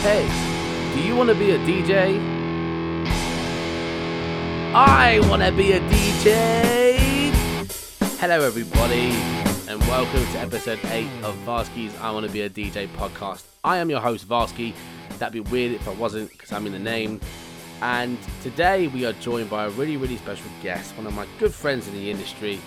Hey, 0.00 0.94
do 0.94 1.02
you 1.02 1.16
want 1.16 1.28
to 1.28 1.34
be 1.34 1.50
a 1.50 1.58
DJ? 1.58 2.20
I 4.72 5.18
want 5.28 5.42
to 5.42 5.50
be 5.50 5.72
a 5.72 5.80
DJ! 5.80 7.66
Hello, 8.20 8.40
everybody, 8.42 9.10
and 9.68 9.80
welcome 9.88 10.24
to 10.32 10.38
episode 10.38 10.78
8 10.84 11.08
of 11.24 11.34
Varsky's 11.38 11.92
I 12.00 12.12
Want 12.12 12.24
to 12.24 12.32
Be 12.32 12.42
a 12.42 12.48
DJ 12.48 12.86
podcast. 12.90 13.42
I 13.64 13.78
am 13.78 13.90
your 13.90 14.00
host, 14.00 14.28
Varsky. 14.28 14.72
That'd 15.18 15.32
be 15.32 15.40
weird 15.50 15.72
if 15.72 15.88
I 15.88 15.94
wasn't, 15.94 16.30
because 16.30 16.52
I'm 16.52 16.64
in 16.66 16.72
the 16.72 16.78
name. 16.78 17.20
And 17.82 18.18
today 18.44 18.86
we 18.86 19.04
are 19.04 19.14
joined 19.14 19.50
by 19.50 19.64
a 19.64 19.70
really, 19.70 19.96
really 19.96 20.16
special 20.18 20.48
guest, 20.62 20.96
one 20.96 21.08
of 21.08 21.14
my 21.14 21.26
good 21.40 21.52
friends 21.52 21.88
in 21.88 21.94
the 21.94 22.08
industry, 22.08 22.60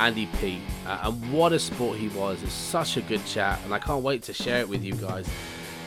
Andy 0.00 0.26
P. 0.40 0.60
Uh, 0.86 0.98
and 1.04 1.32
what 1.32 1.52
a 1.52 1.58
sport 1.60 1.98
he 1.98 2.08
was. 2.08 2.42
It's 2.42 2.52
such 2.52 2.96
a 2.96 3.00
good 3.02 3.24
chat, 3.26 3.60
and 3.64 3.72
I 3.72 3.78
can't 3.78 4.02
wait 4.02 4.22
to 4.24 4.32
share 4.32 4.58
it 4.58 4.68
with 4.68 4.82
you 4.82 4.94
guys. 4.94 5.28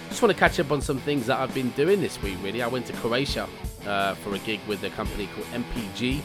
Just 0.10 0.22
want 0.22 0.34
to 0.34 0.40
catch 0.40 0.60
up 0.60 0.72
on 0.72 0.82
some 0.82 1.00
things 1.00 1.28
that 1.28 1.38
I've 1.38 1.54
been 1.54 1.70
doing 1.72 2.02
this 2.02 2.22
week, 2.22 2.38
really. 2.42 2.62
I 2.62 2.68
went 2.68 2.86
to 2.88 2.94
Croatia 2.94 3.48
uh, 3.86 4.16
for 4.16 4.34
a 4.34 4.40
gig 4.40 4.60
with 4.68 4.84
a 4.84 4.90
company 4.92 5.28
called 5.36 5.48
MPG. 5.48 6.22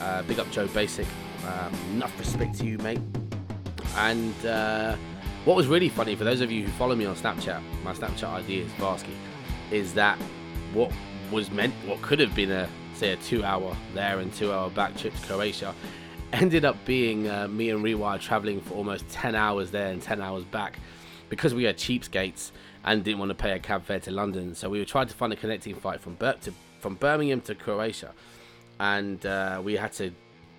Uh, 0.00 0.22
big 0.22 0.38
up 0.38 0.50
Joe 0.50 0.66
Basic. 0.68 1.06
Um, 1.46 1.74
enough 1.94 2.18
respect 2.18 2.58
to 2.58 2.66
you, 2.66 2.78
mate. 2.78 3.00
And 3.96 4.46
uh, 4.46 4.96
what 5.44 5.56
was 5.56 5.66
really 5.66 5.88
funny, 5.88 6.14
for 6.14 6.24
those 6.24 6.40
of 6.40 6.50
you 6.50 6.64
who 6.64 6.72
follow 6.72 6.94
me 6.94 7.04
on 7.04 7.16
Snapchat, 7.16 7.62
my 7.82 7.92
Snapchat 7.92 8.28
ID 8.28 8.60
is 8.60 8.72
Varsky, 8.72 9.14
is 9.70 9.94
that 9.94 10.18
what 10.72 10.92
was 11.30 11.50
meant, 11.50 11.74
what 11.86 12.02
could 12.02 12.20
have 12.20 12.34
been 12.34 12.50
a, 12.50 12.68
say, 12.94 13.12
a 13.12 13.16
two 13.16 13.44
hour 13.44 13.76
there 13.94 14.18
and 14.18 14.32
two 14.34 14.52
hour 14.52 14.68
back 14.70 14.96
trip 14.96 15.14
to 15.14 15.26
Croatia 15.26 15.74
ended 16.32 16.64
up 16.64 16.76
being 16.84 17.28
uh, 17.28 17.48
me 17.48 17.70
and 17.70 17.84
Rewire 17.84 18.20
traveling 18.20 18.60
for 18.60 18.74
almost 18.74 19.08
10 19.08 19.34
hours 19.34 19.70
there 19.70 19.88
and 19.88 20.00
10 20.00 20.20
hours 20.20 20.44
back 20.44 20.78
because 21.28 21.54
we 21.54 21.64
had 21.64 21.76
cheapskates 21.76 22.52
and 22.84 23.04
didn't 23.04 23.18
want 23.18 23.30
to 23.30 23.34
pay 23.34 23.52
a 23.52 23.58
cab 23.58 23.84
fare 23.84 24.00
to 24.00 24.10
London. 24.10 24.54
So 24.54 24.68
we 24.68 24.78
were 24.78 24.84
trying 24.84 25.08
to 25.08 25.14
find 25.14 25.32
a 25.32 25.36
connecting 25.36 25.74
flight 25.74 26.00
from 26.00 26.14
Bir- 26.14 26.36
to, 26.42 26.52
from 26.80 26.94
Birmingham 26.96 27.40
to 27.42 27.54
Croatia, 27.54 28.12
and 28.80 29.24
uh, 29.24 29.60
we 29.62 29.74
had 29.76 29.92
to 29.94 30.12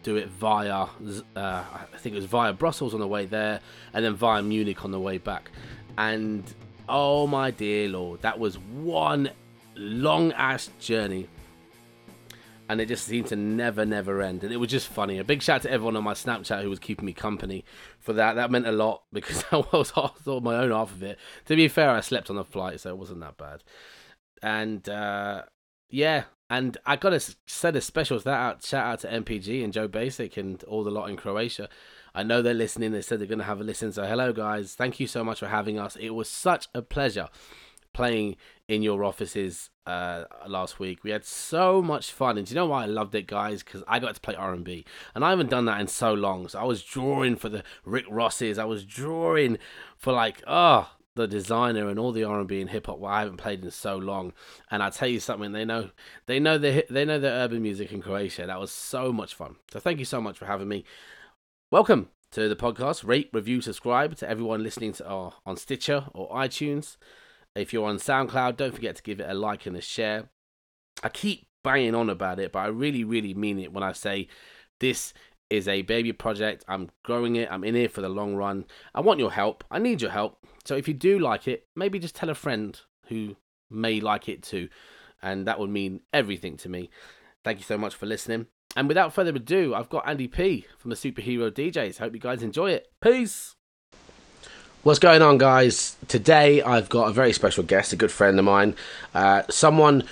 do 0.03 0.17
it 0.17 0.27
via 0.27 0.73
uh, 0.73 0.87
I 1.35 1.97
think 1.97 2.13
it 2.13 2.19
was 2.19 2.25
via 2.25 2.53
Brussels 2.53 2.93
on 2.93 2.99
the 2.99 3.07
way 3.07 3.25
there, 3.25 3.59
and 3.93 4.03
then 4.03 4.15
via 4.15 4.41
Munich 4.41 4.83
on 4.83 4.91
the 4.91 4.99
way 4.99 5.17
back. 5.17 5.51
And 5.97 6.43
oh 6.89 7.27
my 7.27 7.51
dear 7.51 7.89
lord, 7.89 8.21
that 8.21 8.39
was 8.39 8.57
one 8.57 9.29
long 9.75 10.31
ass 10.33 10.69
journey 10.79 11.27
and 12.69 12.79
it 12.79 12.87
just 12.87 13.05
seemed 13.05 13.27
to 13.27 13.35
never, 13.35 13.85
never 13.85 14.21
end. 14.21 14.43
And 14.43 14.53
it 14.53 14.57
was 14.57 14.69
just 14.69 14.87
funny. 14.87 15.17
A 15.17 15.23
big 15.23 15.41
shout 15.41 15.57
out 15.57 15.61
to 15.63 15.71
everyone 15.71 15.97
on 15.97 16.03
my 16.03 16.13
Snapchat 16.13 16.61
who 16.61 16.69
was 16.69 16.79
keeping 16.79 17.05
me 17.05 17.13
company 17.13 17.65
for 17.99 18.13
that. 18.13 18.33
That 18.33 18.51
meant 18.51 18.67
a 18.67 18.71
lot 18.71 19.03
because 19.13 19.43
I 19.51 19.63
was 19.71 19.91
thought 19.91 20.43
my 20.43 20.55
own 20.55 20.71
half 20.71 20.91
of 20.91 21.03
it. 21.03 21.19
To 21.45 21.55
be 21.55 21.67
fair, 21.67 21.89
I 21.89 21.99
slept 21.99 22.29
on 22.29 22.35
the 22.35 22.43
flight, 22.43 22.79
so 22.79 22.89
it 22.89 22.97
wasn't 22.97 23.19
that 23.19 23.37
bad. 23.37 23.63
And 24.41 24.87
uh, 24.87 25.43
yeah, 25.89 26.23
and 26.49 26.77
I 26.85 26.95
gotta 26.95 27.19
send 27.47 27.75
a 27.75 27.81
special 27.81 28.19
shout 28.19 28.27
out, 28.27 28.63
shout 28.63 28.85
out 28.85 28.99
to 29.01 29.07
MPG 29.07 29.63
and 29.63 29.73
Joe 29.73 29.87
Basic 29.87 30.37
and 30.37 30.63
all 30.65 30.83
the 30.83 30.91
lot 30.91 31.09
in 31.09 31.17
Croatia. 31.17 31.69
I 32.15 32.23
know 32.23 32.41
they're 32.41 32.53
listening. 32.53 32.91
They 32.91 33.01
said 33.01 33.19
they're 33.19 33.27
gonna 33.27 33.43
have 33.43 33.61
a 33.61 33.63
listen. 33.63 33.91
So 33.91 34.05
hello, 34.05 34.31
guys. 34.33 34.75
Thank 34.75 34.99
you 34.99 35.07
so 35.07 35.23
much 35.23 35.39
for 35.39 35.47
having 35.47 35.79
us. 35.79 35.95
It 35.95 36.11
was 36.11 36.29
such 36.29 36.67
a 36.73 36.81
pleasure 36.81 37.29
playing 37.93 38.35
in 38.73 38.81
your 38.81 39.03
offices 39.03 39.69
uh, 39.85 40.25
last 40.47 40.79
week. 40.79 41.03
We 41.03 41.11
had 41.11 41.25
so 41.25 41.81
much 41.81 42.11
fun, 42.11 42.37
and 42.37 42.49
you 42.49 42.55
know 42.55 42.65
why 42.65 42.83
I 42.83 42.87
loved 42.87 43.15
it, 43.15 43.27
guys? 43.27 43.63
Because 43.63 43.83
I 43.87 43.99
got 43.99 44.15
to 44.15 44.21
play 44.21 44.35
R 44.35 44.53
and 44.53 44.63
B, 44.63 44.85
and 45.13 45.23
I 45.23 45.29
haven't 45.29 45.49
done 45.49 45.65
that 45.65 45.79
in 45.81 45.87
so 45.87 46.13
long. 46.13 46.47
So 46.47 46.59
I 46.59 46.63
was 46.63 46.83
drawing 46.83 47.35
for 47.35 47.49
the 47.49 47.63
Rick 47.85 48.05
Rosses. 48.09 48.57
I 48.57 48.65
was 48.65 48.85
drawing 48.85 49.57
for 49.97 50.13
like 50.13 50.41
oh 50.47 50.89
the 51.15 51.27
designer 51.27 51.89
and 51.89 51.99
all 51.99 52.11
the 52.11 52.23
R 52.23 52.39
and 52.39 52.47
B 52.47 52.61
and 52.61 52.69
hip 52.69 52.87
hop. 52.87 52.99
Well, 52.99 53.11
I 53.11 53.19
haven't 53.19 53.37
played 53.37 53.63
in 53.63 53.71
so 53.71 53.97
long, 53.97 54.33
and 54.71 54.81
I 54.81 54.89
tell 54.89 55.07
you 55.07 55.19
something, 55.19 55.51
they 55.51 55.65
know 55.65 55.91
they 56.25 56.39
know 56.39 56.57
the 56.57 56.85
they 56.89 57.05
know 57.05 57.19
the 57.19 57.29
urban 57.29 57.61
music 57.61 57.91
in 57.91 58.01
Croatia. 58.01 58.47
That 58.47 58.59
was 58.59 58.71
so 58.71 59.11
much 59.11 59.35
fun. 59.35 59.57
So 59.71 59.79
thank 59.79 59.99
you 59.99 60.05
so 60.05 60.21
much 60.21 60.37
for 60.37 60.45
having 60.45 60.67
me. 60.67 60.85
Welcome 61.71 62.09
to 62.31 62.49
the 62.49 62.55
podcast. 62.55 63.07
Rate, 63.07 63.29
review, 63.31 63.61
subscribe 63.61 64.15
to 64.17 64.29
everyone 64.29 64.63
listening 64.63 64.93
to 64.93 65.07
our 65.07 65.33
on 65.45 65.57
Stitcher 65.57 66.05
or 66.13 66.29
iTunes. 66.31 66.97
If 67.55 67.71
you're 67.71 67.87
on 67.87 67.97
SoundCloud, 67.97 68.57
don't 68.57 68.73
forget 68.73 68.95
to 68.95 69.03
give 69.03 69.19
it 69.19 69.29
a 69.29 69.33
like 69.33 69.65
and 69.65 69.77
a 69.77 69.81
share. 69.81 70.29
I 71.03 71.09
keep 71.09 71.47
banging 71.63 71.95
on 71.95 72.09
about 72.09 72.39
it, 72.39 72.51
but 72.51 72.59
I 72.59 72.67
really, 72.67 73.03
really 73.03 73.33
mean 73.33 73.59
it 73.59 73.71
when 73.71 73.83
I 73.83 73.91
say 73.91 74.27
this 74.79 75.13
is 75.49 75.67
a 75.67 75.83
baby 75.83 76.11
project. 76.11 76.65
I'm 76.67 76.89
growing 77.03 77.35
it. 77.35 77.49
I'm 77.51 77.63
in 77.63 77.75
it 77.75 77.91
for 77.91 78.01
the 78.01 78.09
long 78.09 78.35
run. 78.35 78.65
I 78.95 79.01
want 79.01 79.19
your 79.19 79.31
help. 79.31 79.63
I 79.69 79.79
need 79.79 80.01
your 80.01 80.11
help. 80.11 80.39
So 80.65 80.75
if 80.75 80.87
you 80.87 80.93
do 80.93 81.19
like 81.19 81.47
it, 81.47 81.67
maybe 81.75 81.99
just 81.99 82.15
tell 82.15 82.29
a 82.29 82.35
friend 82.35 82.79
who 83.07 83.35
may 83.69 83.99
like 83.99 84.27
it 84.27 84.41
too. 84.41 84.69
And 85.21 85.47
that 85.47 85.59
would 85.59 85.69
mean 85.69 86.01
everything 86.11 86.57
to 86.57 86.69
me. 86.69 86.89
Thank 87.43 87.59
you 87.59 87.65
so 87.65 87.77
much 87.77 87.95
for 87.95 88.05
listening. 88.05 88.47
And 88.75 88.87
without 88.87 89.13
further 89.13 89.31
ado, 89.35 89.75
I've 89.75 89.89
got 89.89 90.07
Andy 90.07 90.27
P 90.27 90.65
from 90.79 90.89
the 90.89 90.95
Superhero 90.95 91.51
DJs. 91.51 91.99
Hope 91.99 92.13
you 92.13 92.19
guys 92.19 92.41
enjoy 92.41 92.71
it. 92.71 92.87
Peace. 93.01 93.55
What's 94.83 94.99
going 94.99 95.21
on, 95.21 95.37
guys? 95.37 95.95
Today 96.09 96.61
I've 96.61 96.89
got 96.89 97.07
a 97.07 97.13
very 97.13 97.31
special 97.31 97.63
guest, 97.63 97.93
a 97.93 97.95
good 97.95 98.11
friend 98.11 98.37
of 98.37 98.43
mine, 98.43 98.75
uh, 99.15 99.43
someone 99.49 100.03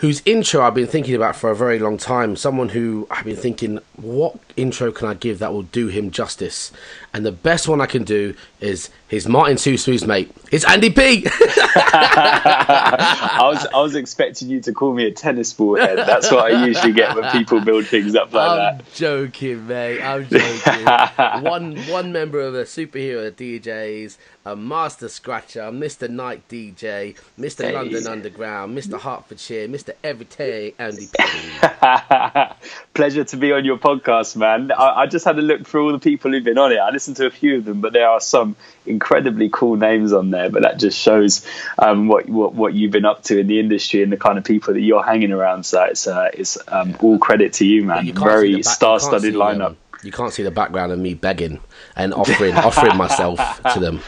whose 0.00 0.22
intro 0.24 0.62
I've 0.62 0.74
been 0.74 0.86
thinking 0.86 1.14
about 1.14 1.36
for 1.36 1.50
a 1.50 1.54
very 1.56 1.78
long 1.78 1.98
time. 1.98 2.34
Someone 2.34 2.70
who 2.70 3.06
I've 3.10 3.26
been 3.26 3.36
thinking, 3.36 3.80
what 3.96 4.34
intro 4.56 4.90
can 4.92 5.08
I 5.08 5.14
give 5.14 5.40
that 5.40 5.52
will 5.52 5.62
do 5.62 5.88
him 5.88 6.10
justice? 6.10 6.72
And 7.12 7.26
the 7.26 7.32
best 7.32 7.68
one 7.68 7.82
I 7.82 7.86
can 7.86 8.04
do 8.04 8.34
is 8.60 8.88
his 9.08 9.28
Martin 9.28 9.58
Too 9.58 9.76
Smooth's 9.76 10.06
mate. 10.06 10.30
It's 10.50 10.64
Andy 10.64 10.90
P. 10.90 11.26
I 11.76 13.40
was 13.42 13.66
I 13.74 13.80
was 13.80 13.94
expecting 13.94 14.48
you 14.48 14.60
to 14.62 14.72
call 14.72 14.94
me 14.94 15.06
a 15.06 15.10
tennis 15.10 15.52
ball 15.52 15.76
head. 15.76 15.98
That's 15.98 16.30
what 16.30 16.52
I 16.52 16.64
usually 16.64 16.92
get 16.92 17.14
when 17.16 17.30
people 17.32 17.60
build 17.60 17.86
things 17.86 18.14
up 18.14 18.32
like 18.32 18.56
that. 18.56 18.72
I'm 18.72 18.78
that. 18.78 18.94
joking, 18.94 19.66
mate. 19.66 20.00
I'm 20.00 20.26
joking. 20.28 20.84
one 21.44 21.76
one 21.88 22.12
member 22.12 22.40
of 22.40 22.52
the 22.52 22.62
superhero 22.62 23.30
DJs, 23.32 24.16
a 24.44 24.56
master 24.56 25.08
scratcher, 25.08 25.62
Mr. 25.62 26.08
Night 26.08 26.48
DJ, 26.48 27.16
Mr. 27.38 27.64
Hey. 27.64 27.72
London 27.72 28.06
Underground, 28.06 28.78
Mr. 28.78 29.00
Hertfordshire, 29.00 29.68
Mr. 29.68 29.89
Everyday 30.04 30.74
Andy. 30.78 31.08
Pleasure 32.94 33.24
to 33.24 33.36
be 33.36 33.52
on 33.52 33.64
your 33.64 33.78
podcast, 33.78 34.36
man. 34.36 34.72
I, 34.72 35.02
I 35.02 35.06
just 35.06 35.24
had 35.24 35.38
a 35.38 35.42
look 35.42 35.66
through 35.66 35.86
all 35.86 35.92
the 35.92 35.98
people 35.98 36.30
who've 36.30 36.44
been 36.44 36.58
on 36.58 36.72
it. 36.72 36.76
I 36.78 36.90
listened 36.90 37.16
to 37.18 37.26
a 37.26 37.30
few 37.30 37.58
of 37.58 37.64
them, 37.64 37.80
but 37.80 37.92
there 37.92 38.08
are 38.08 38.20
some 38.20 38.56
incredibly 38.86 39.48
cool 39.48 39.76
names 39.76 40.12
on 40.12 40.30
there. 40.30 40.50
But 40.50 40.62
that 40.62 40.78
just 40.78 40.98
shows 41.00 41.46
um, 41.78 42.08
what, 42.08 42.28
what 42.28 42.54
what 42.54 42.74
you've 42.74 42.92
been 42.92 43.04
up 43.04 43.22
to 43.24 43.38
in 43.38 43.46
the 43.46 43.60
industry 43.60 44.02
and 44.02 44.12
the 44.12 44.16
kind 44.16 44.38
of 44.38 44.44
people 44.44 44.74
that 44.74 44.80
you're 44.80 45.02
hanging 45.04 45.32
around. 45.32 45.64
So 45.64 45.82
it's 45.84 46.06
uh, 46.06 46.30
it's 46.34 46.58
um, 46.68 46.96
all 47.00 47.18
credit 47.18 47.54
to 47.54 47.64
you, 47.66 47.84
man. 47.84 48.06
You 48.06 48.12
can't 48.12 48.24
see 48.24 48.24
the 48.24 48.30
Very 48.30 48.54
back- 48.56 48.64
star-studded 48.64 49.34
lineup. 49.34 49.66
um, 49.66 49.76
you 50.02 50.12
can't 50.12 50.32
see 50.32 50.42
the 50.42 50.50
background 50.50 50.92
of 50.92 50.98
me 50.98 51.14
begging 51.14 51.60
and 51.94 52.14
offering 52.14 52.54
offering 52.54 52.96
myself 52.96 53.38
to 53.74 53.80
them. 53.80 54.00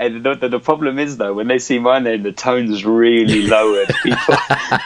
And 0.00 0.22
the, 0.24 0.34
the, 0.36 0.48
the 0.48 0.60
problem 0.60 0.98
is 1.00 1.16
though, 1.16 1.34
when 1.34 1.48
they 1.48 1.58
see 1.58 1.80
my 1.80 1.98
name, 1.98 2.22
the 2.22 2.30
tone's 2.30 2.84
really 2.84 3.42
lowered. 3.48 3.88
People, 4.04 4.36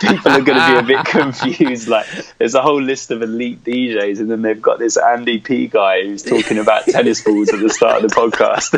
people 0.00 0.32
are 0.32 0.40
going 0.40 0.58
to 0.58 0.72
be 0.72 0.78
a 0.78 0.96
bit 0.96 1.04
confused. 1.06 1.86
Like, 1.86 2.06
there's 2.38 2.54
a 2.54 2.62
whole 2.62 2.80
list 2.80 3.10
of 3.10 3.20
elite 3.20 3.62
DJs, 3.62 4.20
and 4.20 4.30
then 4.30 4.40
they've 4.40 4.60
got 4.62 4.78
this 4.78 4.96
Andy 4.96 5.38
P 5.38 5.66
guy 5.68 6.02
who's 6.04 6.22
talking 6.22 6.56
about 6.56 6.84
tennis 6.86 7.20
balls 7.22 7.50
at 7.50 7.60
the 7.60 7.68
start 7.68 8.02
of 8.02 8.10
the 8.10 8.16
podcast. 8.16 8.72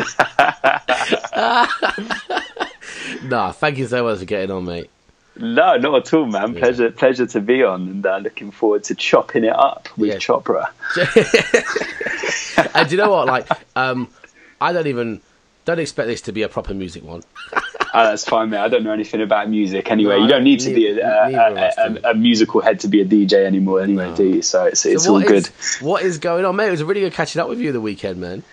Nah, 3.23 3.51
thank 3.51 3.77
you 3.77 3.87
so 3.87 4.03
much 4.03 4.19
for 4.19 4.25
getting 4.25 4.51
on, 4.51 4.65
mate. 4.65 4.89
no, 5.37 5.77
not 5.77 5.95
at 6.07 6.13
all, 6.13 6.25
man. 6.25 6.53
Pleasure, 6.55 6.91
pleasure 6.91 7.25
to 7.27 7.39
be 7.39 7.63
on, 7.63 7.81
and 7.87 8.05
uh, 8.05 8.17
looking 8.17 8.51
forward 8.51 8.83
to 8.85 8.95
chopping 8.95 9.43
it 9.45 9.55
up 9.55 9.87
with 9.97 10.09
Yeah. 10.09 10.15
Chopra. 10.17 10.67
and 12.75 12.89
do 12.89 12.95
you 12.95 13.01
know 13.01 13.09
what? 13.11 13.27
Like, 13.27 13.47
um, 13.75 14.09
I 14.59 14.73
don't 14.73 14.87
even 14.87 15.21
don't 15.65 15.79
expect 15.79 16.07
this 16.07 16.21
to 16.21 16.31
be 16.31 16.43
a 16.43 16.49
proper 16.49 16.73
music 16.73 17.03
one. 17.03 17.23
Oh, 17.97 18.03
that's 18.03 18.25
fine, 18.25 18.49
mate. 18.49 18.57
I 18.57 18.67
don't 18.67 18.83
know 18.83 18.91
anything 18.91 19.21
about 19.21 19.49
music 19.49 19.89
anyway. 19.89 20.17
No, 20.17 20.23
you 20.23 20.27
don't 20.27 20.43
need 20.43 20.59
to 20.59 20.73
be 20.73 20.89
a, 20.89 20.95
a, 20.95 21.31
neither 21.31 21.51
of 21.51 21.57
us 21.57 21.75
a, 21.77 22.09
a, 22.09 22.13
musical 22.13 22.59
head 22.59 22.81
to 22.81 22.89
be 22.89 22.99
a 22.99 23.05
DJ 23.05 23.45
anymore, 23.45 23.79
anyway, 23.79 24.09
No. 24.09 24.15
do 24.17 24.25
you? 24.25 24.41
So 24.41 24.65
it's, 24.65 24.85
it's 24.85 25.07
all 25.07 25.13
what 25.13 25.27
good. 25.27 25.45
what 25.79 26.03
is 26.03 26.17
going 26.17 26.43
on, 26.43 26.57
mate? 26.57 26.67
It 26.67 26.71
was 26.71 26.83
really 26.83 26.99
good 26.99 27.13
catching 27.13 27.41
up 27.41 27.47
with 27.47 27.61
you 27.61 27.71
the 27.71 27.79
weekend, 27.79 28.19
man. 28.19 28.43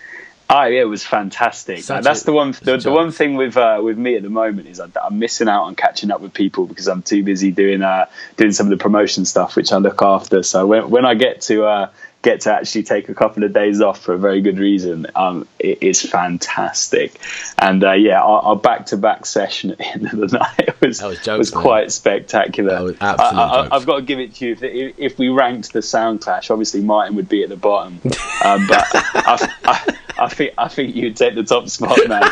Oh 0.49 0.63
yeah, 0.63 0.81
it 0.81 0.87
was 0.87 1.03
fantastic. 1.03 1.83
That's 1.83 2.23
the 2.23 2.31
one. 2.31 2.51
The, 2.51 2.77
the 2.77 2.91
one 2.91 3.11
thing 3.11 3.35
with 3.35 3.57
uh, 3.57 3.81
with 3.83 3.97
me 3.97 4.15
at 4.15 4.23
the 4.23 4.29
moment 4.29 4.67
is 4.67 4.79
I, 4.79 4.87
I'm 5.03 5.19
missing 5.19 5.49
out 5.49 5.63
on 5.63 5.75
catching 5.75 6.09
up 6.11 6.21
with 6.21 6.33
people 6.33 6.65
because 6.65 6.87
I'm 6.87 7.01
too 7.01 7.21
busy 7.23 7.51
doing 7.51 7.81
uh, 7.81 8.05
doing 8.37 8.53
some 8.53 8.67
of 8.67 8.69
the 8.71 8.81
promotion 8.81 9.25
stuff, 9.25 9.57
which 9.57 9.73
I 9.73 9.77
look 9.77 10.01
after. 10.01 10.41
So 10.43 10.67
when 10.67 10.89
when 10.89 11.05
I 11.05 11.15
get 11.15 11.41
to 11.41 11.65
uh, 11.65 11.89
get 12.23 12.41
to 12.41 12.53
actually 12.53 12.81
take 12.83 13.09
a 13.09 13.13
couple 13.13 13.43
of 13.43 13.53
days 13.53 13.81
off 13.81 14.01
for 14.01 14.13
a 14.13 14.17
very 14.17 14.41
good 14.41 14.57
reason, 14.57 15.05
um, 15.15 15.47
it 15.59 15.83
is 15.83 16.01
fantastic. 16.01 17.19
And 17.59 17.83
uh, 17.83 17.91
yeah, 17.91 18.21
our, 18.21 18.41
our 18.41 18.55
back-to-back 18.55 19.25
session 19.27 19.71
at 19.71 19.77
the 19.77 19.85
end 19.87 20.05
of 20.11 20.31
the 20.31 20.37
night 20.57 20.81
was 20.81 21.01
was 21.01 21.19
jokes, 21.19 21.37
was 21.37 21.51
quite 21.51 21.91
spectacular. 21.91 22.81
Was 22.81 22.95
I, 23.01 23.67
I've 23.71 23.85
got 23.85 23.97
to 23.97 24.01
give 24.01 24.19
it 24.19 24.33
to 24.35 24.45
you. 24.47 24.57
If, 24.59 24.95
if 24.97 25.17
we 25.19 25.29
ranked 25.29 25.73
the 25.73 25.81
sound 25.81 26.21
clash, 26.21 26.49
obviously 26.49 26.81
Martin 26.81 27.15
would 27.17 27.29
be 27.29 27.43
at 27.43 27.49
the 27.49 27.57
bottom, 27.57 27.99
um, 28.43 28.65
but 28.67 28.85
I, 28.95 29.49
I, 29.65 29.97
I 30.19 30.29
think 30.29 30.53
I 30.57 30.67
think 30.69 30.95
you'd 30.95 31.17
take 31.17 31.35
the 31.35 31.43
top 31.43 31.67
spot, 31.69 31.99
man. 32.07 32.23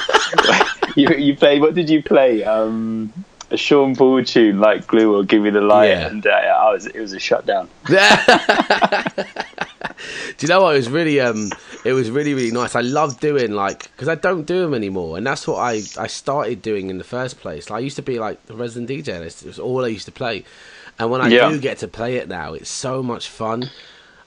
you 0.96 1.10
you 1.10 1.36
play. 1.36 1.60
What 1.60 1.76
did 1.76 1.90
you 1.90 2.02
play? 2.02 2.44
Um, 2.44 3.14
a 3.52 3.58
Sean 3.58 3.98
Paul 3.98 4.24
tune 4.24 4.60
like 4.62 4.88
Glue 4.88 5.14
or 5.14 5.24
Give 5.26 5.42
Me 5.42 5.50
the 5.50 5.60
Light, 5.60 5.90
Yeah. 5.90 6.08
and 6.08 6.26
uh, 6.26 6.30
I 6.30 6.72
was 6.72 6.86
it 6.86 7.00
was 7.00 7.12
a 7.12 7.20
shutdown. 7.20 7.68
Do 10.38 10.46
you 10.46 10.50
know 10.50 10.62
what? 10.62 10.76
It 10.76 10.80
was 10.80 10.90
really, 10.90 11.20
um, 11.20 11.52
it 11.84 11.94
was 11.94 12.10
really, 12.10 12.34
really 12.34 12.52
nice. 12.52 12.76
I 12.76 12.82
love 12.82 13.20
doing 13.20 13.52
like 13.52 13.84
because 13.92 14.08
I 14.08 14.16
don't 14.16 14.46
do 14.46 14.62
them 14.62 14.74
anymore, 14.74 15.18
and 15.18 15.26
that's 15.26 15.48
what 15.48 15.58
I 15.58 15.82
I 15.98 16.08
started 16.08 16.62
doing 16.62 16.90
in 16.90 16.98
the 16.98 17.04
first 17.04 17.40
place. 17.40 17.70
Like, 17.70 17.78
I 17.78 17.82
used 17.82 17.96
to 17.98 18.02
be 18.02 18.20
like 18.20 18.46
the 18.48 18.56
resident 18.56 18.90
DJ. 18.90 19.16
and 19.16 19.26
It 19.26 19.44
was 19.46 19.60
all 19.60 19.84
I 19.86 19.88
used 19.90 20.06
to 20.06 20.12
play, 20.12 20.44
and 21.00 21.10
when 21.12 21.22
I 21.22 21.28
Yeah. 21.30 21.50
do 21.50 21.60
get 21.60 21.78
to 21.80 21.88
play 21.88 22.16
it 22.18 22.28
now, 22.28 22.54
it's 22.54 22.70
so 22.70 23.02
much 23.04 23.28
fun. 23.28 23.70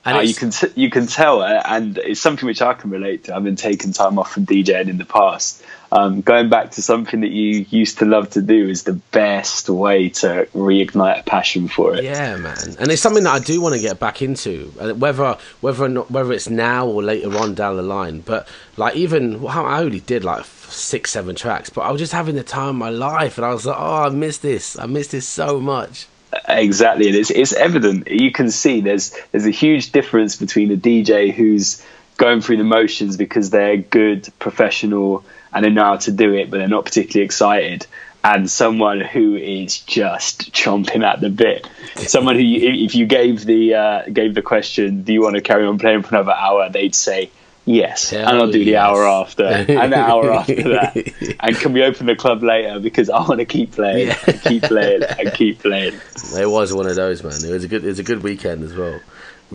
And 0.06 0.18
Uh, 0.18 0.20
you 0.20 0.34
can 0.34 0.50
t- 0.50 0.68
you 0.74 0.90
can 0.90 1.06
tell, 1.06 1.40
uh, 1.42 1.62
and 1.64 1.96
it's 1.98 2.20
something 2.20 2.46
which 2.46 2.60
I 2.60 2.74
can 2.74 2.90
relate 2.90 3.24
to. 3.24 3.34
I've 3.34 3.44
been 3.44 3.56
taking 3.56 3.92
time 3.92 4.18
off 4.18 4.32
from 4.32 4.44
DJing 4.44 4.88
in 4.88 4.98
the 4.98 5.06
past. 5.06 5.62
Um, 5.94 6.22
going 6.22 6.48
back 6.48 6.72
to 6.72 6.82
something 6.82 7.20
that 7.20 7.30
you 7.30 7.66
used 7.70 7.98
to 7.98 8.04
love 8.04 8.30
to 8.30 8.42
do 8.42 8.68
is 8.68 8.82
the 8.82 8.94
best 8.94 9.68
way 9.68 10.08
to 10.08 10.48
reignite 10.52 11.20
a 11.20 11.22
passion 11.22 11.68
for 11.68 11.94
it. 11.94 12.02
Yeah, 12.02 12.36
man, 12.36 12.74
and 12.80 12.90
it's 12.90 13.00
something 13.00 13.22
that 13.22 13.32
I 13.32 13.38
do 13.38 13.60
want 13.60 13.76
to 13.76 13.80
get 13.80 14.00
back 14.00 14.20
into, 14.20 14.74
uh, 14.80 14.92
whether 14.94 15.38
whether 15.60 15.84
or 15.84 15.88
not, 15.88 16.10
whether 16.10 16.32
it's 16.32 16.50
now 16.50 16.84
or 16.88 17.00
later 17.00 17.38
on 17.38 17.54
down 17.54 17.76
the 17.76 17.82
line. 17.82 18.22
But 18.22 18.48
like 18.76 18.96
even 18.96 19.46
how 19.46 19.66
I 19.66 19.82
only 19.82 20.00
did 20.00 20.24
like 20.24 20.44
six, 20.44 21.12
seven 21.12 21.36
tracks, 21.36 21.70
but 21.70 21.82
I 21.82 21.92
was 21.92 22.00
just 22.00 22.12
having 22.12 22.34
the 22.34 22.42
time 22.42 22.70
of 22.70 22.74
my 22.74 22.90
life, 22.90 23.38
and 23.38 23.44
I 23.44 23.54
was 23.54 23.64
like, 23.64 23.76
oh, 23.78 24.02
I 24.02 24.08
miss 24.08 24.38
this, 24.38 24.76
I 24.76 24.86
miss 24.86 25.06
this 25.06 25.28
so 25.28 25.60
much. 25.60 26.08
Exactly, 26.48 27.06
and 27.06 27.16
it's 27.16 27.30
it's 27.30 27.52
evident. 27.52 28.10
You 28.10 28.32
can 28.32 28.50
see 28.50 28.80
there's 28.80 29.16
there's 29.30 29.46
a 29.46 29.52
huge 29.52 29.92
difference 29.92 30.34
between 30.34 30.72
a 30.72 30.76
DJ 30.76 31.32
who's 31.32 31.80
going 32.16 32.40
through 32.40 32.56
the 32.56 32.64
motions 32.64 33.16
because 33.16 33.50
they're 33.50 33.76
good, 33.76 34.28
professional, 34.40 35.24
and 35.54 35.64
they 35.64 35.70
know 35.70 35.84
how 35.84 35.96
to 35.96 36.12
do 36.12 36.34
it, 36.34 36.50
but 36.50 36.58
they're 36.58 36.68
not 36.68 36.84
particularly 36.84 37.24
excited. 37.24 37.86
And 38.22 38.50
someone 38.50 39.00
who 39.00 39.36
is 39.36 39.80
just 39.80 40.50
chomping 40.52 41.04
at 41.04 41.20
the 41.20 41.28
bit. 41.28 41.68
Someone 41.96 42.36
who, 42.36 42.42
if 42.42 42.94
you 42.94 43.04
gave 43.06 43.44
the 43.44 43.74
uh, 43.74 44.02
gave 44.10 44.34
the 44.34 44.40
question, 44.40 45.02
"Do 45.02 45.12
you 45.12 45.20
want 45.22 45.36
to 45.36 45.42
carry 45.42 45.66
on 45.66 45.78
playing 45.78 46.02
for 46.04 46.14
another 46.16 46.32
hour?" 46.32 46.70
They'd 46.70 46.94
say 46.94 47.30
yes, 47.66 48.10
Hell 48.10 48.26
and 48.26 48.38
I'll 48.38 48.50
do 48.50 48.64
the 48.64 48.78
hour 48.78 49.06
after, 49.06 49.44
and 49.44 49.92
the 49.92 49.98
hour 49.98 50.32
after 50.40 50.54
that. 50.70 51.36
And 51.40 51.54
can 51.56 51.74
we 51.74 51.82
open 51.84 52.06
the 52.06 52.16
club 52.16 52.42
later 52.42 52.80
because 52.80 53.10
I 53.10 53.20
want 53.28 53.40
to 53.40 53.44
keep 53.44 53.72
playing, 53.72 54.08
Yeah. 54.08 54.18
and 54.26 54.40
keep 54.40 54.62
playing, 54.62 55.02
and 55.02 55.32
keep 55.34 55.58
playing. 55.62 55.94
It 56.34 56.48
was 56.50 56.72
one 56.72 56.86
of 56.86 56.96
those, 56.96 57.22
man. 57.22 57.34
It 57.44 57.52
was 57.52 57.64
a 57.64 57.68
good, 57.68 57.84
it 57.84 57.88
was 57.88 57.98
a 57.98 58.04
good 58.04 58.22
weekend 58.22 58.64
as 58.64 58.74
well. 58.74 59.00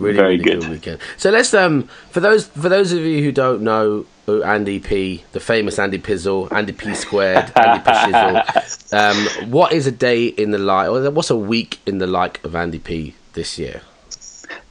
Really, 0.00 0.16
Very 0.16 0.36
really 0.38 0.44
good. 0.44 0.60
good. 0.62 0.70
weekend. 0.70 0.98
So 1.16 1.30
let's 1.30 1.52
um 1.54 1.88
for 2.10 2.20
those 2.20 2.46
for 2.46 2.68
those 2.68 2.92
of 2.92 3.00
you 3.00 3.22
who 3.22 3.32
don't 3.32 3.62
know 3.62 4.06
who 4.26 4.42
Andy 4.42 4.78
P, 4.80 5.24
the 5.32 5.40
famous 5.40 5.78
Andy 5.78 5.98
Pizzle, 5.98 6.48
Andy 6.52 6.72
P 6.72 6.94
squared, 6.94 7.52
Andy 7.56 7.84
P 7.84 7.90
shizzle. 7.90 8.66
Um, 8.92 9.50
what 9.52 9.72
is 9.72 9.86
a 9.86 9.92
day 9.92 10.26
in 10.26 10.50
the 10.50 10.58
life, 10.58 10.88
or 10.88 11.08
what's 11.12 11.30
a 11.30 11.36
week 11.36 11.78
in 11.86 11.98
the 11.98 12.08
like 12.08 12.42
of 12.44 12.56
Andy 12.56 12.80
P 12.80 13.14
this 13.34 13.56
year? 13.58 13.82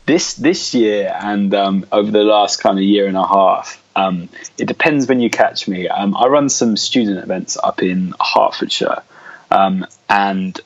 this 0.06 0.34
this 0.34 0.74
year 0.74 1.16
and 1.22 1.54
um, 1.54 1.86
over 1.92 2.10
the 2.10 2.24
last 2.24 2.58
kind 2.60 2.80
of 2.80 2.84
year 2.84 3.08
and 3.08 3.16
a 3.16 3.28
half, 3.28 3.82
um, 3.96 4.28
it 4.58 4.66
depends 4.66 5.08
when 5.08 5.20
you 5.20 5.30
catch 5.30 5.68
me. 5.68 5.88
Um, 5.88 6.18
I 6.18 6.26
run 6.28 6.50
some 6.50 6.76
student 6.78 7.20
events 7.20 7.58
up 7.64 7.84
in 7.84 8.14
Hertfordshire, 8.20 9.04
um, 9.52 9.86
and 10.10 10.60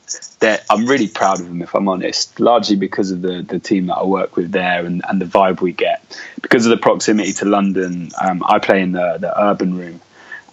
I'm 0.70 0.86
really 0.86 1.08
proud 1.08 1.40
of 1.40 1.48
them, 1.48 1.62
if 1.62 1.74
I'm 1.76 1.88
honest. 1.88 2.40
Largely 2.40 2.76
because 2.76 3.12
of 3.12 3.22
the 3.22 3.42
the 3.42 3.60
team 3.60 3.88
that 3.88 3.96
I 3.96 4.04
work 4.04 4.36
with 4.36 4.52
there 4.52 4.86
and, 4.86 5.02
and 5.08 5.22
the 5.22 5.26
vibe 5.26 5.62
we 5.62 5.72
get. 5.72 6.04
Because 6.42 6.66
of 6.66 6.72
the 6.72 6.78
proximity 6.78 7.34
to 7.34 7.46
London, 7.46 8.12
um, 8.22 8.44
I 8.46 8.60
play 8.60 8.82
in 8.82 8.92
the 8.92 9.18
the 9.20 9.42
urban 9.42 9.78
room, 9.78 10.02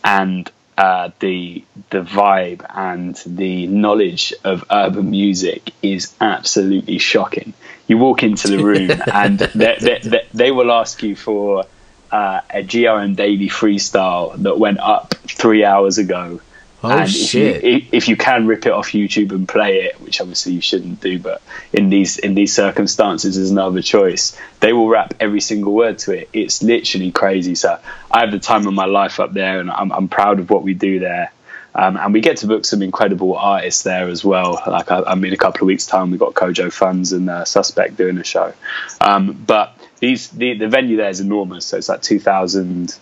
and 0.05 0.51
uh, 0.79 1.11
the 1.19 1.65
the 1.91 2.03
vibe 2.03 2.65
and 2.75 3.15
the 3.27 3.67
knowledge 3.67 4.33
of 4.45 4.65
urban 4.71 5.11
music 5.11 5.73
is 5.83 6.15
absolutely 6.21 6.99
shocking. 6.99 7.53
You 7.87 7.99
walk 7.99 8.23
into 8.23 8.49
the 8.49 8.65
room 8.65 8.91
and 9.13 9.39
they, 9.39 9.77
they, 9.81 9.99
they, 10.03 10.27
they 10.33 10.51
will 10.51 10.71
ask 10.71 11.03
you 11.03 11.17
for 11.17 11.65
uh, 12.11 12.41
a 12.49 12.63
GRM 12.63 13.17
Daily 13.17 13.49
freestyle 13.49 14.41
that 14.43 14.59
went 14.59 14.79
up 14.79 15.15
three 15.27 15.65
hours 15.65 15.99
ago. 15.99 16.41
Oh 16.83 16.91
and 16.91 17.11
shit! 17.11 17.57
If 17.57 17.65
you, 17.65 17.89
if 17.93 18.09
you 18.09 18.17
can 18.17 18.47
rip 18.47 18.65
it 18.65 18.73
off 18.73 18.93
YouTube 18.93 19.33
and 19.33 19.47
play 19.47 19.83
it, 19.83 20.01
which 20.01 20.21
obviously 20.21 20.53
you 20.53 20.63
shouldn't 20.63 21.01
do, 21.01 21.19
but 21.19 21.43
in 21.73 21.91
these 21.91 22.19
in 22.19 22.35
these 22.35 22.55
circumstances, 22.55 23.37
there's 23.37 23.53
no 23.53 23.67
other 23.67 23.83
choice. 23.83 24.37
They 24.61 24.73
will 24.73 24.89
rap 24.89 25.15
every 25.21 25.43
single 25.43 25.75
word 25.75 25.99
to 26.01 26.13
it. 26.13 26.31
It's 26.33 26.63
literally 26.63 27.13
crazy. 27.13 27.55
So 27.55 27.79
I 28.11 28.21
have 28.21 28.31
the 28.31 28.39
time 28.39 28.67
of 28.67 28.73
my 28.73 28.87
life 28.87 29.21
up 29.21 29.33
there, 29.35 29.61
and 29.61 29.71
I'm, 29.71 29.93
I'm 29.93 30.09
proud 30.09 30.41
of 30.41 30.49
what 30.49 30.63
we 30.63 30.73
do 30.73 31.01
there. 31.01 31.33
Um, 31.75 31.97
and 31.97 32.13
we 32.13 32.21
get 32.21 32.39
to 32.39 32.47
book 32.47 32.65
some 32.65 32.83
incredible 32.83 33.37
artists 33.37 33.83
there 33.83 34.09
as 34.09 34.25
well. 34.25 34.61
Like 34.67 34.91
I, 34.91 35.03
I 35.03 35.15
mean, 35.15 35.33
a 35.33 35.37
couple 35.37 35.63
of 35.63 35.67
weeks' 35.67 35.87
time, 35.87 36.11
we've 36.11 36.19
got 36.19 36.35
Kojo 36.35 36.73
Funds 36.73 37.13
and 37.13 37.29
uh, 37.29 37.45
Suspect 37.45 37.97
doing 37.97 38.17
a 38.19 38.25
show. 38.25 38.55
Um, 39.01 39.33
but 39.47 39.77
these 39.99 40.29
the, 40.31 40.55
the 40.55 40.69
venue 40.69 40.97
there 40.97 41.11
is 41.11 41.21
enormous, 41.21 41.67
so 41.67 41.77
it's 41.77 41.89
like 41.89 42.03
2,000, 42.03 42.99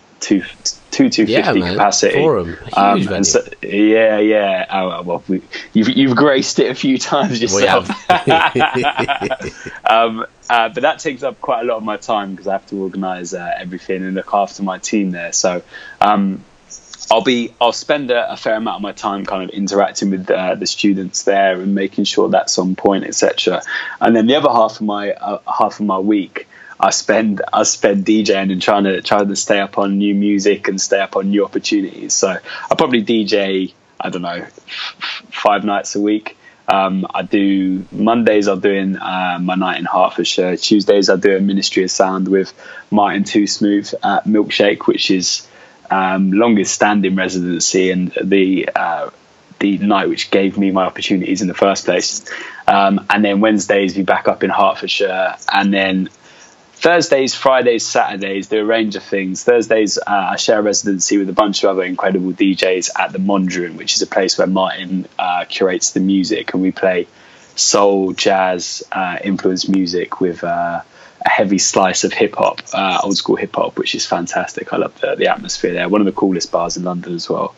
2, 0.91 1.09
250 1.09 1.59
Yeah, 1.59 1.71
capacity. 1.71 2.13
Forum. 2.13 2.57
Um, 2.73 3.01
venue. 3.03 3.23
so, 3.23 3.43
yeah, 3.61 4.19
yeah. 4.19 4.65
Oh, 4.69 5.01
well, 5.03 5.23
we, 5.27 5.41
you've 5.73 5.89
you've 5.89 6.15
graced 6.15 6.59
it 6.59 6.71
a 6.71 6.75
few 6.75 6.97
times 7.11 7.41
yourself. 7.41 7.89
um, 9.89 10.25
uh, 10.49 10.69
but 10.69 10.81
that 10.81 10.99
takes 10.99 11.23
up 11.23 11.39
quite 11.41 11.61
a 11.61 11.63
lot 11.63 11.77
of 11.77 11.83
my 11.83 11.97
time 11.97 12.31
because 12.31 12.47
I 12.47 12.53
have 12.53 12.65
to 12.67 12.81
organise 12.81 13.33
uh, 13.33 13.51
everything 13.57 14.03
and 14.03 14.15
look 14.15 14.33
after 14.33 14.63
my 14.63 14.79
team 14.79 15.11
there. 15.11 15.31
So 15.31 15.61
um, 16.01 16.43
I'll 17.11 17.23
be 17.23 17.53
I'll 17.59 17.71
spend 17.71 18.11
a, 18.11 18.33
a 18.33 18.37
fair 18.37 18.55
amount 18.55 18.77
of 18.77 18.81
my 18.81 18.91
time 18.91 19.25
kind 19.25 19.43
of 19.43 19.49
interacting 19.49 20.11
with 20.11 20.29
uh, 20.29 20.55
the 20.55 20.67
students 20.67 21.23
there 21.23 21.59
and 21.59 21.73
making 21.73 22.03
sure 22.03 22.29
that's 22.29 22.57
on 22.59 22.75
point, 22.75 23.03
etc. 23.03 23.61
And 24.01 24.15
then 24.15 24.27
the 24.27 24.35
other 24.35 24.49
half 24.49 24.75
of 24.75 24.81
my 24.81 25.11
uh, 25.11 25.39
half 25.47 25.79
of 25.79 25.85
my 25.85 25.99
week. 25.99 26.47
I 26.79 26.91
spend 26.91 27.41
I 27.51 27.63
spend 27.63 28.05
DJing 28.05 28.51
and 28.51 28.61
trying 28.61 28.85
to 28.85 29.01
trying 29.01 29.27
to 29.27 29.35
stay 29.35 29.59
up 29.59 29.77
on 29.77 29.97
new 29.97 30.15
music 30.15 30.67
and 30.67 30.79
stay 30.79 30.99
up 30.99 31.15
on 31.15 31.29
new 31.29 31.43
opportunities. 31.43 32.13
So 32.13 32.29
I 32.29 32.75
probably 32.75 33.03
DJ 33.03 33.73
I 33.99 34.09
don't 34.09 34.21
know 34.21 34.45
five 35.31 35.65
nights 35.65 35.95
a 35.95 35.99
week. 36.01 36.37
Um, 36.69 37.07
I 37.13 37.23
do 37.23 37.85
Mondays. 37.91 38.47
I'm 38.47 38.59
doing 38.59 38.95
uh, 38.95 39.39
my 39.41 39.55
night 39.55 39.79
in 39.79 39.85
Hertfordshire. 39.85 40.55
Tuesdays 40.55 41.09
I 41.09 41.15
do 41.15 41.35
a 41.35 41.39
Ministry 41.39 41.83
of 41.83 41.91
Sound 41.91 42.27
with 42.27 42.53
Martin 42.91 43.23
Too 43.23 43.47
Smooth 43.47 43.91
at 44.03 44.25
Milkshake, 44.25 44.85
which 44.85 45.09
is 45.09 45.47
um, 45.89 46.31
longest 46.31 46.73
standing 46.73 47.15
residency 47.15 47.89
and 47.89 48.11
the 48.23 48.69
uh, 48.73 49.09
the 49.57 49.77
night 49.79 50.07
which 50.07 50.31
gave 50.31 50.57
me 50.57 50.71
my 50.71 50.85
opportunities 50.85 51.41
in 51.41 51.47
the 51.47 51.53
first 51.53 51.85
place. 51.85 52.23
Um, 52.67 53.05
and 53.09 53.25
then 53.25 53.41
Wednesdays 53.41 53.95
be 53.95 54.03
back 54.03 54.27
up 54.27 54.43
in 54.43 54.49
Hertfordshire, 54.49 55.35
and 55.51 55.73
then 55.73 56.09
Thursdays, 56.79 57.35
Fridays, 57.35 57.85
Saturdays, 57.85 58.47
do 58.47 58.61
a 58.61 58.63
range 58.63 58.95
of 58.95 59.03
things. 59.03 59.43
Thursdays, 59.43 59.97
uh, 59.97 60.03
I 60.07 60.37
share 60.37 60.59
a 60.59 60.61
residency 60.61 61.17
with 61.17 61.27
a 61.27 61.33
bunch 61.33 61.61
of 61.61 61.71
other 61.71 61.83
incredible 61.83 62.31
DJs 62.31 62.91
at 62.97 63.11
the 63.11 63.19
Mondrian, 63.19 63.75
which 63.75 63.95
is 63.97 64.01
a 64.01 64.07
place 64.07 64.37
where 64.37 64.47
Martin 64.47 65.05
uh, 65.19 65.43
curates 65.49 65.91
the 65.91 65.99
music, 65.99 66.53
and 66.53 66.61
we 66.61 66.71
play 66.71 67.07
soul, 67.57 68.13
jazz, 68.13 68.81
uh, 68.93 69.17
influenced 69.21 69.67
music 69.67 70.21
with 70.21 70.41
uh, 70.45 70.81
a 71.25 71.29
heavy 71.29 71.57
slice 71.57 72.03
of 72.03 72.13
hip 72.13 72.35
hop, 72.35 72.61
uh, 72.73 73.01
old 73.03 73.17
school 73.17 73.35
hip 73.35 73.55
hop, 73.55 73.77
which 73.77 73.95
is 73.95 74.05
fantastic. 74.05 74.71
I 74.73 74.77
love 74.77 74.99
the, 75.01 75.15
the 75.15 75.27
atmosphere 75.27 75.73
there. 75.73 75.89
One 75.89 76.01
of 76.01 76.05
the 76.05 76.13
coolest 76.13 76.51
bars 76.51 76.77
in 76.77 76.83
London 76.83 77.13
as 77.13 77.29
well. 77.29 77.55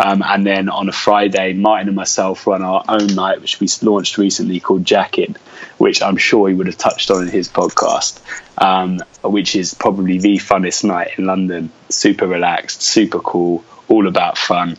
Um, 0.00 0.22
and 0.22 0.44
then 0.44 0.68
on 0.68 0.88
a 0.88 0.92
Friday, 0.92 1.52
Martin 1.52 1.88
and 1.88 1.96
myself 1.96 2.46
run 2.46 2.62
our 2.62 2.84
own 2.88 3.06
night, 3.14 3.40
which 3.40 3.60
we 3.60 3.68
launched 3.82 4.18
recently 4.18 4.58
called 4.58 4.84
Jacket, 4.84 5.36
which 5.78 6.02
I'm 6.02 6.16
sure 6.16 6.48
he 6.48 6.54
would 6.54 6.66
have 6.66 6.78
touched 6.78 7.10
on 7.10 7.22
in 7.22 7.28
his 7.28 7.48
podcast, 7.48 8.20
um, 8.60 9.00
which 9.22 9.54
is 9.54 9.74
probably 9.74 10.18
the 10.18 10.38
funnest 10.38 10.84
night 10.84 11.18
in 11.18 11.26
London. 11.26 11.70
Super 11.88 12.26
relaxed, 12.26 12.82
super 12.82 13.20
cool, 13.20 13.64
all 13.88 14.06
about 14.06 14.38
fun. 14.38 14.76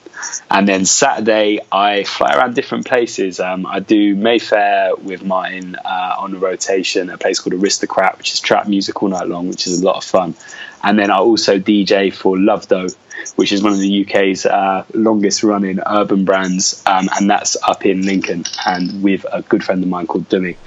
And 0.49 0.67
then 0.67 0.85
Saturday, 0.85 1.59
I 1.71 2.03
fly 2.03 2.35
around 2.35 2.55
different 2.55 2.85
places. 2.85 3.39
Um, 3.39 3.65
I 3.65 3.79
do 3.79 4.15
Mayfair 4.15 4.95
with 4.95 5.23
Martin 5.23 5.75
uh, 5.75 6.15
on 6.17 6.33
a 6.35 6.37
rotation, 6.37 7.09
a 7.09 7.17
place 7.17 7.39
called 7.39 7.53
Aristocrat, 7.53 8.17
which 8.17 8.33
is 8.33 8.39
trap 8.39 8.67
music 8.67 9.01
all 9.01 9.09
night 9.09 9.27
long, 9.27 9.49
which 9.49 9.67
is 9.67 9.81
a 9.81 9.85
lot 9.85 9.97
of 9.97 10.03
fun. 10.03 10.35
And 10.83 10.99
then 10.99 11.11
I 11.11 11.17
also 11.17 11.57
DJ 11.57 12.13
for 12.13 12.37
Love 12.37 12.67
Dough, 12.67 12.87
which 13.35 13.51
is 13.51 13.63
one 13.63 13.73
of 13.73 13.79
the 13.79 14.05
UK's 14.05 14.45
uh, 14.45 14.85
longest 14.93 15.43
running 15.43 15.79
urban 15.85 16.25
brands, 16.25 16.83
um, 16.85 17.09
and 17.15 17.29
that's 17.29 17.57
up 17.63 17.85
in 17.85 18.05
Lincoln, 18.05 18.43
and 18.65 19.01
with 19.01 19.25
a 19.31 19.41
good 19.41 19.63
friend 19.63 19.81
of 19.81 19.89
mine 19.89 20.07
called 20.07 20.29
Dewey. 20.29 20.57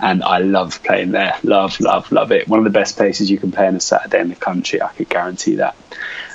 And 0.00 0.22
I 0.22 0.38
love 0.38 0.82
playing 0.84 1.10
there. 1.10 1.36
Love, 1.42 1.80
love, 1.80 2.10
love 2.12 2.30
it. 2.30 2.46
One 2.46 2.58
of 2.60 2.64
the 2.64 2.70
best 2.70 2.96
places 2.96 3.30
you 3.30 3.38
can 3.38 3.50
play 3.50 3.66
on 3.66 3.74
a 3.74 3.80
Saturday 3.80 4.20
in 4.20 4.28
the 4.28 4.36
country. 4.36 4.80
I 4.80 4.88
could 4.88 5.08
guarantee 5.08 5.56
that. 5.56 5.74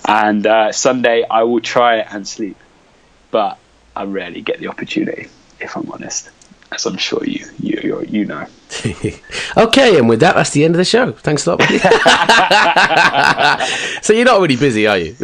And 0.08 0.46
uh, 0.46 0.72
Sunday, 0.72 1.26
I 1.30 1.44
will 1.44 1.62
try 1.62 1.98
and 1.98 2.28
sleep, 2.28 2.58
but 3.32 3.58
I 3.96 4.04
rarely 4.04 4.42
get 4.42 4.60
the 4.60 4.68
opportunity, 4.68 5.28
if 5.60 5.78
I'm 5.78 5.90
honest. 5.92 6.30
as 6.72 6.86
I'm 6.86 6.98
sure 6.98 7.24
you 7.24 7.46
you 7.60 7.80
you, 7.84 8.02
you 8.02 8.26
know. 8.26 8.46
okay, 9.58 9.98
and 9.98 10.10
with 10.10 10.20
that, 10.22 10.36
that's 10.36 10.50
the 10.50 10.66
end 10.66 10.76
of 10.76 10.78
the 10.78 10.86
show. 10.86 11.12
Thanks 11.12 11.46
a 11.46 11.56
lot. 11.56 11.62
so 14.04 14.14
you're 14.14 14.26
not 14.26 14.42
really 14.42 14.56
busy, 14.56 14.88
are 14.88 14.98
you? 14.98 15.16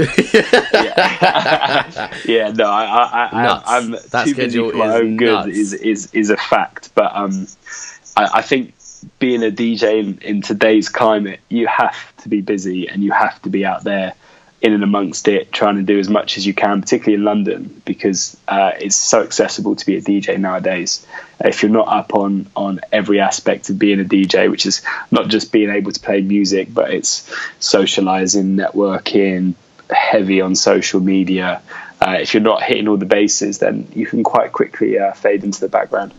yeah. 0.73 2.13
yeah, 2.25 2.51
no, 2.51 2.69
I, 2.69 2.85
I, 2.85 3.29
I 3.31 3.77
I'm 3.77 3.91
that 3.91 4.25
too 4.25 4.35
busy 4.35 4.59
for 4.59 4.77
my 4.77 4.95
own 4.95 5.15
nuts. 5.15 5.47
good 5.47 5.55
is 5.55 5.73
is 5.73 6.09
is 6.13 6.29
a 6.29 6.37
fact, 6.37 6.91
but 6.95 7.11
um, 7.15 7.47
I, 8.15 8.29
I 8.35 8.41
think 8.41 8.75
being 9.17 9.43
a 9.43 9.51
DJ 9.51 9.99
in, 9.99 10.17
in 10.19 10.41
today's 10.41 10.89
climate, 10.89 11.39
you 11.49 11.67
have 11.67 12.15
to 12.17 12.29
be 12.29 12.41
busy 12.41 12.87
and 12.87 13.03
you 13.03 13.11
have 13.11 13.41
to 13.41 13.49
be 13.49 13.65
out 13.65 13.83
there 13.83 14.13
in 14.61 14.73
and 14.73 14.83
amongst 14.83 15.27
it, 15.27 15.51
trying 15.51 15.77
to 15.77 15.83
do 15.83 15.99
as 15.99 16.09
much 16.09 16.37
as 16.37 16.45
you 16.45 16.53
can, 16.53 16.81
particularly 16.81 17.15
in 17.15 17.23
London, 17.23 17.81
because 17.85 18.35
uh, 18.47 18.71
it's 18.79 18.95
so 18.95 19.23
accessible 19.23 19.75
to 19.75 19.85
be 19.85 19.95
a 19.95 20.01
DJ 20.01 20.37
nowadays. 20.37 21.05
If 21.39 21.63
you're 21.63 21.71
not 21.71 21.87
up 21.87 22.13
on 22.13 22.47
on 22.55 22.81
every 22.91 23.21
aspect 23.21 23.69
of 23.69 23.79
being 23.79 24.01
a 24.01 24.03
DJ, 24.03 24.51
which 24.51 24.65
is 24.65 24.81
not 25.11 25.29
just 25.29 25.51
being 25.51 25.69
able 25.69 25.91
to 25.91 25.99
play 25.99 26.21
music, 26.21 26.73
but 26.73 26.93
it's 26.93 27.33
socializing, 27.59 28.57
networking, 28.57 29.55
heavy 29.89 30.41
on 30.41 30.55
social 30.55 30.99
media. 30.99 31.61
Uh, 32.01 32.17
if 32.19 32.33
you're 32.33 32.43
not 32.43 32.61
hitting 32.63 32.87
all 32.87 32.97
the 32.97 33.05
bases, 33.05 33.59
then 33.59 33.87
you 33.93 34.05
can 34.05 34.23
quite 34.23 34.51
quickly 34.51 34.99
uh, 34.99 35.13
fade 35.13 35.43
into 35.43 35.59
the 35.59 35.69
background. 35.69 36.13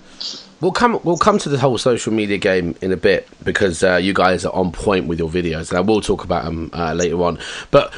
We'll 0.61 0.73
come. 0.73 1.01
We'll 1.05 1.17
come 1.17 1.39
to 1.39 1.49
the 1.49 1.59
whole 1.59 1.79
social 1.79 2.13
media 2.13 2.37
game 2.37 2.75
in 2.83 2.93
a 2.93 2.97
bit 2.97 3.27
because 3.43 3.83
uh, 3.83 3.97
you 3.97 4.13
guys 4.13 4.45
are 4.45 4.55
on 4.55 4.73
point 4.73 5.07
with 5.07 5.19
your 5.19 5.31
videos, 5.31 5.71
and 5.71 5.79
I 5.79 5.81
will 5.81 6.03
talk 6.03 6.23
about 6.23 6.45
them 6.45 6.71
uh, 6.75 6.93
later 6.93 7.23
on. 7.23 7.39
But 7.71 7.95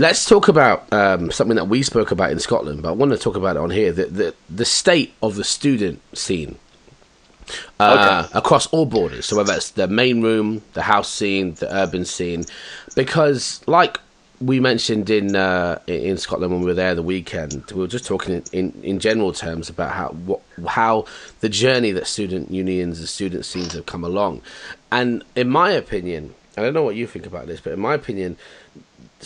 let's 0.00 0.24
talk 0.26 0.48
about 0.48 0.92
um, 0.92 1.30
something 1.30 1.56
that 1.56 1.68
we 1.68 1.82
spoke 1.82 2.10
about 2.10 2.30
in 2.30 2.38
Scotland, 2.38 2.82
but 2.82 2.88
I 2.88 2.92
want 2.92 3.12
to 3.12 3.18
talk 3.18 3.36
about 3.36 3.56
it 3.56 3.60
on 3.60 3.70
here: 3.70 3.92
the 3.92 4.06
the, 4.06 4.34
the 4.48 4.64
state 4.64 5.14
of 5.22 5.36
the 5.36 5.44
student 5.44 6.00
scene 6.16 6.58
uh, 7.80 8.24
okay. 8.26 8.38
across 8.38 8.66
all 8.68 8.86
borders. 8.86 9.26
So 9.26 9.36
whether 9.36 9.54
it's 9.54 9.70
the 9.70 9.88
main 9.88 10.22
room, 10.22 10.62
the 10.74 10.82
house 10.82 11.10
scene, 11.10 11.54
the 11.54 11.74
urban 11.74 12.04
scene, 12.04 12.44
because 12.94 13.60
like 13.66 13.98
we 14.40 14.60
mentioned 14.60 15.08
in 15.08 15.34
uh, 15.34 15.80
in 15.86 16.18
Scotland 16.18 16.52
when 16.52 16.60
we 16.60 16.66
were 16.66 16.74
there 16.74 16.94
the 16.94 17.02
weekend, 17.02 17.64
we 17.70 17.80
were 17.80 17.86
just 17.86 18.06
talking 18.06 18.34
in, 18.34 18.42
in, 18.52 18.82
in, 18.82 18.98
general 18.98 19.32
terms 19.32 19.68
about 19.68 19.92
how 19.92 20.08
what, 20.08 20.40
how 20.66 21.06
the 21.40 21.48
journey 21.48 21.92
that 21.92 22.06
student 22.06 22.50
unions 22.50 22.98
and 22.98 23.08
student 23.08 23.44
scenes 23.44 23.72
have 23.72 23.86
come 23.86 24.04
along, 24.04 24.42
and 24.92 25.22
in 25.34 25.48
my 25.48 25.70
opinion, 25.70 26.34
I 26.56 26.62
don't 26.62 26.74
know 26.74 26.82
what 26.82 26.96
you 26.96 27.06
think 27.06 27.26
about 27.26 27.46
this, 27.46 27.60
but 27.60 27.72
in 27.72 27.80
my 27.80 27.94
opinion, 27.94 28.36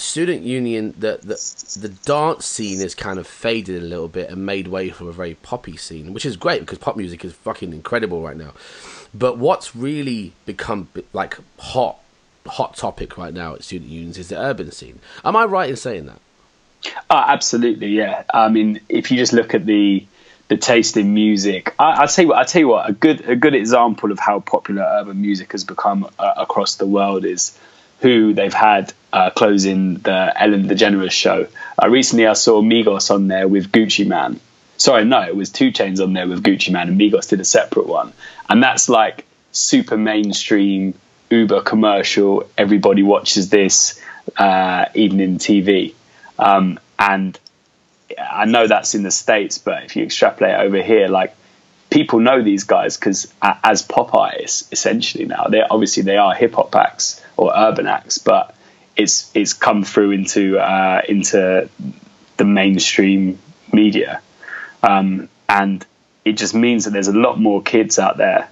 student 0.00 0.42
union 0.42 0.94
the, 0.98 1.18
the 1.22 1.78
the 1.80 1.88
dance 2.04 2.46
scene 2.46 2.80
has 2.80 2.94
kind 2.94 3.18
of 3.18 3.26
faded 3.26 3.82
a 3.82 3.84
little 3.84 4.08
bit 4.08 4.30
and 4.30 4.44
made 4.44 4.68
way 4.68 4.90
for 4.90 5.08
a 5.08 5.12
very 5.12 5.34
poppy 5.34 5.76
scene, 5.76 6.12
which 6.12 6.26
is 6.26 6.36
great 6.36 6.60
because 6.60 6.78
pop 6.78 6.96
music 6.96 7.24
is 7.24 7.32
fucking 7.32 7.72
incredible 7.72 8.22
right 8.22 8.36
now. 8.36 8.52
But 9.14 9.38
what's 9.38 9.74
really 9.74 10.32
become 10.46 10.88
like 11.12 11.38
hot 11.58 11.98
hot 12.46 12.76
topic 12.76 13.18
right 13.18 13.34
now 13.34 13.54
at 13.54 13.64
student 13.64 13.90
unions 13.90 14.18
is 14.18 14.28
the 14.28 14.38
urban 14.38 14.72
scene. 14.72 15.00
Am 15.24 15.36
I 15.36 15.44
right 15.44 15.70
in 15.70 15.76
saying 15.76 16.06
that? 16.06 16.20
Uh, 17.10 17.24
absolutely, 17.28 17.88
yeah. 17.88 18.24
I 18.32 18.48
mean, 18.48 18.80
if 18.88 19.10
you 19.10 19.18
just 19.18 19.32
look 19.32 19.54
at 19.54 19.66
the 19.66 20.06
the 20.48 20.56
taste 20.56 20.96
in 20.96 21.14
music, 21.14 21.74
I, 21.78 22.02
I 22.02 22.06
tell 22.06 22.24
you 22.24 22.28
what, 22.30 22.38
I 22.38 22.44
tell 22.44 22.60
you 22.60 22.68
what, 22.68 22.88
a 22.88 22.92
good 22.92 23.20
a 23.28 23.36
good 23.36 23.54
example 23.54 24.10
of 24.10 24.18
how 24.18 24.40
popular 24.40 24.82
urban 24.82 25.20
music 25.20 25.52
has 25.52 25.64
become 25.64 26.08
uh, 26.18 26.34
across 26.36 26.76
the 26.76 26.86
world 26.86 27.24
is 27.24 27.56
who 28.00 28.32
they've 28.32 28.52
had 28.52 28.92
uh, 29.12 29.30
closing 29.30 29.96
the 29.96 30.32
Ellen 30.40 30.68
DeGeneres 30.68 31.10
show. 31.10 31.46
Uh, 31.82 31.88
recently, 31.88 32.26
I 32.26 32.34
saw 32.34 32.62
Migos 32.62 33.10
on 33.10 33.28
there 33.28 33.48
with 33.48 33.70
Gucci 33.72 34.06
Mane. 34.06 34.40
Sorry, 34.76 35.04
no, 35.04 35.22
it 35.22 35.36
was 35.36 35.50
2 35.50 35.72
Chainz 35.72 36.02
on 36.02 36.14
there 36.14 36.26
with 36.26 36.42
Gucci 36.42 36.72
Mane, 36.72 36.88
and 36.88 37.00
Migos 37.00 37.28
did 37.28 37.40
a 37.40 37.44
separate 37.44 37.86
one, 37.86 38.12
and 38.48 38.62
that's 38.62 38.88
like 38.88 39.26
super 39.52 39.96
mainstream 39.96 40.94
uber 41.28 41.60
commercial. 41.60 42.48
Everybody 42.56 43.02
watches 43.02 43.50
this 43.50 44.00
uh, 44.36 44.86
evening 44.94 45.38
TV, 45.38 45.94
um, 46.38 46.80
and 46.98 47.38
I 48.18 48.46
know 48.46 48.66
that's 48.66 48.94
in 48.94 49.02
the 49.02 49.10
states, 49.10 49.58
but 49.58 49.84
if 49.84 49.96
you 49.96 50.04
extrapolate 50.04 50.54
over 50.54 50.82
here, 50.82 51.08
like 51.08 51.34
people 51.90 52.20
know 52.20 52.42
these 52.42 52.64
guys 52.64 52.96
because 52.96 53.32
as 53.42 53.82
pop 53.82 54.14
artists, 54.14 54.68
essentially 54.72 55.26
now 55.26 55.46
they're 55.48 55.70
obviously 55.70 56.04
they 56.04 56.16
are 56.16 56.34
hip 56.34 56.54
hop 56.54 56.74
acts 56.74 57.22
or 57.40 57.52
urban 57.56 57.86
acts, 57.86 58.18
but 58.18 58.54
it's 58.96 59.30
it's 59.34 59.54
come 59.54 59.82
through 59.82 60.10
into 60.10 60.58
uh, 60.58 61.00
into 61.08 61.70
the 62.36 62.44
mainstream 62.44 63.38
media, 63.72 64.20
um, 64.82 65.28
and 65.48 65.86
it 66.22 66.32
just 66.32 66.54
means 66.54 66.84
that 66.84 66.90
there's 66.90 67.08
a 67.08 67.18
lot 67.18 67.40
more 67.40 67.62
kids 67.62 67.98
out 67.98 68.18
there 68.18 68.50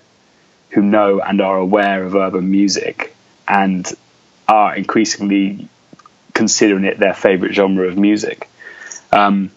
who 0.71 0.81
know 0.81 1.21
and 1.21 1.43
are 1.43 1.59
aware 1.59 2.03
of 2.03 2.15
urban 2.15 2.51
music 2.51 3.15
and 3.47 3.93
are 4.47 4.75
increasingly 4.75 5.69
considering 6.33 6.85
it 6.85 6.99
their 6.99 7.15
favorite 7.15 7.53
genre 7.53 7.87
of 7.89 7.99
music. 7.99 8.49
Um, 9.13 9.51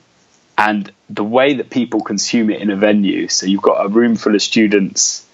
and 0.58 0.92
the 1.10 1.24
way 1.24 1.54
that 1.56 1.70
people 1.70 2.02
consume 2.02 2.50
it 2.50 2.62
in 2.62 2.70
a 2.70 2.76
venue, 2.76 3.30
so 3.30 3.46
you've 3.46 3.62
got 3.62 3.86
a 3.86 3.88
room 3.88 4.18
full 4.18 4.36
of 4.36 4.42
students, 4.42 5.26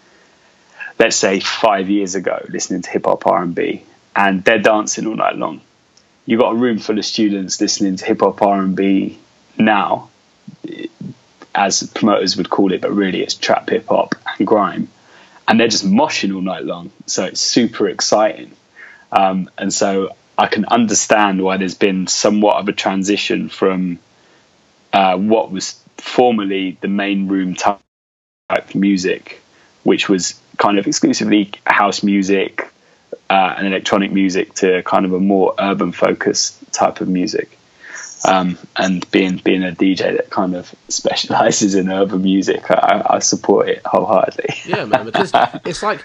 let's 1.00 1.16
say 1.16 1.40
five 1.40 1.90
years 1.90 2.16
ago, 2.16 2.44
listening 2.50 2.82
to 2.82 2.90
hip 2.90 3.06
hop 3.06 3.26
R&B, 3.28 3.84
and 4.16 4.44
they're 4.44 4.60
dancing 4.60 5.08
all 5.08 5.16
night 5.16 5.36
long. 5.36 5.62
You've 6.26 6.42
got 6.42 6.52
a 6.52 6.56
room 6.56 6.80
full 6.80 6.98
of 6.98 7.06
students 7.06 7.62
listening 7.62 7.96
to 7.98 8.06
hip 8.06 8.20
hop 8.20 8.42
R&B 8.42 9.20
now, 9.58 10.10
as 11.56 11.84
promoters 11.96 12.38
would 12.38 12.50
call 12.50 12.74
it, 12.74 12.82
but 12.82 12.92
really 12.92 13.22
it's 13.22 13.34
trap 13.34 13.70
hip 13.70 13.88
hop 13.88 14.16
and 14.38 14.46
grime 14.46 14.90
and 15.48 15.60
they're 15.60 15.68
just 15.68 15.86
moshing 15.86 16.36
all 16.36 16.42
night 16.42 16.66
long. 16.66 16.92
So 17.06 17.26
it's 17.26 17.40
super 17.40 17.88
exciting. 17.88 18.52
Um, 19.12 19.50
and 19.58 19.74
so 19.74 20.16
I 20.38 20.48
can 20.48 20.66
understand 20.66 21.42
why 21.42 21.58
there's 21.58 21.76
been 21.76 22.08
somewhat 22.08 22.58
of 22.58 22.68
a 22.68 22.74
transition 22.74 23.48
from 23.48 24.00
uh, 24.92 25.18
what 25.18 25.52
was 25.52 25.82
formerly 25.98 26.78
the 26.82 26.90
main 26.90 27.28
room 27.28 27.56
type 27.56 27.80
music, 28.76 29.42
which 29.84 30.10
was 30.10 30.40
kind 30.58 30.78
of 30.80 30.88
exclusively 30.88 31.52
house 31.66 32.04
music 32.04 32.70
uh, 33.30 33.56
and 33.58 33.68
electronic 33.68 34.12
music, 34.12 34.54
to 34.56 34.84
kind 34.84 35.06
of 35.06 35.14
a 35.14 35.20
more 35.20 35.54
urban 35.60 35.92
focused 35.92 36.72
type 36.74 37.02
of 37.02 37.08
music 37.08 37.58
um, 38.26 38.58
and 38.76 39.10
being 39.12 39.38
being 39.38 39.64
a 39.64 39.72
DJ 39.72 40.16
that 40.18 40.30
kind 40.30 40.56
of 40.56 40.74
specializes 40.90 41.76
in 41.76 41.90
urban 41.90 42.22
music, 42.22 42.70
I, 42.70 43.06
I 43.10 43.20
support 43.20 43.70
it 43.70 43.82
wholeheartedly. 43.86 44.56
yeah, 44.66 44.86
man, 44.86 45.06
because 45.12 45.32
it's 45.66 45.84
like. 45.84 46.04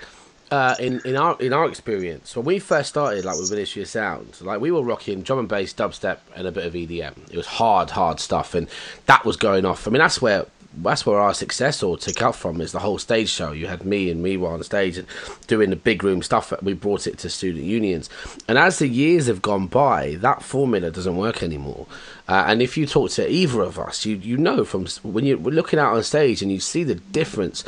Uh, 0.51 0.77
in 0.79 1.01
in 1.07 1.17
our 1.17 1.35
in 1.41 1.51
our 1.55 1.67
experience, 1.67 2.37
when 2.37 2.45
we 2.45 2.59
first 2.59 2.91
started, 2.91 3.25
like 3.25 3.39
with 3.39 3.51
Ministry 3.51 3.81
of 3.81 3.89
Sound, 3.89 4.39
like 4.43 4.61
we 4.61 4.71
were 4.71 4.83
rocking 4.83 5.23
drum 5.23 5.39
and 5.39 5.49
bass, 5.49 5.73
dubstep, 5.73 6.19
and 6.37 6.47
a 6.47 6.53
bit 6.53 6.67
of 6.67 6.75
EDM. 6.75 7.31
It 7.31 7.39
was 7.39 7.47
hard, 7.47 7.89
hard 7.89 8.21
stuff, 8.21 8.55
and 8.55 8.69
that 9.07 9.25
was 9.25 9.39
going 9.39 9.65
off. 9.65 9.89
I 9.89 9.91
mean, 9.91 10.01
that's 10.01 10.21
where 10.21 10.45
that's 10.75 11.05
where 11.05 11.19
our 11.19 11.35
success 11.35 11.83
all 11.83 11.97
took 11.97 12.23
out 12.23 12.37
from 12.37 12.61
is 12.61 12.73
the 12.73 12.79
whole 12.79 12.99
stage 12.99 13.29
show. 13.29 13.53
You 13.53 13.67
had 13.67 13.85
me 13.85 14.11
and 14.11 14.25
Miwa 14.25 14.49
on 14.49 14.63
stage 14.63 14.99
and 14.99 15.07
doing 15.47 15.71
the 15.71 15.77
big 15.77 16.03
room 16.03 16.23
stuff. 16.23 16.53
We 16.63 16.73
brought 16.73 17.07
it 17.07 17.19
to 17.19 17.31
student 17.31 17.65
unions, 17.65 18.09
and 18.49 18.59
as 18.59 18.79
the 18.79 18.89
years 18.89 19.27
have 19.27 19.43
gone 19.43 19.67
by, 19.67 20.17
that 20.17 20.43
formula 20.43 20.91
doesn't 20.91 21.17
work 21.17 21.43
anymore. 21.43 21.87
Uh, 22.29 22.45
and 22.47 22.63
if 22.63 22.77
you 22.77 22.87
talk 22.87 23.11
to 23.13 23.31
either 23.31 23.61
of 23.63 23.79
us, 23.79 24.07
you 24.07 24.17
you 24.17 24.37
know 24.37 24.65
from 24.65 24.87
when 25.03 25.25
you're 25.25 25.39
looking 25.39 25.79
out 25.79 25.95
on 25.95 26.03
stage 26.03 26.43
and 26.43 26.51
you 26.51 26.61
see 26.61 26.85
the 26.85 26.95
difference 26.95 27.65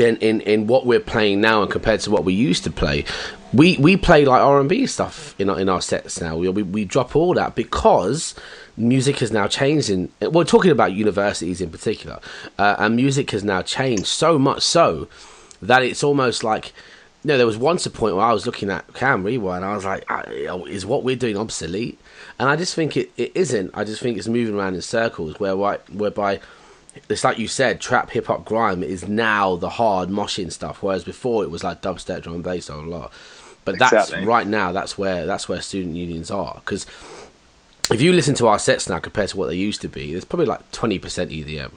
in, 0.00 0.16
in, 0.16 0.40
in 0.42 0.66
what 0.66 0.86
we're 0.86 1.00
playing 1.00 1.40
now 1.40 1.62
and 1.62 1.70
compared 1.70 2.00
to 2.00 2.10
what 2.10 2.24
we 2.24 2.32
used 2.32 2.64
to 2.64 2.70
play, 2.70 3.04
we, 3.52 3.76
we 3.78 3.96
play 3.96 4.24
like 4.24 4.40
R 4.40 4.60
and 4.60 4.68
B 4.68 4.86
stuff 4.86 5.34
in 5.38 5.50
our, 5.50 5.58
in 5.58 5.68
our 5.68 5.80
sets 5.82 6.20
now. 6.20 6.36
We, 6.36 6.48
we, 6.48 6.62
we 6.62 6.84
drop 6.84 7.16
all 7.16 7.34
that 7.34 7.54
because 7.54 8.34
music 8.80 9.18
has 9.18 9.30
now 9.30 9.46
changed. 9.46 9.90
In 9.90 10.10
we're 10.20 10.44
talking 10.44 10.70
about 10.70 10.92
universities 10.92 11.60
in 11.60 11.70
particular, 11.70 12.20
uh, 12.58 12.76
and 12.78 12.96
music 12.96 13.30
has 13.30 13.44
now 13.44 13.62
changed 13.62 14.06
so 14.06 14.38
much 14.38 14.62
so 14.62 15.08
that 15.62 15.82
it's 15.82 16.02
almost 16.02 16.44
like. 16.44 16.72
You 17.22 17.28
know, 17.28 17.36
there 17.36 17.46
was 17.46 17.58
once 17.58 17.84
a 17.84 17.90
point 17.90 18.16
where 18.16 18.24
I 18.24 18.32
was 18.32 18.46
looking 18.46 18.70
at 18.70 18.94
Cam 18.94 19.24
Rewire 19.24 19.56
and 19.56 19.64
I 19.66 19.76
was 19.76 19.84
like, 19.84 20.06
is 20.70 20.86
what 20.86 21.04
we're 21.04 21.16
doing 21.16 21.36
obsolete? 21.36 22.00
And 22.38 22.48
I 22.48 22.56
just 22.56 22.74
think 22.74 22.96
it, 22.96 23.10
it 23.18 23.32
isn't. 23.34 23.72
I 23.74 23.84
just 23.84 24.00
think 24.00 24.16
it's 24.16 24.26
moving 24.26 24.54
around 24.54 24.74
in 24.74 24.80
circles 24.80 25.38
where 25.38 25.54
whereby 25.54 26.40
it's 27.08 27.24
like 27.24 27.38
you 27.38 27.48
said, 27.48 27.80
trap, 27.80 28.10
hip 28.10 28.26
hop, 28.26 28.44
grime 28.44 28.82
is 28.82 29.06
now 29.06 29.56
the 29.56 29.68
hard 29.68 30.08
moshing 30.08 30.50
stuff, 30.50 30.82
whereas 30.82 31.04
before 31.04 31.44
it 31.44 31.50
was 31.50 31.62
like 31.62 31.82
dubstep, 31.82 32.22
drum 32.22 32.36
and 32.36 32.44
bass, 32.44 32.68
a 32.68 32.76
lot. 32.76 33.12
But 33.64 33.78
that's 33.78 34.12
right 34.12 34.46
now. 34.46 34.72
That's 34.72 34.96
where 34.96 35.26
that's 35.26 35.48
where 35.48 35.60
student 35.60 35.96
unions 35.96 36.30
are 36.30 36.54
because 36.54 36.86
if 37.90 38.00
you 38.00 38.12
listen 38.12 38.34
to 38.36 38.46
our 38.48 38.58
sets 38.58 38.88
now 38.88 38.98
compared 38.98 39.30
to 39.30 39.36
what 39.36 39.48
they 39.48 39.56
used 39.56 39.80
to 39.82 39.88
be, 39.88 40.12
there's 40.12 40.24
probably 40.24 40.46
like 40.46 40.70
twenty 40.72 40.98
percent 40.98 41.30
EDM. 41.30 41.72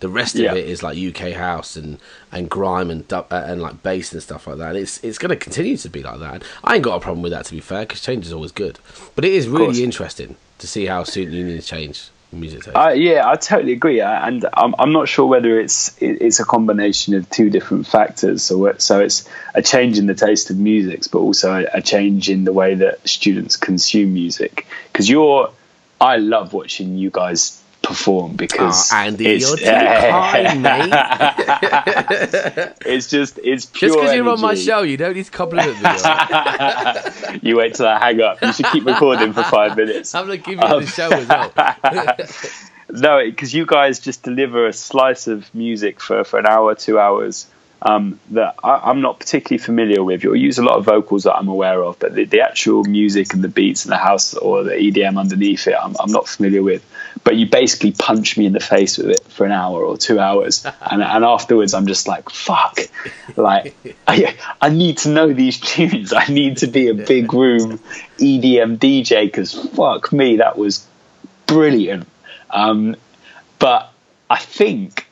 The 0.00 0.08
rest 0.08 0.36
of 0.36 0.42
yeah. 0.42 0.54
it 0.54 0.68
is 0.68 0.82
like 0.82 0.96
UK 0.96 1.32
house 1.32 1.74
and, 1.74 1.98
and 2.30 2.48
grime 2.48 2.88
and 2.88 3.08
dub, 3.08 3.32
uh, 3.32 3.42
and 3.44 3.60
like 3.60 3.82
bass 3.82 4.12
and 4.12 4.22
stuff 4.22 4.46
like 4.46 4.58
that. 4.58 4.76
it's 4.76 5.02
it's 5.02 5.18
going 5.18 5.30
to 5.30 5.36
continue 5.36 5.76
to 5.76 5.88
be 5.88 6.04
like 6.04 6.20
that. 6.20 6.44
I 6.62 6.76
ain't 6.76 6.84
got 6.84 6.96
a 6.96 7.00
problem 7.00 7.20
with 7.20 7.32
that 7.32 7.46
to 7.46 7.52
be 7.52 7.60
fair, 7.60 7.80
because 7.80 8.00
change 8.00 8.24
is 8.24 8.32
always 8.32 8.52
good. 8.52 8.78
But 9.16 9.24
it 9.24 9.32
is 9.32 9.48
really 9.48 9.82
interesting 9.82 10.36
to 10.58 10.66
see 10.68 10.86
how 10.86 11.02
student 11.02 11.34
unions 11.34 11.66
change 11.66 12.10
music 12.32 12.62
taste. 12.64 12.76
Uh, 12.76 12.90
yeah, 12.90 13.28
I 13.28 13.36
totally 13.36 13.72
agree, 13.72 14.00
Uh, 14.00 14.26
and 14.26 14.44
I'm, 14.52 14.74
I'm 14.78 14.92
not 14.92 15.08
sure 15.08 15.26
whether 15.26 15.58
it's 15.58 15.96
it- 16.02 16.20
it's 16.20 16.40
a 16.40 16.44
combination 16.44 17.14
of 17.14 17.28
two 17.30 17.50
different 17.50 17.86
factors. 17.86 18.42
So 18.42 18.72
so 18.78 19.00
it's 19.00 19.28
a 19.54 19.62
change 19.62 19.98
in 19.98 20.06
the 20.06 20.14
taste 20.14 20.50
of 20.50 20.58
music, 20.58 21.04
but 21.10 21.18
also 21.20 21.66
a 21.72 21.80
change 21.82 22.28
in 22.28 22.44
the 22.44 22.52
way 22.52 22.74
that 22.76 23.06
students 23.08 23.56
consume 23.56 24.12
music. 24.14 24.66
Because 24.92 25.08
you're, 25.08 25.50
I 26.00 26.16
love 26.18 26.52
watching 26.52 26.96
you 26.98 27.10
guys 27.10 27.57
perform 27.88 28.36
because 28.36 28.92
Oh, 28.92 28.96
Andy, 28.96 29.26
it's, 29.26 29.48
you're 29.48 29.56
too 29.56 29.64
kind, 29.64 30.62
mate. 30.62 30.92
it's 32.86 33.08
just 33.08 33.38
it's 33.42 33.66
pure 33.66 33.88
Just 33.88 33.98
because 33.98 34.14
you're 34.14 34.28
on 34.28 34.40
my 34.40 34.54
show, 34.54 34.82
you 34.82 34.96
don't 34.96 35.14
need 35.14 35.24
to 35.24 35.30
compliment 35.30 35.82
me. 35.82 35.88
you 37.48 37.56
wait 37.56 37.74
till 37.74 37.86
I 37.86 37.98
hang 37.98 38.20
up. 38.20 38.42
You 38.42 38.52
should 38.52 38.66
keep 38.66 38.84
recording 38.84 39.32
for 39.32 39.42
five 39.42 39.76
minutes. 39.76 40.14
I'm 40.14 40.28
to 40.28 40.36
give 40.36 40.60
you 40.60 40.60
the 40.60 40.86
show 40.86 41.10
as 41.10 41.26
well. 41.26 41.50
No, 42.90 43.24
because 43.24 43.52
you 43.52 43.66
guys 43.66 44.00
just 44.00 44.22
deliver 44.22 44.66
a 44.66 44.72
slice 44.72 45.26
of 45.26 45.54
music 45.54 46.00
for, 46.00 46.24
for 46.24 46.38
an 46.38 46.46
hour, 46.46 46.74
two 46.74 46.98
hours 46.98 47.46
um, 47.82 48.18
that 48.30 48.54
I, 48.62 48.80
I'm 48.84 49.00
not 49.00 49.20
particularly 49.20 49.62
familiar 49.62 50.02
with. 50.02 50.24
You'll 50.24 50.36
use 50.36 50.58
a 50.58 50.64
lot 50.64 50.76
of 50.76 50.84
vocals 50.84 51.24
that 51.24 51.34
I'm 51.34 51.48
aware 51.48 51.82
of, 51.82 51.98
but 51.98 52.14
the, 52.14 52.24
the 52.24 52.40
actual 52.40 52.84
music 52.84 53.34
and 53.34 53.42
the 53.42 53.48
beats 53.48 53.84
and 53.84 53.92
the 53.92 53.98
house 53.98 54.34
or 54.34 54.64
the 54.64 54.72
EDM 54.72 55.18
underneath 55.18 55.66
it, 55.66 55.76
I'm, 55.80 55.94
I'm 56.00 56.10
not 56.10 56.28
familiar 56.28 56.62
with. 56.62 56.84
But 57.24 57.36
you 57.36 57.46
basically 57.46 57.92
punch 57.92 58.36
me 58.36 58.46
in 58.46 58.52
the 58.52 58.60
face 58.60 58.98
with 58.98 59.10
it 59.10 59.24
for 59.24 59.44
an 59.44 59.52
hour 59.52 59.82
or 59.82 59.96
two 59.96 60.18
hours, 60.18 60.64
and, 60.80 61.02
and 61.02 61.24
afterwards 61.24 61.74
I'm 61.74 61.86
just 61.86 62.06
like, 62.06 62.30
fuck, 62.30 62.78
like 63.36 63.74
I, 64.06 64.36
I 64.60 64.68
need 64.70 64.98
to 64.98 65.10
know 65.10 65.32
these 65.32 65.60
tunes. 65.72 66.12
I 66.12 66.26
need 66.26 66.58
to 66.58 66.66
be 66.66 66.88
a 66.88 66.94
big 66.94 67.32
room 67.32 67.78
EDM 68.18 68.78
DJ 68.78 69.26
because 69.26 69.52
fuck 69.52 70.12
me, 70.12 70.36
that 70.36 70.56
was 70.56 70.86
brilliant. 71.46 72.06
Um, 72.50 72.96
but 73.58 73.92
I 74.30 74.38
think 74.38 75.06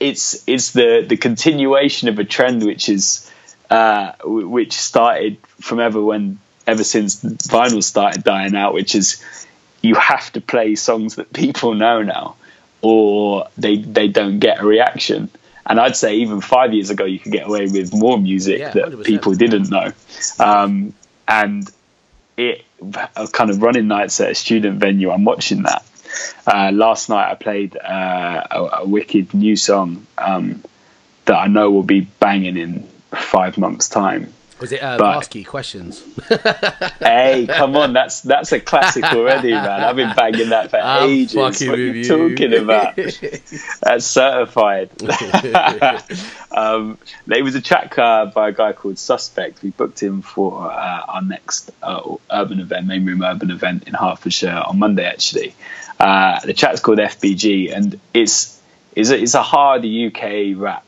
it's 0.00 0.44
it's 0.46 0.72
the 0.72 1.04
the 1.06 1.16
continuation 1.16 2.08
of 2.08 2.18
a 2.18 2.24
trend 2.24 2.64
which 2.64 2.88
is 2.88 3.30
uh, 3.70 4.12
which 4.24 4.72
started 4.72 5.38
from 5.60 5.80
ever 5.80 6.02
when 6.02 6.38
ever 6.66 6.84
since 6.84 7.22
vinyl 7.22 7.82
started 7.82 8.22
dying 8.22 8.54
out, 8.54 8.74
which 8.74 8.94
is 8.94 9.22
you 9.82 9.94
have 9.94 10.32
to 10.32 10.40
play 10.40 10.74
songs 10.74 11.16
that 11.16 11.32
people 11.32 11.74
know 11.74 12.02
now, 12.02 12.36
or 12.82 13.48
they 13.56 13.78
they 13.78 14.08
don't 14.08 14.38
get 14.38 14.60
a 14.60 14.66
reaction. 14.66 15.30
And 15.66 15.78
I'd 15.78 15.96
say 15.96 16.16
even 16.16 16.40
five 16.40 16.72
years 16.72 16.88
ago, 16.90 17.04
you 17.04 17.18
could 17.18 17.32
get 17.32 17.46
away 17.46 17.66
with 17.66 17.92
more 17.92 18.18
music 18.18 18.58
Yeah, 18.58 18.70
that 18.70 18.84
100%. 18.86 19.04
people 19.04 19.34
didn't 19.34 19.68
know. 19.68 19.92
Um, 20.40 20.94
and 21.26 21.70
it 22.38 22.64
kind 23.32 23.50
of 23.50 23.60
running 23.60 23.86
nights 23.86 24.18
at 24.20 24.30
a 24.30 24.34
student 24.34 24.78
venue. 24.80 25.10
I'm 25.10 25.24
watching 25.24 25.64
that. 25.64 25.84
Uh, 26.46 26.70
last 26.72 27.10
night 27.10 27.30
I 27.30 27.34
played 27.34 27.76
uh, 27.76 28.46
a, 28.50 28.62
a 28.78 28.86
wicked 28.86 29.34
new 29.34 29.56
song 29.56 30.06
um, 30.16 30.64
that 31.26 31.36
I 31.36 31.48
know 31.48 31.70
will 31.70 31.82
be 31.82 32.00
banging 32.00 32.56
in 32.56 32.88
five 33.10 33.58
months' 33.58 33.90
time. 33.90 34.32
Was 34.60 34.72
it 34.72 34.82
uh, 34.82 34.98
But- 34.98 35.20
Varsky 35.20 35.46
questions? 35.46 36.02
Hey, 37.00 37.46
come 37.48 37.74
on, 37.76 37.92
that's 37.94 38.20
that's 38.20 38.52
a 38.52 38.60
classic 38.60 39.02
already, 39.04 39.52
man. 39.52 39.82
I've 39.82 39.96
been 39.96 40.14
banging 40.14 40.50
that 40.50 40.70
for 40.70 40.76
I'm 40.78 41.08
ages. 41.08 41.34
What 41.34 41.60
are 41.62 41.76
you 41.76 41.92
you. 41.92 42.04
talking 42.04 42.54
about? 42.54 42.96
That's 43.80 44.04
certified. 44.04 44.90
um, 46.52 46.98
it 47.28 47.42
was 47.42 47.54
a 47.54 47.60
track 47.62 47.98
uh, 47.98 48.26
by 48.26 48.50
a 48.50 48.52
guy 48.52 48.72
called 48.74 48.98
Suspect. 48.98 49.62
We 49.62 49.70
booked 49.70 50.02
him 50.02 50.22
for 50.22 50.70
uh, 50.70 51.02
our 51.08 51.22
next 51.22 51.70
uh, 51.82 52.16
urban 52.30 52.60
event, 52.60 52.86
main 52.86 53.06
room 53.06 53.22
urban 53.22 53.50
event 53.50 53.88
in 53.88 53.94
Hertfordshire 53.94 54.62
on 54.66 54.78
Monday. 54.78 55.06
Actually, 55.06 55.54
uh, 55.98 56.40
the 56.40 56.52
track's 56.54 56.80
called 56.80 56.98
FBG, 56.98 57.74
and 57.74 57.98
it's 58.12 58.60
it's 58.94 59.10
a, 59.10 59.18
it's 59.20 59.34
a 59.34 59.42
hard 59.42 59.84
UK 59.86 60.54
rap 60.56 60.84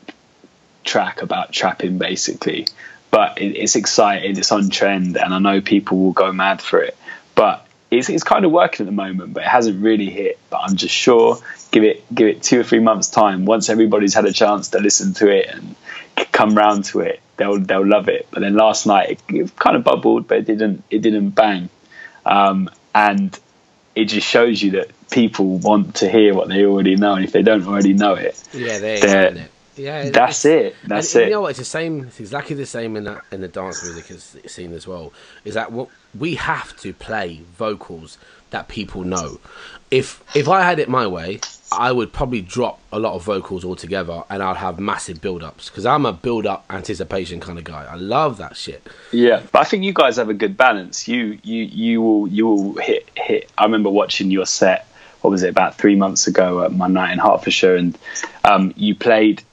track 0.83 1.21
about 1.21 1.51
trapping, 1.51 1.97
basically. 1.97 2.67
But 3.11 3.41
it, 3.41 3.57
it's 3.57 3.75
exciting, 3.75 4.37
it's 4.37 4.51
on 4.51 4.69
trend, 4.69 5.17
and 5.17 5.33
I 5.33 5.39
know 5.39 5.61
people 5.61 5.99
will 5.99 6.13
go 6.13 6.31
mad 6.31 6.61
for 6.61 6.81
it. 6.81 6.97
But 7.35 7.67
it's, 7.91 8.09
it's 8.09 8.23
kind 8.23 8.45
of 8.45 8.51
working 8.51 8.85
at 8.85 8.87
the 8.87 8.95
moment, 8.95 9.33
but 9.33 9.43
it 9.43 9.49
hasn't 9.49 9.83
really 9.83 10.09
hit. 10.09 10.39
But 10.49 10.61
I'm 10.63 10.75
just 10.75 10.95
sure 10.95 11.37
give 11.71 11.83
it 11.83 12.03
give 12.13 12.27
it 12.27 12.41
two 12.43 12.59
or 12.59 12.63
three 12.63 12.79
months 12.79 13.09
time. 13.09 13.45
Once 13.45 13.69
everybody's 13.69 14.13
had 14.13 14.25
a 14.25 14.33
chance 14.33 14.69
to 14.69 14.79
listen 14.79 15.13
to 15.15 15.29
it 15.29 15.47
and 15.47 15.75
come 16.31 16.55
round 16.55 16.85
to 16.85 17.01
it, 17.01 17.21
they'll 17.37 17.59
they'll 17.59 17.85
love 17.85 18.07
it. 18.07 18.27
But 18.31 18.41
then 18.41 18.55
last 18.55 18.87
night 18.87 19.11
it, 19.11 19.35
it 19.35 19.55
kind 19.57 19.75
of 19.75 19.83
bubbled, 19.83 20.27
but 20.27 20.37
it 20.39 20.45
didn't 20.45 20.83
it 20.89 20.99
didn't 21.01 21.31
bang. 21.31 21.69
Um, 22.25 22.69
and 22.95 23.37
it 23.95 24.05
just 24.05 24.27
shows 24.27 24.61
you 24.61 24.71
that 24.71 24.89
people 25.09 25.57
want 25.57 25.95
to 25.95 26.09
hear 26.09 26.33
what 26.33 26.47
they 26.47 26.65
already 26.65 26.95
know, 26.95 27.15
and 27.15 27.25
if 27.25 27.33
they 27.33 27.41
don't 27.41 27.67
already 27.67 27.93
know 27.93 28.13
it, 28.13 28.41
yeah, 28.53 28.79
there 28.79 28.95
you 28.95 29.01
There- 29.01 29.31
go, 29.31 29.37
innit? 29.39 29.47
Yeah, 29.81 30.09
that's 30.11 30.45
it. 30.45 30.75
That's 30.85 31.13
and, 31.15 31.23
it. 31.23 31.25
You 31.25 31.31
know 31.31 31.41
what? 31.41 31.49
It's 31.49 31.59
the 31.59 31.65
same. 31.65 32.05
It's 32.05 32.19
exactly 32.19 32.55
the 32.55 32.65
same 32.65 32.95
in 32.95 33.05
the 33.05 33.21
in 33.31 33.41
the 33.41 33.47
dance 33.47 33.83
music 33.83 34.49
scene 34.49 34.73
as 34.73 34.87
well. 34.87 35.11
Is 35.43 35.55
that 35.55 35.71
what 35.71 35.89
we 36.17 36.35
have 36.35 36.77
to 36.81 36.93
play 36.93 37.41
vocals 37.57 38.17
that 38.51 38.67
people 38.67 39.03
know? 39.03 39.39
If 39.89 40.23
if 40.35 40.47
I 40.47 40.61
had 40.61 40.77
it 40.79 40.87
my 40.87 41.07
way, 41.07 41.39
I 41.71 41.91
would 41.91 42.13
probably 42.13 42.41
drop 42.41 42.79
a 42.91 42.99
lot 42.99 43.15
of 43.15 43.23
vocals 43.23 43.65
altogether, 43.65 44.23
and 44.29 44.43
I'd 44.43 44.57
have 44.57 44.79
massive 44.79 45.19
build-ups 45.19 45.69
because 45.69 45.85
I'm 45.85 46.05
a 46.05 46.13
build-up 46.13 46.65
anticipation 46.69 47.39
kind 47.39 47.57
of 47.57 47.63
guy. 47.63 47.85
I 47.89 47.95
love 47.95 48.37
that 48.37 48.55
shit. 48.55 48.87
Yeah, 49.11 49.41
but 49.51 49.59
I 49.59 49.63
think 49.63 49.83
you 49.83 49.93
guys 49.93 50.17
have 50.17 50.29
a 50.29 50.35
good 50.35 50.55
balance. 50.57 51.07
You 51.07 51.39
you 51.43 51.63
you 51.63 52.01
will 52.01 52.27
you 52.27 52.47
will 52.47 52.73
hit 52.75 53.09
hit. 53.15 53.51
I 53.57 53.63
remember 53.63 53.89
watching 53.89 54.29
your 54.29 54.45
set. 54.45 54.87
What 55.21 55.29
was 55.29 55.43
it 55.43 55.49
about 55.49 55.77
three 55.77 55.95
months 55.95 56.25
ago 56.25 56.63
at 56.63 56.73
my 56.73 56.87
night 56.87 57.13
in 57.13 57.19
Hertfordshire, 57.19 57.75
and 57.75 57.97
um, 58.43 58.73
you 58.75 58.95
played 58.95 59.43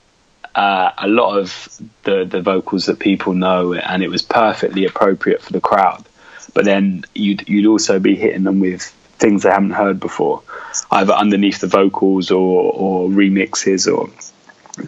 uh, 0.58 0.92
a 0.98 1.06
lot 1.06 1.38
of 1.38 1.68
the 2.02 2.24
the 2.24 2.42
vocals 2.42 2.86
that 2.86 2.98
people 2.98 3.32
know, 3.32 3.74
and 3.74 4.02
it 4.02 4.10
was 4.10 4.22
perfectly 4.22 4.86
appropriate 4.86 5.40
for 5.40 5.52
the 5.52 5.60
crowd. 5.60 6.04
But 6.52 6.64
then 6.64 7.04
you'd 7.14 7.48
you'd 7.48 7.66
also 7.66 8.00
be 8.00 8.16
hitting 8.16 8.42
them 8.42 8.58
with 8.58 8.82
things 9.20 9.44
they 9.44 9.50
haven't 9.50 9.70
heard 9.70 10.00
before, 10.00 10.42
either 10.90 11.12
underneath 11.12 11.60
the 11.60 11.68
vocals 11.68 12.32
or 12.32 12.72
or 12.72 13.08
remixes 13.08 13.86
or 13.86 14.10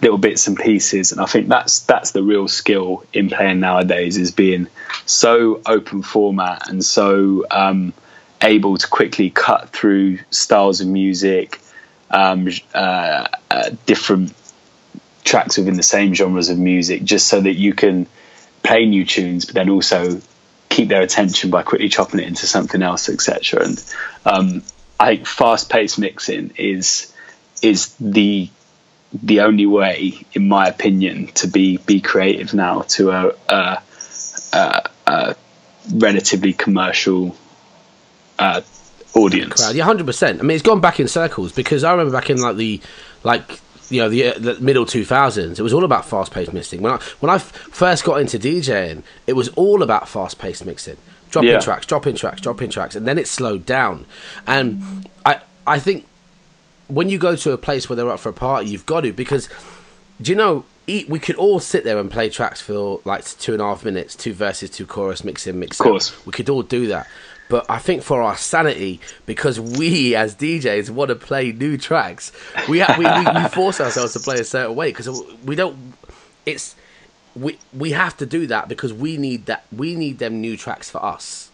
little 0.02 0.18
bits 0.18 0.46
and 0.46 0.56
pieces 0.56 1.10
and 1.10 1.20
i 1.20 1.26
think 1.26 1.48
that's 1.48 1.80
that's 1.80 2.12
the 2.12 2.22
real 2.22 2.46
skill 2.46 3.04
in 3.12 3.28
playing 3.28 3.58
nowadays 3.58 4.16
is 4.16 4.30
being 4.30 4.68
so 5.04 5.60
open 5.66 6.00
format 6.00 6.68
and 6.68 6.84
so 6.84 7.44
um, 7.50 7.92
able 8.40 8.76
to 8.76 8.86
quickly 8.86 9.30
cut 9.30 9.70
through 9.70 10.16
styles 10.30 10.80
of 10.80 10.86
music 10.86 11.60
um, 12.12 12.48
uh, 12.72 13.26
uh, 13.50 13.70
different 13.84 14.32
tracks 15.24 15.58
within 15.58 15.74
the 15.74 15.82
same 15.82 16.14
genres 16.14 16.48
of 16.48 16.58
music 16.58 17.04
just 17.04 17.28
so 17.28 17.40
that 17.40 17.54
you 17.54 17.74
can 17.74 18.06
play 18.62 18.86
new 18.86 19.04
tunes 19.04 19.44
but 19.44 19.54
then 19.54 19.70
also 19.70 20.20
keep 20.68 20.88
their 20.88 21.02
attention 21.02 21.50
by 21.50 21.62
quickly 21.62 21.88
chopping 21.88 22.20
it 22.20 22.26
into 22.26 22.46
something 22.46 22.82
else 22.82 23.08
etc 23.08 23.64
and 23.64 23.84
um, 24.24 24.62
i 24.98 25.16
think 25.16 25.26
fast-paced 25.26 25.98
mixing 25.98 26.52
is 26.56 27.12
is 27.62 27.94
the 28.00 28.48
the 29.12 29.40
only 29.40 29.66
way, 29.66 30.24
in 30.32 30.48
my 30.48 30.68
opinion, 30.68 31.26
to 31.28 31.48
be 31.48 31.78
be 31.78 32.00
creative 32.00 32.54
now 32.54 32.82
to 32.82 33.10
a, 33.10 33.34
a, 33.48 33.82
a, 34.52 34.90
a 35.06 35.36
relatively 35.92 36.52
commercial 36.52 37.36
uh, 38.38 38.62
audience. 39.14 39.60
crowd. 39.60 39.74
Yeah, 39.74 39.84
hundred 39.84 40.06
percent. 40.06 40.40
I 40.40 40.42
mean, 40.42 40.54
it's 40.54 40.62
gone 40.62 40.80
back 40.80 41.00
in 41.00 41.08
circles 41.08 41.52
because 41.52 41.82
I 41.84 41.90
remember 41.90 42.12
back 42.12 42.30
in 42.30 42.40
like 42.40 42.56
the 42.56 42.80
like 43.24 43.60
you 43.90 44.00
know 44.00 44.08
the, 44.08 44.26
uh, 44.28 44.38
the 44.38 44.54
middle 44.60 44.86
two 44.86 45.04
thousands, 45.04 45.58
it 45.58 45.62
was 45.62 45.72
all 45.72 45.84
about 45.84 46.04
fast 46.06 46.32
paced 46.32 46.52
mixing. 46.52 46.80
When 46.82 46.92
I 46.92 46.96
when 47.20 47.28
I 47.30 47.34
f- 47.36 47.50
first 47.52 48.04
got 48.04 48.20
into 48.20 48.38
DJing, 48.38 49.02
it 49.26 49.34
was 49.34 49.48
all 49.50 49.82
about 49.82 50.08
fast 50.08 50.38
paced 50.38 50.64
mixing, 50.64 50.96
dropping 51.30 51.50
Yeah. 51.50 51.60
tracks, 51.60 51.86
dropping 51.86 52.14
tracks, 52.16 52.40
dropping 52.40 52.70
tracks, 52.70 52.94
and 52.96 53.06
then 53.06 53.18
it 53.18 53.26
slowed 53.28 53.66
down. 53.66 54.06
And 54.46 55.08
I 55.26 55.40
I 55.66 55.78
think 55.78 56.06
when 56.88 57.08
you 57.08 57.18
go 57.18 57.36
to 57.36 57.52
a 57.52 57.58
place 57.58 57.88
where 57.88 57.96
they're 57.96 58.10
up 58.10 58.20
for 58.20 58.30
a 58.30 58.32
party, 58.32 58.68
you've 58.70 58.86
got 58.86 59.02
to 59.02 59.12
because 59.12 59.48
do 60.20 60.30
you 60.32 60.36
know 60.36 60.64
we 60.86 61.20
could 61.20 61.36
all 61.36 61.60
sit 61.60 61.84
there 61.84 61.98
and 61.98 62.10
play 62.10 62.28
tracks 62.28 62.60
for 62.60 63.00
like 63.04 63.24
two 63.24 63.52
and 63.52 63.62
a 63.62 63.64
half 63.64 63.84
minutes, 63.84 64.16
two 64.16 64.32
verses, 64.32 64.70
two 64.70 64.84
chorus, 64.86 65.22
mix 65.22 65.46
in, 65.46 65.56
mix 65.60 65.78
Of 65.78 65.84
course. 65.84 66.12
out. 66.12 66.26
We 66.26 66.32
could 66.32 66.48
all 66.50 66.62
do 66.64 66.88
that. 66.88 67.06
But 67.50 67.66
I 67.68 67.78
think 67.78 68.02
for 68.02 68.22
our 68.22 68.36
sanity, 68.38 69.00
because 69.26 69.60
we 69.60 70.14
as 70.16 70.34
DJs 70.36 70.88
want 70.90 71.10
to 71.10 71.16
play 71.16 71.52
new 71.52 71.76
tracks, 71.76 72.32
we, 72.68 72.80
ha- 72.80 72.96
we, 72.98 73.04
we 73.04 73.42
we 73.42 73.48
force 73.50 73.80
ourselves 73.80 74.14
to 74.14 74.20
play 74.20 74.36
a 74.36 74.44
certain 74.44 74.74
way 74.76 74.90
because 74.90 75.08
we 75.44 75.56
don't. 75.56 75.76
It's 76.46 76.76
we 77.36 77.58
we 77.74 77.90
have 77.92 78.16
to 78.18 78.26
do 78.26 78.46
that 78.48 78.68
because 78.68 78.92
we 78.94 79.16
need 79.18 79.46
that 79.46 79.64
we 79.76 79.94
need 79.96 80.18
them 80.18 80.40
new 80.40 80.56
tracks 80.56 80.90
for 80.90 81.04
us 81.04 81.50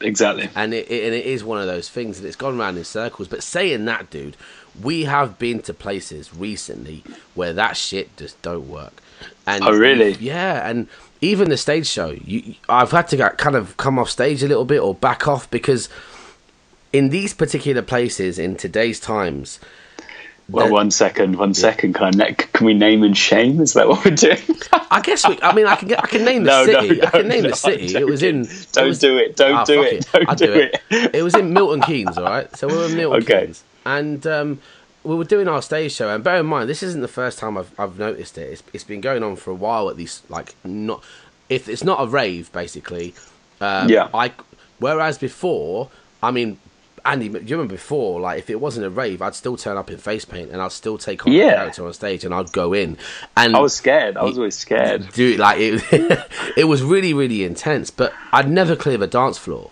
Exactly. 0.00 0.48
and 0.54 0.74
it, 0.74 0.90
it 0.90 1.04
and 1.04 1.14
it 1.14 1.24
is 1.26 1.42
one 1.44 1.60
of 1.60 1.66
those 1.66 1.88
things 1.88 2.18
and 2.18 2.26
it's 2.26 2.36
gone 2.36 2.58
around 2.60 2.76
in 2.76 2.84
circles. 2.84 3.28
But 3.28 3.42
saying 3.42 3.84
that, 3.86 4.10
dude, 4.10 4.36
we 4.82 5.04
have 5.04 5.38
been 5.38 5.62
to 5.62 5.74
places 5.74 6.34
recently 6.34 7.04
where 7.34 7.52
that 7.54 7.76
shit 7.76 8.16
just 8.16 8.40
don't 8.42 8.68
work. 8.68 8.92
And 9.46 9.64
Oh, 9.64 9.72
really? 9.72 10.12
Yeah, 10.14 10.68
and 10.68 10.88
even 11.24 11.48
the 11.50 11.56
stage 11.56 11.86
show, 11.86 12.10
you, 12.24 12.54
I've 12.68 12.90
had 12.90 13.08
to 13.08 13.16
get, 13.16 13.38
kind 13.38 13.56
of 13.56 13.76
come 13.76 13.98
off 13.98 14.10
stage 14.10 14.42
a 14.42 14.48
little 14.48 14.64
bit 14.64 14.80
or 14.80 14.94
back 14.94 15.26
off 15.26 15.50
because 15.50 15.88
in 16.92 17.08
these 17.08 17.34
particular 17.34 17.82
places 17.82 18.38
in 18.38 18.56
today's 18.56 19.00
times. 19.00 19.58
Well, 20.50 20.70
one 20.70 20.90
second, 20.90 21.38
one 21.38 21.54
second. 21.54 21.94
Can 21.94 22.20
I 22.20 22.32
can 22.32 22.66
we 22.66 22.74
name 22.74 23.02
and 23.02 23.16
shame? 23.16 23.62
Is 23.62 23.72
that 23.72 23.88
what 23.88 24.04
we're 24.04 24.14
doing? 24.14 24.36
I 24.90 25.00
guess 25.00 25.26
we. 25.26 25.40
I 25.40 25.54
mean, 25.54 25.66
I 25.66 25.74
can. 25.74 25.94
I 25.94 26.06
can 26.06 26.22
name 26.22 26.44
the 26.44 26.50
No, 26.66 26.70
no, 26.70 26.80
city. 26.82 27.02
I 27.02 27.10
can 27.10 27.28
name 27.28 27.42
no, 27.44 27.48
the 27.50 27.56
city. 27.56 27.96
It 27.96 28.06
was 28.06 28.22
in. 28.22 28.46
Don't 28.72 28.88
was, 28.88 28.98
do 28.98 29.16
it. 29.16 29.36
Don't 29.36 29.54
Ah, 29.54 29.64
do 29.64 29.82
fuck 29.82 29.92
it. 29.94 30.08
Don't 30.12 30.28
I'll 30.28 30.36
do 30.36 30.52
it. 30.52 30.82
it 31.14 31.24
was 31.24 31.34
in 31.34 31.54
Milton 31.54 31.80
Keynes, 31.80 32.18
all 32.18 32.24
right. 32.24 32.54
So 32.58 32.68
we 32.68 32.76
were 32.76 32.84
in 32.84 32.94
Milton 33.02 33.22
Okay. 33.22 33.46
Keynes, 33.46 33.64
and 33.86 34.26
um, 34.26 34.60
we 35.04 35.14
were 35.14 35.24
doing 35.24 35.46
our 35.48 35.62
stage 35.62 35.92
show. 35.92 36.08
And 36.08 36.24
bear 36.24 36.38
in 36.40 36.46
mind, 36.46 36.68
this 36.68 36.82
isn't 36.82 37.00
the 37.02 37.08
first 37.08 37.38
time 37.38 37.56
I've 37.56 37.70
I've 37.78 37.98
noticed 37.98 38.36
it. 38.38 38.50
It's, 38.52 38.62
it's 38.72 38.84
been 38.84 39.00
going 39.00 39.22
on 39.22 39.36
for 39.36 39.50
a 39.50 39.54
while 39.54 39.88
at 39.90 39.96
least. 39.96 40.28
Like 40.30 40.54
not, 40.64 41.02
if 41.48 41.68
it's 41.68 41.84
not 41.84 42.02
a 42.02 42.06
rave, 42.06 42.50
basically. 42.52 43.14
Um, 43.60 43.88
Yeah. 43.88 44.08
I. 44.12 44.32
Whereas 44.78 45.18
before, 45.18 45.90
I 46.22 46.30
mean. 46.30 46.58
Andy, 47.06 47.28
do 47.28 47.38
you 47.38 47.56
remember 47.56 47.74
before? 47.74 48.18
Like, 48.18 48.38
if 48.38 48.48
it 48.48 48.58
wasn't 48.58 48.86
a 48.86 48.88
rave, 48.88 49.20
I'd 49.20 49.34
still 49.34 49.58
turn 49.58 49.76
up 49.76 49.90
in 49.90 49.98
face 49.98 50.24
paint 50.24 50.50
and 50.50 50.62
I'd 50.62 50.72
still 50.72 50.96
take 50.96 51.26
on 51.26 51.34
Yeah. 51.34 51.50
the 51.50 51.56
character 51.56 51.86
on 51.86 51.92
stage 51.92 52.24
and 52.24 52.32
I'd 52.32 52.50
go 52.50 52.72
in. 52.72 52.96
And 53.36 53.54
I 53.54 53.58
was 53.58 53.74
scared. 53.74 54.16
I 54.16 54.22
was 54.24 54.38
always 54.38 54.56
scared. 54.56 55.06
Dude, 55.12 55.38
like 55.38 55.58
it, 55.60 55.82
it 56.56 56.64
was 56.64 56.82
really, 56.82 57.12
really 57.12 57.44
intense. 57.44 57.90
But 57.90 58.14
I'd 58.32 58.48
never 58.50 58.74
clear 58.74 58.96
the 58.96 59.06
dance 59.06 59.36
floor. 59.36 59.70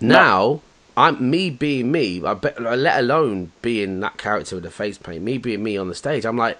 Now, 0.00 0.60
I'm 0.96 1.30
me 1.30 1.50
being 1.50 1.90
me. 1.92 2.22
I 2.24 2.34
bet, 2.34 2.60
let 2.60 2.98
alone 3.00 3.52
being 3.62 4.00
that 4.00 4.18
character 4.18 4.56
with 4.56 4.64
the 4.64 4.70
face 4.70 4.98
paint. 4.98 5.22
Me 5.22 5.38
being 5.38 5.62
me 5.62 5.76
on 5.76 5.88
the 5.88 5.94
stage. 5.94 6.24
I'm 6.24 6.36
like, 6.36 6.58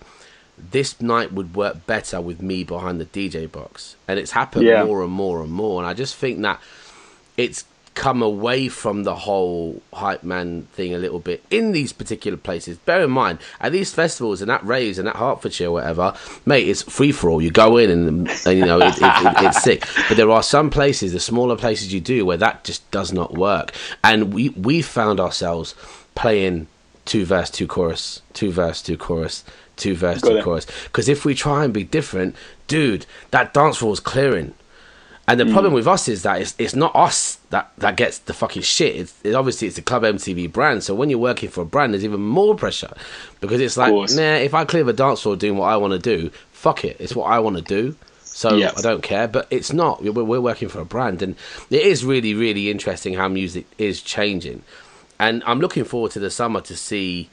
this 0.59 1.01
night 1.01 1.33
would 1.33 1.55
work 1.55 1.87
better 1.87 2.21
with 2.21 2.43
me 2.43 2.65
behind 2.65 3.01
the 3.01 3.07
DJ 3.07 3.51
box, 3.51 3.97
and 4.07 4.19
it's 4.19 4.33
happened 4.33 4.67
Yeah. 4.67 4.85
more 4.85 5.03
and 5.03 5.13
more 5.13 5.43
and 5.43 5.51
more. 5.53 5.81
And 5.81 5.89
I 5.89 5.95
just 5.95 6.17
think 6.17 6.41
that 6.43 6.61
it's 7.37 7.65
come 7.95 8.23
away 8.23 8.69
from 8.69 9.03
the 9.03 9.15
whole 9.15 9.83
hype 9.93 10.23
man 10.23 10.63
thing 10.73 10.95
a 10.95 10.99
little 10.99 11.19
bit 11.19 11.43
in 11.51 11.73
these 11.73 11.93
particular 11.93 12.37
places. 12.37 12.79
Bear 12.79 13.03
in 13.03 13.11
mind, 13.11 13.39
at 13.61 13.73
these 13.73 13.93
festivals 13.93 14.41
and 14.41 14.51
at 14.51 14.65
raves 14.65 14.99
and 14.99 15.09
at 15.09 15.17
Hertfordshire, 15.17 15.69
or 15.69 15.73
whatever, 15.73 16.15
mate, 16.47 16.69
it's 16.69 16.83
free 16.83 17.13
for 17.13 17.31
all. 17.31 17.43
You 17.43 17.51
go 17.51 17.77
in 17.77 17.91
and, 17.91 18.29
and 18.29 18.59
you 18.59 18.65
know 18.65 18.79
it, 18.81 18.97
it, 18.97 19.03
it, 19.03 19.35
it's 19.45 19.63
sick. 19.63 19.85
But 20.09 20.17
there 20.17 20.31
are 20.31 20.43
some 20.43 20.71
places, 20.71 21.13
the 21.13 21.21
smaller 21.21 21.57
places 21.57 21.93
you 21.93 22.01
do, 22.01 22.25
where 22.25 22.37
that 22.37 22.65
just 22.65 22.89
does 22.91 23.13
not 23.13 23.35
work. 23.35 23.73
And 24.03 24.33
we 24.33 24.51
we 24.51 24.83
found 24.83 25.21
ourselves 25.21 25.75
playing 26.15 26.69
two 27.05 27.25
verse, 27.25 27.51
two 27.51 27.67
chorus, 27.67 28.23
two 28.33 28.51
verse, 28.51 28.83
two 28.83 28.97
chorus. 28.97 29.45
Two 29.77 29.95
verse, 29.95 30.21
two 30.21 30.43
chorus. 30.43 30.67
Because 30.85 31.09
if 31.09 31.25
we 31.25 31.35
try 31.35 31.65
and 31.65 31.73
be 31.73 31.85
different, 31.85 32.37
dude, 32.67 33.07
that 33.31 33.55
dance 33.55 33.79
floor 33.79 33.95
is 33.95 34.01
clearing. 34.01 34.53
And 35.31 35.39
the 35.41 35.45
Mm. 35.45 35.53
problem 35.53 35.73
with 35.73 35.87
us 35.87 36.09
is 36.09 36.23
that 36.25 36.41
it's, 36.41 36.55
it's 36.59 36.75
not 36.75 36.95
us 36.95 37.39
that, 37.51 37.71
that 37.79 37.97
gets 37.97 38.19
the 38.19 38.33
fucking 38.35 38.63
shit. 38.63 38.97
It's, 38.97 39.15
it, 39.23 39.35
obviously 39.35 39.69
it's 39.69 39.77
the 39.77 39.83
Club 39.83 40.03
MTV 40.03 40.53
brand. 40.53 40.83
So 40.83 40.95
when 40.95 41.09
you're 41.09 41.19
working 41.21 41.49
for 41.49 41.63
a 41.63 41.65
brand, 41.65 41.93
there's 41.95 42.05
even 42.05 42.21
more 42.21 42.55
pressure 42.57 42.93
because 43.41 43.61
it's 43.61 43.77
like, 43.77 43.93
nah, 44.17 44.35
if 44.37 44.55
I 44.55 44.65
clear 44.65 44.83
the 44.85 44.93
dance 44.93 45.23
floor 45.23 45.37
doing 45.37 45.57
what 45.57 45.67
I 45.67 45.77
want 45.77 45.93
to 45.93 45.99
do, 45.99 46.31
fuck 46.53 46.85
it, 46.85 46.97
it's 46.99 47.15
what 47.15 47.31
I 47.31 47.39
want 47.39 47.57
to 47.57 47.63
do. 47.63 47.95
So 48.25 48.57
Yeah. 48.57 48.73
I 48.77 48.81
don't 48.83 49.03
care. 49.03 49.29
But 49.29 49.47
it's 49.51 49.73
not. 49.73 50.03
We're, 50.03 50.25
we're 50.25 50.41
working 50.41 50.69
for 50.69 50.81
a 50.81 50.85
brand, 50.85 51.23
and 51.23 51.37
it 51.71 51.83
is 51.83 52.05
really, 52.05 52.35
really 52.35 52.71
interesting 52.71 53.15
how 53.15 53.29
music 53.29 53.67
is 53.79 54.03
changing. 54.03 54.63
And 55.19 55.43
I'm 55.47 55.61
looking 55.61 55.85
forward 55.85 56.13
to 56.13 56.19
the 56.21 56.31
summer 56.31 56.61
to 56.63 56.77
see, 56.77 57.29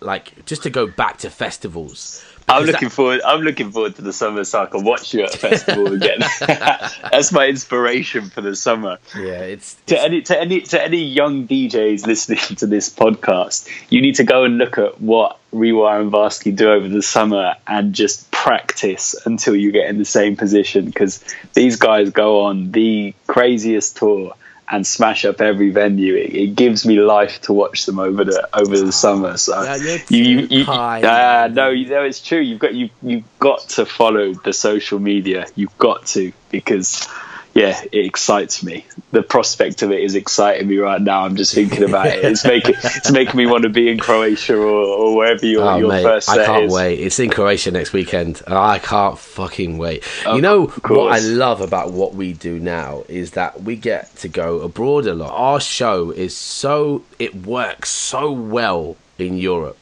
like, 0.00 0.44
just 0.46 0.62
to 0.62 0.70
go 0.70 0.86
back 0.86 1.18
to 1.18 1.30
festivals. 1.30 2.24
I'm 2.48 2.64
looking 2.64 2.88
that- 2.88 2.94
forward. 2.94 3.20
I'm 3.24 3.40
looking 3.40 3.70
forward 3.72 3.96
to 3.96 4.02
the 4.02 4.12
summer 4.12 4.44
so 4.44 4.62
I 4.62 4.66
can 4.66 4.84
watch 4.84 5.14
you 5.14 5.24
at 5.24 5.34
a 5.34 5.38
festival 5.38 5.92
again. 5.92 6.18
That's 6.40 7.32
my 7.32 7.46
inspiration 7.46 8.30
for 8.30 8.40
the 8.42 8.54
summer. 8.54 8.98
yeah, 9.16 9.40
it's, 9.40 9.74
To 9.86 9.94
it's 9.94 10.04
any 10.04 10.22
to 10.22 10.40
any 10.40 10.60
to 10.62 10.82
any 10.82 11.02
young 11.02 11.48
DJs 11.48 12.06
listening 12.06 12.56
to 12.56 12.66
this 12.66 12.90
podcast, 12.90 13.68
you 13.90 14.00
need 14.02 14.16
to 14.16 14.24
go 14.24 14.44
and 14.44 14.58
look 14.58 14.78
at 14.78 15.00
what 15.00 15.38
Rewire 15.54 16.00
and 16.00 16.12
Varsky 16.12 16.54
do 16.54 16.70
over 16.70 16.88
the 16.88 17.02
summer 17.02 17.54
and 17.66 17.92
just 17.94 18.30
practice 18.30 19.14
until 19.24 19.54
you 19.56 19.72
get 19.72 19.88
in 19.88 19.98
the 19.98 20.04
same 20.04 20.36
position 20.36 20.84
because 20.86 21.24
these 21.54 21.76
guys 21.76 22.10
go 22.10 22.42
on 22.42 22.72
the 22.72 23.14
craziest 23.26 23.96
tour 23.96 24.34
and 24.68 24.86
smash 24.86 25.24
up 25.24 25.40
every 25.40 25.70
venue. 25.70 26.14
It, 26.14 26.34
it 26.34 26.54
gives 26.54 26.86
me 26.86 26.98
life 27.00 27.40
to 27.42 27.52
watch 27.52 27.86
them 27.86 27.98
over 27.98 28.24
the 28.24 28.48
over 28.52 28.78
the 28.78 28.92
summer. 28.92 29.36
So 29.36 29.62
Yeah, 29.62 29.98
you, 30.08 30.24
you, 30.24 30.46
you 30.50 30.64
uh, 30.64 31.48
no, 31.52 31.68
you 31.70 31.88
know 31.88 32.02
it's 32.02 32.20
true. 32.20 32.40
You've 32.40 32.60
got 32.60 32.74
you 32.74 32.90
you've 33.02 33.38
got 33.38 33.60
to 33.70 33.86
follow 33.86 34.34
the 34.34 34.52
social 34.52 34.98
media. 34.98 35.46
You've 35.54 35.76
got 35.78 36.06
to 36.06 36.32
because 36.50 37.08
yeah, 37.54 37.80
it 37.92 38.06
excites 38.06 38.62
me. 38.64 38.84
The 39.12 39.22
prospect 39.22 39.82
of 39.82 39.92
it 39.92 40.00
is 40.00 40.14
exciting 40.16 40.66
me 40.66 40.78
right 40.78 41.00
now. 41.00 41.24
I'm 41.24 41.36
just 41.36 41.54
thinking 41.54 41.84
about 41.84 42.06
it. 42.08 42.24
It's 42.24 42.44
making 42.44 42.74
it's 42.76 43.10
making 43.20 43.36
me 43.36 43.46
want 43.46 43.62
to 43.62 43.68
be 43.68 43.88
in 43.88 43.98
Croatia 43.98 44.56
or, 44.56 44.66
or 44.66 45.16
wherever 45.16 45.46
your, 45.46 45.62
Oh, 45.62 45.76
your 45.76 45.88
mate, 45.88 46.02
first 46.02 46.26
set 46.26 46.40
I 46.40 46.46
can't 46.46 46.64
is. 46.64 46.72
wait. 46.72 46.98
It's 46.98 47.18
in 47.20 47.30
Croatia 47.30 47.70
next 47.70 47.92
weekend. 47.92 48.42
I 48.46 48.78
can't 48.80 49.18
fucking 49.18 49.78
wait. 49.78 50.02
You 50.26 50.40
know 50.40 50.66
what 50.66 51.12
I 51.12 51.20
love 51.20 51.60
about 51.60 51.92
what 51.92 52.14
we 52.14 52.32
do 52.32 52.58
now 52.58 53.04
is 53.08 53.30
that 53.32 53.62
we 53.62 53.76
get 53.76 54.14
to 54.16 54.28
go 54.28 54.60
abroad 54.60 55.06
a 55.06 55.14
lot. 55.14 55.30
Our 55.32 55.60
show 55.60 56.10
is 56.10 56.36
so 56.36 57.04
it 57.20 57.46
works 57.46 57.88
so 57.90 58.32
well 58.32 58.96
in 59.18 59.38
Europe. 59.38 59.78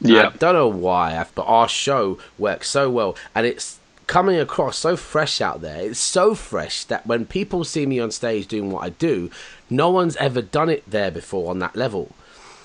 Yeah. 0.00 0.30
I 0.34 0.36
don't 0.36 0.54
know 0.54 0.66
why, 0.66 1.24
but 1.36 1.42
our 1.44 1.68
show 1.68 2.18
works 2.36 2.68
so 2.68 2.90
well, 2.90 3.16
and 3.36 3.46
it's 3.46 3.78
coming 4.12 4.38
across 4.38 4.76
so 4.76 4.94
fresh 4.94 5.40
out 5.40 5.62
there. 5.62 5.80
It's 5.86 5.98
so 5.98 6.34
fresh 6.34 6.84
that 6.84 7.06
when 7.06 7.24
people 7.24 7.64
see 7.64 7.86
me 7.86 7.98
on 7.98 8.10
stage 8.10 8.46
doing 8.46 8.70
what 8.70 8.84
I 8.84 8.90
do, 8.90 9.30
no 9.70 9.88
one's 9.88 10.16
ever 10.16 10.42
done 10.42 10.68
it 10.68 10.82
there 10.86 11.10
before 11.10 11.48
on 11.50 11.60
that 11.60 11.74
level. 11.76 12.10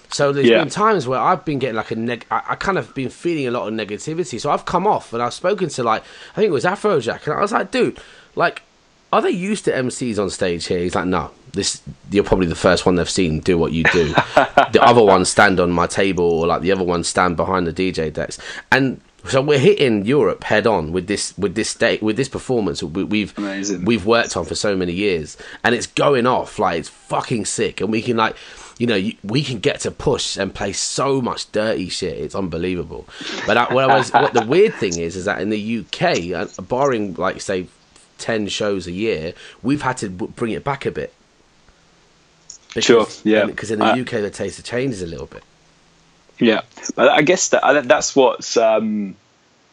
So 0.10 0.34
there's 0.34 0.48
Yeah. 0.48 0.60
been 0.60 0.70
times 0.70 1.08
where 1.08 1.20
I've 1.20 1.46
been 1.46 1.58
getting 1.58 1.78
like 1.78 1.92
a 1.92 1.96
neg. 1.96 2.26
I, 2.30 2.42
I 2.50 2.56
kind 2.56 2.78
of 2.78 2.94
been 2.94 3.08
feeling 3.10 3.48
a 3.48 3.52
lot 3.52 3.66
of 3.66 3.74
negativity. 3.74 4.42
So 4.42 4.52
I've 4.52 4.66
come 4.66 4.86
off 4.86 5.14
and 5.14 5.24
I've 5.24 5.34
spoken 5.34 5.70
to 5.70 5.84
like 5.84 6.04
I 6.34 6.36
think 6.36 6.50
it 6.50 6.52
was 6.52 6.66
Afrojack, 6.66 7.24
and 7.26 7.34
I 7.34 7.42
was 7.42 7.54
like, 7.54 7.72
dude, 7.72 7.98
like, 8.36 8.62
are 9.14 9.22
they 9.22 9.30
used 9.32 9.64
to 9.66 9.72
MCs 9.72 10.20
on 10.20 10.30
stage 10.30 10.66
here? 10.66 10.80
He's 10.80 10.96
like, 10.96 11.06
no. 11.06 11.32
This 11.54 11.82
you're 12.12 12.26
probably 12.26 12.48
the 12.48 12.56
first 12.56 12.86
one 12.86 12.96
they've 12.96 13.10
seen 13.10 13.40
do 13.40 13.58
what 13.58 13.72
you 13.72 13.84
do. 13.86 14.14
the 14.74 14.80
other 14.82 15.02
ones 15.02 15.30
stand 15.30 15.62
on 15.62 15.72
my 15.72 15.88
table, 15.88 16.26
or 16.26 16.46
like 16.46 16.62
the 16.62 16.74
other 16.74 16.84
ones 16.84 17.08
stand 17.08 17.38
behind 17.38 17.66
the 17.68 17.74
DJ 17.74 18.12
decks, 18.12 18.38
and 18.70 19.00
so 19.30 19.42
we're 19.42 19.60
hitting 19.60 20.06
Europe 20.06 20.44
head 20.44 20.68
on 20.68 20.92
with 20.92 21.08
this 21.08 21.38
with 21.38 21.56
this 21.56 21.70
state 21.70 22.02
with 22.02 22.18
this 22.18 22.30
performance 22.30 22.82
we, 22.82 23.04
we've 23.04 23.38
Amazing. 23.38 23.86
we've 23.86 24.06
worked 24.06 24.38
on 24.38 24.46
for 24.46 24.56
so 24.56 24.76
many 24.76 24.94
years, 24.94 25.38
and 25.64 25.76
it's 25.76 25.88
going 25.88 26.26
off 26.26 26.60
like 26.60 26.80
it's 26.80 26.90
fucking 26.90 27.46
sick, 27.46 27.82
and 27.82 27.92
we 27.92 28.02
can 28.02 28.18
like. 28.18 28.36
You 28.80 28.86
know, 28.86 28.96
you, 28.96 29.16
we 29.24 29.42
can 29.42 29.58
get 29.58 29.80
to 29.80 29.90
push 29.90 30.38
and 30.38 30.54
play 30.54 30.72
so 30.72 31.20
much 31.20 31.52
dirty 31.52 31.90
shit. 31.90 32.16
It's 32.16 32.36
unbelievable. 32.36 33.08
But 33.48 33.58
I, 33.58 33.74
what, 33.74 33.90
I 33.90 33.98
was, 33.98 34.12
what 34.12 34.34
the 34.36 34.46
weird 34.46 34.76
thing 34.76 35.00
is, 35.00 35.16
is 35.16 35.26
that 35.26 35.42
in 35.42 35.50
the 35.50 35.80
UK, 35.80 36.68
barring 36.68 37.16
like 37.16 37.42
say 37.42 37.66
ten 38.20 38.48
shows 38.48 38.86
a 38.86 38.92
year, 38.92 39.34
we've 39.64 39.82
had 39.82 39.98
to 39.98 40.10
bring 40.10 40.52
it 40.52 40.64
back 40.64 40.86
a 40.86 40.92
bit. 40.92 41.12
Sure, 42.78 43.08
yeah. 43.24 43.46
Because 43.46 43.72
in 43.72 43.80
the 43.80 43.86
UK, 43.86 44.22
the 44.22 44.30
taste 44.30 44.60
of 44.60 44.66
changes 44.66 45.02
a 45.02 45.08
little 45.08 45.26
bit. 45.26 45.44
Yeah, 46.40 46.62
but 46.96 47.10
I 47.10 47.22
guess 47.22 47.50
that 47.50 47.88
that's 47.88 48.16
what's 48.16 48.58
um, 48.58 49.16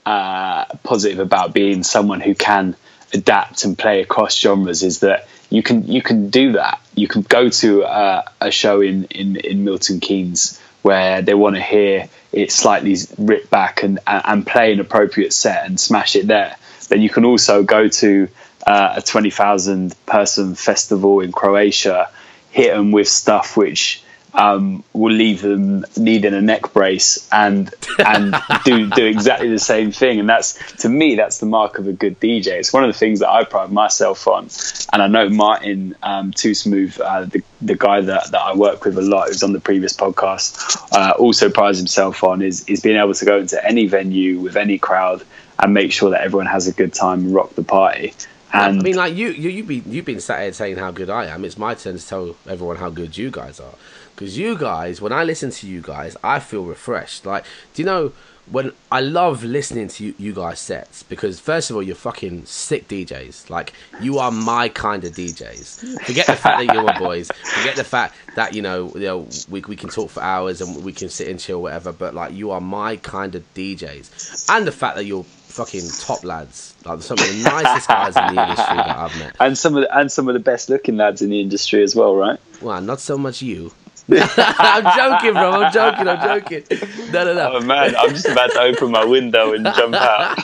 uh, 0.07 0.64
positive 0.83 1.18
about 1.18 1.53
being 1.53 1.83
someone 1.83 2.20
who 2.20 2.35
can 2.35 2.77
adapt 3.12 3.64
and 3.64 3.79
play 3.79 4.00
across 4.00 4.37
genres 4.37 4.83
is 4.83 5.00
that 5.00 5.29
you 5.50 5.62
can 5.62 5.87
you 5.87 6.03
can 6.03 6.31
do 6.31 6.53
that. 6.53 6.81
You 6.94 7.09
can 7.09 7.22
go 7.22 7.48
to 7.48 7.85
uh, 7.85 8.22
a 8.40 8.50
show 8.50 8.81
in, 8.81 9.05
in 9.05 9.37
in 9.37 9.64
Milton 9.64 10.00
Keynes 10.00 10.61
where 10.83 11.22
they 11.22 11.35
want 11.35 11.57
to 11.57 11.62
hear 11.62 12.09
it 12.33 12.53
slightly 12.53 12.96
ripped 13.18 13.50
back 13.50 13.83
and 13.83 13.98
and 14.07 14.46
play 14.46 14.72
an 14.72 14.81
appropriate 14.81 15.33
set 15.33 15.66
and 15.66 15.79
smash 15.79 16.16
it 16.16 16.27
there. 16.27 16.57
Then 16.88 17.03
you 17.03 17.09
can 17.09 17.24
also 17.24 17.62
go 17.62 17.88
to 17.88 18.29
uh, 18.66 18.94
a 18.96 19.03
twenty 19.03 19.31
thousand 19.31 19.94
person 20.07 20.55
festival 20.55 21.20
in 21.20 21.33
Croatia, 21.33 22.11
hit 22.50 22.74
them 22.74 22.90
with 22.90 23.09
stuff 23.09 23.57
which 23.57 24.04
um, 24.35 24.83
will 24.92 25.14
leave 25.14 25.42
them 25.42 25.87
needing 25.97 26.35
a 26.35 26.40
neck 26.40 26.73
brace 26.73 27.29
and 27.31 27.73
and 28.05 28.35
do 28.64 28.90
do 28.90 29.07
exactly 29.07 29.49
the 29.49 29.59
same 29.59 29.92
thing. 29.92 30.20
And 30.20 30.29
that's 30.29 30.55
to 30.83 30.88
me, 30.88 31.14
that's 31.14 31.38
the 31.38 31.47
mark 31.47 31.79
of 31.79 31.87
a 31.87 31.92
good 31.92 32.18
DJ. 32.20 32.49
It's 32.49 32.73
one 32.73 32.85
of 32.85 32.92
the 32.92 32.99
things 32.99 33.20
that 33.20 33.31
I 33.31 33.44
pride 33.44 33.70
myself 33.70 34.27
on. 34.27 34.49
And 34.92 35.03
I 35.03 35.07
know 35.07 35.29
Martin 35.29 35.94
um, 36.03 36.33
Too 36.33 36.55
Smooth, 36.55 37.01
uh, 37.01 37.25
the 37.25 37.42
the 37.61 37.77
guy 37.77 38.01
that, 38.01 38.31
that 38.33 38.40
I 38.40 38.55
work 38.55 38.85
with 38.85 38.99
a 38.99 39.03
lot, 39.03 39.29
who's 39.29 39.42
on 39.42 39.53
the 39.53 39.61
previous 39.61 39.97
podcast, 39.97 40.92
uh, 40.92 41.12
also 41.18 41.49
prides 41.49 41.79
himself 41.79 42.25
on 42.25 42.42
is 42.42 42.68
is 42.68 42.81
being 42.81 42.97
able 42.97 43.14
to 43.14 43.25
go 43.25 43.38
into 43.38 43.64
any 43.64 43.87
venue 43.87 44.40
with 44.40 44.57
any 44.57 44.79
crowd 44.79 45.23
and 45.61 45.73
make 45.73 45.92
sure 45.92 46.11
that 46.11 46.23
everyone 46.23 46.47
has 46.47 46.66
a 46.66 46.73
good 46.73 46.92
time 46.92 47.27
and 47.27 47.35
rock 47.35 47.55
the 47.55 47.62
party. 47.62 48.12
And 48.53 48.81
I 48.81 48.83
mean, 48.83 48.94
like 48.94 49.14
you, 49.14 49.31
you, 49.31 49.51
you've 49.51 49.66
been, 49.66 49.83
you've 49.87 50.05
been 50.05 50.20
sat 50.20 50.42
here 50.42 50.53
saying 50.53 50.77
how 50.77 50.92
good 50.92 51.11
I 51.11 51.27
am. 51.27 51.44
It's 51.44 51.59
my 51.59 51.75
turn 51.75 51.99
to 51.99 52.07
tell 52.07 52.37
everyone 52.49 52.77
how 52.77 52.88
good 52.88 53.16
you 53.16 53.31
guys 53.31 53.59
are. 53.59 53.75
Because 54.14 54.38
you 54.38 54.57
guys, 54.57 55.00
when 55.00 55.12
I 55.12 55.24
listen 55.24 55.50
to 55.50 55.66
you 55.66 55.81
guys, 55.81 56.16
I 56.22 56.38
feel 56.38 56.64
refreshed. 56.64 57.27
Like, 57.27 57.44
do 57.74 57.83
you 57.83 57.87
know 57.87 58.12
when 58.50 58.72
I 58.92 59.00
love 59.00 59.42
listening 59.42 59.88
to 59.88 60.05
you, 60.05 60.14
you 60.18 60.33
guys 60.33 60.61
sets? 60.61 61.03
Because 61.03 61.40
first 61.40 61.70
of 61.70 61.77
all, 61.77 61.83
you're 61.83 61.96
fucking 61.96 62.46
sick 62.46 62.87
DJs. 62.88 63.50
Like, 63.50 63.72
you 64.00 64.18
are 64.18 64.31
my 64.31 64.68
kind 64.68 65.05
of 65.05 65.12
DJs. 65.12 66.03
Forget 66.03 66.27
the 66.27 66.37
fact 66.37 66.66
that 66.66 66.74
you're 66.74 66.85
my 66.85 66.98
boys. 67.07 67.31
Forget 67.33 67.77
the 67.77 67.85
fact 67.85 68.14
that 68.37 68.55
you 68.55 68.62
know, 68.62 68.92
you 68.94 69.00
know, 69.00 69.29
we 69.50 69.61
we 69.62 69.77
can 69.77 69.88
talk 69.88 70.11
for 70.11 70.22
hours 70.22 70.61
and 70.61 70.85
we 70.85 70.92
can 70.92 71.09
sit 71.09 71.29
and 71.29 71.40
chill, 71.40 71.62
whatever. 71.62 71.92
But 71.92 72.14
like, 72.14 72.35
you 72.35 72.50
are 72.50 72.61
my 72.61 72.96
kind 72.98 73.35
of 73.35 73.42
DJs, 73.55 74.48
and 74.50 74.66
the 74.66 74.72
fact 74.72 74.96
that 74.96 75.07
you're 75.07 75.24
fucking 75.55 75.88
top 76.00 76.24
lads, 76.24 76.74
like 76.85 77.00
some 77.00 77.18
of 77.18 77.27
the 77.27 77.42
nicest 77.44 77.88
guys 77.88 78.16
in 78.16 78.35
the 78.35 78.42
industry 78.42 78.77
that 78.77 78.96
I've 78.96 79.18
met. 79.18 79.37
and 79.40 79.57
some 79.57 79.77
of 79.77 79.83
the, 79.83 79.98
and 79.98 80.11
some 80.11 80.29
of 80.29 80.35
the 80.35 80.40
best 80.40 80.68
looking 80.68 80.96
lads 80.96 81.22
in 81.22 81.31
the 81.31 81.40
industry 81.40 81.83
as 81.83 81.94
well, 81.94 82.14
right? 82.16 82.40
Well, 82.61 82.81
not 82.81 83.00
so 83.00 83.16
much 83.16 83.40
you. 83.40 83.72
I'm 84.11 84.85
joking, 84.97 85.33
bro. 85.33 85.51
I'm 85.51 85.73
joking. 85.73 86.09
I'm 86.09 86.23
joking. 86.43 86.64
No, 87.12 87.25
no, 87.25 87.35
no. 87.35 87.53
Oh 87.55 87.61
man, 87.61 87.97
I'm 87.97 88.11
just 88.11 88.27
about 88.27 88.51
to 88.53 88.61
open 88.61 88.90
my 88.90 89.05
window 89.05 89.55
and 89.55 89.64
jump 89.64 89.95
out. 89.95 90.37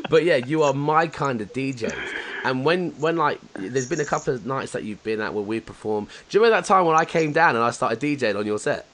but 0.08 0.24
yeah, 0.24 0.36
you 0.36 0.62
are 0.62 0.72
my 0.72 1.06
kind 1.06 1.40
of 1.40 1.52
DJs. 1.52 1.94
And 2.44 2.64
when, 2.64 2.92
when 2.92 3.16
like, 3.16 3.38
there's 3.54 3.88
been 3.88 4.00
a 4.00 4.04
couple 4.06 4.32
of 4.34 4.46
nights 4.46 4.72
that 4.72 4.84
you've 4.84 5.02
been 5.02 5.20
at 5.20 5.34
where 5.34 5.44
we 5.44 5.60
perform. 5.60 6.04
Do 6.06 6.10
you 6.38 6.40
remember 6.42 6.62
that 6.62 6.66
time 6.66 6.86
when 6.86 6.96
I 6.96 7.04
came 7.04 7.32
down 7.32 7.54
and 7.54 7.62
I 7.62 7.70
started 7.70 8.00
DJing 8.00 8.36
on 8.38 8.46
your 8.46 8.58
set? 8.58 8.86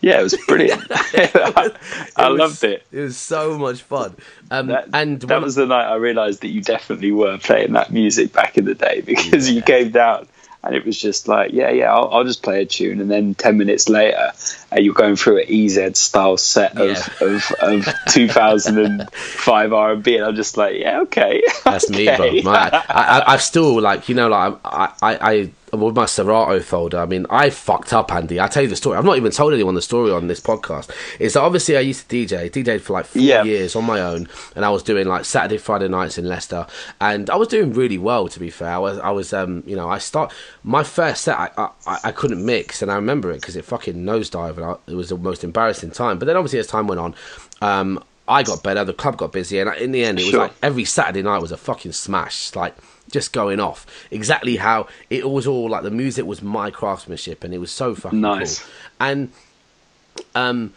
Yeah, 0.00 0.20
it 0.20 0.22
was 0.22 0.36
brilliant. 0.46 0.84
I, 0.90 1.70
I 2.16 2.28
was- 2.28 2.38
loved 2.38 2.64
it. 2.64 2.86
It 2.92 3.00
was 3.00 3.16
so 3.16 3.58
much 3.58 3.82
fun. 3.82 4.14
Um, 4.50 4.68
That, 4.68 4.88
and 4.92 5.20
that 5.22 5.40
was 5.42 5.54
the 5.56 5.66
night 5.66 5.86
I 5.86 5.94
realised 5.96 6.42
that 6.42 6.48
you 6.48 6.60
definitely 6.60 7.10
were 7.10 7.38
playing 7.38 7.72
that 7.72 7.90
music 7.90 8.32
back 8.32 8.56
in 8.56 8.66
the 8.66 8.74
day 8.74 9.00
because 9.00 9.50
you 9.50 9.62
came 9.62 9.90
down 9.90 10.28
and 10.64 10.74
it 10.74 10.84
was 10.86 10.96
just 10.98 11.26
like, 11.28 11.52
yeah, 11.52 11.70
yeah, 11.70 11.92
I'll, 11.92 12.08
I'll 12.12 12.24
just 12.24 12.42
play 12.42 12.62
a 12.62 12.66
tune. 12.66 13.00
And 13.00 13.10
then 13.10 13.34
10 13.34 13.58
minutes 13.58 13.88
later, 13.88 14.32
uh, 14.72 14.78
you're 14.78 14.94
going 14.94 15.16
through 15.16 15.40
an 15.42 15.46
EZ 15.48 15.98
style 15.98 16.36
set 16.36 16.76
of, 16.78 16.88
Yeah. 17.20 17.26
of, 17.28 17.50
of 17.60 17.88
2005 18.08 19.72
R&B. 19.72 20.16
And 20.16 20.24
I'm 20.24 20.36
just 20.36 20.56
like, 20.56 20.76
yeah, 20.78 21.00
okay. 21.02 21.42
That's 21.64 21.88
me, 21.90 22.04
bro. 22.16 22.42
My, 22.42 22.70
I, 22.72 22.84
I, 22.88 23.32
I've 23.34 23.42
still 23.42 23.80
like 23.80 24.08
you 24.08 24.14
know 24.14 24.28
like 24.28 24.54
I, 24.64 24.92
I, 25.02 25.18
I 25.32 25.50
with 25.72 25.96
my 25.96 26.04
Serato 26.04 26.60
folder. 26.60 26.98
I 26.98 27.06
mean, 27.06 27.24
I 27.30 27.48
fucked 27.48 27.94
up, 27.94 28.12
Andy. 28.12 28.38
I 28.38 28.46
tell 28.46 28.62
you 28.62 28.68
the 28.68 28.76
story. 28.76 28.98
I've 28.98 29.06
not 29.06 29.16
even 29.16 29.32
told 29.32 29.54
anyone 29.54 29.74
the 29.74 29.80
story 29.80 30.12
on 30.12 30.26
this 30.26 30.38
podcast. 30.40 30.90
Is 31.18 31.32
that 31.32 31.40
obviously 31.40 31.78
I 31.78 31.80
used 31.80 32.08
to 32.10 32.14
DJ, 32.26 32.50
DJed 32.50 32.82
for 32.82 32.92
like 32.92 33.06
four 33.06 33.22
Yeah. 33.22 33.42
years 33.42 33.74
on 33.74 33.84
my 33.84 34.00
own, 34.00 34.28
and 34.54 34.66
I 34.66 34.70
was 34.70 34.82
doing 34.82 35.06
like 35.08 35.24
Saturday, 35.24 35.56
Friday 35.56 35.88
nights 35.88 36.18
in 36.18 36.28
Leicester, 36.28 36.66
and 37.00 37.30
I 37.30 37.36
was 37.36 37.48
doing 37.48 37.72
really 37.72 37.96
well. 37.96 38.28
To 38.28 38.38
be 38.38 38.50
fair, 38.50 38.68
I 38.74 38.78
was, 38.78 38.98
I 38.98 39.10
was, 39.10 39.32
um, 39.32 39.62
you 39.66 39.74
know, 39.74 39.88
I 39.88 39.96
start 39.96 40.30
my 40.62 40.82
first 40.84 41.22
set. 41.24 41.38
I, 41.38 41.50
I, 41.86 41.98
I 42.04 42.12
couldn't 42.12 42.44
mix, 42.44 42.82
and 42.82 42.90
I 42.90 42.96
remember 42.96 43.30
it 43.30 43.40
because 43.40 43.56
it 43.56 43.64
fucking 43.64 43.94
nosedived, 43.96 44.56
and 44.58 44.66
I, 44.66 44.74
it 44.86 44.94
was 44.94 45.08
the 45.08 45.16
most 45.16 45.42
embarrassing 45.42 45.92
time. 45.92 46.18
But 46.18 46.26
then 46.26 46.36
obviously 46.36 46.58
as 46.58 46.66
time 46.66 46.86
went 46.86 47.00
on, 47.00 47.14
um. 47.62 48.02
I 48.28 48.44
got 48.44 48.62
better. 48.62 48.84
The 48.84 48.92
club 48.94 49.16
got 49.16 49.32
busy, 49.32 49.58
and 49.58 49.74
in 49.74 49.90
the 49.90 50.04
end, 50.04 50.20
it 50.20 50.22
was 50.22 50.30
Sure. 50.30 50.40
like 50.42 50.52
every 50.62 50.84
Saturday 50.84 51.22
night 51.22 51.42
was 51.42 51.50
a 51.50 51.56
fucking 51.56 51.90
smash. 51.90 52.54
Like 52.54 52.74
just 53.12 53.32
going 53.32 53.60
off. 53.60 53.86
Exactly 54.10 54.56
how 54.56 54.88
it 55.08 55.30
was 55.30 55.46
all 55.46 55.70
like 55.70 55.84
the 55.84 55.90
music 55.92 56.26
was 56.26 56.42
my 56.42 56.70
craftsmanship, 56.72 57.44
and 57.44 57.54
it 57.54 57.58
was 57.58 57.70
so 57.70 57.94
fucking 57.94 58.20
Nice. 58.20 58.58
cool. 58.58 58.70
And 59.00 59.32
um, 60.34 60.72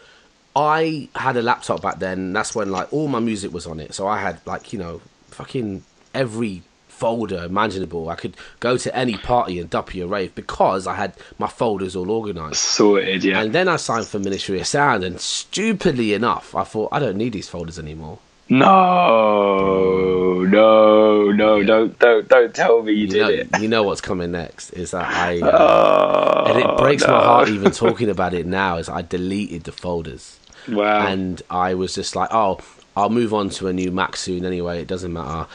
I 0.54 1.08
had 1.14 1.36
a 1.36 1.42
laptop 1.42 1.82
back 1.82 1.98
then. 1.98 2.32
That's 2.32 2.54
when 2.54 2.70
like 2.70 2.92
all 2.92 3.08
my 3.08 3.20
music 3.20 3.52
was 3.52 3.66
on 3.66 3.80
it. 3.80 3.94
So 3.94 4.06
I 4.06 4.20
had 4.20 4.40
like 4.46 4.72
you 4.72 4.78
know 4.78 5.00
fucking 5.28 5.82
every 6.14 6.62
folder 6.88 7.44
imaginable. 7.44 8.08
I 8.08 8.14
could 8.14 8.36
go 8.58 8.78
to 8.78 8.96
any 8.96 9.18
party 9.18 9.60
and 9.60 9.68
duppy 9.68 10.00
a 10.00 10.06
rave 10.06 10.34
because 10.34 10.86
I 10.86 10.94
had 10.94 11.12
my 11.38 11.46
folders 11.46 11.94
all 11.94 12.10
organized. 12.10 12.56
Sorted, 12.56 13.22
yeah. 13.22 13.42
And 13.42 13.52
then 13.52 13.68
I 13.68 13.76
signed 13.76 14.06
for 14.06 14.18
Ministry 14.18 14.58
of 14.60 14.66
Sound, 14.66 15.04
and 15.04 15.20
stupidly 15.20 16.14
enough, 16.14 16.54
I 16.54 16.64
thought 16.64 16.88
I 16.92 16.98
don't 16.98 17.16
need 17.18 17.34
these 17.34 17.48
folders 17.50 17.78
anymore. 17.78 18.18
No, 18.48 20.44
no, 20.44 21.30
no, 21.32 21.62
don't, 21.64 21.98
don't, 21.98 22.28
don't 22.28 22.54
tell 22.54 22.82
me 22.82 22.92
you, 22.92 22.98
You 23.00 23.06
did 23.08 23.20
know, 23.20 23.28
it. 23.58 23.62
you 23.62 23.68
know 23.68 23.82
what's 23.82 24.00
coming 24.00 24.32
next 24.32 24.70
is 24.70 24.90
that 24.92 25.04
I, 25.06 25.40
uh, 25.40 26.44
Oh, 26.46 26.52
and 26.52 26.58
it 26.60 26.76
breaks 26.78 27.02
my 27.06 27.08
heart 27.22 27.48
even 27.48 27.70
talking 27.72 28.08
about 28.08 28.34
it 28.34 28.46
now. 28.46 28.76
Is 28.76 28.88
I 28.88 29.02
deleted 29.02 29.64
the 29.64 29.72
folders, 29.72 30.38
Wow. 30.68 31.06
and 31.08 31.42
I 31.50 31.74
was 31.74 31.94
just 31.94 32.14
like, 32.14 32.28
oh, 32.32 32.60
I'll 32.96 33.10
move 33.10 33.34
on 33.34 33.50
to 33.50 33.68
a 33.68 33.72
new 33.72 33.90
Mac 33.90 34.16
soon 34.16 34.44
anyway. 34.44 34.80
It 34.80 34.88
doesn't 34.88 35.12
matter. 35.12 35.48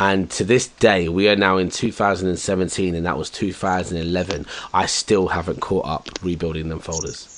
And 0.00 0.30
to 0.32 0.44
this 0.44 0.68
day, 0.68 1.08
we 1.08 1.28
are 1.28 1.36
now 1.36 1.58
in 1.58 1.70
2017, 1.70 2.94
and 2.94 3.04
that 3.06 3.18
was 3.18 3.30
2011. 3.30 4.46
I 4.72 4.86
still 4.86 5.28
haven't 5.28 5.60
caught 5.60 5.86
up 5.86 6.08
rebuilding 6.22 6.68
them 6.68 6.78
folders. 6.78 7.34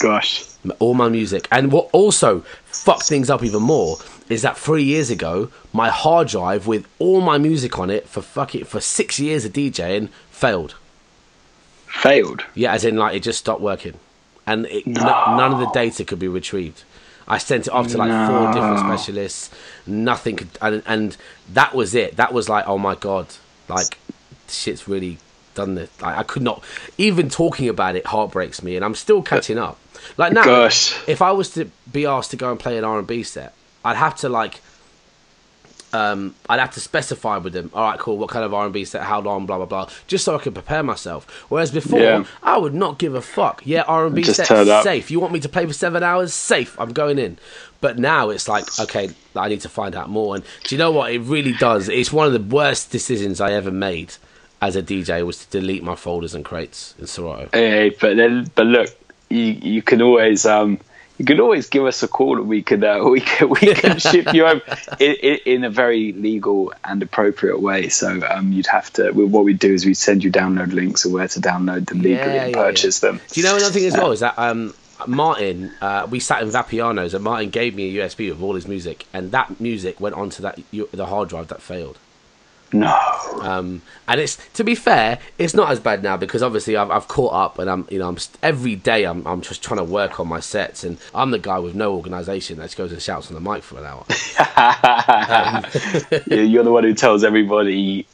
Gosh. 0.00 0.44
all 0.78 0.94
my 0.94 1.08
music. 1.08 1.46
And 1.52 1.70
what 1.70 1.88
also 1.92 2.44
fucked 2.72 3.04
things 3.04 3.30
up 3.30 3.42
even 3.42 3.62
more 3.62 3.98
is 4.28 4.42
that 4.42 4.56
three 4.56 4.84
years 4.84 5.10
ago, 5.10 5.50
my 5.72 5.88
hard 5.90 6.28
drive 6.28 6.66
with 6.66 6.86
all 6.98 7.20
my 7.20 7.36
music 7.36 7.78
on 7.78 7.90
it 7.90 8.08
for 8.08 8.22
fuck 8.22 8.54
it 8.54 8.66
for 8.66 8.80
six 8.80 9.18
years 9.18 9.44
of 9.44 9.52
DJing 9.52 10.08
failed. 10.30 10.76
Failed. 11.86 12.44
Yeah, 12.54 12.72
as 12.72 12.84
in 12.84 12.96
like 12.96 13.16
it 13.16 13.20
just 13.20 13.40
stopped 13.40 13.60
working, 13.60 13.98
and 14.46 14.66
it, 14.66 14.86
n- 14.86 14.94
none 14.94 15.52
of 15.52 15.58
the 15.58 15.70
data 15.72 16.04
could 16.04 16.20
be 16.20 16.28
retrieved. 16.28 16.84
I 17.26 17.38
sent 17.38 17.66
it 17.66 17.72
off 17.72 17.88
to 17.88 17.98
like 17.98 18.28
four 18.28 18.52
different 18.52 18.78
specialists. 18.80 19.50
Nothing 19.86 20.36
could, 20.36 20.48
and, 20.62 20.82
and 20.86 21.16
that 21.52 21.74
was 21.74 21.94
it. 21.94 22.16
That 22.16 22.32
was 22.32 22.48
like, 22.48 22.66
oh 22.66 22.78
my 22.78 22.94
god, 22.94 23.26
like 23.68 23.98
shit's 24.48 24.88
really 24.88 25.18
done 25.60 25.74
this. 25.74 25.90
Like, 26.02 26.16
I 26.16 26.22
could 26.22 26.42
not 26.42 26.62
even 26.98 27.28
talking 27.28 27.68
about 27.68 27.96
it 27.96 28.06
heartbreaks 28.06 28.62
me, 28.62 28.76
and 28.76 28.84
I'm 28.84 28.94
still 28.94 29.22
catching 29.22 29.58
up. 29.58 29.78
Like 30.16 30.32
now, 30.32 30.44
Gosh. 30.44 30.96
if 31.08 31.20
I 31.22 31.30
was 31.32 31.50
to 31.54 31.70
be 31.90 32.06
asked 32.06 32.30
to 32.32 32.36
go 32.36 32.50
and 32.50 32.58
play 32.58 32.78
an 32.78 32.84
R 32.84 32.98
and 32.98 33.06
B 33.06 33.22
set, 33.22 33.52
I'd 33.84 33.96
have 33.96 34.16
to 34.16 34.28
like, 34.28 34.60
um, 35.92 36.34
I'd 36.48 36.60
have 36.60 36.70
to 36.74 36.80
specify 36.80 37.36
with 37.38 37.52
them. 37.52 37.70
All 37.74 37.82
right, 37.90 37.98
cool. 37.98 38.16
What 38.16 38.30
kind 38.30 38.44
of 38.44 38.54
R 38.54 38.64
and 38.64 38.72
B 38.72 38.84
set? 38.84 39.02
How 39.02 39.20
long? 39.20 39.44
Blah 39.46 39.56
blah 39.58 39.66
blah. 39.66 39.88
Just 40.06 40.24
so 40.24 40.36
I 40.36 40.38
could 40.38 40.54
prepare 40.54 40.82
myself. 40.82 41.26
Whereas 41.50 41.70
before, 41.70 42.00
Yeah. 42.00 42.24
I 42.42 42.56
would 42.58 42.74
not 42.74 42.98
give 42.98 43.14
a 43.14 43.20
fuck. 43.20 43.62
Yeah, 43.64 43.82
R 43.82 44.06
and 44.06 44.14
B 44.14 44.22
set 44.22 44.46
safe. 44.84 45.10
You 45.10 45.18
want 45.20 45.32
me 45.32 45.40
to 45.40 45.48
play 45.48 45.66
for 45.66 45.72
seven 45.72 46.02
hours? 46.02 46.32
Safe. 46.32 46.78
I'm 46.80 46.92
going 46.92 47.18
in. 47.18 47.38
But 47.80 47.98
now 47.98 48.30
it's 48.30 48.46
like, 48.48 48.64
okay, 48.78 49.10
I 49.34 49.48
need 49.48 49.62
to 49.62 49.68
find 49.68 49.96
out 49.96 50.08
more. 50.08 50.34
And 50.36 50.44
do 50.64 50.74
you 50.74 50.78
know 50.78 50.92
what? 50.92 51.12
It 51.12 51.20
really 51.20 51.54
does. 51.54 51.88
It's 51.88 52.12
one 52.12 52.26
of 52.26 52.32
the 52.34 52.54
worst 52.54 52.90
decisions 52.92 53.40
I 53.40 53.52
ever 53.52 53.70
made 53.72 54.14
as 54.60 54.76
a 54.76 54.82
DJ 54.82 55.24
was 55.24 55.44
to 55.44 55.50
delete 55.50 55.82
my 55.82 55.94
folders 55.94 56.34
and 56.34 56.44
crates 56.44 56.94
in 56.98 57.06
Serato. 57.06 57.48
Hey, 57.52 57.90
but 58.00 58.16
then, 58.16 58.50
but 58.54 58.66
look, 58.66 58.90
you 59.28 59.44
you 59.44 59.82
can 59.82 60.02
always 60.02 60.44
um 60.44 60.78
you 61.18 61.24
can 61.24 61.40
always 61.40 61.68
give 61.68 61.84
us 61.84 62.02
a 62.02 62.08
call 62.08 62.38
and 62.38 62.48
we 62.48 62.62
can 62.62 62.82
uh, 62.82 63.02
we 63.04 63.20
can 63.20 63.48
we 63.48 63.74
can 63.74 63.98
ship 63.98 64.32
you 64.34 64.46
home 64.46 64.60
in, 65.00 65.14
in, 65.22 65.38
in 65.46 65.64
a 65.64 65.70
very 65.70 66.12
legal 66.12 66.72
and 66.84 67.02
appropriate 67.02 67.60
way. 67.60 67.88
So 67.88 68.20
um 68.28 68.52
you'd 68.52 68.66
have 68.66 68.92
to 68.94 69.12
what 69.12 69.44
we 69.44 69.54
do 69.54 69.72
is 69.72 69.86
we'd 69.86 69.94
send 69.94 70.24
you 70.24 70.30
download 70.30 70.72
links 70.72 71.04
of 71.04 71.12
where 71.12 71.28
to 71.28 71.40
download 71.40 71.86
them 71.88 71.98
legally 71.98 72.34
Yeah, 72.34 72.44
and 72.44 72.54
yeah, 72.54 72.62
purchase 72.62 73.00
them. 73.00 73.20
Do 73.30 73.40
you 73.40 73.46
know 73.46 73.56
another 73.56 73.72
thing 73.72 73.86
as 73.86 73.94
well 73.94 74.12
is 74.12 74.20
that 74.20 74.38
um, 74.38 74.74
Martin, 75.06 75.72
uh, 75.80 76.06
we 76.10 76.20
sat 76.20 76.42
in 76.42 76.50
Vapiano's 76.50 77.14
and 77.14 77.24
Martin 77.24 77.50
gave 77.50 77.74
me 77.74 77.98
a 77.98 78.04
USB 78.06 78.30
with 78.30 78.42
all 78.42 78.54
his 78.54 78.68
music, 78.68 79.06
and 79.12 79.32
that 79.32 79.60
music 79.60 79.98
went 80.00 80.14
onto 80.14 80.42
that 80.42 80.58
the 80.70 81.06
hard 81.06 81.28
drive 81.28 81.48
that 81.48 81.62
failed. 81.62 81.98
No, 82.72 82.96
Um, 83.42 83.82
and 84.06 84.20
it's 84.20 84.36
to 84.54 84.62
be 84.64 84.74
fair, 84.74 85.18
it's 85.38 85.54
not 85.54 85.70
as 85.70 85.80
bad 85.80 86.02
now 86.02 86.16
because 86.16 86.42
obviously 86.42 86.76
I've, 86.76 86.90
I've 86.90 87.08
caught 87.08 87.32
up 87.32 87.58
and 87.58 87.68
I'm 87.70 87.86
you 87.90 87.98
know 87.98 88.08
I'm 88.08 88.16
every 88.42 88.76
day 88.76 89.04
I'm 89.04 89.26
I'm 89.26 89.40
just 89.40 89.62
trying 89.62 89.78
to 89.78 89.84
work 89.84 90.20
on 90.20 90.28
my 90.28 90.40
sets 90.40 90.84
and 90.84 90.98
I'm 91.14 91.30
the 91.32 91.38
guy 91.38 91.58
with 91.58 91.74
no 91.74 91.94
organisation 91.94 92.58
that 92.58 92.64
just 92.64 92.76
goes 92.76 92.92
and 92.92 93.00
shouts 93.02 93.28
on 93.30 93.34
the 93.34 93.40
mic 93.40 93.62
for 93.64 93.78
an 93.78 93.86
hour. 93.86 94.04
Yeah, 96.26 96.42
you're 96.42 96.64
the 96.64 96.70
one 96.72 96.84
who 96.84 96.94
tells 96.94 97.24
everybody 97.24 98.06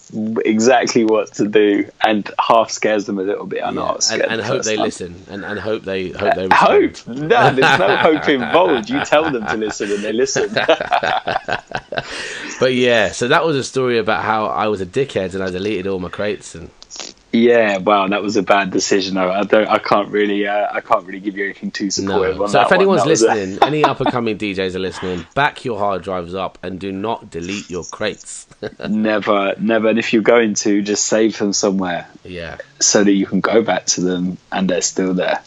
exactly 0.44 1.04
what 1.04 1.32
to 1.34 1.48
do 1.48 1.90
and 2.04 2.30
half 2.38 2.70
scares 2.70 3.04
them 3.06 3.18
a 3.18 3.22
little 3.22 3.46
bit. 3.46 3.62
I 3.62 3.70
know, 3.70 3.82
I 3.84 3.92
was 3.96 4.10
and, 4.10 4.20
scared 4.20 4.32
and 4.32 4.40
the 4.40 4.44
hope 4.44 4.62
they 4.64 4.76
time. 4.76 4.84
listen 4.84 5.22
and, 5.28 5.44
and 5.44 5.58
hope 5.58 5.82
they 5.84 6.10
hope 6.10 6.34
they 6.34 6.48
Hope? 6.52 7.06
No, 7.08 7.52
there's 7.52 7.78
no 7.78 7.96
hope 8.08 8.28
involved. 8.28 8.88
You 8.88 9.04
tell 9.04 9.30
them 9.30 9.46
to 9.46 9.56
listen 9.56 9.90
and 9.90 10.02
they 10.02 10.12
listen. 10.12 10.54
But 12.58 12.72
yeah, 12.74 13.10
so 13.12 13.28
that 13.28 13.44
was 13.44 13.54
a 13.56 13.64
story 13.64 13.98
about 13.98 14.24
how 14.24 14.45
I 14.48 14.68
was 14.68 14.80
a 14.80 14.86
dickhead 14.86 15.34
and 15.34 15.42
I 15.42 15.50
deleted 15.50 15.86
all 15.86 15.98
my 15.98 16.08
crates 16.08 16.54
and 16.54 16.70
Yeah, 17.32 17.78
wow, 17.78 18.08
that 18.08 18.22
was 18.22 18.36
a 18.36 18.42
bad 18.42 18.70
decision. 18.70 19.16
I, 19.16 19.40
I 19.40 19.42
don't, 19.42 19.68
I 19.68 19.78
can't 19.78 20.08
really, 20.08 20.46
uh, 20.46 20.68
I 20.72 20.80
can't 20.80 21.04
really 21.04 21.20
give 21.20 21.36
you 21.36 21.44
anything 21.44 21.70
too 21.70 21.90
supportive 21.90 22.36
No. 22.36 22.44
on 22.44 22.48
So 22.48 22.60
if 22.62 22.72
anyone's 22.72 23.00
one. 23.00 23.08
Listening, 23.08 23.58
any 23.62 23.84
up 23.84 24.00
and 24.00 24.10
coming 24.10 24.38
DJs 24.38 24.74
are 24.74 24.78
listening, 24.78 25.26
back 25.34 25.64
your 25.64 25.78
hard 25.78 26.02
drives 26.02 26.34
up 26.34 26.58
and 26.62 26.80
do 26.80 26.92
not 26.92 27.30
delete 27.30 27.68
your 27.68 27.84
crates. 27.84 28.46
never, 28.88 29.54
never. 29.58 29.88
And 29.88 29.98
if 29.98 30.12
you're 30.12 30.22
going 30.22 30.54
to, 30.54 30.82
just 30.82 31.04
save 31.04 31.36
them 31.38 31.52
somewhere 31.52 32.08
yeah. 32.24 32.58
so 32.80 33.04
that 33.04 33.12
you 33.12 33.26
can 33.26 33.40
go 33.40 33.62
back 33.62 33.86
to 33.86 34.00
them 34.00 34.38
and 34.50 34.70
they're 34.70 34.80
still 34.80 35.14
there. 35.14 35.42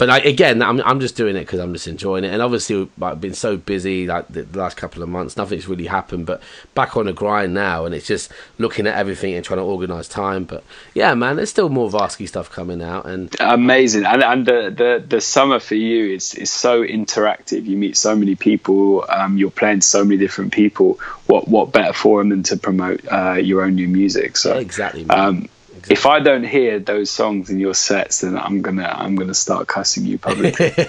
But 0.00 0.08
like, 0.08 0.24
again, 0.24 0.62
I'm 0.62 0.80
I'm 0.80 0.98
just 0.98 1.14
doing 1.14 1.36
it 1.36 1.40
because 1.40 1.60
I'm 1.60 1.74
just 1.74 1.86
enjoying 1.86 2.24
it, 2.24 2.32
and 2.32 2.40
obviously 2.40 2.88
like, 2.96 3.12
I've 3.12 3.20
been 3.20 3.34
so 3.34 3.58
busy 3.58 4.06
like 4.06 4.28
the, 4.28 4.46
last 4.54 4.78
couple 4.78 5.02
of 5.02 5.10
months, 5.10 5.36
nothing's 5.36 5.68
really 5.68 5.88
happened. 5.88 6.24
But 6.24 6.40
back 6.74 6.96
on 6.96 7.04
the 7.04 7.12
grind 7.12 7.52
now, 7.52 7.84
and 7.84 7.94
it's 7.94 8.06
just 8.06 8.32
looking 8.56 8.86
at 8.86 8.96
everything 8.96 9.34
and 9.34 9.44
trying 9.44 9.58
to 9.58 9.62
organise 9.62 10.08
time. 10.08 10.44
But 10.44 10.64
yeah, 10.94 11.12
man, 11.12 11.36
there's 11.36 11.50
still 11.50 11.68
more 11.68 11.90
Varsky 11.90 12.26
stuff 12.26 12.50
coming 12.50 12.80
out, 12.80 13.04
and 13.04 13.36
amazing. 13.40 14.06
And 14.06 14.22
and 14.22 14.46
the 14.46 14.74
the, 14.74 15.04
the 15.06 15.20
summer 15.20 15.60
for 15.60 15.74
you 15.74 16.14
is 16.14 16.32
is 16.32 16.50
so 16.50 16.82
interactive. 16.82 17.66
You 17.66 17.76
meet 17.76 17.94
so 17.94 18.16
many 18.16 18.36
people. 18.36 19.04
Um, 19.06 19.36
you're 19.36 19.50
playing 19.50 19.82
so 19.82 20.02
many 20.02 20.16
different 20.16 20.54
people. 20.54 20.98
What 21.26 21.46
what 21.46 21.72
better 21.72 21.92
forum 21.92 22.30
than 22.30 22.42
to 22.44 22.56
promote 22.56 23.06
uh, 23.06 23.34
your 23.34 23.64
own 23.64 23.74
new 23.74 23.88
music? 23.88 24.38
So 24.38 24.56
exactly. 24.56 25.06
Um, 25.10 25.50
Exactly. 25.80 25.94
If 25.94 26.06
I 26.06 26.20
don't 26.20 26.44
hear 26.44 26.78
those 26.78 27.10
songs 27.10 27.48
in 27.48 27.58
your 27.58 27.74
sets, 27.74 28.20
then 28.20 28.36
I'm 28.36 28.60
gonna 28.60 28.84
I'm 28.84 29.16
gonna 29.16 29.34
start 29.34 29.66
cussing 29.66 30.04
you 30.04 30.18
publicly. 30.18 30.70
Do 30.76 30.84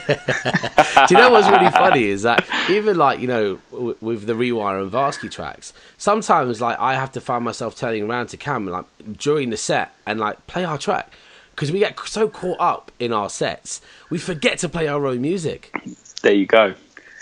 you 1.10 1.18
know 1.18 1.32
what's 1.32 1.48
really 1.48 1.72
funny 1.72 2.04
is 2.06 2.24
that 2.24 2.46
even 2.70 2.98
like 2.98 3.20
you 3.20 3.28
know 3.28 3.60
w- 3.72 3.96
with 4.02 4.26
the 4.26 4.34
Rewire 4.34 4.82
and 4.82 4.92
Varsky 4.92 5.32
tracks, 5.32 5.72
sometimes 5.98 6.60
like 6.60 6.78
I 6.78 6.96
have 6.96 7.14
to 7.14 7.22
find 7.22 7.46
myself 7.46 7.76
turning 7.76 8.04
around 8.04 8.28
to 8.28 8.38
Cam 8.38 8.66
like 8.66 8.86
during 9.18 9.50
the 9.50 9.58
set 9.58 9.94
and 10.06 10.20
like 10.20 10.46
play 10.48 10.66
our 10.66 10.78
track 10.78 11.14
because 11.56 11.72
we 11.72 11.80
get 11.80 11.98
so 12.02 12.28
caught 12.28 12.60
up 12.60 12.92
in 13.00 13.14
our 13.14 13.30
sets 13.30 13.82
we 14.10 14.18
forget 14.18 14.60
to 14.60 14.70
play 14.70 14.88
our 14.88 15.06
own 15.08 15.22
music. 15.22 15.74
There 16.22 16.34
you 16.34 16.46
go. 16.46 16.76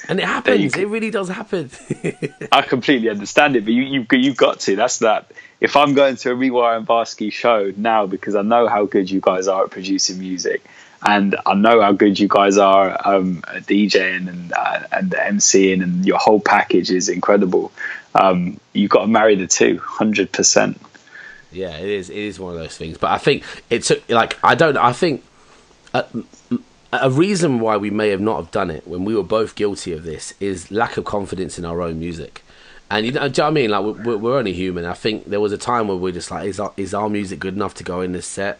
And 0.07 0.19
it 0.19 0.25
happens. 0.25 0.75
It 0.75 0.87
really 0.87 1.11
does 1.11 1.29
happen. 1.29 1.69
I 2.51 2.63
completely 2.63 3.09
understand 3.09 3.55
it, 3.55 3.63
but 3.63 3.73
you 3.73 3.83
you 3.83 4.05
you 4.11 4.33
got 4.33 4.59
to. 4.61 4.75
That's 4.75 4.99
that 4.99 5.31
if 5.61 5.75
I'm 5.75 5.93
going 5.93 6.15
to 6.17 6.31
a 6.31 6.35
Rewire 6.35 6.77
and 6.77 6.87
Varsky 6.87 7.31
show 7.31 7.73
now 7.75 8.05
because 8.05 8.35
I 8.35 8.41
know 8.41 8.67
how 8.67 8.85
good 8.85 9.09
you 9.09 9.19
guys 9.19 9.47
are 9.47 9.65
at 9.65 9.71
producing 9.71 10.19
music, 10.19 10.63
and 11.05 11.35
I 11.45 11.53
know 11.53 11.81
how 11.81 11.91
good 11.91 12.19
you 12.19 12.27
guys 12.27 12.57
are 12.57 12.99
um, 13.07 13.43
at 13.47 13.63
DJing 13.63 14.27
and 14.27 14.53
uh, 14.53 14.83
and 14.91 15.11
MCing, 15.11 15.83
and 15.83 16.05
your 16.05 16.17
whole 16.17 16.39
package 16.39 16.91
is 16.91 17.09
incredible. 17.09 17.71
Um, 18.15 18.59
you've 18.73 18.91
got 18.91 19.01
to 19.01 19.07
marry 19.07 19.35
the 19.35 19.47
two, 19.47 19.79
hundred 19.79 20.31
percent. 20.31 20.79
Yeah, 21.51 21.75
it 21.77 21.89
is. 21.89 22.09
It 22.09 22.17
is 22.17 22.39
one 22.39 22.53
of 22.53 22.59
those 22.59 22.77
things. 22.77 22.97
But 22.97 23.11
I 23.11 23.17
think 23.17 23.43
it 23.69 23.83
took 23.83 24.07
like 24.09 24.37
I 24.43 24.55
don't. 24.55 24.77
I 24.77 24.93
think. 24.93 25.23
A, 25.93 26.05
a 26.91 27.09
reason 27.09 27.59
why 27.59 27.77
we 27.77 27.89
may 27.91 28.09
have 28.09 28.21
not 28.21 28.37
have 28.37 28.51
done 28.51 28.71
it 28.71 28.87
when 28.87 29.05
we 29.05 29.15
were 29.15 29.23
both 29.23 29.55
guilty 29.55 29.91
of 29.91 30.03
this 30.03 30.33
is 30.39 30.71
lack 30.71 30.97
of 30.97 31.05
confidence 31.05 31.59
in 31.59 31.65
our 31.65 31.81
own 31.81 31.99
music. 31.99 32.43
And 32.91 33.05
you 33.05 33.11
know, 33.11 33.21
do 33.21 33.25
you 33.25 33.29
know 33.29 33.43
what 33.43 33.47
I 33.47 33.51
mean? 33.51 33.69
Like 33.69 34.05
we're, 34.05 34.17
we're 34.17 34.37
only 34.37 34.53
human. 34.53 34.85
I 34.85 34.93
think 34.93 35.25
there 35.25 35.39
was 35.39 35.51
a 35.51 35.57
time 35.57 35.87
where 35.87 35.97
we're 35.97 36.11
just 36.11 36.31
like, 36.31 36.47
is 36.47 36.59
our, 36.59 36.73
is 36.75 36.93
our 36.93 37.09
music 37.09 37.39
good 37.39 37.53
enough 37.55 37.75
to 37.75 37.83
go 37.83 38.01
in 38.01 38.13
this 38.13 38.25
set? 38.25 38.59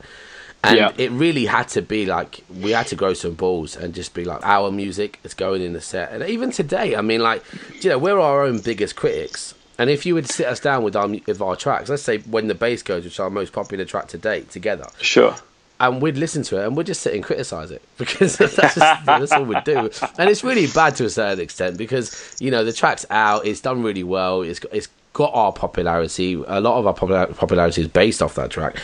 And 0.64 0.78
yeah. 0.78 0.92
it 0.98 1.10
really 1.12 1.46
had 1.46 1.70
to 1.70 1.82
be 1.82 2.06
like 2.06 2.42
we 2.60 2.72
had 2.72 2.88
to 2.88 2.96
grow 2.96 3.14
some 3.14 3.34
balls 3.34 3.78
and 3.78 3.94
just 3.94 4.14
be 4.14 4.26
like 4.26 4.46
our 4.46 4.72
music 4.72 5.20
is 5.24 5.34
going 5.34 5.62
in 5.62 5.74
the 5.74 5.82
set. 5.82 6.12
And 6.12 6.22
even 6.24 6.52
today, 6.52 6.96
I 6.96 7.02
mean, 7.02 7.22
like 7.22 7.44
you 7.82 7.90
know, 7.90 7.98
we're 7.98 8.20
our 8.20 8.44
own 8.44 8.60
biggest 8.60 8.96
critics. 8.96 9.56
And 9.78 9.90
if 9.90 10.06
you 10.06 10.14
would 10.16 10.28
sit 10.28 10.46
us 10.46 10.60
down 10.60 10.84
with 10.84 10.98
our 10.98 11.08
with 11.08 11.42
our 11.42 11.56
tracks, 11.56 11.90
let's 11.90 12.04
say 12.04 12.18
when 12.20 12.48
the 12.48 12.56
bass 12.56 12.84
goes, 12.84 13.06
which 13.06 13.14
is 13.14 13.20
our 13.22 13.30
most 13.30 13.54
popular 13.54 13.86
track 13.86 14.10
to 14.10 14.18
date, 14.18 14.50
together, 14.50 14.88
sure, 15.00 15.36
and 15.80 16.02
we'd 16.02 16.18
listen 16.18 16.44
to 16.44 16.62
it 16.62 16.66
and 16.66 16.76
we'd 16.76 16.88
just 16.88 17.02
sit 17.02 17.14
and 17.14 17.24
criticize 17.24 17.72
it 17.72 17.82
because 17.98 18.38
that's, 18.38 18.56
just, 18.56 18.78
that's 19.06 19.32
all 19.32 19.44
we'd 19.44 19.64
do. 19.64 19.90
And 20.18 20.30
it's 20.30 20.44
really 20.44 20.68
bad 20.68 20.96
to 20.98 21.06
a 21.06 21.10
certain 21.10 21.40
extent 21.40 21.78
because 21.78 22.36
you 22.40 22.52
know 22.52 22.64
the 22.64 22.74
track's 22.74 23.06
out, 23.10 23.46
it's 23.46 23.62
done 23.62 23.84
really 23.84 24.04
well, 24.04 24.42
it's 24.42 24.60
got, 24.60 24.74
it's 24.74 24.90
got 25.14 25.34
our 25.34 25.52
popularity. 25.52 26.34
A 26.34 26.62
lot 26.62 26.78
of 26.78 26.88
our 26.88 26.94
popularity 26.94 27.82
is 27.82 27.88
based 27.88 28.22
off 28.22 28.36
that 28.36 28.52
track, 28.52 28.78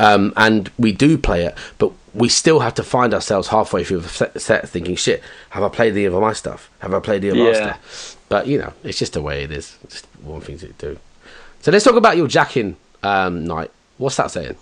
um, 0.00 0.32
and 0.36 0.70
we 0.78 0.92
do 0.92 1.18
play 1.18 1.44
it, 1.44 1.56
but 1.78 1.92
we 2.14 2.28
still 2.28 2.60
have 2.60 2.74
to 2.74 2.82
find 2.82 3.14
ourselves 3.14 3.48
halfway 3.48 3.84
through 3.84 4.00
the 4.00 4.38
set 4.38 4.68
thinking, 4.68 4.96
"Shit, 4.96 5.22
have 5.50 5.62
I 5.62 5.68
played 5.68 5.94
the 5.94 6.04
of 6.04 6.14
my 6.14 6.32
stuff? 6.32 6.70
Have 6.80 6.94
I 6.94 7.00
played 7.00 7.22
the 7.22 7.30
of 7.30 7.36
yeah. 7.36 7.54
stuff?" 7.54 8.16
But 8.28 8.46
you 8.46 8.58
know, 8.58 8.72
it's 8.84 8.98
just 8.98 9.14
the 9.14 9.22
way 9.22 9.44
it 9.44 9.50
is. 9.50 9.76
Just 9.88 10.06
one 10.22 10.40
thing 10.40 10.58
to 10.58 10.68
do. 10.68 10.98
So 11.62 11.70
let's 11.70 11.84
talk 11.84 11.96
about 11.96 12.16
your 12.16 12.28
Jack 12.28 12.56
In 12.56 12.76
um, 13.02 13.44
night. 13.44 13.70
What's 13.98 14.16
that 14.16 14.30
saying? 14.30 14.56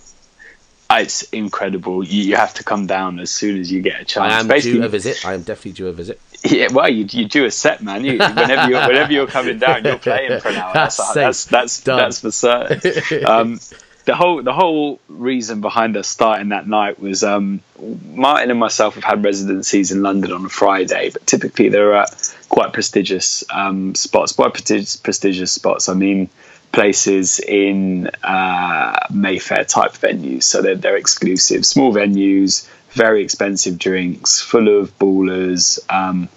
It's 0.98 1.22
incredible. 1.30 2.04
You, 2.04 2.22
you, 2.24 2.36
have 2.36 2.54
to 2.54 2.64
come 2.64 2.86
down 2.86 3.20
as 3.20 3.30
soon 3.30 3.60
as 3.60 3.70
you 3.70 3.80
get 3.80 4.00
a 4.00 4.04
chance. 4.04 4.32
I 4.32 4.40
am 4.40 4.48
Basically, 4.48 4.80
due 4.80 4.84
a 4.84 4.88
visit. 4.88 5.24
I 5.24 5.34
am 5.34 5.42
definitely 5.42 5.72
due 5.72 5.88
a 5.88 5.92
visit. 5.92 6.20
Yeah, 6.42 6.68
well, 6.72 6.88
you, 6.88 7.06
you 7.10 7.26
do 7.26 7.44
a 7.44 7.50
set, 7.50 7.82
man. 7.82 8.04
You, 8.04 8.18
whenever 8.18 8.68
you're 8.68 8.86
whenever 8.86 9.12
you're 9.12 9.26
coming 9.26 9.58
down, 9.58 9.84
you're 9.84 9.98
playing 10.10 10.40
for 10.40 10.48
an 10.48 10.56
hour. 10.56 10.72
That's 10.72 10.96
that's 11.12 11.44
that's, 11.44 11.80
that's, 11.80 12.20
for 12.20 12.30
certain. 12.30 12.80
Um, 13.26 13.60
the 14.06 14.14
whole 14.16 14.42
the 14.42 14.52
whole 14.52 14.98
reason 15.08 15.60
behind 15.60 15.96
us 15.96 16.08
starting 16.08 16.48
that 16.48 16.66
night 16.66 16.98
was 16.98 17.22
um, 17.22 17.60
Martin 17.78 18.50
and 18.50 18.58
myself 18.58 18.94
have 18.94 19.04
had 19.04 19.22
residencies 19.22 19.92
in 19.92 20.02
London 20.02 20.32
on 20.32 20.44
a 20.44 20.48
Friday, 20.48 21.10
but 21.10 21.26
typically 21.26 21.68
they're 21.68 21.94
at 21.94 22.36
quite 22.48 22.72
prestigious 22.72 23.44
um, 23.50 23.94
spots. 23.94 24.32
Quite 24.32 24.54
prestigious 24.54 25.52
spots. 25.52 25.88
I 25.88 25.94
mean 25.94 26.30
places 26.72 27.40
in 27.40 28.08
uh, 28.22 29.06
Mayfair 29.10 29.64
type 29.64 29.92
venues. 29.92 30.44
So 30.44 30.62
they're, 30.62 30.76
they're 30.76 30.96
exclusive, 30.96 31.64
small 31.66 31.92
venues, 31.92 32.68
very 32.92 33.22
expensive 33.22 33.78
drinks, 33.78 34.40
full 34.40 34.80
of 34.80 34.96
ballers, 34.98 35.78
um, 35.88 36.28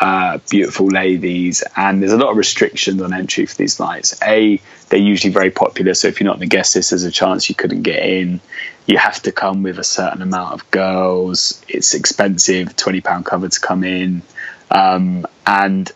uh, 0.00 0.38
beautiful 0.48 0.86
ladies, 0.86 1.62
and 1.76 2.00
there's 2.00 2.12
a 2.12 2.16
lot 2.16 2.30
of 2.30 2.36
restrictions 2.36 3.02
on 3.02 3.12
entry 3.12 3.44
for 3.46 3.56
these 3.56 3.78
nights. 3.78 4.18
A, 4.22 4.60
they're 4.88 4.98
usually 4.98 5.32
very 5.32 5.50
popular, 5.50 5.92
so 5.94 6.08
if 6.08 6.20
you're 6.20 6.26
not 6.26 6.36
in 6.36 6.40
the 6.40 6.46
guest 6.46 6.74
list, 6.74 6.90
there's 6.90 7.04
a 7.04 7.10
chance 7.10 7.48
you 7.48 7.54
couldn't 7.54 7.82
get 7.82 8.02
in. 8.02 8.40
You 8.86 8.96
have 8.96 9.20
to 9.22 9.32
come 9.32 9.62
with 9.62 9.78
a 9.78 9.84
certain 9.84 10.22
amount 10.22 10.54
of 10.54 10.70
girls. 10.70 11.62
It's 11.68 11.92
expensive, 11.94 12.74
twenty 12.76 13.02
pound 13.02 13.26
cover 13.26 13.48
to 13.48 13.60
come 13.60 13.84
in, 13.84 14.22
um, 14.70 15.26
and 15.46 15.92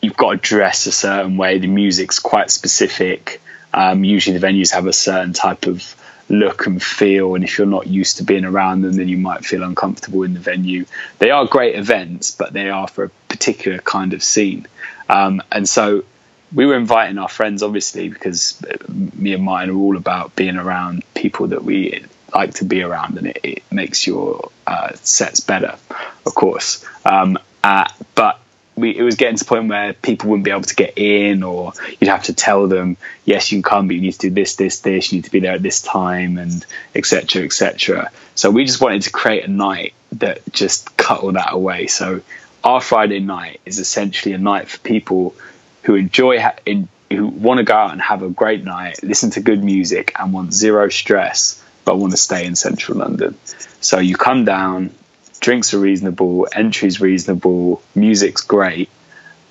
you've 0.00 0.16
got 0.16 0.30
to 0.32 0.36
dress 0.36 0.86
a 0.86 0.92
certain 0.92 1.36
way. 1.36 1.58
The 1.58 1.66
music's 1.66 2.18
quite 2.18 2.50
specific. 2.50 3.40
Um, 3.72 4.04
usually, 4.04 4.38
the 4.38 4.46
venues 4.46 4.72
have 4.72 4.86
a 4.86 4.92
certain 4.92 5.32
type 5.32 5.66
of 5.66 5.94
look 6.28 6.66
and 6.66 6.82
feel, 6.82 7.34
and 7.34 7.44
if 7.44 7.58
you're 7.58 7.66
not 7.66 7.86
used 7.86 8.18
to 8.18 8.24
being 8.24 8.44
around 8.44 8.82
them, 8.82 8.92
then 8.92 9.08
you 9.08 9.18
might 9.18 9.44
feel 9.44 9.62
uncomfortable 9.62 10.22
in 10.22 10.34
the 10.34 10.40
venue. 10.40 10.86
They 11.18 11.30
are 11.30 11.44
great 11.46 11.74
events, 11.74 12.30
but 12.30 12.52
they 12.52 12.70
are 12.70 12.88
for 12.88 13.04
a 13.04 13.08
particular 13.28 13.78
kind 13.78 14.12
of 14.12 14.22
scene. 14.22 14.66
Um, 15.08 15.42
and 15.50 15.68
so, 15.68 16.04
we 16.52 16.66
were 16.66 16.76
inviting 16.76 17.18
our 17.18 17.28
friends, 17.28 17.62
obviously, 17.62 18.08
because 18.08 18.60
me 18.88 19.34
and 19.34 19.44
Martin 19.44 19.70
are 19.70 19.78
all 19.78 19.96
about 19.96 20.34
being 20.34 20.56
around 20.56 21.04
people 21.14 21.48
that 21.48 21.62
we 21.62 22.04
like 22.34 22.54
to 22.54 22.64
be 22.64 22.82
around, 22.82 23.18
and 23.18 23.28
it, 23.28 23.40
it 23.42 23.62
makes 23.72 24.06
your 24.06 24.50
uh, 24.66 24.94
sets 24.94 25.40
better, 25.40 25.76
of 26.26 26.34
course. 26.34 26.84
Um, 27.04 27.38
uh, 27.62 27.88
but 28.14 28.40
we, 28.80 28.96
it 28.96 29.02
was 29.02 29.16
getting 29.16 29.36
to 29.36 29.44
the 29.44 29.48
point 29.48 29.68
where 29.68 29.92
people 29.92 30.30
wouldn't 30.30 30.44
be 30.44 30.50
able 30.50 30.62
to 30.62 30.74
get 30.74 30.96
in, 30.96 31.42
or 31.42 31.72
you'd 31.98 32.08
have 32.08 32.24
to 32.24 32.34
tell 32.34 32.66
them, 32.66 32.96
yes, 33.24 33.52
you 33.52 33.56
can 33.56 33.62
come, 33.62 33.86
but 33.86 33.96
you 33.96 34.02
need 34.02 34.12
to 34.12 34.18
do 34.18 34.30
this, 34.30 34.56
this, 34.56 34.80
this. 34.80 35.12
You 35.12 35.18
need 35.18 35.24
to 35.24 35.30
be 35.30 35.40
there 35.40 35.54
at 35.54 35.62
this 35.62 35.82
time, 35.82 36.38
and 36.38 36.64
etc. 36.94 37.44
etc. 37.44 38.10
So 38.34 38.50
we 38.50 38.64
just 38.64 38.80
wanted 38.80 39.02
to 39.02 39.10
create 39.10 39.44
a 39.44 39.48
night 39.48 39.94
that 40.12 40.40
just 40.52 40.96
cut 40.96 41.20
all 41.20 41.32
that 41.32 41.52
away. 41.52 41.86
So 41.86 42.22
our 42.64 42.80
Friday 42.80 43.20
night 43.20 43.60
is 43.64 43.78
essentially 43.78 44.34
a 44.34 44.38
night 44.38 44.68
for 44.68 44.78
people 44.78 45.34
who 45.82 45.94
enjoy 45.94 46.40
ha- 46.40 46.56
in, 46.66 46.88
who 47.10 47.26
want 47.26 47.58
to 47.58 47.64
go 47.64 47.74
out 47.74 47.92
and 47.92 48.00
have 48.00 48.22
a 48.22 48.30
great 48.30 48.64
night, 48.64 49.02
listen 49.02 49.30
to 49.30 49.40
good 49.40 49.62
music, 49.62 50.12
and 50.18 50.32
want 50.32 50.52
zero 50.52 50.88
stress, 50.88 51.62
but 51.84 51.96
want 51.96 52.12
to 52.12 52.16
stay 52.16 52.46
in 52.46 52.54
central 52.54 52.98
London. 52.98 53.36
So 53.80 53.98
you 53.98 54.16
come 54.16 54.44
down, 54.44 54.94
drinks 55.40 55.74
are 55.74 55.78
reasonable, 55.78 56.46
entry's 56.52 57.00
reasonable, 57.00 57.82
music's 57.94 58.42
great, 58.42 58.88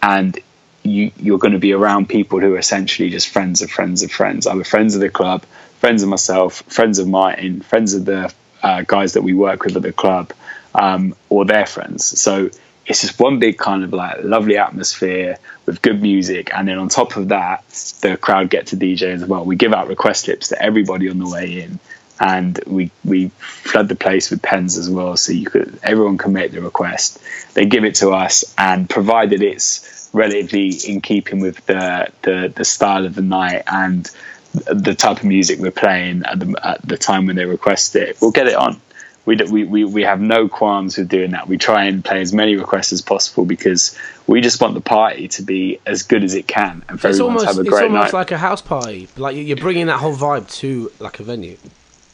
and 0.01 0.39
you 0.83 1.11
you're 1.17 1.39
going 1.39 1.53
to 1.53 1.59
be 1.59 1.73
around 1.73 2.07
people 2.07 2.39
who 2.39 2.53
are 2.53 2.59
essentially 2.59 3.09
just 3.09 3.27
friends 3.27 3.61
of 3.61 3.69
friends 3.69 4.01
of 4.03 4.11
friends, 4.11 4.47
I'm 4.47 4.61
a 4.61 4.63
friends 4.63 4.95
of 4.95 5.01
the 5.01 5.09
club, 5.09 5.43
friends 5.79 6.03
of 6.03 6.09
myself, 6.09 6.61
friends 6.67 6.99
of 6.99 7.07
Martin, 7.07 7.61
friends 7.61 7.93
of 7.93 8.05
the 8.05 8.33
uh, 8.63 8.83
guys 8.85 9.13
that 9.13 9.23
we 9.23 9.33
work 9.33 9.63
with 9.63 9.75
at 9.75 9.81
the 9.81 9.93
club, 9.93 10.31
um, 10.75 11.15
or 11.29 11.45
their 11.45 11.65
friends. 11.65 12.19
So 12.19 12.49
it's 12.85 13.01
just 13.01 13.19
one 13.19 13.39
big 13.39 13.57
kind 13.57 13.83
of 13.83 13.93
like 13.93 14.23
lovely 14.23 14.57
atmosphere 14.57 15.37
with 15.65 15.81
good 15.81 16.01
music, 16.01 16.51
and 16.53 16.67
then 16.67 16.77
on 16.77 16.89
top 16.89 17.17
of 17.17 17.29
that, 17.29 17.63
the 18.01 18.17
crowd 18.17 18.49
get 18.49 18.67
to 18.67 18.77
DJ 18.77 19.13
as 19.13 19.25
well. 19.25 19.45
We 19.45 19.55
give 19.55 19.73
out 19.73 19.87
request 19.87 20.25
slips 20.25 20.49
to 20.49 20.61
everybody 20.61 21.09
on 21.09 21.19
the 21.19 21.29
way 21.29 21.61
in, 21.61 21.79
and 22.19 22.59
we 22.65 22.91
we 23.05 23.29
flood 23.39 23.87
the 23.87 23.95
place 23.95 24.29
with 24.29 24.41
pens 24.41 24.77
as 24.77 24.89
well, 24.89 25.15
so 25.17 25.31
you 25.31 25.45
could 25.45 25.79
everyone 25.83 26.17
can 26.17 26.33
make 26.33 26.51
the 26.51 26.61
request. 26.61 27.19
They 27.53 27.65
give 27.65 27.85
it 27.85 27.95
to 27.95 28.11
us, 28.11 28.53
and 28.57 28.89
provided 28.89 29.41
it's 29.41 30.09
relatively 30.13 30.69
in 30.69 31.01
keeping 31.01 31.39
with 31.39 31.65
the 31.65 32.11
the, 32.23 32.53
the 32.55 32.65
style 32.65 33.05
of 33.05 33.15
the 33.15 33.21
night 33.21 33.63
and 33.67 34.09
the 34.53 34.95
type 34.95 35.17
of 35.17 35.23
music 35.23 35.59
we're 35.59 35.71
playing 35.71 36.23
at 36.25 36.39
the, 36.39 36.59
at 36.63 36.81
the 36.87 36.97
time 36.97 37.27
when 37.27 37.35
they 37.35 37.45
request 37.45 37.95
it, 37.95 38.17
we'll 38.21 38.31
get 38.31 38.47
it 38.47 38.55
on. 38.55 38.81
We, 39.25 39.35
we, 39.35 39.63
we, 39.63 39.83
we 39.83 40.01
have 40.03 40.19
no 40.19 40.47
qualms 40.47 40.97
with 40.97 41.07
doing 41.07 41.31
that. 41.31 41.47
We 41.47 41.59
try 41.59 41.83
and 41.85 42.03
play 42.03 42.19
as 42.21 42.33
many 42.33 42.55
requests 42.55 42.91
as 42.91 43.01
possible 43.01 43.45
because 43.45 43.95
we 44.25 44.41
just 44.41 44.59
want 44.59 44.73
the 44.73 44.81
party 44.81 45.27
to 45.27 45.43
be 45.43 45.79
as 45.85 46.01
good 46.01 46.23
as 46.23 46.33
it 46.33 46.47
can 46.47 46.83
and 46.89 46.99
for 46.99 47.09
it's 47.09 47.17
everyone 47.17 47.37
almost, 47.37 47.43
to 47.43 47.57
have 47.57 47.67
a 47.67 47.69
great 47.69 47.81
night. 47.81 47.85
It's 47.85 47.93
almost 47.93 48.13
night. 48.13 48.19
like 48.19 48.31
a 48.31 48.37
house 48.39 48.61
party. 48.63 49.07
Like 49.17 49.35
you're 49.35 49.57
bringing 49.57 49.85
that 49.85 49.99
whole 49.99 50.15
vibe 50.15 50.51
to 50.59 50.91
like 50.99 51.19
a 51.19 51.23
venue. 51.23 51.57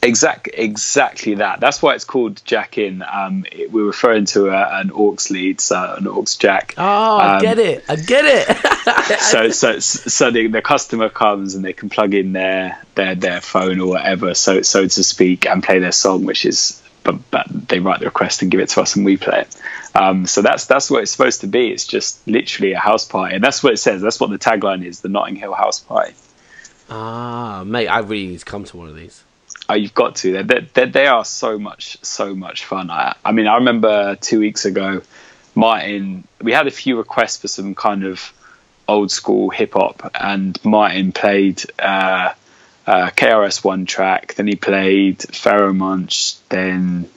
Exactly, 0.06 0.52
exactly 0.56 1.34
that. 1.34 1.60
That's 1.60 1.82
why 1.82 1.94
it's 1.94 2.04
called 2.04 2.40
Jack 2.44 2.78
In. 2.78 3.02
Um, 3.02 3.44
it, 3.50 3.70
we're 3.70 3.84
referring 3.84 4.24
to 4.26 4.48
a, 4.48 4.80
an 4.80 4.90
aux 4.92 5.16
lead, 5.30 5.60
so 5.60 5.96
an 5.98 6.06
aux 6.06 6.24
jack. 6.38 6.74
Oh, 6.78 7.16
I 7.16 7.36
Um, 7.36 7.42
get 7.42 7.58
it. 7.58 7.84
I 7.88 7.96
get 7.96 8.24
it. 8.24 9.20
so 9.20 9.50
so 9.50 9.78
so 9.80 10.30
the, 10.30 10.46
the 10.46 10.62
customer 10.62 11.08
comes 11.08 11.54
and 11.54 11.64
they 11.64 11.72
can 11.72 11.88
plug 11.90 12.14
in 12.14 12.32
their 12.32 12.80
their 12.94 13.14
their 13.14 13.40
phone 13.40 13.80
or 13.80 13.88
whatever 13.88 14.34
so 14.34 14.62
so 14.62 14.86
to 14.86 15.04
speak 15.04 15.46
and 15.46 15.62
play 15.62 15.78
their 15.78 15.92
song 15.92 16.24
which 16.24 16.46
is 16.46 16.82
but, 17.02 17.30
but 17.30 17.46
they 17.68 17.78
write 17.78 18.00
the 18.00 18.06
request 18.06 18.42
and 18.42 18.50
give 18.50 18.60
it 18.60 18.68
to 18.70 18.80
us 18.80 18.96
and 18.96 19.04
we 19.04 19.16
play 19.16 19.40
it 19.42 19.56
um, 19.94 20.26
so 20.26 20.42
that's 20.42 20.66
that's 20.66 20.90
what 20.90 21.02
it's 21.02 21.10
supposed 21.10 21.42
to 21.42 21.46
be 21.46 21.70
it's 21.70 21.86
just 21.86 22.26
literally 22.26 22.72
a 22.72 22.78
house 22.78 23.04
party 23.04 23.34
and 23.34 23.44
that's 23.44 23.62
what 23.62 23.72
it 23.72 23.76
says 23.76 24.00
that's 24.02 24.18
what 24.18 24.30
the 24.30 24.38
tagline 24.38 24.84
is 24.84 25.00
the 25.00 25.08
Notting 25.08 25.36
Hill 25.36 25.52
house 25.54 25.80
party 25.80 26.14
ah, 26.88 27.64
mate, 27.66 27.88
I 27.88 27.98
really 28.00 28.28
need 28.28 28.38
to 28.38 28.44
come 28.44 28.64
to 28.64 28.76
one 28.76 28.88
of 28.88 28.94
these. 28.96 29.24
Oh, 29.68 29.74
you've 29.74 29.94
got 29.94 30.16
to. 30.16 30.42
They 30.42 30.60
they 30.74 30.86
they 30.86 31.06
are 31.06 31.24
so 31.24 31.58
much 31.58 31.98
so 32.02 32.34
much 32.34 32.64
fun. 32.64 32.90
I 32.90 33.16
I 33.24 33.32
mean, 33.32 33.46
I 33.46 33.56
remember 33.56 34.16
two 34.16 34.38
weeks 34.38 34.64
ago, 34.64 35.02
Martin. 35.54 36.26
We 36.40 36.52
had 36.52 36.66
a 36.66 36.70
few 36.70 36.98
requests 36.98 37.38
for 37.38 37.48
some 37.48 37.74
kind 37.74 38.04
of 38.04 38.32
old 38.88 39.10
school 39.10 39.50
hip 39.50 39.74
hop, 39.74 40.10
and 40.14 40.58
Martin 40.64 41.12
played 41.12 41.64
uh, 41.78 42.32
uh, 42.86 43.10
KRS 43.10 43.64
One 43.64 43.86
track. 43.86 44.34
Then 44.34 44.46
he 44.46 44.54
played 44.54 45.18
Pharoahe 45.18 45.76
Monch. 45.76 46.38
Then 46.48 47.08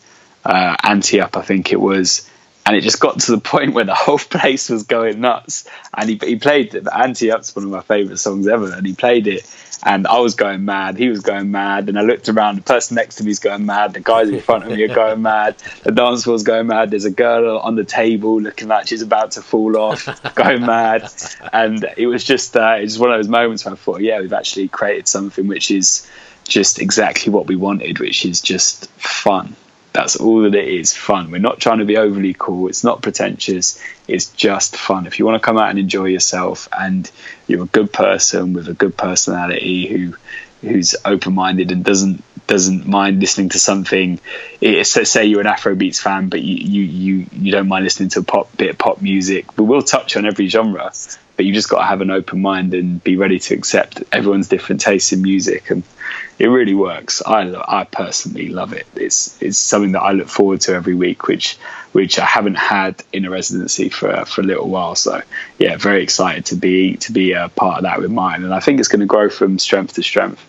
uh, 0.44 0.76
Ante 0.84 1.22
Up, 1.22 1.38
I 1.38 1.42
think 1.42 1.72
it 1.72 1.80
was. 1.80 2.30
And 2.66 2.76
it 2.76 2.82
just 2.82 3.00
got 3.00 3.20
to 3.22 3.32
the 3.32 3.40
point 3.54 3.74
where 3.74 3.86
the 3.86 3.96
whole 3.96 4.20
place 4.20 4.70
was 4.70 4.84
going 4.84 5.22
nuts. 5.22 5.68
And 5.96 6.10
he, 6.10 6.20
he 6.22 6.36
played. 6.38 6.76
Ante 6.88 7.32
Up's 7.32 7.56
one 7.56 7.66
of 7.66 7.72
my 7.72 7.82
favourite 7.82 8.20
songs 8.20 8.48
ever. 8.48 8.74
And 8.74 8.86
he 8.86 8.94
played 8.94 9.28
it. 9.28 9.44
And 9.84 10.08
I 10.08 10.20
was 10.20 10.36
going 10.36 10.66
mad. 10.66 10.98
He 10.98 11.08
was 11.10 11.22
going 11.22 11.52
mad. 11.52 11.88
And 11.88 11.98
I 11.98 12.02
looked 12.02 12.28
around. 12.28 12.58
The 12.58 12.64
person 12.64 12.96
next 12.96 13.16
to 13.16 13.24
me 13.24 13.32
is 13.32 13.40
going 13.40 13.66
mad. 13.66 13.94
The 13.94 14.02
guys 14.02 14.30
in 14.30 14.42
front 14.42 14.66
of 14.66 14.72
me 14.72 14.84
are 14.84 14.94
going 14.94 15.22
mad. 15.22 15.56
The 15.84 15.92
dance 15.92 16.26
floor's 16.26 16.44
going 16.44 16.68
mad. 16.68 16.92
There's 16.92 17.06
a 17.06 17.12
girl 17.12 17.60
on 17.60 17.76
the 17.76 17.86
table 17.86 18.42
looking 18.42 18.68
like 18.68 18.88
she's 18.88 19.02
about 19.02 19.32
to 19.32 19.42
fall 19.42 19.78
off, 19.78 20.36
going 20.36 20.66
mad. 20.66 21.10
And 21.54 21.86
it 21.98 22.08
was 22.08 22.24
just, 22.24 22.58
uh, 22.58 22.76
it 22.80 22.84
was 22.84 23.00
one 23.00 23.12
of 23.12 23.18
those 23.18 23.30
moments 23.30 23.64
where 23.64 23.74
I 23.74 23.78
thought, 23.78 24.02
yeah, 24.02 24.20
we've 24.20 24.34
actually 24.34 24.68
created 24.68 25.08
something 25.08 25.48
which 25.48 25.72
is 25.72 26.10
just 26.48 26.80
exactly 26.80 27.32
what 27.32 27.48
we 27.48 27.56
wanted, 27.56 28.00
which 28.00 28.26
is 28.26 28.42
just 28.42 28.90
fun. 28.92 29.56
That's 29.92 30.16
all 30.16 30.42
that 30.44 30.54
it 30.54 30.68
is 30.68 30.96
fun. 30.96 31.32
We're 31.32 31.40
not 31.40 31.60
trying 31.60 31.80
to 31.80 31.86
be 31.86 31.98
overly 31.98 32.36
cool. 32.38 32.68
It's 32.68 32.84
not 32.84 33.02
pretentious. 33.02 33.82
It's 34.08 34.28
just 34.32 34.76
fun. 34.76 35.08
If 35.08 35.18
you 35.18 35.26
want 35.26 35.42
to 35.42 35.46
come 35.46 35.58
out 35.58 35.70
and 35.70 35.80
enjoy 35.80 36.06
yourself 36.06 36.70
and 36.78 37.10
you're 37.48 37.64
a 37.64 37.68
good 37.68 37.92
person 37.92 38.54
with 38.54 38.68
a 38.68 38.74
good 38.74 38.96
personality 38.96 39.88
who 39.88 40.16
who's 40.62 40.96
open 41.06 41.34
minded 41.34 41.72
and 41.72 41.84
doesn't 41.84 42.24
doesn't 42.48 42.88
mind 42.88 43.20
listening 43.20 43.48
to 43.48 43.60
something 43.60 44.20
so 44.60 45.04
say 45.04 45.26
you're 45.26 45.40
an 45.40 45.46
Afrobeats 45.46 46.00
fan 46.00 46.30
but 46.30 46.42
you, 46.42 46.56
you 46.56 46.82
you 46.82 47.26
you 47.32 47.52
don't 47.52 47.68
mind 47.68 47.84
listening 47.84 48.10
to 48.10 48.20
a 48.20 48.24
pop 48.24 48.56
bit 48.58 48.72
of 48.72 48.78
pop 48.78 49.02
music 49.02 49.58
we 49.58 49.64
will 49.64 49.84
touch 49.84 50.18
on 50.18 50.26
every 50.26 50.48
genre 50.48 50.92
but 51.36 51.46
you 51.46 51.54
just 51.54 51.70
got 51.70 51.78
to 51.78 51.86
have 51.86 52.02
an 52.02 52.10
open 52.10 52.42
mind 52.42 52.74
and 52.74 53.04
be 53.04 53.16
ready 53.16 53.38
to 53.40 53.54
accept 53.54 54.04
everyone's 54.12 54.50
different 54.50 54.82
tastes 54.82 55.14
in 55.14 55.22
music 55.22 55.70
and 55.70 55.84
it 56.40 56.48
really 56.48 56.74
works. 56.74 57.22
I 57.22 57.54
I 57.68 57.84
personally 57.84 58.48
love 58.48 58.74
it. 58.74 58.88
It's 58.96 59.40
it's 59.42 59.58
something 59.58 59.92
that 59.92 60.02
I 60.02 60.14
look 60.14 60.30
forward 60.30 60.62
to 60.62 60.74
every 60.74 60.96
week 60.96 61.28
which 61.28 61.58
which 61.92 62.18
I 62.18 62.26
haven't 62.26 62.56
had 62.56 63.04
in 63.12 63.26
a 63.26 63.30
residency 63.30 63.90
for 63.90 64.26
for 64.26 64.42
a 64.42 64.46
little 64.46 64.70
while. 64.70 64.96
So 64.96 65.22
yeah 65.60 65.76
very 65.76 66.02
excited 66.02 66.46
to 66.48 66.56
be 66.56 66.96
to 66.98 67.12
be 67.12 67.34
a 67.34 67.50
part 67.50 67.80
of 67.80 67.84
that 67.84 68.00
with 68.00 68.12
mine. 68.12 68.44
And 68.46 68.54
I 68.54 68.62
think 68.62 68.80
it's 68.80 68.88
going 68.88 69.02
to 69.02 69.06
grow 69.06 69.30
from 69.30 69.60
strength 69.60 69.94
to 69.96 70.04
strength. 70.04 70.44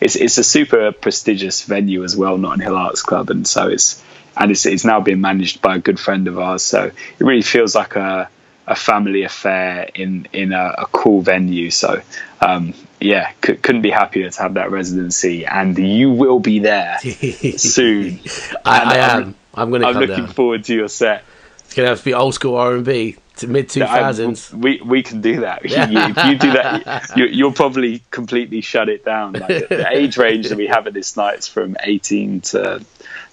It's 0.00 0.14
it's 0.14 0.38
a 0.38 0.44
super 0.44 0.92
prestigious 0.92 1.64
venue 1.64 2.04
as 2.04 2.16
well, 2.16 2.38
Notting 2.38 2.62
Hill 2.62 2.76
Arts 2.76 3.02
Club, 3.02 3.30
and 3.30 3.46
so 3.46 3.68
it's 3.68 4.02
and 4.36 4.50
it's 4.50 4.64
it's 4.64 4.84
now 4.84 5.00
being 5.00 5.20
managed 5.20 5.60
by 5.60 5.76
a 5.76 5.78
good 5.78 5.98
friend 5.98 6.28
of 6.28 6.38
ours. 6.38 6.62
So 6.62 6.84
it 6.84 7.20
really 7.20 7.42
feels 7.42 7.74
like 7.74 7.96
a 7.96 8.28
a 8.66 8.76
family 8.76 9.24
affair 9.24 9.88
in 9.94 10.28
in 10.32 10.52
a, 10.52 10.74
a 10.78 10.86
cool 10.86 11.20
venue. 11.20 11.70
So 11.70 12.00
um, 12.40 12.74
yeah, 13.04 13.32
c- 13.44 13.56
couldn't 13.56 13.82
be 13.82 13.90
happier 13.90 14.30
to 14.30 14.42
have 14.42 14.54
that 14.54 14.70
residency, 14.70 15.44
and 15.46 15.76
you 15.78 16.10
will 16.10 16.38
be 16.40 16.58
there 16.60 16.98
soon. 17.56 18.20
I, 18.64 18.80
I 18.94 18.98
I'm- 18.98 19.34
I'm 19.54 19.68
going 19.68 19.82
to 19.82 19.88
I'm 19.88 19.96
looking 19.96 20.24
down. 20.24 20.28
forward 20.34 20.64
to 20.64 20.74
your 20.74 20.88
set. 20.88 21.24
It's 21.58 21.74
going 21.74 21.84
to 21.86 21.90
have 21.90 21.98
to 21.98 22.04
be 22.04 22.14
old 22.14 22.32
school 22.34 22.56
R 22.56 22.74
and 22.74 22.84
B 22.84 23.16
to 23.36 23.46
mid 23.48 23.68
two 23.68 23.80
thousands. 23.80 24.52
We 24.52 24.80
we 24.82 25.02
can 25.02 25.20
do 25.20 25.40
that. 25.40 25.62
You- 25.68 25.70
if 25.78 26.24
you 26.26 26.38
do 26.38 26.52
that, 26.52 27.10
you, 27.16 27.26
you'll 27.26 27.52
probably 27.52 28.02
completely 28.10 28.62
shut 28.62 28.88
it 28.88 29.04
down. 29.04 29.34
Like 29.34 29.48
the, 29.48 29.66
the 29.76 29.88
age 29.90 30.16
range 30.16 30.48
that 30.48 30.56
we 30.56 30.68
have 30.68 30.86
at 30.86 30.94
this 30.94 31.16
night 31.18 31.40
is 31.40 31.48
from 31.48 31.76
18 31.82 32.40
to 32.52 32.80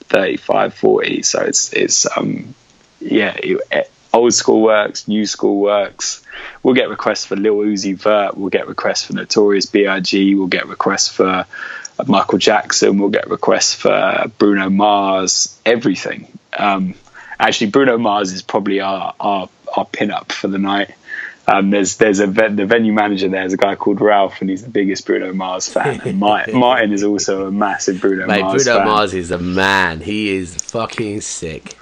35, 0.09 0.73
40. 0.73 1.21
So 1.23 1.41
it's 1.41 1.71
it's 1.73 2.05
um 2.17 2.53
yeah, 2.99 3.33
it, 3.41 3.88
old 4.13 4.33
school 4.33 4.61
works, 4.61 5.07
new 5.07 5.25
school 5.25 5.59
works. 5.59 6.23
We'll 6.63 6.75
get 6.75 6.89
requests 6.89 7.25
for 7.25 7.35
Lil 7.35 7.57
Uzi 7.57 7.95
Vert. 7.95 8.37
We'll 8.37 8.49
get 8.49 8.67
requests 8.67 9.05
for 9.05 9.13
Notorious 9.13 9.65
B.I.G. 9.65 10.35
We'll 10.35 10.47
get 10.47 10.67
requests 10.67 11.09
for 11.09 11.45
Michael 12.07 12.37
Jackson. 12.37 12.97
We'll 12.97 13.09
get 13.09 13.29
requests 13.29 13.73
for 13.73 14.25
Bruno 14.37 14.69
Mars. 14.69 15.59
Everything. 15.65 16.27
Um, 16.57 16.95
actually, 17.39 17.71
Bruno 17.71 17.97
Mars 17.97 18.31
is 18.31 18.41
probably 18.41 18.79
our 18.79 19.13
our, 19.19 19.49
our 19.75 19.85
pin 19.85 20.11
up 20.11 20.31
for 20.31 20.47
the 20.47 20.57
night. 20.57 20.95
Um, 21.47 21.71
there's 21.71 21.97
there's 21.97 22.19
a 22.19 22.27
the 22.27 22.65
venue 22.65 22.93
manager 22.93 23.27
there 23.27 23.43
is 23.43 23.53
a 23.53 23.57
guy 23.57 23.75
called 23.75 24.01
Ralph, 24.01 24.41
and 24.41 24.49
he's 24.49 24.63
the 24.63 24.69
biggest 24.69 25.05
Bruno 25.05 25.33
Mars 25.33 25.67
fan. 25.67 25.99
And 26.05 26.19
Martin, 26.19 26.59
Martin 26.59 26.93
is 26.93 27.03
also 27.03 27.47
a 27.47 27.51
massive 27.51 28.01
Bruno 28.01 28.27
Mate, 28.27 28.41
Mars 28.41 28.63
Bruno 28.63 28.79
fan. 28.79 28.87
Mars 28.87 29.13
is 29.13 29.31
a 29.31 29.39
man. 29.39 29.99
He 29.99 30.29
is 30.29 30.55
fucking 30.55 31.21
sick. 31.21 31.75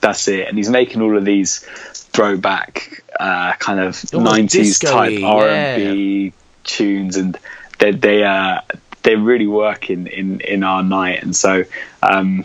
That's 0.00 0.28
it, 0.28 0.48
and 0.48 0.56
he's 0.56 0.70
making 0.70 1.02
all 1.02 1.16
of 1.16 1.24
these 1.24 1.58
throwback 1.58 3.04
uh, 3.18 3.52
kind 3.54 3.80
of 3.80 4.12
nineties 4.12 4.78
type 4.78 5.22
R 5.22 5.48
and 5.48 5.82
B 5.82 6.32
tunes, 6.64 7.16
and 7.16 7.38
they 7.78 7.92
they 7.92 8.24
uh, 8.24 8.60
they're 9.02 9.18
really 9.18 9.46
working 9.46 10.06
in 10.06 10.40
in 10.40 10.40
in 10.40 10.64
our 10.64 10.82
night, 10.82 11.22
and 11.22 11.34
so. 11.34 11.64
Um, 12.02 12.44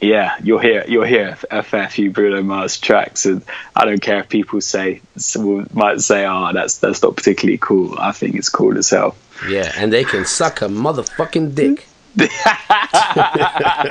yeah, 0.00 0.36
you'll 0.42 0.60
hear 0.60 0.84
you'll 0.88 1.04
hear 1.04 1.36
a 1.50 1.62
fair 1.62 1.86
few 1.88 2.10
Bruno 2.10 2.42
Mars 2.42 2.78
tracks, 2.78 3.26
and 3.26 3.42
I 3.76 3.84
don't 3.84 4.00
care 4.00 4.20
if 4.20 4.30
people 4.30 4.60
say 4.62 5.02
some 5.16 5.68
might 5.74 6.00
say, 6.00 6.24
"Oh, 6.26 6.52
that's 6.54 6.78
that's 6.78 7.02
not 7.02 7.16
particularly 7.16 7.58
cool." 7.58 7.98
I 7.98 8.12
think 8.12 8.34
it's 8.34 8.48
cool 8.48 8.78
as 8.78 8.88
hell. 8.88 9.14
Yeah, 9.46 9.70
and 9.76 9.92
they 9.92 10.04
can 10.04 10.24
suck 10.24 10.62
a 10.62 10.68
motherfucking 10.68 11.54
dick. 11.54 11.86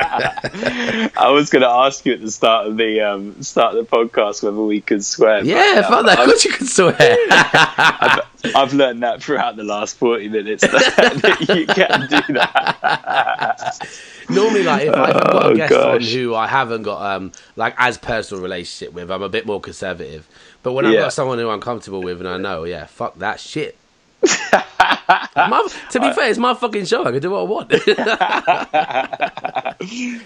I 0.01 1.29
was 1.31 1.49
going 1.49 1.61
to 1.61 1.67
ask 1.69 2.05
you 2.05 2.13
at 2.13 2.21
the 2.21 2.31
start 2.31 2.67
of 2.67 2.77
the 2.77 3.01
um, 3.01 3.41
start 3.41 3.75
of 3.75 3.89
the 3.89 3.95
podcast 3.95 4.43
whether 4.43 4.55
we 4.61 4.81
could 4.81 5.03
swear. 5.03 5.43
Yeah, 5.43 5.81
uh, 5.85 5.89
fuck 5.89 6.05
that. 6.05 6.19
Of 6.19 6.25
course 6.25 6.45
you 6.45 6.51
can 6.51 6.67
swear. 6.67 6.95
I've, 7.31 8.19
I've 8.55 8.73
learned 8.73 9.03
that 9.03 9.21
throughout 9.23 9.55
the 9.55 9.63
last 9.63 9.97
40 9.97 10.29
minutes 10.29 10.61
that, 10.67 11.19
that 11.21 11.55
you 11.57 11.65
can 11.67 12.07
do 12.09 12.33
that. 12.33 13.87
Normally, 14.29 14.63
like 14.63 14.83
if, 14.87 14.93
I've 14.93 15.13
got 15.13 15.45
Oh, 15.45 15.49
a 15.51 15.55
guest 15.55 15.73
on 15.73 15.99
gosh. 15.99 16.11
who 16.13 16.35
I 16.35 16.45
haven't 16.47 16.83
got 16.83 17.15
um 17.15 17.31
like 17.55 17.73
as 17.77 17.97
personal 17.97 18.43
relationship 18.43 18.93
with, 18.93 19.09
I'm 19.09 19.23
a 19.23 19.29
bit 19.29 19.45
more 19.47 19.59
conservative. 19.59 20.27
But 20.61 20.73
when 20.73 20.85
I've 20.85 20.93
got 20.93 21.13
someone 21.13 21.39
who 21.39 21.49
I'm 21.49 21.61
comfortable 21.61 22.01
with 22.03 22.19
and 22.19 22.27
I 22.29 22.37
know, 22.37 22.63
yeah, 22.65 22.85
fuck 22.85 23.17
that 23.19 23.39
shit. 23.39 23.75
My- 24.21 25.67
to 25.91 25.99
be 25.99 26.11
fair, 26.13 26.29
it's 26.29 26.37
my 26.37 26.53
fucking 26.53 26.85
show. 26.85 27.05
I 27.05 27.11
can 27.11 27.21
do 27.21 27.31
what 27.31 27.39
I 27.39 27.43
want. 27.43 27.71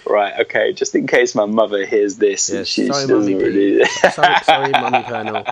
Right, 0.05 0.39
okay, 0.41 0.73
just 0.73 0.95
in 0.95 1.07
case 1.07 1.35
my 1.35 1.45
mother 1.45 1.85
hears 1.85 2.17
this, 2.17 2.49
and 2.49 2.59
Yes, 2.59 2.67
she, 2.67 2.87
sorry, 2.87 3.01
she 3.03 3.07
doesn't 3.07 3.37
really. 3.37 3.85
sorry, 4.11 4.35
sorry, 4.43 4.71
mummy 4.71 5.03
colonel. 5.03 5.45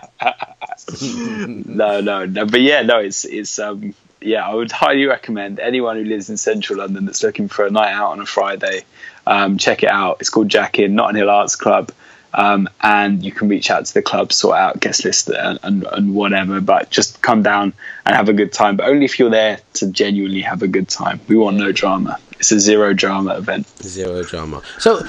no, 1.65 2.01
no, 2.01 2.25
no. 2.25 2.45
But 2.45 2.61
yeah, 2.61 2.81
no, 2.81 2.99
it's 2.99 3.25
it's 3.25 3.59
um 3.59 3.93
yeah, 4.21 4.47
I 4.47 4.53
would 4.53 4.71
highly 4.71 5.05
recommend 5.05 5.59
anyone 5.59 5.97
who 5.97 6.03
lives 6.03 6.29
in 6.29 6.37
central 6.37 6.79
London 6.79 7.05
that's 7.05 7.23
looking 7.23 7.47
for 7.47 7.65
a 7.65 7.71
night 7.71 7.91
out 7.91 8.11
on 8.11 8.21
a 8.21 8.25
Friday, 8.25 8.83
um, 9.25 9.57
check 9.57 9.83
it 9.83 9.91
out. 9.91 10.17
It's 10.19 10.29
called 10.29 10.49
Jack 10.49 10.79
In, 10.79 10.95
Notting 10.95 11.17
Hill 11.17 11.29
Arts 11.29 11.55
Club. 11.55 11.91
Um, 12.33 12.69
and 12.81 13.23
you 13.23 13.31
can 13.31 13.49
reach 13.49 13.69
out 13.69 13.85
to 13.85 13.93
the 13.93 14.01
club, 14.01 14.31
sort 14.31 14.57
out 14.57 14.79
guest 14.79 15.03
list 15.03 15.29
and, 15.29 15.59
and, 15.63 15.83
and 15.91 16.15
whatever, 16.15 16.61
but 16.61 16.89
just 16.89 17.21
come 17.21 17.43
down 17.43 17.73
and 18.05 18.15
have 18.15 18.29
a 18.29 18.33
good 18.33 18.53
time. 18.53 18.77
But 18.77 18.87
only 18.87 19.05
if 19.05 19.19
you're 19.19 19.29
there 19.29 19.59
to 19.73 19.87
genuinely 19.91 20.41
have 20.41 20.61
a 20.63 20.67
good 20.67 20.87
time. 20.87 21.19
We 21.27 21.35
want 21.35 21.57
no 21.57 21.71
drama. 21.71 22.17
It's 22.39 22.51
a 22.51 22.59
zero 22.59 22.93
drama 22.93 23.35
event. 23.35 23.67
Zero 23.83 24.23
drama. 24.23 24.61
So, 24.79 25.01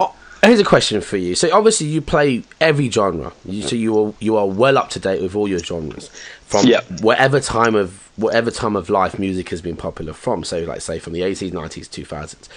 uh, 0.00 0.08
here's 0.42 0.60
a 0.60 0.64
question 0.64 1.00
for 1.00 1.16
you. 1.16 1.34
So, 1.34 1.54
obviously, 1.56 1.86
you 1.88 2.00
play 2.00 2.42
every 2.60 2.90
genre. 2.90 3.32
You, 3.44 3.62
so 3.62 3.76
you 3.76 3.98
are 4.06 4.14
you 4.18 4.36
are 4.36 4.46
well 4.48 4.78
up 4.78 4.90
to 4.90 4.98
date 4.98 5.22
with 5.22 5.36
all 5.36 5.46
your 5.46 5.60
genres 5.60 6.08
from 6.46 6.66
Yep. 6.66 7.00
whatever 7.02 7.38
time 7.38 7.74
of 7.74 8.10
whatever 8.16 8.50
time 8.50 8.76
of 8.76 8.90
life 8.90 9.18
music 9.18 9.50
has 9.50 9.62
been 9.62 9.76
popular 9.76 10.12
from. 10.12 10.42
So, 10.42 10.58
like 10.60 10.80
say 10.80 10.98
from 10.98 11.12
the 11.12 11.20
80s, 11.20 11.52
90s, 11.52 11.88
2000s. 11.88 12.48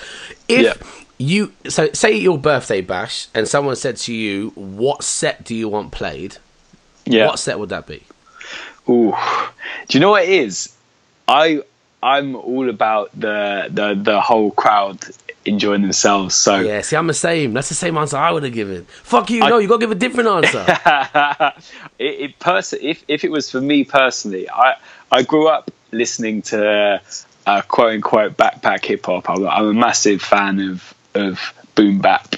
If 0.48 0.64
Yep. 0.64 0.84
You 1.18 1.54
so 1.68 1.92
say 1.94 2.18
your 2.18 2.38
birthday 2.38 2.82
bash 2.82 3.28
and 3.34 3.48
someone 3.48 3.76
said 3.76 3.98
to 3.98 4.14
you, 4.14 4.50
"What 4.56 5.04
set 5.04 5.44
do 5.44 5.56
you 5.56 5.70
want 5.70 5.92
played?" 5.92 6.38
Yeah. 7.06 7.28
What 7.28 7.40
set 7.40 7.60
would 7.60 7.70
that 7.70 7.88
be? 7.88 8.04
Ooh, 8.90 9.14
do 9.88 9.98
you 9.98 10.00
know 10.00 10.12
what 10.12 10.24
it 10.24 10.30
is? 10.30 10.76
I 11.28 11.62
I'm 12.02 12.36
all 12.36 12.70
about 12.70 13.12
the 13.20 13.68
the 13.70 13.96
the 13.96 14.22
whole 14.22 14.52
crowd 14.52 15.00
enjoying 15.46 15.82
themselves. 15.84 16.36
So 16.36 16.60
Yeah, 16.60 16.82
see, 16.82 16.96
I'm 16.96 17.08
the 17.08 17.14
same. 17.14 17.54
That's 17.54 17.70
the 17.70 17.76
same 17.76 17.98
answer 17.98 18.18
I 18.18 18.32
would 18.32 18.44
have 18.44 18.54
given. 18.54 18.86
Fuck 18.86 19.30
you. 19.30 19.40
no, 19.40 19.60
you 19.60 19.68
got 19.68 19.76
to 19.76 19.80
give 19.80 19.92
a 19.92 19.96
different 19.96 20.30
answer. 20.30 20.66
it, 22.00 22.20
it 22.22 22.40
pers- 22.40 22.74
if 22.74 23.04
if 23.08 23.24
it 23.24 23.32
was 23.32 23.50
for 23.50 23.62
me 23.62 23.84
personally, 23.84 24.50
I 24.50 24.76
I 25.12 25.24
grew 25.24 25.48
up 25.48 25.72
listening 25.92 26.42
to 26.44 27.02
uh, 27.46 27.62
quote 27.62 27.94
unquote 27.94 28.36
backpack 28.38 28.84
hip 28.86 29.06
hop. 29.06 29.30
I'm, 29.30 29.48
I'm 29.48 29.68
a 29.68 29.74
massive 29.74 30.22
fan 30.22 30.60
of 30.60 30.95
of 31.16 31.40
boom 31.76 32.00
bap 32.00 32.36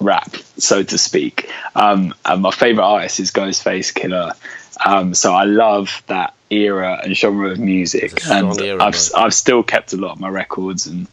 rap, 0.00 0.34
so 0.58 0.82
to 0.82 0.98
speak. 0.98 1.50
Um, 1.74 2.14
and 2.24 2.42
my 2.42 2.50
favorite 2.50 2.84
artist 2.84 3.20
is 3.20 3.30
Ghostface 3.30 3.92
Killah. 3.92 4.36
Um, 4.84 5.14
so 5.14 5.32
I 5.32 5.44
love 5.44 6.02
that 6.06 6.34
era 6.50 7.00
and 7.02 7.16
genre 7.16 7.50
of 7.50 7.58
music, 7.58 8.04
It's 8.04 8.14
a 8.14 8.20
strong 8.26 8.50
and 8.50 8.60
era, 8.60 8.84
I've 8.84 8.92
mate. 8.92 9.10
I've 9.16 9.34
still 9.34 9.62
kept 9.62 9.92
a 9.92 9.96
lot 9.96 10.12
of 10.12 10.20
my 10.20 10.28
records 10.28 10.86
and 10.86 11.08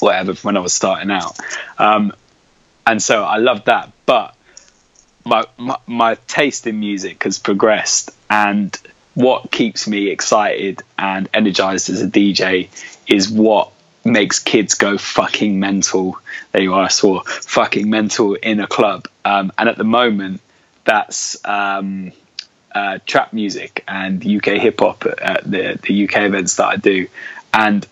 whatever 0.00 0.34
from 0.34 0.48
when 0.48 0.56
I 0.56 0.60
was 0.60 0.72
starting 0.72 1.10
out. 1.10 1.38
Um, 1.78 2.12
and 2.86 3.02
so 3.02 3.22
I 3.22 3.38
love 3.38 3.64
that, 3.64 3.92
but 4.06 4.34
my, 5.24 5.44
my 5.58 5.76
my 5.86 6.14
taste 6.26 6.66
in 6.66 6.80
music 6.80 7.24
has 7.24 7.38
progressed, 7.38 8.10
and 8.28 8.76
what 9.14 9.50
keeps 9.50 9.86
me 9.86 10.08
excited 10.08 10.82
and 10.98 11.28
energized 11.34 11.90
as 11.90 12.00
a 12.02 12.06
DJ 12.06 12.68
is 13.06 13.28
what 13.28 13.72
makes 14.04 14.38
kids 14.38 14.74
go 14.74 14.98
fucking 14.98 15.60
mental. 15.60 16.18
There 16.52 16.62
you 16.62 16.74
are, 16.74 16.84
I 16.84 16.88
swore 16.88 17.22
fucking 17.24 17.88
mental 17.88 18.34
in 18.34 18.60
a 18.60 18.66
club. 18.66 19.06
Um, 19.24 19.52
and 19.58 19.68
at 19.68 19.76
the 19.76 19.84
moment, 19.84 20.40
that's 20.84 21.42
um, 21.44 22.12
uh, 22.72 22.98
trap 23.06 23.32
music 23.32 23.84
and 23.86 24.24
UK 24.24 24.60
hip 24.60 24.80
hop 24.80 25.04
at 25.06 25.44
the 25.44 25.78
the 25.82 26.04
UK 26.04 26.22
events 26.22 26.56
that 26.56 26.66
I 26.66 26.76
do, 26.76 27.08
and 27.52 27.86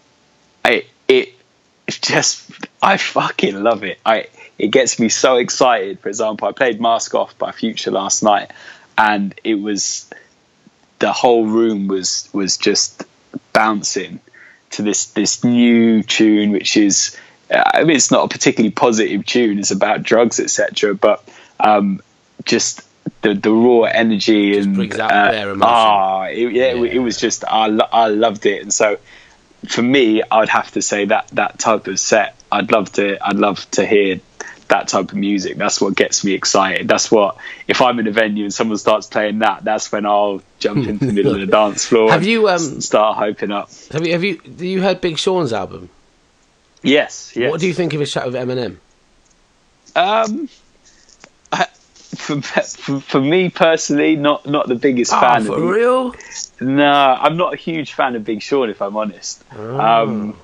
it 0.65 0.89
it's 1.09 1.99
just 2.01 2.51
I 2.83 2.97
fucking 2.97 3.63
love 3.63 3.85
it. 3.85 3.99
I 4.05 4.29
it 4.59 4.69
gets 4.69 4.99
me 4.99 5.09
so 5.09 5.37
excited. 5.37 6.01
For 6.01 6.09
example, 6.09 6.49
I 6.49 6.53
played 6.53 6.81
Mask 6.81 7.15
Off 7.15 7.37
by 7.39 7.53
Future 7.53 7.91
last 7.91 8.23
night, 8.23 8.51
and 8.97 9.39
it 9.45 9.55
was 9.55 10.09
the 10.99 11.13
whole 11.13 11.47
room 11.47 11.89
was 11.89 12.29
was 12.33 12.57
just 12.57 13.05
bouncing 13.53 14.21
to 14.71 14.83
this 14.83 15.07
this 15.07 15.45
new 15.45 16.03
tune, 16.03 16.53
which 16.53 16.77
is 16.77 17.17
I 17.51 17.85
mean 17.85 17.97
it's 17.97 18.11
not 18.11 18.25
a 18.25 18.29
particularly 18.29 18.71
positive 18.73 19.25
tune. 19.27 19.59
It's 19.59 19.71
about 19.71 20.03
drugs, 20.03 20.41
etc. 20.41 20.95
But 20.95 21.27
um, 21.61 22.01
just 22.45 22.83
the 23.23 23.35
the 23.35 23.51
raw 23.51 23.83
energy 23.83 24.53
Just 24.53 24.67
and 24.67 24.77
brings 24.77 24.99
out 24.99 25.11
uh, 25.11 25.31
their 25.31 25.51
emotion. 25.51 25.75
ah, 25.75 26.25
it, 26.25 26.53
yeah, 26.53 26.75
It, 26.75 26.95
it 26.95 26.99
was 26.99 27.19
just 27.19 27.45
I 27.45 27.67
lo- 27.67 27.89
I 27.93 28.09
loved 28.09 28.47
it, 28.47 28.63
and 28.63 28.73
so 28.73 28.99
for 29.67 29.83
me, 29.83 30.23
I'd 30.31 30.49
have 30.49 30.71
to 30.73 30.83
say 30.83 31.07
that 31.07 31.29
that 31.33 31.59
type 31.59 31.89
of 31.89 31.99
set, 31.99 32.37
I'd 32.53 32.71
love 32.71 32.93
to, 32.93 33.19
I'd 33.27 33.37
love 33.37 33.69
to 33.73 33.85
hear 33.85 34.21
that 34.69 34.89
type 34.89 35.11
of 35.11 35.17
music. 35.17 35.57
That's 35.57 35.81
what 35.81 35.97
gets 35.97 36.25
me 36.25 36.33
excited. 36.33 36.87
That's 36.87 37.11
what 37.11 37.37
if 37.67 37.83
I'm 37.83 37.99
in 37.99 38.07
a 38.07 38.13
venue 38.13 38.45
and 38.45 38.55
someone 38.55 38.79
starts 38.79 39.07
playing 39.07 39.41
that, 39.41 39.65
that's 39.65 39.91
when 39.91 40.07
I'll 40.07 40.43
jump 40.59 40.87
into 40.89 41.07
the 41.07 41.13
middle 41.13 41.35
of 41.35 41.41
the 41.41 41.47
dance 41.47 41.87
floor. 41.87 42.11
Have 42.11 42.25
you, 42.25 42.49
um, 42.49 42.81
start 42.81 43.19
hyping 43.19 43.53
up? 43.53 43.71
have 43.93 44.07
you 44.07 44.13
have 44.13 44.25
you 44.25 44.41
have 44.45 44.63
you 44.63 44.83
heard 44.83 45.01
Big 45.01 45.19
Sean's 45.19 45.53
album? 45.53 45.89
Yes, 46.83 47.33
yes. 47.35 47.51
What 47.51 47.61
do 47.61 47.67
you 47.67 47.75
think 47.75 47.93
of 47.95 48.01
his 48.01 48.13
chat 48.13 48.25
with 48.27 48.35
Eminem? 48.35 48.77
Um, 49.97 50.49
I, 51.51 51.65
for, 51.65 52.41
for 52.41 53.01
for 53.01 53.21
me 53.21 53.51
personally, 53.51 54.17
not 54.17 54.47
not 54.47 54.69
the 54.69 54.75
biggest 54.77 55.13
Ah, 55.13 55.21
fan. 55.21 55.45
for 55.45 55.57
of 55.57 55.63
real? 55.71 56.15
No, 56.61 56.91
I'm 56.93 57.37
not 57.37 57.55
a 57.55 57.57
huge 57.57 57.95
fan 57.95 58.15
of 58.17 58.25
Big 58.25 58.43
Sean, 58.43 58.71
if 58.71 58.81
I'm 58.83 58.97
honest. 58.97 59.43
Oh. 59.57 59.79
Um, 59.81 60.37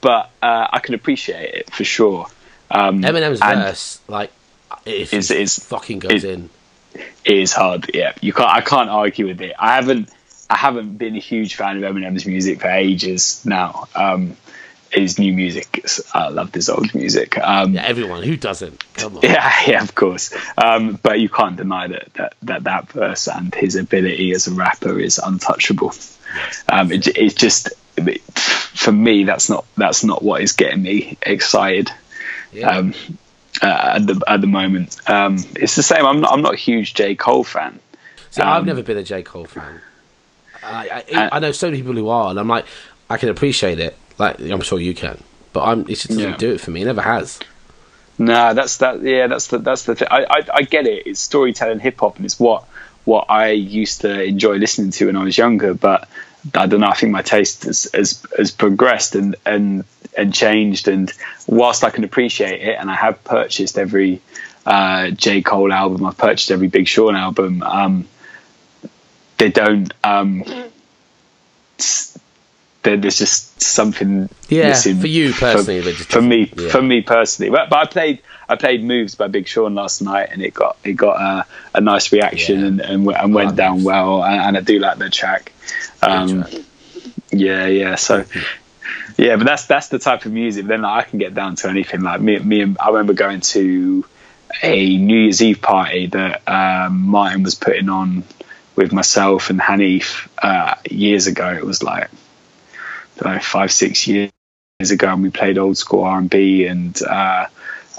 but 0.00 0.30
uh, 0.42 0.68
I 0.72 0.78
can 0.80 0.94
appreciate 0.94 1.54
it 1.54 1.72
for 1.72 1.84
sure. 1.84 2.26
Um, 2.70 3.02
Eminem's 3.02 3.40
verse, 3.40 4.00
like, 4.08 4.32
if 4.86 5.12
Is- 5.12 5.30
is- 5.30 5.58
fucking 5.58 5.98
goes 6.00 6.24
in. 6.24 6.50
It 6.94 7.36
is 7.36 7.52
hard. 7.52 7.90
Yeah, 7.94 8.12
you 8.20 8.32
can't. 8.32 8.50
I 8.50 8.60
can't 8.60 8.90
argue 8.90 9.26
with 9.26 9.40
it. 9.40 9.54
I 9.58 9.74
haven't. 9.76 10.10
I 10.50 10.56
haven't 10.56 10.98
been 10.98 11.16
a 11.16 11.20
huge 11.20 11.54
fan 11.54 11.82
of 11.82 11.82
Eminem's 11.94 12.26
music 12.26 12.60
for 12.60 12.68
ages 12.68 13.44
now. 13.46 13.88
Um, 13.94 14.36
his 14.92 15.18
new 15.18 15.32
music, 15.32 15.84
I 16.12 16.28
love 16.28 16.54
his 16.54 16.68
old 16.68 16.94
music. 16.94 17.36
Um, 17.38 17.72
Yeah, 17.74 17.82
everyone 17.82 18.22
who 18.22 18.36
doesn't. 18.36 18.84
Come 18.94 19.16
on. 19.16 19.22
yeah, 19.24 19.52
yeah, 19.66 19.82
of 19.82 19.94
course. 19.94 20.32
Um, 20.56 21.00
but 21.02 21.18
you 21.18 21.28
can't 21.28 21.56
deny 21.56 21.88
that, 21.88 22.14
that 22.14 22.34
that 22.42 22.64
that 22.64 22.92
verse 22.92 23.26
and 23.26 23.52
his 23.54 23.74
ability 23.74 24.30
as 24.32 24.46
a 24.46 24.52
rapper 24.54 25.00
is 25.00 25.18
untouchable. 25.18 25.92
Um, 26.68 26.92
it, 26.92 27.08
it's 27.08 27.34
just 27.34 27.70
for 28.74 28.92
me, 28.92 29.24
that's 29.24 29.48
not 29.50 29.64
that's 29.76 30.04
not 30.04 30.22
what 30.22 30.42
is 30.42 30.52
getting 30.52 30.82
me 30.82 31.16
excited 31.22 31.90
Yeah. 32.52 32.68
um, 32.68 32.94
uh, 33.62 33.94
at 33.96 34.06
the 34.06 34.22
at 34.26 34.40
the 34.40 34.46
moment. 34.46 34.96
Um, 35.08 35.36
it's 35.56 35.76
the 35.76 35.82
same. 35.82 36.04
I'm 36.06 36.20
not 36.20 36.32
I'm 36.32 36.42
not 36.42 36.54
a 36.54 36.56
huge 36.56 36.94
J 36.94 37.14
Cole 37.14 37.44
fan. 37.44 37.78
See, 38.30 38.42
I've 38.42 38.60
um, 38.60 38.66
never 38.66 38.82
been 38.82 38.98
a 38.98 39.02
J 39.04 39.22
Cole 39.22 39.44
fan. 39.46 39.80
I, 40.62 41.04
I, 41.12 41.14
Uh, 41.26 41.28
I 41.32 41.38
know 41.40 41.52
so 41.52 41.66
many 41.68 41.78
people 41.78 41.94
who 41.94 42.08
are, 42.08 42.30
and 42.30 42.38
I'm 42.40 42.48
like, 42.48 42.64
I 43.10 43.16
can 43.18 43.28
appreciate 43.28 43.78
it. 43.78 43.96
Like, 44.18 44.40
I'm 44.40 44.62
sure 44.62 44.80
you 44.80 44.94
can, 44.94 45.22
but 45.52 45.62
I'm. 45.64 45.80
It 45.82 45.88
just 45.88 46.08
doesn't 46.08 46.22
Yeah. 46.22 46.36
do 46.36 46.52
it 46.52 46.60
for 46.60 46.70
me. 46.70 46.82
It 46.82 46.86
never 46.86 47.02
has. 47.02 47.38
No, 48.18 48.54
that's 48.54 48.78
that. 48.78 49.02
Yeah, 49.02 49.26
that's 49.26 49.48
the 49.48 49.58
that's 49.58 49.84
the 49.84 49.94
thing. 49.94 50.08
I 50.10 50.24
I, 50.24 50.40
I 50.54 50.62
get 50.62 50.86
it. 50.86 51.06
It's 51.06 51.20
storytelling 51.20 51.80
hip 51.80 51.98
hop, 52.00 52.16
and 52.16 52.24
it's 52.24 52.38
what 52.38 52.64
what 53.04 53.26
I 53.28 53.50
used 53.50 54.00
to 54.02 54.22
enjoy 54.22 54.56
listening 54.56 54.90
to 54.92 55.06
when 55.06 55.16
I 55.16 55.24
was 55.24 55.36
younger. 55.36 55.74
But 55.74 56.08
I 56.54 56.66
don't 56.66 56.80
know. 56.80 56.86
I 56.88 56.94
think 56.94 57.12
my 57.12 57.22
taste 57.22 57.64
has 57.64 57.88
has, 57.92 58.22
has 58.36 58.50
progressed 58.52 59.16
and 59.16 59.34
and 59.44 59.84
and 60.16 60.32
changed. 60.34 60.88
And 60.88 61.12
whilst 61.46 61.84
I 61.84 61.90
can 61.90 62.04
appreciate 62.04 62.60
it, 62.62 62.76
and 62.78 62.90
I 62.90 62.94
have 62.94 63.22
purchased 63.24 63.78
every 63.78 64.20
uh, 64.66 65.10
J 65.10 65.42
Cole 65.42 65.72
album, 65.72 66.04
I've 66.06 66.16
purchased 66.18 66.50
every 66.50 66.68
Big 66.68 66.86
Sean 66.88 67.14
album. 67.16 67.62
Um, 67.62 68.08
they 69.38 69.50
don't. 69.50 69.92
Um, 70.04 70.44
there's 72.82 73.18
just 73.18 73.60
something 73.62 74.28
Yeah, 74.48 74.68
missing 74.68 75.00
for 75.00 75.06
you 75.06 75.32
personally, 75.32 75.80
just 75.80 76.10
for 76.12 76.20
me 76.20 76.52
yeah. 76.54 76.68
for 76.68 76.82
me 76.82 77.00
personally 77.00 77.50
but, 77.50 77.70
but 77.70 77.78
i 77.78 77.86
played 77.86 78.20
i 78.46 78.56
played 78.56 78.84
moves 78.84 79.14
by 79.14 79.26
big 79.26 79.48
sean 79.48 79.74
last 79.74 80.02
night 80.02 80.28
and 80.30 80.42
it 80.42 80.52
got 80.52 80.76
it 80.84 80.92
got 80.92 81.18
a, 81.20 81.46
a 81.74 81.80
nice 81.80 82.12
reaction 82.12 82.60
Yeah. 82.60 82.66
and, 82.66 82.80
and, 82.82 83.08
and 83.08 83.34
went 83.34 83.56
down 83.56 83.84
well 83.84 84.22
and, 84.22 84.40
and 84.40 84.56
i 84.58 84.60
do 84.60 84.78
like 84.78 84.98
the 84.98 85.08
track 85.08 85.52
um 86.02 86.42
track. 86.44 86.62
yeah 87.32 87.66
yeah 87.66 87.94
so 87.94 88.24
yeah 89.16 89.36
but 89.36 89.44
that's 89.44 89.66
that's 89.66 89.88
the 89.88 89.98
type 89.98 90.24
of 90.24 90.32
music 90.32 90.66
then 90.66 90.82
like, 90.82 91.06
i 91.06 91.08
can 91.08 91.18
get 91.18 91.34
down 91.34 91.56
to 91.56 91.68
anything. 91.68 92.02
Like 92.02 92.20
me 92.20 92.38
me 92.38 92.60
and 92.62 92.76
i 92.78 92.88
remember 92.88 93.12
going 93.12 93.40
to 93.40 94.04
a 94.62 94.96
new 94.96 95.18
year's 95.18 95.42
eve 95.42 95.60
party 95.60 96.06
that 96.06 96.42
um 96.48 97.02
martin 97.08 97.42
was 97.42 97.54
putting 97.54 97.88
on 97.88 98.24
with 98.76 98.92
myself 98.92 99.50
and 99.50 99.60
hanif 99.60 100.28
uh 100.38 100.74
years 100.90 101.26
ago. 101.26 101.48
It 101.50 101.64
was 101.64 101.82
like 101.82 102.10
know, 103.24 103.38
five 103.38 103.72
six 103.72 104.06
years 104.06 104.30
ago 104.90 105.08
and 105.12 105.22
we 105.22 105.30
played 105.30 105.58
old 105.58 105.76
school 105.76 106.04
R&B 106.04 106.66
and 106.66 107.00
uh, 107.02 107.46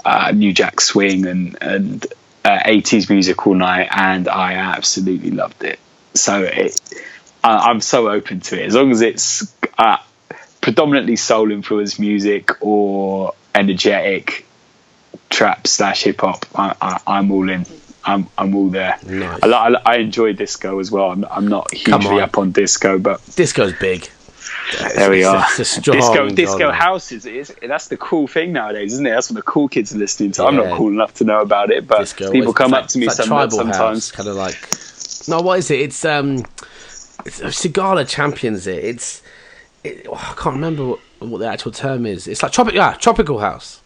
uh, 0.04 0.32
New 0.32 0.52
Jack 0.52 0.80
Swing 0.80 1.26
and 1.26 1.58
and 1.60 2.06
uh, 2.44 2.60
80s 2.64 3.10
music 3.10 3.46
all 3.46 3.54
night 3.54 3.88
and 3.90 4.28
I 4.28 4.54
absolutely 4.54 5.30
loved 5.30 5.64
it. 5.64 5.80
So 6.14 6.42
it, 6.42 6.80
I, 7.42 7.70
I'm 7.70 7.80
so 7.80 8.08
open 8.08 8.40
to 8.40 8.60
it. 8.60 8.66
As 8.66 8.74
long 8.74 8.92
as 8.92 9.00
it's 9.00 9.52
uh, 9.76 9.96
predominantly 10.66 11.14
soul 11.14 11.52
influenced 11.52 12.00
music 12.00 12.50
or 12.60 13.32
energetic 13.54 14.44
trap 15.30 15.64
slash 15.64 16.02
hip 16.02 16.20
hop 16.20 16.44
I, 16.56 16.74
I, 16.82 17.00
I'm 17.06 17.30
all 17.30 17.48
in 17.48 17.64
I'm, 18.04 18.26
I'm 18.36 18.52
all 18.56 18.68
there 18.68 18.98
Nice. 19.06 19.44
I, 19.44 19.46
I, 19.46 19.74
I 19.86 19.96
enjoy 19.98 20.32
disco 20.32 20.80
as 20.80 20.90
well 20.90 21.12
I'm, 21.12 21.24
I'm 21.30 21.46
not 21.46 21.72
hugely 21.72 22.16
on. 22.16 22.20
up 22.20 22.36
on 22.36 22.50
disco 22.50 22.98
but 22.98 23.24
Disco's 23.36 23.74
big. 23.78 24.10
there 24.96 25.08
we 25.08 25.22
are. 25.22 25.44
it's 25.50 25.60
a 25.60 25.64
strong 25.64 25.98
disco 25.98 26.28
disco 26.30 26.58
genre. 26.58 26.72
house 26.74 27.12
is, 27.12 27.54
that's 27.64 27.86
the 27.86 27.96
cool 27.96 28.26
thing 28.26 28.52
nowadays, 28.52 28.94
isn't 28.94 29.06
it? 29.06 29.10
That's 29.10 29.30
what 29.30 29.36
the 29.36 29.42
cool 29.42 29.68
kids 29.68 29.94
are 29.94 29.98
listening 29.98 30.32
to. 30.32 30.46
I'm 30.46 30.56
not 30.56 30.76
cool 30.76 30.88
enough 30.90 31.14
to 31.14 31.24
know 31.24 31.42
about 31.42 31.70
it, 31.70 31.86
but 31.86 32.00
Disco. 32.00 32.32
people 32.32 32.50
It's 32.50 32.58
come 32.58 32.72
like- 32.72 32.82
up 32.84 32.88
to 32.90 32.98
me 32.98 33.06
like 33.06 33.14
sometimes. 33.16 34.10
kind 34.10 34.28
of 34.28 34.34
like. 34.34 34.58
No, 35.28 35.40
what 35.42 35.60
is 35.60 35.70
it? 35.70 35.78
It's 35.80 36.04
um, 36.04 36.38
it's, 37.24 37.40
Sigala 37.40 38.08
champions 38.08 38.66
it. 38.66 38.84
It's 38.84 39.22
it, 39.86 40.06
oh, 40.08 40.14
I 40.14 40.34
can't 40.40 40.54
remember 40.56 40.86
what, 40.86 41.00
what 41.20 41.38
the 41.38 41.46
actual 41.48 41.72
term 41.72 42.06
is. 42.06 42.26
It's 42.26 42.42
like 42.42 42.52
tropic, 42.52 42.74
yeah, 42.74 42.94
tropical 42.94 43.38
house. 43.38 43.80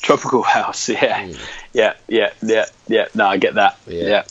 Tropical 0.00 0.42
house, 0.42 0.88
yeah, 0.88 1.26
hmm. 1.26 1.32
yeah, 1.72 1.94
yeah, 2.08 2.32
yeah, 2.42 2.66
yeah. 2.88 3.06
No, 3.14 3.26
I 3.26 3.36
get 3.38 3.54
that. 3.54 3.78
Yeah. 3.86 4.04
Yeah, 4.04 4.24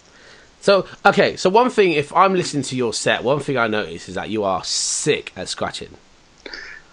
So 0.59 0.85
okay, 1.05 1.35
so 1.35 1.49
one 1.49 1.69
thing, 1.69 1.93
if 1.93 2.13
I'm 2.15 2.33
listening 2.35 2.63
to 2.63 2.75
your 2.75 2.93
set, 2.93 3.23
one 3.23 3.39
thing 3.39 3.57
I 3.57 3.67
notice 3.67 4.07
is 4.09 4.15
that 4.15 4.29
you 4.29 4.43
are 4.43 4.63
sick 4.63 5.31
at 5.35 5.49
scratching. 5.49 5.97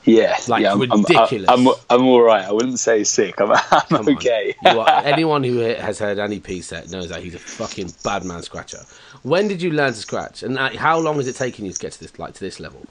yeah, 0.04 0.38
Like, 0.48 0.62
yeah. 0.62 0.72
I'm, 0.72 0.80
ridiculous. 0.80 1.48
I'm, 1.50 1.68
I'm, 1.68 1.74
I'm 1.90 2.06
all 2.06 2.22
right. 2.22 2.44
I 2.46 2.52
wouldn't 2.52 2.78
say 2.78 3.04
sick. 3.04 3.38
I'm, 3.40 3.50
I'm 3.90 4.08
okay. 4.16 4.54
Are, 4.64 4.88
anyone 5.04 5.44
who 5.44 5.58
has 5.58 5.98
heard 5.98 6.18
any 6.18 6.40
P 6.40 6.62
set 6.62 6.90
knows 6.90 7.10
that 7.10 7.22
he's 7.22 7.34
a 7.34 7.38
fucking 7.38 7.92
bad 8.02 8.24
man 8.24 8.42
scratcher. 8.42 8.80
When 9.22 9.48
did 9.48 9.60
you 9.60 9.72
learn 9.72 9.92
to 9.92 9.98
scratch, 9.98 10.42
and 10.42 10.58
how 10.58 10.98
long 10.98 11.16
has 11.16 11.26
it 11.26 11.36
taken 11.36 11.66
you 11.66 11.72
to 11.72 11.78
get 11.78 11.92
to 11.92 12.00
this 12.00 12.18
like 12.18 12.32
to 12.34 12.40
this 12.40 12.58
level? 12.60 12.86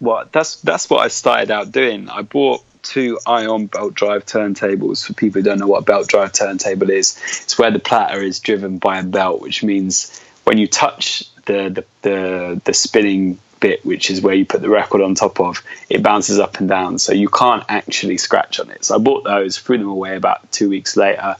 What 0.00 0.32
that's 0.32 0.60
that's 0.62 0.88
what 0.88 1.00
I 1.00 1.08
started 1.08 1.50
out 1.50 1.72
doing. 1.72 2.08
I 2.08 2.22
bought 2.22 2.64
two 2.82 3.18
ion 3.26 3.66
belt 3.66 3.94
drive 3.94 4.24
turntables. 4.24 5.06
For 5.06 5.12
people 5.12 5.40
who 5.40 5.44
don't 5.44 5.58
know 5.58 5.66
what 5.66 5.82
a 5.82 5.84
belt 5.84 6.08
drive 6.08 6.32
turntable 6.32 6.90
is, 6.90 7.20
it's 7.42 7.58
where 7.58 7.70
the 7.70 7.78
platter 7.78 8.20
is 8.20 8.40
driven 8.40 8.78
by 8.78 9.00
a 9.00 9.04
belt, 9.04 9.40
which 9.40 9.62
means 9.62 10.20
when 10.44 10.58
you 10.58 10.66
touch 10.66 11.32
the 11.44 11.68
the, 11.68 11.84
the, 12.02 12.62
the 12.64 12.74
spinning 12.74 13.38
bit, 13.60 13.84
which 13.84 14.10
is 14.10 14.20
where 14.20 14.34
you 14.34 14.46
put 14.46 14.60
the 14.60 14.68
record 14.68 15.02
on 15.02 15.14
top 15.14 15.40
of, 15.40 15.62
it 15.90 16.02
bounces 16.02 16.38
up 16.38 16.58
and 16.60 16.68
down, 16.68 16.98
so 16.98 17.12
you 17.12 17.28
can't 17.28 17.64
actually 17.68 18.16
scratch 18.16 18.60
on 18.60 18.70
it. 18.70 18.84
So 18.84 18.94
I 18.94 18.98
bought 18.98 19.24
those, 19.24 19.58
threw 19.58 19.78
them 19.78 19.88
away 19.88 20.16
about 20.16 20.50
two 20.52 20.68
weeks 20.68 20.96
later, 20.96 21.36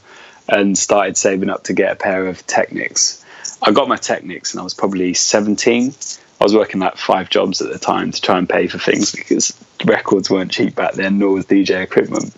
and 0.47 0.77
started 0.77 1.15
saving 1.15 1.49
up 1.49 1.65
to 1.65 1.73
get 1.73 1.91
a 1.91 1.95
pair 1.95 2.27
of 2.27 2.45
Technics. 2.45 3.23
I 3.61 3.71
got 3.71 3.87
my 3.87 3.97
Technics, 3.97 4.53
and 4.53 4.61
I 4.61 4.63
was 4.63 4.73
probably 4.73 5.13
17. 5.13 5.93
I 6.39 6.43
was 6.43 6.55
working 6.55 6.79
like 6.79 6.95
five 6.97 7.29
jobs 7.29 7.61
at 7.61 7.71
the 7.71 7.79
time 7.79 8.11
to 8.11 8.21
try 8.21 8.37
and 8.37 8.47
pay 8.47 8.67
for 8.67 8.77
things 8.77 9.11
because 9.11 9.53
records 9.83 10.29
weren't 10.29 10.51
cheap 10.51 10.75
back 10.75 10.93
then, 10.93 11.19
nor 11.19 11.31
was 11.31 11.45
DJ 11.45 11.83
equipment. 11.83 12.33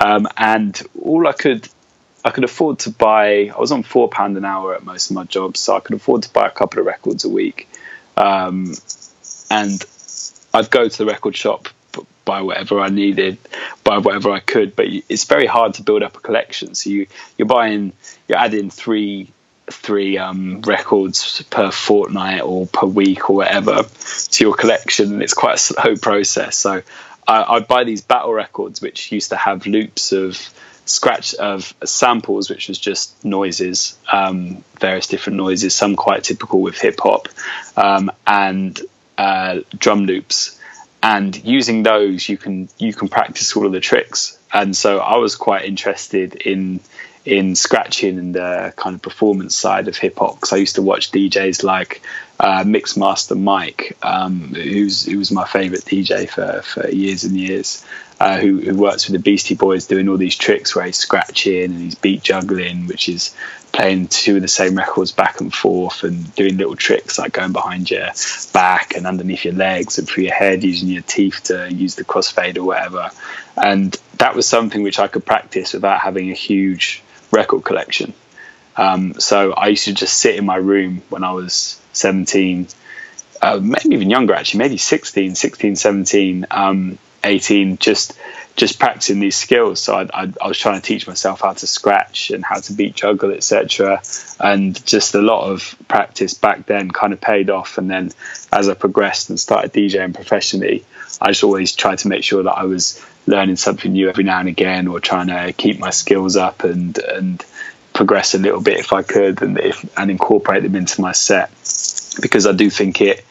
Um, 0.00 0.26
and 0.38 0.80
all 1.02 1.26
I 1.26 1.32
could 1.32 1.68
I 2.24 2.30
could 2.30 2.44
afford 2.44 2.78
to 2.80 2.90
buy. 2.90 3.48
I 3.54 3.58
was 3.58 3.72
on 3.72 3.82
four 3.82 4.08
pound 4.08 4.36
an 4.36 4.44
hour 4.44 4.74
at 4.74 4.84
most 4.84 5.10
of 5.10 5.16
my 5.16 5.24
jobs, 5.24 5.60
so 5.60 5.76
I 5.76 5.80
could 5.80 5.96
afford 5.96 6.22
to 6.22 6.32
buy 6.32 6.46
a 6.46 6.50
couple 6.50 6.80
of 6.80 6.86
records 6.86 7.24
a 7.24 7.28
week. 7.28 7.68
Um, 8.16 8.74
and 9.50 9.84
I'd 10.54 10.70
go 10.70 10.88
to 10.88 10.98
the 10.98 11.06
record 11.06 11.36
shop, 11.36 11.68
buy 12.24 12.42
whatever 12.42 12.80
I 12.80 12.88
needed, 12.88 13.38
buy 13.84 13.98
whatever 13.98 14.30
I 14.30 14.40
could. 14.40 14.76
But 14.76 14.86
it's 15.08 15.24
very 15.24 15.46
hard 15.46 15.74
to 15.74 15.82
build 15.82 16.02
up 16.02 16.16
a 16.16 16.20
collection. 16.20 16.74
So 16.74 16.90
you 16.90 17.06
you're 17.36 17.46
buying, 17.48 17.92
you're 18.28 18.38
adding 18.38 18.70
three 18.70 19.30
three 19.74 20.18
um, 20.18 20.60
records 20.62 21.42
per 21.50 21.70
fortnight 21.70 22.42
or 22.42 22.66
per 22.66 22.86
week 22.86 23.30
or 23.30 23.36
whatever 23.36 23.84
to 23.84 24.44
your 24.44 24.54
collection, 24.54 25.22
it's 25.22 25.34
quite 25.34 25.54
a 25.54 25.58
slow 25.58 25.96
process. 25.96 26.56
So 26.56 26.82
I, 27.26 27.42
I'd 27.42 27.68
buy 27.68 27.84
these 27.84 28.02
battle 28.02 28.32
records, 28.32 28.80
which 28.80 29.12
used 29.12 29.30
to 29.30 29.36
have 29.36 29.66
loops 29.66 30.12
of 30.12 30.38
scratch 30.84 31.34
of 31.34 31.74
samples, 31.84 32.50
which 32.50 32.68
was 32.68 32.78
just 32.78 33.24
noises, 33.24 33.96
um, 34.10 34.64
various 34.80 35.06
different 35.06 35.36
noises, 35.36 35.74
some 35.74 35.96
quite 35.96 36.24
typical 36.24 36.60
with 36.60 36.78
hip 36.78 36.98
hop, 37.00 37.28
um, 37.76 38.10
and 38.26 38.80
uh, 39.16 39.60
drum 39.76 40.06
loops. 40.06 40.58
And 41.02 41.36
using 41.44 41.82
those, 41.82 42.28
you 42.28 42.36
can 42.36 42.68
you 42.78 42.92
can 42.92 43.08
practice 43.08 43.56
all 43.56 43.66
of 43.66 43.72
the 43.72 43.80
tricks. 43.80 44.38
And 44.52 44.76
so 44.76 44.98
I 44.98 45.16
was 45.16 45.34
quite 45.34 45.64
interested 45.64 46.34
in 46.34 46.80
in 47.24 47.54
scratching 47.54 48.18
and 48.18 48.34
the 48.34 48.72
kind 48.76 48.96
of 48.96 49.02
performance 49.02 49.54
side 49.54 49.88
of 49.88 49.96
hip 49.96 50.18
hop 50.18 50.36
because 50.36 50.52
I 50.52 50.56
used 50.56 50.74
to 50.74 50.82
watch 50.82 51.12
DJs 51.12 51.62
like 51.62 52.02
uh, 52.40 52.64
Mixmaster 52.64 53.38
Mike, 53.38 53.96
um, 54.02 54.54
who's 54.54 55.06
who 55.06 55.18
was 55.18 55.30
my 55.30 55.46
favorite 55.46 55.82
DJ 55.82 56.28
for 56.28 56.62
for 56.62 56.88
years 56.88 57.22
and 57.22 57.36
years, 57.36 57.84
uh, 58.18 58.38
who, 58.38 58.58
who 58.58 58.76
works 58.76 59.06
with 59.06 59.12
the 59.12 59.22
Beastie 59.22 59.54
Boys 59.54 59.86
doing 59.86 60.08
all 60.08 60.16
these 60.16 60.36
tricks 60.36 60.74
where 60.74 60.86
he's 60.86 60.96
scratching 60.96 61.64
and 61.64 61.80
he's 61.80 61.94
beat 61.94 62.22
juggling, 62.22 62.86
which 62.86 63.08
is 63.08 63.34
playing 63.72 64.06
two 64.06 64.36
of 64.36 64.42
the 64.42 64.48
same 64.48 64.76
records 64.76 65.12
back 65.12 65.40
and 65.40 65.52
forth 65.52 66.04
and 66.04 66.34
doing 66.34 66.56
little 66.56 66.76
tricks 66.76 67.18
like 67.18 67.32
going 67.32 67.52
behind 67.52 67.90
your 67.90 68.08
back 68.52 68.94
and 68.94 69.06
underneath 69.06 69.44
your 69.44 69.54
legs 69.54 69.98
and 69.98 70.06
through 70.06 70.24
your 70.24 70.34
head 70.34 70.62
using 70.62 70.88
your 70.88 71.02
teeth 71.02 71.44
to 71.44 71.72
use 71.72 71.94
the 71.94 72.04
crossfade 72.04 72.58
or 72.58 72.64
whatever. 72.64 73.10
And 73.56 73.96
that 74.18 74.34
was 74.34 74.46
something 74.46 74.82
which 74.82 74.98
I 74.98 75.08
could 75.08 75.24
practice 75.24 75.72
without 75.72 76.00
having 76.00 76.30
a 76.30 76.34
huge 76.34 77.02
record 77.32 77.64
collection. 77.64 78.14
Um, 78.76 79.14
so 79.14 79.52
I 79.52 79.68
used 79.68 79.84
to 79.84 79.94
just 79.94 80.16
sit 80.18 80.36
in 80.36 80.46
my 80.46 80.56
room 80.56 81.02
when 81.08 81.24
I 81.24 81.32
was 81.32 81.80
17, 81.92 82.68
uh, 83.40 83.60
maybe 83.62 83.94
even 83.94 84.10
younger 84.10 84.34
actually, 84.34 84.58
maybe 84.58 84.76
16, 84.78 85.34
16, 85.34 85.76
17, 85.76 86.46
um, 86.50 86.98
18, 87.24 87.78
just 87.78 88.16
just 88.56 88.78
practicing 88.78 89.20
these 89.20 89.36
skills. 89.36 89.80
So 89.80 89.94
I, 89.94 90.02
I, 90.12 90.32
I, 90.40 90.48
was 90.48 90.58
trying 90.58 90.80
to 90.80 90.86
teach 90.86 91.06
myself 91.06 91.40
how 91.40 91.52
to 91.52 91.66
scratch 91.66 92.30
and 92.30 92.44
how 92.44 92.60
to 92.60 92.72
beat 92.72 92.94
juggle, 92.94 93.32
etc. 93.32 94.02
And 94.40 94.84
just 94.86 95.14
a 95.14 95.22
lot 95.22 95.50
of 95.50 95.74
practice 95.88 96.34
back 96.34 96.66
then 96.66 96.90
kind 96.90 97.12
of 97.12 97.20
paid 97.20 97.50
off. 97.50 97.78
And 97.78 97.90
then 97.90 98.12
as 98.52 98.68
I 98.68 98.74
progressed 98.74 99.30
and 99.30 99.40
started 99.40 99.72
DJing 99.72 100.14
professionally, 100.14 100.84
I 101.20 101.28
just 101.28 101.44
always 101.44 101.74
tried 101.74 101.98
to 101.98 102.08
make 102.08 102.24
sure 102.24 102.42
that 102.42 102.52
I 102.52 102.64
was 102.64 103.02
learning 103.26 103.56
something 103.56 103.92
new 103.92 104.08
every 104.08 104.24
now 104.24 104.40
and 104.40 104.48
again, 104.48 104.88
or 104.88 105.00
trying 105.00 105.28
to 105.28 105.52
keep 105.52 105.78
my 105.78 105.90
skills 105.90 106.36
up 106.36 106.64
and 106.64 106.98
and 106.98 107.44
progress 107.94 108.34
a 108.34 108.38
little 108.38 108.60
bit 108.60 108.78
if 108.78 108.92
I 108.92 109.02
could, 109.02 109.42
and 109.42 109.58
if 109.58 109.98
and 109.98 110.10
incorporate 110.10 110.62
them 110.62 110.76
into 110.76 111.00
my 111.00 111.12
set 111.12 111.50
because 112.20 112.46
I 112.46 112.52
do 112.52 112.68
think 112.68 113.00
it 113.00 113.24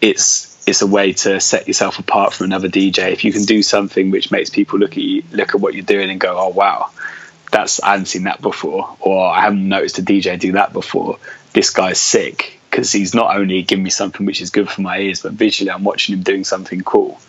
it's 0.00 0.53
it's 0.66 0.82
a 0.82 0.86
way 0.86 1.12
to 1.12 1.40
set 1.40 1.66
yourself 1.66 1.98
apart 1.98 2.32
from 2.32 2.46
another 2.46 2.68
DJ. 2.68 3.12
If 3.12 3.24
you 3.24 3.32
can 3.32 3.44
do 3.44 3.62
something 3.62 4.10
which 4.10 4.30
makes 4.30 4.50
people 4.50 4.78
look 4.78 4.92
at 4.92 5.02
you, 5.02 5.22
look 5.32 5.54
at 5.54 5.60
what 5.60 5.74
you're 5.74 5.84
doing, 5.84 6.10
and 6.10 6.20
go, 6.20 6.38
"Oh 6.38 6.48
wow, 6.48 6.90
that's 7.50 7.82
I 7.82 7.92
haven't 7.92 8.06
seen 8.06 8.24
that 8.24 8.40
before," 8.40 8.96
or 9.00 9.28
"I 9.28 9.40
haven't 9.42 9.68
noticed 9.68 9.98
a 9.98 10.02
DJ 10.02 10.38
do 10.38 10.52
that 10.52 10.72
before." 10.72 11.18
This 11.52 11.70
guy's 11.70 12.00
sick 12.00 12.58
because 12.70 12.90
he's 12.90 13.14
not 13.14 13.36
only 13.36 13.62
giving 13.62 13.84
me 13.84 13.90
something 13.90 14.26
which 14.26 14.40
is 14.40 14.50
good 14.50 14.68
for 14.68 14.80
my 14.80 14.98
ears, 14.98 15.22
but 15.22 15.32
visually 15.32 15.70
I'm 15.70 15.84
watching 15.84 16.16
him 16.16 16.22
doing 16.22 16.44
something 16.44 16.80
cool. 16.80 17.20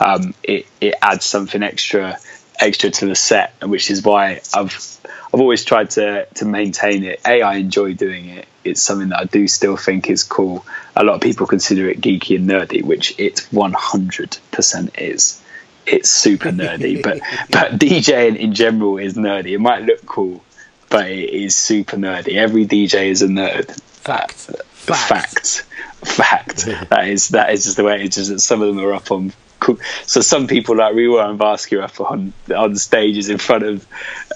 Um, 0.00 0.34
it 0.42 0.66
it 0.80 0.94
adds 1.02 1.24
something 1.24 1.62
extra 1.62 2.18
extra 2.58 2.90
to 2.90 3.06
the 3.06 3.14
set, 3.14 3.54
which 3.62 3.90
is 3.90 4.02
why 4.02 4.40
I've 4.54 4.98
I've 5.32 5.40
always 5.40 5.64
tried 5.64 5.90
to 5.90 6.26
to 6.36 6.44
maintain 6.44 7.04
it. 7.04 7.20
A, 7.26 7.42
I 7.42 7.56
enjoy 7.56 7.94
doing 7.94 8.28
it. 8.28 8.46
It's 8.64 8.82
something 8.82 9.10
that 9.10 9.20
I 9.20 9.24
do 9.24 9.46
still 9.48 9.76
think 9.76 10.08
is 10.08 10.22
cool. 10.24 10.64
A 10.96 11.04
lot 11.04 11.16
of 11.16 11.20
people 11.20 11.46
consider 11.46 11.88
it 11.88 12.00
geeky 12.00 12.36
and 12.36 12.48
nerdy, 12.48 12.82
which 12.82 13.18
it 13.18 13.46
100% 13.52 14.98
is. 15.00 15.42
It's 15.86 16.10
super 16.10 16.50
nerdy, 16.50 17.02
but 17.02 17.20
but 17.50 17.72
DJing 17.72 18.36
in 18.36 18.54
general 18.54 18.98
is 18.98 19.14
nerdy. 19.14 19.52
It 19.52 19.58
might 19.58 19.84
look 19.84 20.04
cool, 20.06 20.42
but 20.88 21.10
it 21.10 21.30
is 21.30 21.54
super 21.56 21.96
nerdy. 21.96 22.34
Every 22.36 22.66
DJ 22.66 23.10
is 23.10 23.22
a 23.22 23.28
nerd. 23.28 23.80
Fact. 23.80 24.32
Fact. 24.34 25.06
Fact. 25.06 25.66
Fact. 26.04 26.64
that 26.90 27.08
is 27.08 27.28
that 27.28 27.50
is 27.50 27.64
just 27.64 27.76
the 27.76 27.84
way 27.84 28.02
it 28.04 28.16
is. 28.16 28.42
Some 28.44 28.62
of 28.62 28.68
them 28.68 28.84
are 28.84 28.94
up 28.94 29.10
on 29.10 29.32
cool. 29.60 29.78
So 30.06 30.20
some 30.22 30.46
people 30.46 30.76
like 30.76 30.94
Rewire 30.94 31.28
and 31.28 31.38
Varsky 31.38 31.82
up 31.82 32.00
on 32.00 32.32
on 32.54 32.76
stages 32.76 33.28
in 33.28 33.36
front 33.36 33.64
of 33.64 33.86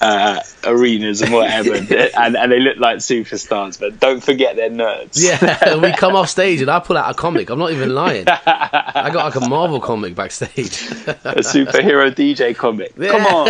uh, 0.01 0.41
arenas 0.65 1.23
and 1.23 1.33
whatever, 1.33 1.75
and, 2.17 2.37
and 2.37 2.53
they 2.53 2.61
look 2.61 2.77
like 2.79 2.99
superstars. 2.99 3.81
But 3.81 3.99
don't 3.99 4.23
forget 4.23 4.57
they're 4.57 4.69
nerds. 4.69 5.23
Yeah, 5.23 5.77
we 5.83 5.93
come 5.93 6.15
off 6.15 6.29
stage 6.29 6.61
and 6.61 6.71
I 6.71 6.81
pull 6.81 6.99
out 6.99 7.11
a 7.11 7.15
comic. 7.15 7.49
I'm 7.49 7.59
not 7.59 7.73
even 7.73 7.95
lying. 7.95 8.27
I 8.29 9.11
got 9.13 9.35
like 9.35 9.37
a 9.37 9.49
Marvel 9.49 9.81
comic 9.81 10.15
backstage. 10.15 10.83
a 11.25 11.41
superhero 11.41 12.11
DJ 12.15 12.55
comic. 12.55 12.93
Yeah. 12.99 13.11
Come 13.11 13.27
on. 13.27 13.47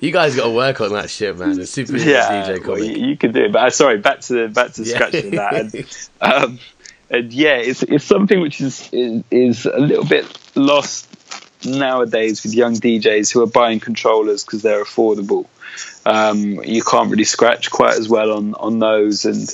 you 0.00 0.12
guys 0.12 0.34
got 0.36 0.44
to 0.44 0.50
work 0.50 0.80
on 0.80 0.92
that 0.92 1.10
shit, 1.10 1.36
man. 1.36 1.56
The 1.56 1.62
superhero 1.62 2.06
yeah, 2.06 2.48
DJ 2.48 2.62
comic. 2.62 2.66
Well, 2.66 2.84
you, 2.84 3.08
you, 3.08 3.16
can 3.16 3.32
do 3.32 3.44
it. 3.44 3.52
But 3.52 3.66
uh, 3.66 3.70
sorry, 3.70 3.98
back 3.98 4.20
to 4.20 4.32
the 4.32 4.48
back 4.48 4.72
to 4.72 4.82
yeah. 4.82 4.94
scratching 4.94 5.30
that. 5.32 5.54
And, 5.54 5.86
um, 6.20 6.58
and 7.10 7.32
yeah, 7.32 7.56
it's 7.56 7.82
it's 7.82 8.04
something 8.04 8.40
which 8.40 8.60
is, 8.60 8.88
is, 8.92 9.22
is 9.30 9.66
a 9.66 9.78
little 9.78 10.04
bit 10.04 10.26
lost 10.54 11.08
nowadays 11.64 12.42
with 12.42 12.54
young 12.54 12.74
DJs 12.74 13.32
who 13.32 13.42
are 13.42 13.46
buying 13.46 13.80
controllers 13.80 14.44
because 14.44 14.62
they're 14.62 14.82
affordable. 14.82 15.46
Um, 16.06 16.62
you 16.64 16.82
can't 16.82 17.10
really 17.10 17.24
scratch 17.24 17.70
quite 17.70 17.98
as 17.98 18.08
well 18.08 18.32
on 18.32 18.54
on 18.54 18.78
those, 18.78 19.24
and 19.24 19.48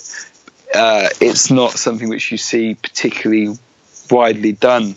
uh, 0.74 1.08
it's 1.20 1.50
not 1.50 1.72
something 1.72 2.08
which 2.08 2.30
you 2.30 2.38
see 2.38 2.74
particularly 2.74 3.56
widely 4.10 4.52
done 4.52 4.94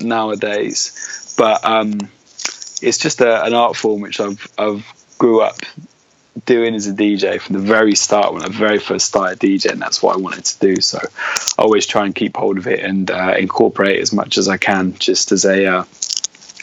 nowadays. 0.00 1.34
But 1.36 1.64
um, 1.64 1.92
it's 2.82 2.98
just 2.98 3.20
a, 3.20 3.44
an 3.44 3.54
art 3.54 3.76
form 3.76 4.00
which 4.00 4.20
I've 4.20 4.46
I've 4.58 4.86
grew 5.18 5.42
up 5.42 5.58
doing 6.46 6.74
as 6.74 6.86
a 6.86 6.92
DJ 6.92 7.40
from 7.40 7.54
the 7.54 7.62
very 7.62 7.94
start 7.94 8.32
when 8.32 8.42
I 8.42 8.48
very 8.48 8.78
first 8.78 9.06
started 9.06 9.38
DJing. 9.38 9.78
That's 9.78 10.02
what 10.02 10.14
I 10.14 10.18
wanted 10.18 10.44
to 10.44 10.58
do. 10.58 10.80
So 10.80 10.98
I 10.98 11.62
always 11.62 11.86
try 11.86 12.04
and 12.06 12.14
keep 12.14 12.36
hold 12.36 12.58
of 12.58 12.66
it 12.66 12.80
and 12.80 13.10
uh, 13.10 13.34
incorporate 13.38 14.00
as 14.00 14.12
much 14.12 14.38
as 14.38 14.48
I 14.48 14.56
can, 14.56 14.94
just 14.98 15.32
as 15.32 15.44
a 15.44 15.66
uh, 15.66 15.84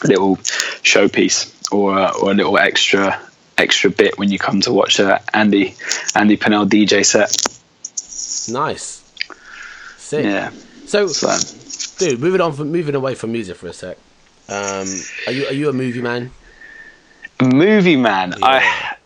little 0.04 0.36
showpiece 0.36 1.54
or 1.72 1.98
uh, 1.98 2.12
or 2.20 2.30
a 2.30 2.34
little 2.34 2.58
extra 2.58 3.20
extra 3.56 3.90
bit 3.90 4.18
when 4.18 4.30
you 4.30 4.38
come 4.38 4.60
to 4.62 4.72
watch 4.72 4.98
a 4.98 5.20
Andy 5.34 5.74
Andy 6.14 6.36
Purnell 6.36 6.66
DJ 6.66 7.04
set. 7.04 7.30
Nice. 8.52 9.02
Sick. 9.96 10.24
Yeah. 10.24 10.50
So, 10.86 11.08
so, 11.08 11.36
dude, 11.98 12.20
moving 12.20 12.40
on 12.40 12.54
from 12.54 12.72
moving 12.72 12.94
away 12.94 13.14
from 13.14 13.32
music 13.32 13.56
for 13.56 13.66
a 13.66 13.72
sec. 13.72 13.98
Um, 14.48 14.86
are 15.26 15.32
you 15.32 15.46
are 15.46 15.52
you 15.52 15.68
a 15.68 15.72
movie 15.72 16.00
man? 16.00 16.30
Movie 17.42 17.96
man. 17.96 18.34
Yeah. 18.38 18.46
I 18.46 18.96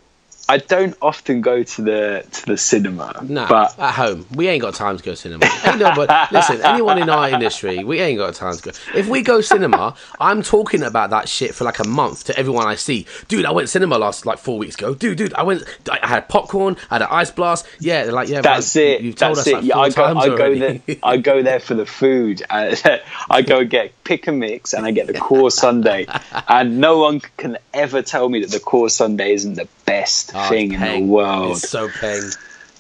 I 0.52 0.58
don't 0.58 0.94
often 1.00 1.40
go 1.40 1.62
to 1.62 1.82
the 1.82 2.26
to 2.30 2.44
the 2.44 2.58
cinema, 2.58 3.24
Nah, 3.26 3.48
but 3.48 3.78
at 3.78 3.94
home. 3.94 4.26
We 4.34 4.48
ain't 4.48 4.60
got 4.60 4.74
time 4.74 4.98
to 4.98 5.02
go 5.02 5.12
to 5.12 5.16
cinema. 5.16 5.46
Ain't 5.64 5.78
no, 5.78 6.06
listen, 6.30 6.60
anyone 6.60 6.98
in 6.98 7.08
our 7.08 7.30
industry, 7.30 7.82
we 7.82 8.00
ain't 8.00 8.18
got 8.18 8.34
time 8.34 8.54
to 8.54 8.62
go. 8.62 8.70
If 8.94 9.08
we 9.08 9.22
go 9.22 9.40
cinema, 9.40 9.94
I'm 10.20 10.42
talking 10.42 10.82
about 10.82 11.08
that 11.08 11.26
shit 11.26 11.54
for 11.54 11.64
like 11.64 11.78
a 11.78 11.88
month 11.88 12.24
to 12.24 12.38
everyone 12.38 12.66
I 12.66 12.74
see. 12.74 13.06
Dude, 13.28 13.46
I 13.46 13.50
went 13.50 13.70
cinema 13.70 13.96
last 13.96 14.26
like 14.26 14.38
four 14.38 14.58
weeks 14.58 14.74
ago. 14.74 14.94
Dude, 14.94 15.16
dude, 15.16 15.32
I 15.32 15.42
went. 15.42 15.64
I 15.90 16.06
had 16.06 16.28
popcorn. 16.28 16.76
I 16.90 16.96
had 16.96 17.02
an 17.02 17.08
ice 17.10 17.30
blast. 17.30 17.66
Yeah, 17.80 18.04
they're 18.04 18.12
like, 18.12 18.28
yeah, 18.28 18.42
that's 18.42 18.76
man, 18.76 18.84
it. 18.84 19.00
You've 19.00 19.16
told 19.16 19.38
that's 19.38 19.46
us 19.46 19.46
it. 19.46 19.54
like 19.54 19.64
yeah, 19.64 19.78
I 19.78 19.88
go. 19.88 20.04
I 20.04 20.26
go 20.26 20.32
already. 20.32 20.58
there. 20.58 20.96
I 21.02 21.16
go 21.16 21.42
there 21.42 21.60
for 21.60 21.72
the 21.72 21.86
food. 21.86 22.42
I, 22.50 23.00
I 23.30 23.40
go 23.40 23.64
get 23.64 24.04
pick 24.04 24.26
a 24.26 24.32
mix, 24.32 24.74
and 24.74 24.84
I 24.84 24.90
get 24.90 25.06
the 25.06 25.14
core 25.18 25.50
Sunday. 25.50 26.08
And 26.46 26.78
no 26.78 26.98
one 26.98 27.20
can 27.38 27.56
ever 27.72 28.02
tell 28.02 28.28
me 28.28 28.40
that 28.40 28.50
the 28.50 28.60
core 28.60 28.90
Sunday 28.90 29.32
isn't 29.32 29.54
the 29.54 29.66
best 29.84 30.32
Oh, 30.34 30.48
thing 30.48 30.72
in 30.72 30.80
the 30.80 31.00
world. 31.02 31.52
It's 31.52 31.68
so 31.68 31.88
peng. 31.88 32.22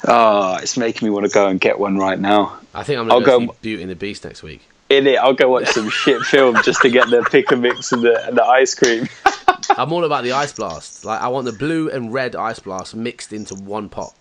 Oh, 0.06 0.56
it's 0.56 0.76
making 0.76 1.06
me 1.06 1.10
want 1.10 1.26
to 1.26 1.32
go 1.32 1.46
and 1.48 1.60
get 1.60 1.78
one 1.78 1.96
right 1.98 2.18
now. 2.18 2.58
I 2.74 2.82
think 2.82 2.98
I'm 2.98 3.10
I'll 3.10 3.20
gonna 3.20 3.46
go, 3.46 3.56
Beauty 3.62 3.82
and 3.82 3.90
the 3.90 3.96
Beast 3.96 4.24
next 4.24 4.42
week. 4.42 4.62
In 4.88 5.06
it, 5.06 5.16
I'll 5.16 5.32
go 5.34 5.48
watch 5.48 5.68
some 5.68 5.88
shit 5.90 6.22
film 6.22 6.56
just 6.64 6.82
to 6.82 6.90
get 6.90 7.08
the 7.08 7.22
pick 7.30 7.50
a 7.52 7.56
mix 7.56 7.92
and 7.92 8.02
the, 8.02 8.26
and 8.26 8.36
the 8.36 8.44
ice 8.44 8.74
cream. 8.74 9.08
I'm 9.76 9.92
all 9.92 10.04
about 10.04 10.24
the 10.24 10.32
ice 10.32 10.52
blast. 10.52 11.04
Like 11.04 11.20
I 11.20 11.28
want 11.28 11.44
the 11.46 11.52
blue 11.52 11.88
and 11.90 12.12
red 12.12 12.34
ice 12.36 12.58
blast 12.58 12.94
mixed 12.96 13.32
into 13.32 13.54
one 13.54 13.88
pot. 13.88 14.12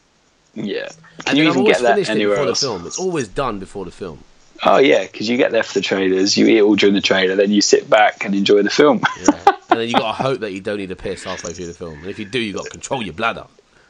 Yeah. 0.53 0.87
Can 1.25 1.29
And 1.29 1.37
you 1.37 1.43
then 1.45 1.49
I've 1.51 1.55
even 1.55 1.61
always 1.61 1.77
get 1.77 1.83
that 1.83 1.93
finished 1.95 2.09
it 2.09 2.13
anywhere 2.13 2.35
before 2.37 2.47
else? 2.49 2.61
the 2.61 2.67
film. 2.67 2.85
It's 2.87 2.99
always 2.99 3.27
done 3.27 3.59
before 3.59 3.85
the 3.85 3.91
film. 3.91 4.23
Oh 4.63 4.77
yeah, 4.77 5.03
because 5.03 5.27
you 5.27 5.37
get 5.37 5.51
there 5.51 5.63
for 5.63 5.73
the 5.73 5.81
trailers, 5.81 6.37
you 6.37 6.45
eat 6.47 6.61
all 6.61 6.75
during 6.75 6.93
the 6.93 7.01
trailer, 7.01 7.35
then 7.35 7.51
you 7.51 7.61
sit 7.61 7.89
back 7.89 8.25
and 8.25 8.35
enjoy 8.35 8.61
the 8.61 8.69
film. 8.69 9.01
Yeah. 9.19 9.55
and 9.69 9.79
then 9.79 9.87
you 9.87 9.93
got 9.93 10.15
to 10.17 10.23
hope 10.23 10.39
that 10.41 10.51
you 10.51 10.61
don't 10.61 10.77
need 10.77 10.89
to 10.89 10.95
piss 10.95 11.23
halfway 11.23 11.53
through 11.53 11.65
the 11.67 11.73
film. 11.73 11.99
And 11.99 12.07
if 12.07 12.19
you 12.19 12.25
do, 12.25 12.39
you 12.39 12.53
got 12.53 12.65
to 12.65 12.69
control 12.69 13.01
your 13.01 13.13
bladder. 13.13 13.47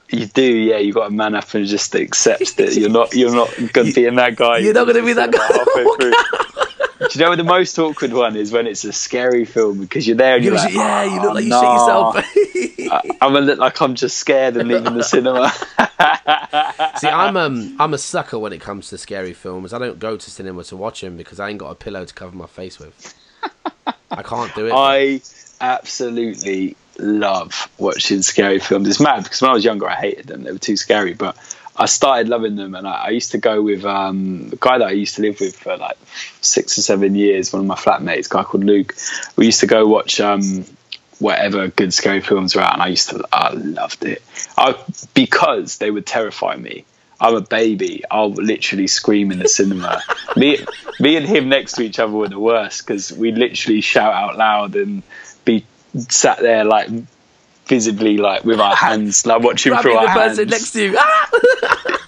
You 0.10 0.26
do, 0.28 0.44
yeah. 0.44 0.78
You 0.78 0.94
got 0.94 1.06
to 1.06 1.14
man 1.14 1.36
up 1.36 1.54
and 1.54 1.66
just 1.66 1.94
accept 1.96 2.58
that 2.58 2.74
you're 2.76 2.90
not 2.90 3.14
you're 3.14 3.34
not 3.34 3.54
going 3.74 3.88
to 3.88 3.94
be 3.94 4.06
in 4.06 4.16
that 4.16 4.36
guy. 4.36 4.58
You're 4.60 4.74
not 4.74 4.88
gonna 4.88 5.04
be 5.04 5.14
that 5.14 5.32
guy. 5.32 6.68
Do 7.10 7.20
you 7.20 7.26
know 7.26 7.30
what 7.30 7.38
the 7.38 7.44
most 7.44 7.78
awkward 7.80 8.14
one 8.14 8.36
is 8.36 8.52
when 8.52 8.68
it's 8.68 8.84
a 8.84 8.94
scary 8.94 9.44
film 9.46 9.80
because 9.80 10.08
you're 10.08 10.16
there 10.18 10.36
and 10.36 10.46
You 10.46 10.52
you're 10.52 10.60
look- 10.60 10.66
like, 10.66 10.74
yeah, 10.76 11.04
you 11.04 11.22
look 11.22 11.24
"Oh, 11.24 11.34
like 11.34 11.44
you 11.44 11.50
no." 11.50 11.62
shit 11.62 11.70
yourself. 11.74 12.16
I- 12.94 13.18
I'm 13.22 13.34
gonna 13.34 13.46
look 13.46 13.60
like 13.60 13.82
I'm 13.82 13.96
just 13.96 14.18
scared 14.18 14.56
and 14.58 14.68
leaving 14.70 14.94
the 14.96 15.04
cinema. 15.04 15.50
See, 17.00 17.08
I'm 17.08 17.38
um, 17.38 17.76
I'm 17.80 17.94
a 17.94 17.98
sucker 17.98 18.38
when 18.38 18.54
it 18.54 18.62
comes 18.62 18.90
to 18.90 18.98
scary 18.98 19.34
films. 19.34 19.74
I 19.74 19.80
don't 19.80 19.98
go 20.00 20.18
to 20.18 20.30
cinema 20.32 20.64
to 20.66 20.78
watch 20.78 21.02
them 21.02 21.18
because 21.18 21.40
I 21.40 21.50
ain't 21.50 21.60
got 21.60 21.70
a 21.72 21.76
pillow 21.76 22.06
to 22.06 22.14
cover 22.14 22.36
my 22.36 22.48
face 22.48 22.78
with. 22.80 23.14
I 24.12 24.24
can't 24.24 24.54
do 24.56 24.68
it. 24.68 24.74
I 24.76 25.22
absolutely 25.62 26.76
love 27.00 27.70
watching 27.78 28.22
scary 28.22 28.60
films. 28.60 28.88
It's 28.90 29.00
mad 29.00 29.24
because 29.24 29.42
when 29.42 29.52
I 29.52 29.54
was 29.54 29.64
younger, 29.64 29.88
I 29.90 29.96
hated 29.96 30.28
them. 30.28 30.44
They 30.44 30.52
were 30.52 30.58
too 30.60 30.78
scary. 30.78 31.14
But 31.14 31.36
I 31.76 31.86
started 31.86 32.30
loving 32.30 32.56
them, 32.56 32.76
and 32.76 32.88
I, 32.88 33.06
I 33.06 33.10
used 33.10 33.32
to 33.32 33.38
go 33.38 33.62
with 33.62 33.86
um, 33.86 34.50
a 34.52 34.56
guy 34.58 34.78
that 34.78 34.88
I 34.88 34.92
used 34.92 35.16
to 35.16 35.22
live 35.22 35.40
with 35.40 35.56
for 35.56 35.78
like 35.78 35.98
six 36.42 36.78
or 36.78 36.82
seven 36.82 37.16
years. 37.16 37.54
One 37.54 37.62
of 37.62 37.68
my 37.68 37.76
flatmates, 37.76 38.28
a 38.28 38.30
guy 38.30 38.44
called 38.44 38.64
Luke. 38.64 38.96
We 39.36 39.46
used 39.46 39.62
to 39.62 39.68
go 39.68 39.88
watch 39.88 40.20
um, 40.20 40.66
whatever 41.20 41.68
good 41.68 41.94
scary 41.94 42.22
films 42.22 42.56
were 42.56 42.62
out, 42.62 42.74
and 42.74 42.82
I 42.82 42.88
used 42.88 43.10
to. 43.10 43.24
I 43.32 43.54
loved 43.54 44.04
it 44.04 44.22
I, 44.58 44.76
because 45.14 45.78
they 45.78 45.92
would 45.92 46.06
terrify 46.06 46.56
me. 46.56 46.86
I'm 47.22 47.36
a 47.36 47.42
baby. 47.42 48.04
I'll 48.10 48.32
literally 48.32 48.88
scream 48.88 49.32
in 49.32 49.38
the 49.38 49.48
cinema. 49.48 50.02
me, 50.36 50.66
me 51.00 51.16
and 51.18 51.26
him 51.26 51.50
next 51.50 51.74
to 51.74 51.84
each 51.84 52.00
other 52.00 52.12
were 52.12 52.28
the 52.28 52.40
worst 52.40 52.86
because 52.86 53.14
we 53.14 53.32
literally 53.32 53.82
shout 53.82 54.14
out 54.14 54.38
loud 54.38 54.76
and 54.76 55.04
be 55.46 55.66
sat 56.10 56.40
there 56.40 56.64
like 56.64 56.90
visibly 57.72 58.18
like 58.18 58.44
with 58.44 58.60
our 58.60 58.76
hands 58.76 59.26
like 59.26 59.42
watching 59.42 59.72
Grabbing 59.72 59.94
through 59.94 60.02
the 60.02 60.10
our 60.10 60.14
person 60.14 60.50
next 60.50 60.72
to 60.72 60.84
you. 60.84 60.96
Ah! 60.98 61.30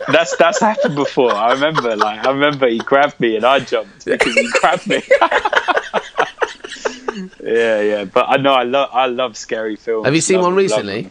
That's 0.09 0.35
that's 0.35 0.59
happened 0.59 0.95
before. 0.95 1.31
I 1.31 1.53
remember 1.53 1.95
like 1.95 2.27
I 2.27 2.31
remember 2.31 2.67
he 2.67 2.79
grabbed 2.79 3.17
me 3.21 3.37
and 3.37 3.45
I 3.45 3.61
jumped 3.61 4.03
because 4.03 4.35
he 4.35 4.49
grabbed 4.51 4.85
me. 4.85 5.01
yeah, 7.41 7.81
yeah. 7.81 8.03
But 8.03 8.25
I 8.27 8.35
know 8.35 8.51
I 8.51 8.63
love 8.63 8.89
I 8.91 9.05
love 9.05 9.37
scary 9.37 9.77
films. 9.77 10.03
Have 10.05 10.13
you 10.13 10.19
seen 10.19 10.37
Love- 10.37 10.47
one 10.47 10.55
recently? 10.55 11.09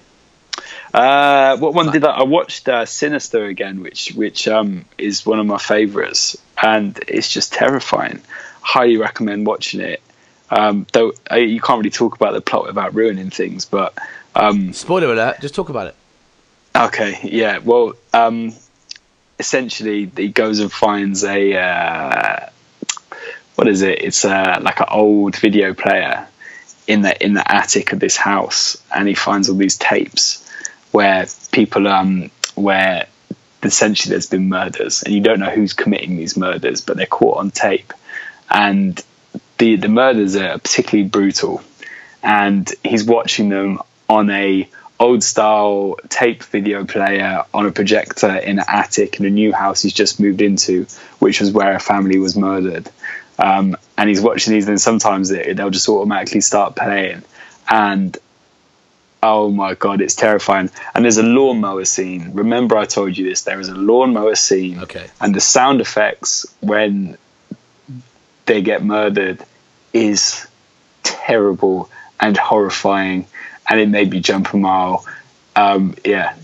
Uh, 0.93 1.57
what 1.57 1.73
one 1.73 1.91
did 1.91 2.05
I? 2.05 2.11
I 2.11 2.23
watched 2.25 2.69
uh, 2.69 2.85
Sinister 2.85 3.47
again, 3.47 3.81
which 3.81 4.13
which 4.13 4.47
um 4.47 4.85
is 4.99 5.25
one 5.25 5.41
of 5.41 5.47
my 5.47 5.57
favorites, 5.57 6.37
and 6.63 7.01
it's 7.09 7.31
just 7.31 7.55
terrifying. 7.55 8.21
Highly 8.61 8.99
recommend 8.99 9.47
watching 9.47 9.81
it. 9.81 10.03
Um, 10.51 10.87
though 10.93 11.15
uh, 11.31 11.37
you 11.37 11.63
can't 11.63 11.79
really 11.79 11.89
talk 11.89 12.15
about 12.15 12.35
the 12.35 12.43
plot 12.43 12.67
without 12.67 12.95
ruining 12.95 13.31
things, 13.31 13.65
but 13.65 13.97
um, 14.35 14.73
Spoiler 14.73 15.13
alert. 15.13 15.41
Just 15.41 15.55
talk 15.55 15.69
about 15.69 15.89
it. 15.89 15.97
Okay, 16.75 17.19
yeah. 17.25 17.59
Well, 17.59 17.95
um, 18.15 18.55
essentially, 19.39 20.11
he 20.17 20.29
goes 20.29 20.59
and 20.61 20.73
finds 20.73 21.25
a 21.25 21.55
uh, 21.55 22.49
what 23.57 23.69
is 23.69 23.83
it? 23.83 24.03
It's 24.03 24.25
uh, 24.25 24.59
like 24.63 24.81
an 24.81 24.87
old 24.91 25.37
video 25.37 25.75
player 25.75 26.29
in 26.87 27.03
the 27.03 27.25
in 27.25 27.35
the 27.35 27.53
attic 27.53 27.93
of 27.93 28.01
this 28.01 28.17
house, 28.17 28.83
and 28.95 29.07
he 29.07 29.15
finds 29.15 29.49
all 29.49 29.57
these 29.57 29.77
tapes 29.77 30.49
where 30.93 31.27
people 31.53 31.87
um 31.89 32.31
where 32.55 33.07
essentially 33.63 34.11
there's 34.11 34.27
been 34.27 34.49
murders, 34.49 35.03
and 35.03 35.15
you 35.15 35.21
don't 35.21 35.41
know 35.41 35.51
who's 35.51 35.73
committing 35.73 36.17
these 36.17 36.37
murders, 36.37 36.81
but 36.81 36.97
they're 36.97 37.07
caught 37.07 37.39
on 37.39 37.51
tape, 37.51 37.93
and 38.51 39.03
the 39.59 39.77
the 39.77 39.89
murders 39.89 40.37
are 40.37 40.59
particularly 40.59 41.09
brutal, 41.09 41.63
and 42.23 42.73
he's 42.83 43.05
watching 43.05 43.49
them 43.49 43.79
on 44.17 44.31
a 44.31 44.69
old 45.01 45.23
style 45.25 45.97
tape 46.09 46.43
video 46.45 46.85
player 46.85 47.45
on 47.53 47.67
a 47.67 47.73
projector 47.73 48.37
in 48.37 48.59
an 48.59 48.65
attic 48.69 49.19
in 49.19 49.27
a 49.27 49.31
new 49.31 49.53
house 49.53 49.83
he's 49.83 49.93
just 49.93 50.21
moved 50.21 50.41
into, 50.43 50.87
which 51.19 51.41
was 51.41 51.51
where 51.51 51.75
a 51.75 51.81
family 51.81 52.19
was 52.19 52.37
murdered. 52.37 52.89
Um, 53.39 53.77
and 53.99 54.09
he's 54.09 54.21
watching 54.21 54.53
these, 54.53 54.69
and 54.69 54.81
sometimes 54.81 55.31
it, 55.31 55.57
they'll 55.57 55.71
just 55.71 55.89
automatically 55.89 56.43
start 56.43 56.77
playing. 56.77 57.23
And 57.69 58.17
oh 59.23 59.51
my 59.51 59.75
god, 59.75 60.01
it's 60.03 60.15
terrifying. 60.15 60.71
And 60.95 61.05
there's 61.05 61.17
a 61.19 61.23
lawnmower 61.39 61.85
scene. 61.85 62.33
Remember, 62.35 62.77
I 62.77 62.85
told 62.85 63.17
you 63.17 63.25
this. 63.29 63.43
There 63.43 63.59
is 63.61 63.69
a 63.69 63.75
lawnmower 63.75 64.37
scene, 64.37 64.81
Okay. 64.81 65.07
and 65.21 65.35
the 65.35 65.41
sound 65.41 65.81
effects 65.81 66.47
when 66.61 67.17
they 68.47 68.61
get 68.63 68.85
murdered 68.85 69.39
is 69.93 70.47
terrible 71.03 71.91
and 72.21 72.37
horrifying, 72.37 73.27
and 73.69 73.81
it 73.81 73.89
made 73.89 74.11
me 74.11 74.21
jump 74.21 74.53
a 74.53 74.57
mile. 74.57 75.05
Um, 75.57 75.95
yeah, 76.05 76.35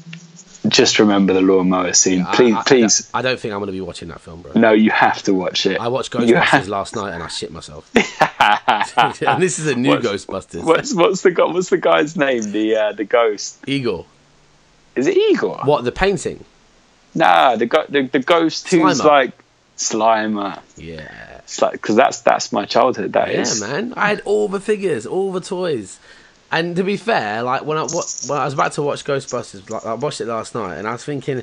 just 0.68 0.98
remember 0.98 1.32
the 1.32 1.40
lawnmower 1.40 1.92
scene, 1.94 2.22
I- 2.22 2.34
please. 2.36 2.54
I, 2.54 2.58
I 2.60 2.62
please, 2.64 2.98
don't- 3.10 3.18
I 3.18 3.22
don't 3.22 3.40
think 3.40 3.52
I'm 3.54 3.60
going 3.60 3.68
to 3.68 3.72
be 3.72 3.80
watching 3.80 4.08
that 4.08 4.20
film, 4.20 4.42
bro. 4.42 4.52
no, 4.54 4.72
you 4.72 4.90
have 4.90 5.22
to 5.24 5.32
watch 5.34 5.64
it. 5.66 5.80
I 5.80 5.88
watched 5.88 6.12
Ghostbusters 6.12 6.42
have- 6.42 6.68
last 6.68 6.94
night 6.96 7.14
and 7.14 7.22
I 7.22 7.28
shit 7.28 7.50
myself. 7.52 7.90
and 9.22 9.42
this 9.42 9.58
is 9.58 9.66
a 9.66 9.74
new 9.74 9.90
What's- 9.90 10.06
Ghostbusters. 10.26 10.64
What's 10.64 10.94
what's 10.94 11.22
the? 11.22 11.30
What's 11.32 11.70
the 11.70 11.78
guy's 11.78 12.16
name? 12.16 12.52
The 12.52 12.76
uh, 12.76 12.92
the 12.92 13.04
ghost. 13.04 13.58
Igor. 13.66 14.04
Is 14.96 15.06
it 15.06 15.16
Igor? 15.16 15.60
What 15.64 15.84
the 15.84 15.92
painting? 15.92 16.44
Nah, 17.14 17.56
the 17.56 17.66
go- 17.66 17.86
the, 17.88 18.02
the 18.02 18.18
ghost 18.18 18.68
who's 18.68 19.02
like 19.02 19.32
Slimer. 19.76 20.60
Yeah. 20.76 21.38
It's 21.38 21.62
like 21.62 21.72
because 21.72 21.96
that's 21.96 22.20
that's 22.22 22.52
my 22.52 22.64
childhood. 22.66 23.14
That 23.14 23.32
Yeah, 23.32 23.40
is. 23.40 23.60
man. 23.60 23.94
I 23.96 24.08
had 24.08 24.20
all 24.24 24.48
the 24.48 24.60
figures, 24.60 25.06
all 25.06 25.32
the 25.32 25.40
toys. 25.40 25.98
And 26.50 26.76
to 26.76 26.82
be 26.84 26.96
fair, 26.96 27.42
like 27.42 27.64
when 27.64 27.76
I 27.76 27.82
when 27.82 28.38
I 28.38 28.44
was 28.44 28.54
about 28.54 28.72
to 28.72 28.82
watch 28.82 29.04
Ghostbusters, 29.04 29.68
like 29.68 29.84
I 29.84 29.94
watched 29.94 30.20
it 30.20 30.26
last 30.26 30.54
night, 30.54 30.76
and 30.78 30.88
I 30.88 30.92
was 30.92 31.04
thinking, 31.04 31.42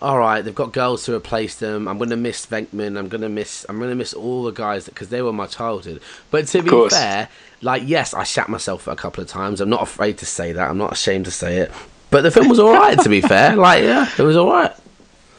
all 0.00 0.18
right, 0.18 0.40
they've 0.40 0.54
got 0.54 0.72
girls 0.72 1.04
to 1.04 1.14
replace 1.14 1.56
them. 1.56 1.86
I'm 1.86 1.98
gonna 1.98 2.16
miss 2.16 2.46
Venkman. 2.46 2.98
I'm 2.98 3.08
gonna 3.08 3.28
miss. 3.28 3.66
I'm 3.68 3.78
gonna 3.78 3.94
miss 3.94 4.14
all 4.14 4.44
the 4.44 4.52
guys 4.52 4.86
because 4.86 5.10
they 5.10 5.20
were 5.20 5.32
my 5.32 5.46
childhood. 5.46 6.00
But 6.30 6.46
to 6.48 6.62
be 6.62 6.88
fair, 6.88 7.28
like 7.60 7.82
yes, 7.84 8.14
I 8.14 8.22
shat 8.24 8.48
myself 8.48 8.88
a 8.88 8.96
couple 8.96 9.22
of 9.22 9.28
times. 9.28 9.60
I'm 9.60 9.68
not 9.68 9.82
afraid 9.82 10.16
to 10.18 10.26
say 10.26 10.52
that. 10.52 10.70
I'm 10.70 10.78
not 10.78 10.92
ashamed 10.92 11.26
to 11.26 11.30
say 11.30 11.58
it. 11.58 11.72
But 12.10 12.22
the 12.22 12.30
film 12.30 12.48
was 12.48 12.58
all 12.58 12.72
right. 12.72 12.98
to 12.98 13.08
be 13.10 13.20
fair, 13.20 13.54
like 13.56 13.82
yeah, 13.84 14.08
it 14.18 14.22
was 14.22 14.36
all 14.36 14.50
right. 14.50 14.72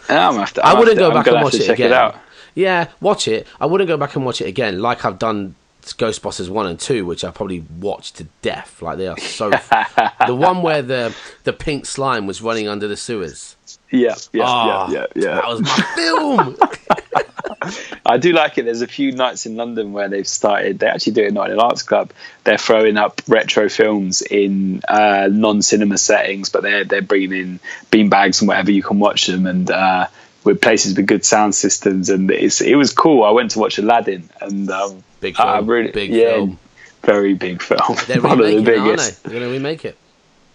Yeah, 0.09 0.29
I'm 0.29 0.35
have 0.35 0.53
to, 0.53 0.65
I 0.65 0.73
I'm 0.73 0.79
wouldn't 0.79 0.99
have 0.99 1.11
go 1.11 1.13
back 1.15 1.27
and 1.27 1.41
watch 1.43 1.55
it 1.55 1.65
check 1.65 1.79
again. 1.79 1.91
It 1.91 1.93
out. 1.93 2.17
Yeah, 2.53 2.89
watch 2.99 3.27
it. 3.27 3.47
I 3.59 3.65
wouldn't 3.65 3.87
go 3.87 3.97
back 3.97 4.15
and 4.15 4.25
watch 4.25 4.41
it 4.41 4.47
again, 4.47 4.79
like 4.79 5.05
I've 5.05 5.17
done 5.17 5.55
Ghostbusters 5.81 6.49
one 6.49 6.67
and 6.67 6.79
two, 6.79 7.05
which 7.05 7.23
I 7.23 7.31
probably 7.31 7.63
watched 7.79 8.17
to 8.17 8.27
death. 8.41 8.81
Like 8.81 8.97
they 8.97 9.07
are 9.07 9.17
so. 9.17 9.49
the 9.49 10.35
one 10.35 10.61
where 10.61 10.81
the 10.81 11.15
the 11.43 11.53
pink 11.53 11.85
slime 11.85 12.27
was 12.27 12.41
running 12.41 12.67
under 12.67 12.87
the 12.87 12.97
sewers. 12.97 13.55
Yeah, 13.89 14.15
yeah, 14.31 14.43
Ah, 14.45 14.91
yeah, 14.91 15.05
yeah, 15.15 15.23
yeah. 15.23 15.35
That 15.35 15.47
was 15.47 15.61
my 15.61 15.95
film. 15.95 16.57
I 18.05 18.17
do 18.17 18.31
like 18.33 18.57
it. 18.57 18.65
There's 18.65 18.81
a 18.81 18.87
few 18.87 19.11
nights 19.11 19.45
in 19.45 19.55
London 19.55 19.93
where 19.93 20.09
they've 20.09 20.27
started. 20.27 20.79
They 20.79 20.87
actually 20.87 21.13
do 21.13 21.23
it 21.23 21.27
at 21.27 21.33
Night 21.33 21.51
at 21.51 21.57
the 21.57 21.61
Arts 21.63 21.83
Club. 21.83 22.11
They're 22.43 22.57
throwing 22.57 22.97
up 22.97 23.21
retro 23.27 23.69
films 23.69 24.21
in 24.21 24.81
uh, 24.87 25.29
non-cinema 25.31 25.97
settings, 25.97 26.49
but 26.49 26.63
they're 26.63 26.83
they're 26.85 27.01
bringing 27.01 27.33
in 27.33 27.59
bean 27.91 28.09
bags 28.09 28.41
and 28.41 28.47
whatever 28.47 28.71
you 28.71 28.81
can 28.83 28.99
watch 28.99 29.27
them, 29.27 29.45
and 29.45 29.69
uh, 29.69 30.07
with 30.43 30.61
places 30.61 30.95
with 30.95 31.05
good 31.07 31.23
sound 31.25 31.55
systems. 31.55 32.09
And 32.09 32.29
it's 32.31 32.61
it 32.61 32.75
was 32.75 32.93
cool. 32.93 33.23
I 33.23 33.31
went 33.31 33.51
to 33.51 33.59
watch 33.59 33.77
Aladdin, 33.77 34.29
and 34.41 34.69
um, 34.69 35.03
Big 35.21 35.39
I 35.39 35.57
film, 35.57 35.67
really, 35.69 35.91
big 35.91 36.11
yeah, 36.11 36.31
film. 36.31 36.59
very 37.03 37.33
big 37.35 37.61
film. 37.61 37.97
They're 38.07 38.21
One 38.21 38.39
of 38.39 38.45
the 38.47 38.55
remaking 38.55 38.67
it, 38.67 38.77
aren't 38.79 38.87
biggest. 38.97 39.23
they? 39.23 39.29
They're 39.29 39.39
going 39.39 39.51
to 39.51 39.57
remake 39.57 39.85
it. 39.85 39.97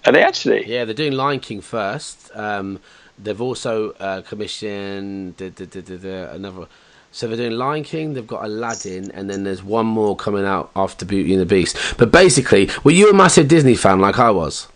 Are 0.04 0.12
they 0.12 0.22
actually? 0.22 0.66
Yeah, 0.66 0.84
they're 0.84 0.94
doing 0.94 1.12
Lion 1.12 1.40
King 1.40 1.60
first. 1.60 2.30
Um, 2.34 2.80
they've 3.18 3.40
also 3.40 3.92
uh, 3.92 4.22
commissioned 4.22 5.36
da, 5.36 5.50
da, 5.50 5.64
da, 5.66 6.30
another. 6.32 6.66
So 7.12 7.28
they're 7.28 7.36
doing 7.36 7.52
Lion 7.52 7.82
King. 7.84 8.14
They've 8.14 8.26
got 8.26 8.44
Aladdin, 8.44 9.10
and 9.12 9.30
then 9.30 9.44
there's 9.44 9.62
one 9.62 9.86
more 9.86 10.14
coming 10.16 10.44
out 10.44 10.70
after 10.76 11.04
Beauty 11.06 11.32
and 11.32 11.40
the 11.40 11.46
Beast. 11.46 11.78
But 11.96 12.10
basically, 12.12 12.68
were 12.84 12.90
you 12.90 13.08
a 13.08 13.14
massive 13.14 13.48
Disney 13.48 13.74
fan 13.74 14.00
like 14.00 14.18
I 14.18 14.30
was? 14.30 14.68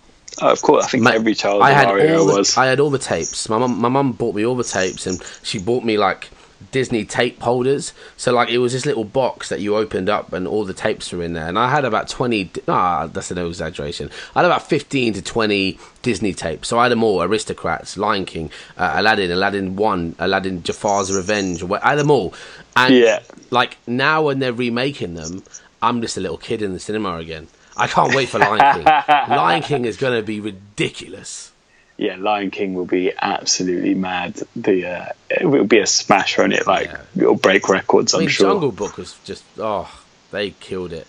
Oh, 0.43 0.51
of 0.51 0.63
course, 0.63 0.85
I 0.85 0.89
think 0.89 1.03
Ma- 1.03 1.11
every 1.11 1.35
child 1.35 1.63
I 1.63 1.71
had 1.73 1.89
era 1.89 2.19
all 2.19 2.27
the, 2.27 2.37
was. 2.39 2.57
I 2.57 2.67
had 2.67 2.81
all 2.81 2.91
the 2.91 2.99
tapes. 2.99 3.49
My 3.49 3.59
mum, 3.59 3.79
my 3.81 3.89
mum 3.89 4.13
bought 4.13 4.35
me 4.35 4.45
all 4.47 4.57
the 4.57 4.65
tapes, 4.65 5.07
and 5.07 5.23
she 5.43 5.59
bought 5.59 5.85
me 5.85 5.99
like 5.99 6.31
Disney 6.73 7.05
tape 7.05 7.41
holders. 7.41 7.93
So 8.17 8.33
like 8.33 8.49
it 8.51 8.59
was 8.59 8.73
this 8.73 8.87
little 8.87 9.05
box 9.05 9.49
that 9.49 9.61
you 9.61 9.77
opened 9.77 10.09
up, 10.09 10.33
and 10.33 10.47
all 10.47 10.65
the 10.65 10.73
tapes 10.75 11.13
were 11.13 11.23
in 11.23 11.33
there. 11.35 11.47
And 11.49 11.59
I 11.59 11.69
had 11.71 11.85
about 11.85 12.09
twenty. 12.09 12.51
Ah, 12.69 13.07
that's 13.07 13.31
an 13.31 13.39
exaggeration. 13.39 14.11
I 14.35 14.41
had 14.41 14.47
about 14.47 14.67
fifteen 14.69 15.13
to 15.15 15.23
twenty 15.23 15.79
Disney 16.03 16.33
tapes. 16.33 16.69
So 16.69 16.79
I 16.79 16.85
had 16.85 16.93
them 16.93 17.03
all: 17.05 17.23
Aristocrats, 17.23 17.97
Lion 17.97 18.25
King, 18.25 18.51
uh, 18.79 18.93
Aladdin, 18.97 19.31
Aladdin 19.31 19.77
One, 19.77 20.15
Aladdin 20.19 20.63
Jafar's 20.63 21.13
Revenge. 21.15 21.63
I 21.65 21.91
had 21.91 21.99
them 21.99 22.11
all. 22.11 22.35
And 22.77 22.95
Yeah. 22.95 23.21
like 23.51 23.77
now 23.87 24.23
when 24.23 24.39
they're 24.39 24.53
remaking 24.53 25.15
them, 25.15 25.43
I'm 25.83 26.01
just 26.01 26.17
a 26.17 26.21
little 26.21 26.39
kid 26.39 26.63
in 26.63 26.73
the 26.73 26.79
cinema 26.81 27.17
again. 27.17 27.49
I 27.81 27.87
can't 27.87 28.15
wait 28.15 28.29
for 28.29 28.39
Lion 28.39 28.75
King. 28.77 28.85
Lion 29.29 29.63
King 29.63 29.85
is 29.87 29.97
going 29.97 30.19
to 30.21 30.25
be 30.25 30.41
ridiculous. 30.41 31.51
yeah, 31.97 32.17
Lion 32.17 32.51
King 32.51 32.75
will 32.75 32.87
be 32.87 33.13
absolutely 33.21 33.95
mad. 33.95 34.41
The 34.57 34.87
uh, 34.87 35.07
it 35.29 35.47
will 35.47 35.65
be 35.65 35.79
a 35.79 35.87
smash 35.87 36.39
on 36.39 36.53
it. 36.53 36.67
Like 36.67 36.87
Yeah. 36.89 37.03
it'll 37.17 37.37
break 37.37 37.69
records. 37.69 38.15
I 38.15 38.19
I'm 38.19 38.21
mean, 38.23 38.29
sure. 38.31 38.51
Jungle 38.51 38.73
Book 38.73 38.97
was 38.99 39.17
just 39.25 39.45
oh, 39.59 39.91
they 40.31 40.51
killed 40.51 40.93
it. 40.93 41.07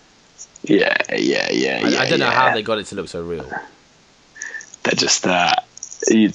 Yeah, 0.64 0.96
yeah, 1.10 1.48
yeah, 1.50 1.80
I, 1.84 1.88
yeah. 1.88 2.00
I 2.00 2.08
don't 2.08 2.20
know 2.20 2.26
yeah. 2.26 2.32
how 2.48 2.54
they 2.54 2.62
got 2.62 2.78
it 2.78 2.86
to 2.86 2.94
look 2.94 3.08
so 3.08 3.22
real. 3.22 3.48
They're 4.84 4.94
just. 4.94 5.26
Uh, 5.26 5.54
you, 6.08 6.30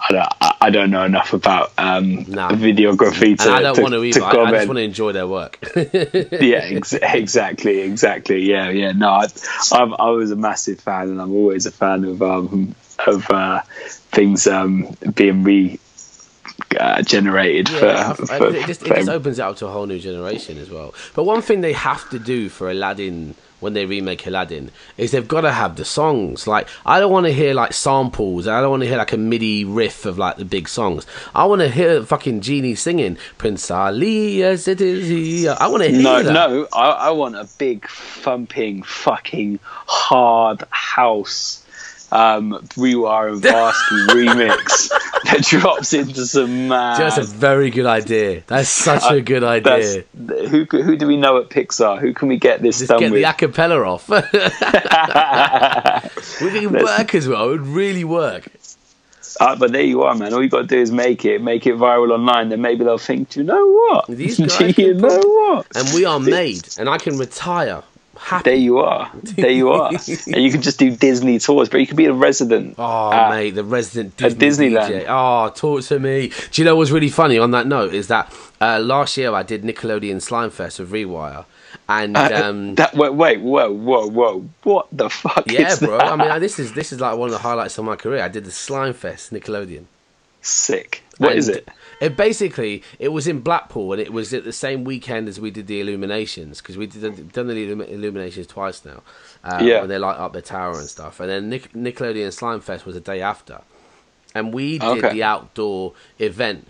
I 0.00 0.12
don't. 0.12 0.28
I- 0.60 0.70
don't 0.70 0.90
know 0.90 1.04
enough 1.04 1.32
about 1.32 1.72
um, 1.78 2.24
Nah. 2.28 2.50
videography 2.50 3.36
to. 3.38 3.44
And 3.44 3.54
I 3.54 3.60
don't 3.62 3.74
to, 3.76 3.82
want 3.82 3.92
to 3.94 4.00
to 4.00 4.04
either. 4.04 4.22
I, 4.24 4.30
I 4.44 4.50
just 4.52 4.66
want 4.68 4.78
to 4.78 4.82
enjoy 4.82 5.12
their 5.12 5.26
work. 5.26 5.58
yeah, 5.76 6.58
ex- 6.62 6.92
exactly, 6.94 7.80
exactly. 7.80 8.42
Yeah, 8.42 8.70
yeah. 8.70 8.92
No, 8.92 9.08
I, 9.10 9.26
I'm, 9.72 9.94
I 9.94 10.10
was 10.10 10.30
a 10.30 10.36
massive 10.36 10.80
fan, 10.80 11.08
and 11.10 11.20
I'm 11.20 11.32
always 11.32 11.66
a 11.66 11.70
fan 11.72 12.04
of 12.04 12.22
um, 12.22 12.74
of 13.06 13.30
uh, 13.30 13.60
things 14.12 14.46
um, 14.46 14.96
being 15.14 15.44
re 15.44 15.78
uh, 16.80 17.02
generated 17.02 17.68
Yeah, 17.68 18.12
for, 18.14 18.32
I- 18.32 18.38
for, 18.38 18.46
it 18.48 18.66
just, 18.66 18.82
it 18.82 18.88
just 18.94 19.08
opens 19.08 19.38
it 19.38 19.42
up 19.42 19.56
to 19.58 19.66
a 19.66 19.70
whole 19.70 19.86
new 19.86 19.98
generation 19.98 20.58
as 20.58 20.70
well. 20.70 20.94
But 21.14 21.24
one 21.24 21.42
thing 21.42 21.60
they 21.60 21.74
have 21.74 22.08
to 22.10 22.18
do 22.18 22.48
for 22.48 22.70
Aladdin 22.70 23.34
when 23.66 23.74
they 23.74 23.84
remake 23.84 24.24
Aladdin 24.28 24.70
is 24.96 25.10
they've 25.10 25.26
got 25.26 25.40
to 25.40 25.50
have 25.50 25.74
the 25.74 25.84
songs. 25.84 26.46
Like 26.46 26.68
I 26.86 27.00
don't 27.00 27.10
want 27.10 27.26
to 27.26 27.32
hear 27.32 27.52
like 27.52 27.72
samples. 27.72 28.46
I 28.46 28.60
don't 28.60 28.70
want 28.70 28.84
to 28.84 28.88
hear 28.88 28.96
like 28.96 29.12
a 29.12 29.16
MIDI 29.16 29.64
riff 29.64 30.06
of 30.06 30.18
like 30.18 30.36
the 30.36 30.44
big 30.44 30.68
songs. 30.68 31.04
I 31.34 31.46
want 31.46 31.62
to 31.62 31.68
hear 31.68 32.04
fucking 32.04 32.42
Genie 32.42 32.76
singing 32.76 33.18
Prince 33.38 33.68
Ali 33.68 34.44
as 34.44 34.68
it 34.68 34.80
is 34.80 35.08
here. 35.08 35.56
I 35.58 35.66
want 35.66 35.82
to 35.82 35.88
hear 35.88 36.00
no, 36.00 36.22
that. 36.22 36.32
no. 36.32 36.68
I, 36.72 36.90
I 36.90 37.10
want 37.10 37.34
a 37.34 37.48
big 37.58 37.88
thumping, 37.88 38.84
fucking 38.84 39.58
hard 39.64 40.62
house. 40.70 41.65
Um, 42.12 42.52
Rewire 42.76 43.32
and 43.32 43.42
Varsky 43.42 44.06
remix 44.08 44.88
that 45.24 45.42
drops 45.42 45.92
into 45.92 46.24
some 46.24 46.68
mad. 46.68 47.00
That's 47.00 47.18
a 47.18 47.24
very 47.24 47.70
good 47.70 47.86
idea. 47.86 48.44
That's 48.46 48.68
such 48.68 49.02
a 49.10 49.20
good 49.20 49.42
idea. 49.42 50.04
Who 50.14 50.66
who 50.70 50.96
do 50.96 51.08
we 51.08 51.16
know 51.16 51.38
at 51.38 51.48
Pixar? 51.48 51.98
Who 51.98 52.14
can 52.14 52.28
we 52.28 52.36
get 52.38 52.62
this 52.62 52.78
Just 52.78 52.90
done 52.90 53.00
get 53.00 53.10
with? 53.10 53.22
the 53.22 53.28
acapella 53.28 53.84
off. 53.86 54.08
Would 56.40 56.54
it 56.54 56.70
work 56.70 57.14
as 57.14 57.26
well? 57.26 57.46
It 57.46 57.52
would 57.52 57.66
really 57.66 58.04
work. 58.04 58.48
Uh, 59.38 59.56
but 59.56 59.72
there 59.72 59.82
you 59.82 60.02
are, 60.02 60.14
man. 60.14 60.32
All 60.32 60.42
you 60.42 60.48
got 60.48 60.62
to 60.62 60.66
do 60.66 60.78
is 60.78 60.90
make 60.90 61.24
it, 61.24 61.42
make 61.42 61.66
it 61.66 61.74
viral 61.74 62.12
online. 62.12 62.48
Then 62.48 62.62
maybe 62.62 62.84
they'll 62.84 62.98
think, 62.98 63.30
do 63.30 63.40
you 63.40 63.46
know 63.46 63.66
what? 63.66 64.06
These 64.06 64.38
do 64.38 64.72
you 64.76 64.94
know 64.94 65.18
what? 65.18 65.66
And 65.74 65.88
we 65.94 66.04
are 66.04 66.20
made, 66.20 66.68
and 66.78 66.88
I 66.88 66.98
can 66.98 67.18
retire 67.18 67.82
happy. 68.18 68.50
There 68.50 68.58
you 68.58 68.78
are. 68.78 69.10
There 69.14 69.50
you 69.50 69.70
are. 69.70 69.88
and 70.26 70.36
you 70.42 70.50
can 70.50 70.62
just 70.62 70.78
do 70.78 70.90
Disney 70.96 71.38
tours, 71.38 71.68
but 71.68 71.80
you 71.80 71.86
could 71.86 71.96
be 71.96 72.06
a 72.06 72.12
resident. 72.12 72.74
Oh, 72.78 72.84
Uh, 73.10 73.28
mate, 73.30 73.50
the 73.50 73.64
resident 73.64 74.20
at 74.22 74.38
Disney 74.38 74.70
Disneyland. 74.70 75.04
DJ. 75.04 75.06
Oh, 75.08 75.50
talk 75.54 75.82
to 75.84 75.98
me. 75.98 76.32
Do 76.50 76.62
you 76.62 76.64
know 76.64 76.76
what's 76.76 76.90
really 76.90 77.08
funny 77.10 77.38
on 77.38 77.50
that 77.52 77.66
note 77.66 77.94
is 77.94 78.08
that 78.08 78.32
uh, 78.60 78.78
last 78.80 79.16
year 79.16 79.32
I 79.32 79.42
did 79.42 79.62
Nickelodeon 79.62 80.20
Slime 80.22 80.50
Fest 80.50 80.78
with 80.78 80.90
Rewire, 80.90 81.44
and 81.88 82.16
um, 82.16 82.74
that 82.76 82.94
wait, 82.94 83.12
wait, 83.12 83.40
whoa, 83.40 83.70
whoa, 83.72 84.06
whoa! 84.08 84.48
What 84.62 84.88
the 84.92 85.08
fuck? 85.10 85.44
yeah, 85.50 85.76
bro. 85.76 85.98
that? 85.98 86.06
I 86.12 86.16
mean, 86.16 86.40
this 86.40 86.58
is 86.58 86.72
this 86.72 86.92
is 86.92 87.00
like 87.00 87.16
one 87.16 87.28
of 87.28 87.32
the 87.32 87.38
highlights 87.38 87.76
of 87.78 87.84
my 87.84 87.96
career. 87.96 88.22
I 88.22 88.28
did 88.28 88.44
the 88.44 88.50
Slime 88.50 88.92
Fest 88.94 89.32
Nickelodeon. 89.32 89.84
sick. 90.42 91.02
What 91.18 91.30
And 91.30 91.38
is 91.38 91.48
it? 91.48 91.68
It 92.00 92.16
basically 92.16 92.82
it 92.98 93.08
was 93.08 93.26
in 93.26 93.40
Blackpool, 93.40 93.92
and 93.92 94.00
it 94.02 94.12
was 94.12 94.34
at 94.34 94.44
the 94.44 94.52
same 94.52 94.84
weekend 94.84 95.28
as 95.28 95.40
we 95.40 95.50
did 95.50 95.66
the 95.66 95.80
Illuminations 95.80 96.60
because 96.60 96.76
we 96.76 96.86
did 96.86 97.32
done 97.32 97.46
the 97.46 97.62
Illuminations 97.92 98.46
twice 98.46 98.84
now. 98.84 99.02
Um, 99.44 99.66
Yeah. 99.66 99.80
when 99.80 99.88
they 99.88 99.98
light 99.98 100.18
up 100.18 100.32
the 100.34 100.42
tower 100.42 100.78
and 100.78 100.88
stuff, 100.88 101.20
and 101.20 101.30
then 101.30 101.48
Nic- 101.48 101.72
Nickelodeon 101.72 102.32
Slime 102.32 102.60
Fest 102.60 102.84
was 102.84 102.94
the 102.96 103.00
day 103.00 103.20
after, 103.22 103.62
and 104.34 104.52
we 104.52 104.78
did 104.78 105.04
Okay. 105.04 105.12
the 105.14 105.22
outdoor 105.22 105.94
event. 106.18 106.68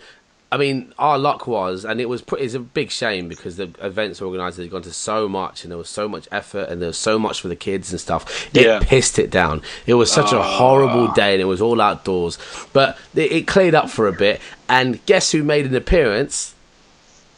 I 0.49 0.55
mean, 0.55 0.93
our 0.97 1.17
luck 1.17 1.45
was, 1.45 1.83
and 1.83 1.99
it 1.99 2.07
was 2.07 2.21
pretty, 2.21 2.45
it's 2.45 2.53
a 2.53 2.59
big 2.59 2.89
shame 2.89 3.27
because 3.27 3.57
the 3.57 3.69
events 3.81 4.21
organizers 4.21 4.63
had 4.63 4.71
gone 4.71 4.81
to 4.83 4.93
so 4.93 5.27
much, 5.27 5.63
and 5.63 5.71
there 5.71 5.77
was 5.77 5.89
so 5.89 6.07
much 6.07 6.27
effort, 6.31 6.69
and 6.69 6.81
there 6.81 6.87
was 6.87 6.97
so 6.97 7.19
much 7.19 7.41
for 7.41 7.49
the 7.49 7.55
kids 7.55 7.91
and 7.91 7.99
stuff. 7.99 8.47
It 8.55 8.65
Yeah. 8.65 8.79
pissed 8.81 9.19
it 9.19 9.29
down. 9.29 9.61
It 9.85 9.95
was 9.95 10.09
such 10.09 10.31
a 10.31 10.41
horrible 10.41 11.09
ah. 11.09 11.13
day, 11.13 11.33
and 11.33 11.41
it 11.41 11.45
was 11.45 11.59
all 11.61 11.81
outdoors. 11.81 12.37
But 12.71 12.97
it, 13.13 13.31
it 13.31 13.47
cleared 13.47 13.75
up 13.75 13.89
for 13.89 14.07
a 14.07 14.13
bit, 14.13 14.39
and 14.69 15.05
guess 15.05 15.31
who 15.33 15.43
made 15.43 15.65
an 15.65 15.75
appearance? 15.75 16.55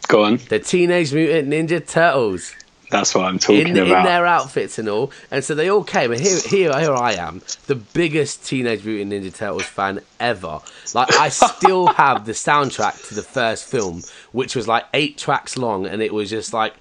Go 0.08 0.24
on. 0.24 0.40
The 0.50 0.60
Teenage 0.60 1.12
Mutant 1.12 1.50
Ninja 1.50 1.86
Turtles 1.86 2.54
That's 2.90 3.14
what 3.14 3.26
I'm 3.26 3.38
talking 3.38 3.68
in, 3.68 3.78
in 3.78 3.90
their 3.90 4.26
outfits 4.26 4.80
and 4.80 4.90
all. 4.90 5.12
And 5.30 5.44
so 5.44 5.54
they 5.56 5.70
all 5.70 5.84
came, 5.84 6.12
and 6.12 6.20
here, 6.20 6.40
here, 6.40 6.80
here 6.80 6.94
I 6.94 7.14
am, 7.14 7.42
the 7.68 7.76
biggest 7.76 8.46
Teenage 8.46 8.84
Mutant 8.84 9.12
Ninja 9.12 9.34
Turtles 9.34 9.64
fan 9.64 10.02
ever. 10.20 10.60
Like, 10.94 11.14
I 11.16 11.30
still 11.30 11.88
have 11.88 12.26
the 12.26 12.32
soundtrack 12.32 13.08
to 13.10 13.16
the 13.16 13.22
first 13.22 13.66
film, 13.66 14.02
which 14.32 14.56
was 14.56 14.68
like 14.68 14.86
eight 14.94 15.18
tracks 15.18 15.58
long, 15.58 15.86
and 15.86 16.02
it 16.02 16.14
was 16.14 16.30
just 16.30 16.54
like, 16.54 16.74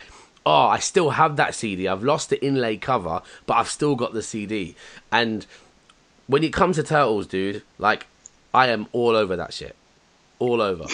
oh, 0.47 0.67
I 0.67 0.79
still 0.79 1.11
have 1.11 1.37
that 1.37 1.55
CD. 1.55 1.89
I've 1.89 2.03
lost 2.03 2.31
the 2.31 2.43
inlay 2.45 2.79
cover, 2.79 3.21
but 3.45 3.55
I've 3.55 3.69
still 3.69 3.97
got 3.97 4.15
the 4.15 4.23
CD. 4.23 4.77
And 5.13 5.45
when 6.27 6.43
it 6.43 6.53
comes 6.53 6.77
to 6.77 6.83
Turtles, 6.83 7.27
dude, 7.27 7.63
like, 7.79 8.07
I 8.55 8.69
am 8.69 8.87
all 8.93 9.15
over 9.15 9.37
that 9.37 9.53
shit. 9.53 9.77
All 10.39 10.63
over. 10.63 10.87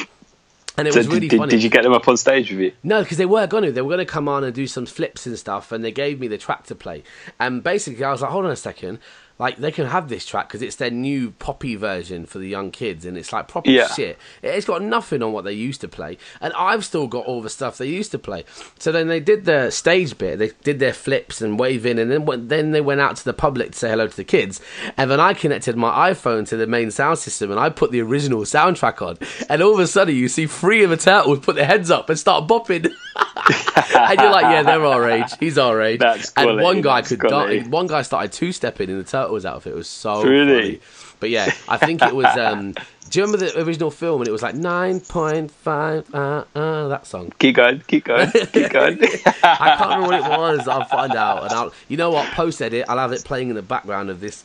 And 0.77 0.89
it 0.89 0.95
So 0.95 1.01
was 1.01 1.09
really 1.09 1.29
did, 1.29 1.39
funny. 1.39 1.51
did 1.51 1.63
you 1.63 1.71
get 1.71 1.85
them 1.85 1.93
up 1.93 2.09
on 2.09 2.17
stage 2.17 2.51
with 2.51 2.59
you? 2.61 2.73
No, 2.83 3.03
because 3.03 3.17
they 3.19 3.27
were 3.27 3.47
going 3.47 3.63
to. 3.65 3.73
They 3.73 3.81
were 3.83 3.91
going 3.95 4.05
to 4.05 4.13
come 4.13 4.29
on 4.29 4.43
and 4.43 4.53
do 4.53 4.67
some 4.67 4.87
flips 4.87 5.25
and 5.27 5.39
stuff, 5.39 5.71
and 5.71 5.85
they 5.85 5.93
gave 5.93 6.19
me 6.19 6.27
the 6.27 6.39
track 6.39 6.65
to 6.67 6.75
play. 6.75 7.05
And 7.39 7.63
basically, 7.63 8.03
I 8.03 8.11
was 8.11 8.23
like, 8.23 8.31
hold 8.33 8.45
on 8.45 8.51
a 8.51 8.57
second. 8.57 8.99
Like, 9.39 9.57
they 9.57 9.73
can 9.73 9.87
have 9.87 10.09
this 10.09 10.25
track 10.25 10.49
because 10.49 10.63
it's 10.63 10.77
their 10.77 10.91
new 10.93 11.33
poppy 11.33 11.75
version 11.75 12.25
for 12.25 12.39
the 12.39 12.47
young 12.49 12.71
kids, 12.71 13.05
and 13.05 13.19
it's 13.19 13.33
like 13.33 13.49
proper 13.49 13.69
Yeah. 13.69 13.89
shit. 13.89 14.17
It's 14.43 14.65
got 14.67 14.81
nothing 14.83 15.23
on 15.25 15.33
what 15.33 15.45
they 15.45 15.53
used 15.53 15.81
to 15.81 15.89
play, 15.89 16.19
and 16.41 16.53
I've 16.57 16.85
still 16.85 17.09
got 17.09 17.27
all 17.27 17.43
the 17.43 17.51
stuff 17.51 17.77
they 17.77 17.87
used 17.89 18.13
to 18.13 18.19
play. 18.19 18.45
So 18.79 18.93
then 18.93 19.09
they 19.09 19.19
did 19.19 19.45
the 19.45 19.71
stage 19.71 20.17
bit. 20.19 20.39
They 20.39 20.53
did 20.63 20.79
their 20.79 20.93
flips 20.93 21.41
and 21.41 21.59
waving, 21.59 21.99
and 21.99 22.11
then 22.13 22.27
went, 22.27 22.49
then 22.49 22.71
they 22.71 22.81
went 22.81 23.01
out 23.01 23.17
to 23.17 23.25
the 23.25 23.33
public 23.33 23.73
to 23.73 23.79
say 23.79 23.91
hello 23.91 24.07
to 24.07 24.17
the 24.17 24.23
kids. 24.25 24.61
And 24.97 25.11
then 25.11 25.19
I 25.19 25.35
connected 25.35 25.77
my 25.77 26.13
iPhone 26.13 26.47
to 26.49 26.57
the 26.57 26.67
main 26.69 26.93
sound 26.93 27.19
system, 27.19 27.51
and 27.51 27.59
I 27.59 27.71
put 27.71 27.91
the 27.91 28.03
original 28.03 28.43
soundtrack 28.43 29.03
on. 29.05 29.19
And 29.49 29.63
all 29.63 29.75
of 29.75 29.81
a 29.81 29.87
sudden, 29.89 30.15
you 30.15 30.29
see 30.29 30.47
three 30.47 30.85
of 30.85 30.91
the 30.91 30.97
turtles 30.97 31.41
put 31.41 31.57
their 31.57 31.67
heads 31.67 31.91
up 31.91 32.09
and 32.09 32.19
start 32.19 32.47
bopping. 32.49 32.93
and 33.17 34.21
you're 34.21 34.31
like, 34.31 34.45
yeah, 34.45 34.63
they're 34.63 34.85
our 34.85 35.09
age. 35.11 35.31
He's 35.39 35.59
our 35.59 35.81
age. 35.83 36.01
That's 36.01 36.33
and 36.37 36.45
quality, 36.47 36.63
one 36.65 36.81
guy 36.81 36.97
that's 37.01 37.09
could 37.11 37.21
quality. 37.21 37.59
dance. 37.59 37.69
One 37.69 37.87
guy 37.87 38.03
started 38.03 38.33
two 38.33 38.53
stepping 38.53 38.91
in 38.91 38.99
the 38.99 39.05
turtles 39.05 39.45
outfit. 39.45 39.73
It 39.73 39.77
was 39.77 39.89
so 39.89 40.23
Really? 40.25 40.77
funny. 40.77 40.81
But 41.21 41.31
yeah, 41.31 41.53
I 41.69 41.77
think 41.79 42.03
it 42.03 42.15
was. 42.15 42.27
Um, 42.37 42.73
do 43.09 43.19
you 43.19 43.25
remember 43.25 43.47
the 43.47 43.63
original 43.63 43.91
film? 43.91 44.21
And 44.21 44.29
it 44.29 44.33
was 44.33 44.43
like 44.43 44.55
nine 44.57 45.01
point 45.01 45.51
five. 45.51 46.13
Uh, 46.15 46.45
uh, 46.55 46.89
that 46.89 47.07
song. 47.07 47.33
Keep 47.39 47.57
going, 47.57 47.83
keep 47.87 48.05
going, 48.05 48.31
keep 48.31 48.71
going. 48.71 48.99
I 49.43 49.77
can't 49.79 50.03
remember 50.03 50.09
what 50.09 50.15
it 50.25 50.39
was. 50.39 50.69
I'll 50.69 50.85
find 50.85 51.15
out. 51.15 51.45
And 51.45 51.53
I'll, 51.53 51.73
you 51.89 51.97
know 51.97 52.11
what? 52.11 52.27
Post 52.33 52.61
edit. 52.61 52.85
I'll 52.89 52.99
have 52.99 53.13
it 53.13 53.25
playing 53.25 53.49
in 53.49 53.55
the 53.55 53.63
background 53.63 54.11
of 54.11 54.21
this. 54.21 54.45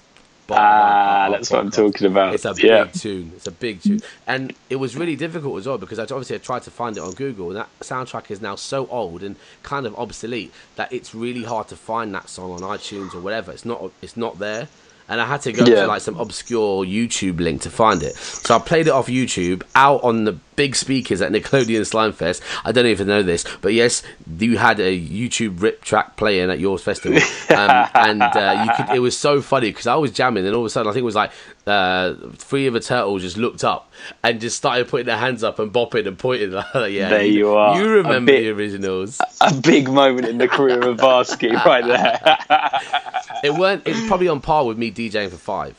Ah, 0.58 1.28
that's 1.32 1.52
what 1.52 1.60
I'm 1.60 1.72
talking 1.72 2.08
about. 2.08 2.34
It's 2.34 2.46
a 2.46 2.54
Yeah. 2.58 2.86
big 2.86 2.94
tune. 2.94 3.32
It's 3.36 3.48
a 3.48 3.52
big 3.52 3.82
tune, 3.82 4.02
and 4.28 4.54
it 4.70 4.78
was 4.78 4.96
really 4.96 5.16
difficult 5.16 5.60
as 5.60 5.68
well 5.68 5.78
because 5.78 6.00
I 6.00 6.04
obviously 6.04 6.36
I 6.36 6.40
tried 6.40 6.64
to 6.64 6.72
find 6.72 6.98
it 6.98 7.02
on 7.02 7.12
Google, 7.14 7.48
and 7.50 7.58
that 7.58 7.70
soundtrack 7.82 8.32
is 8.32 8.42
now 8.42 8.56
so 8.56 8.88
old 8.88 9.24
and 9.24 9.36
kind 9.64 9.86
of 9.86 9.96
obsolete 9.96 10.52
that 10.76 10.92
it's 10.92 11.14
really 11.14 11.44
hard 11.44 11.68
to 11.70 11.76
find 11.76 12.14
that 12.16 12.30
song 12.30 12.52
on 12.52 12.62
iTunes 12.62 13.14
or 13.14 13.20
whatever. 13.20 13.52
It's 13.52 13.66
not. 13.66 13.92
It's 14.02 14.18
not 14.18 14.40
there. 14.40 14.68
And 15.10 15.20
I 15.20 15.26
had 15.26 15.42
to 15.42 15.52
go 15.52 15.66
Yeah. 15.66 15.82
to 15.82 15.88
like 15.88 16.02
some 16.02 16.20
obscure 16.20 16.86
YouTube 16.86 17.40
link 17.40 17.62
to 17.64 17.70
find 17.70 18.02
it. 18.04 18.16
So 18.16 18.56
I 18.56 18.60
played 18.60 18.88
it 18.88 18.92
off 18.92 19.08
YouTube 19.08 19.64
out 19.76 20.04
on 20.04 20.24
the 20.26 20.34
big 20.56 20.76
speakers 20.76 21.22
at 21.22 21.32
Nickelodeon 21.32 21.86
Slime 21.86 22.12
Fest. 22.12 22.44
I 22.66 22.72
don't 22.74 22.86
even 22.88 23.08
know 23.08 23.24
this, 23.24 23.46
but 23.62 23.74
yes, 23.74 24.04
you 24.38 24.58
had 24.58 24.80
a 24.82 25.00
YouTube 25.00 25.62
rip 25.62 25.82
track 25.82 26.18
playing 26.18 26.50
at 26.50 26.60
your 26.60 26.78
festival, 26.78 27.18
um, 27.50 27.88
and 27.96 28.22
uh, 28.22 28.66
you 28.68 28.86
could. 28.86 28.96
It 28.96 29.00
was 29.00 29.18
so 29.18 29.42
funny 29.42 29.70
because 29.70 29.88
I 29.88 29.96
was 29.96 30.12
jamming, 30.12 30.46
and 30.46 30.54
all 30.54 30.62
of 30.62 30.66
a 30.68 30.70
sudden 30.70 30.90
I 30.90 30.94
think 30.94 31.02
it 31.02 31.06
was 31.06 31.16
like 31.16 31.32
uh, 31.66 32.14
three 32.36 32.68
of 32.68 32.74
the 32.74 32.80
turtles 32.82 33.22
just 33.22 33.38
looked 33.38 33.64
up 33.64 33.92
and 34.24 34.42
just 34.42 34.58
started 34.58 34.88
putting 34.90 35.06
their 35.06 35.18
hands 35.18 35.44
up 35.44 35.60
and 35.60 35.72
bopping 35.72 36.06
and 36.08 36.18
pointing. 36.20 36.52
Like, 36.52 36.66
yeah, 36.92 37.10
There 37.10 37.24
you 37.26 37.54
are. 37.54 37.80
You 37.82 37.90
remember 37.90 38.32
bit- 38.34 38.42
the 38.42 38.50
originals? 38.50 39.20
A 39.42 39.54
big 39.54 39.88
moment 39.90 40.28
in 40.28 40.38
the 40.40 40.48
career 40.50 40.80
of 40.90 40.98
Varsky 40.98 41.54
right 41.64 41.86
there. 41.86 42.38
It 43.44 43.54
weren't. 43.54 43.84
It's 43.86 44.08
probably 44.08 44.28
on 44.28 44.42
par 44.42 44.66
with 44.66 44.78
me 44.78 44.92
DJing 44.92 45.30
for 45.30 45.38
five. 45.38 45.76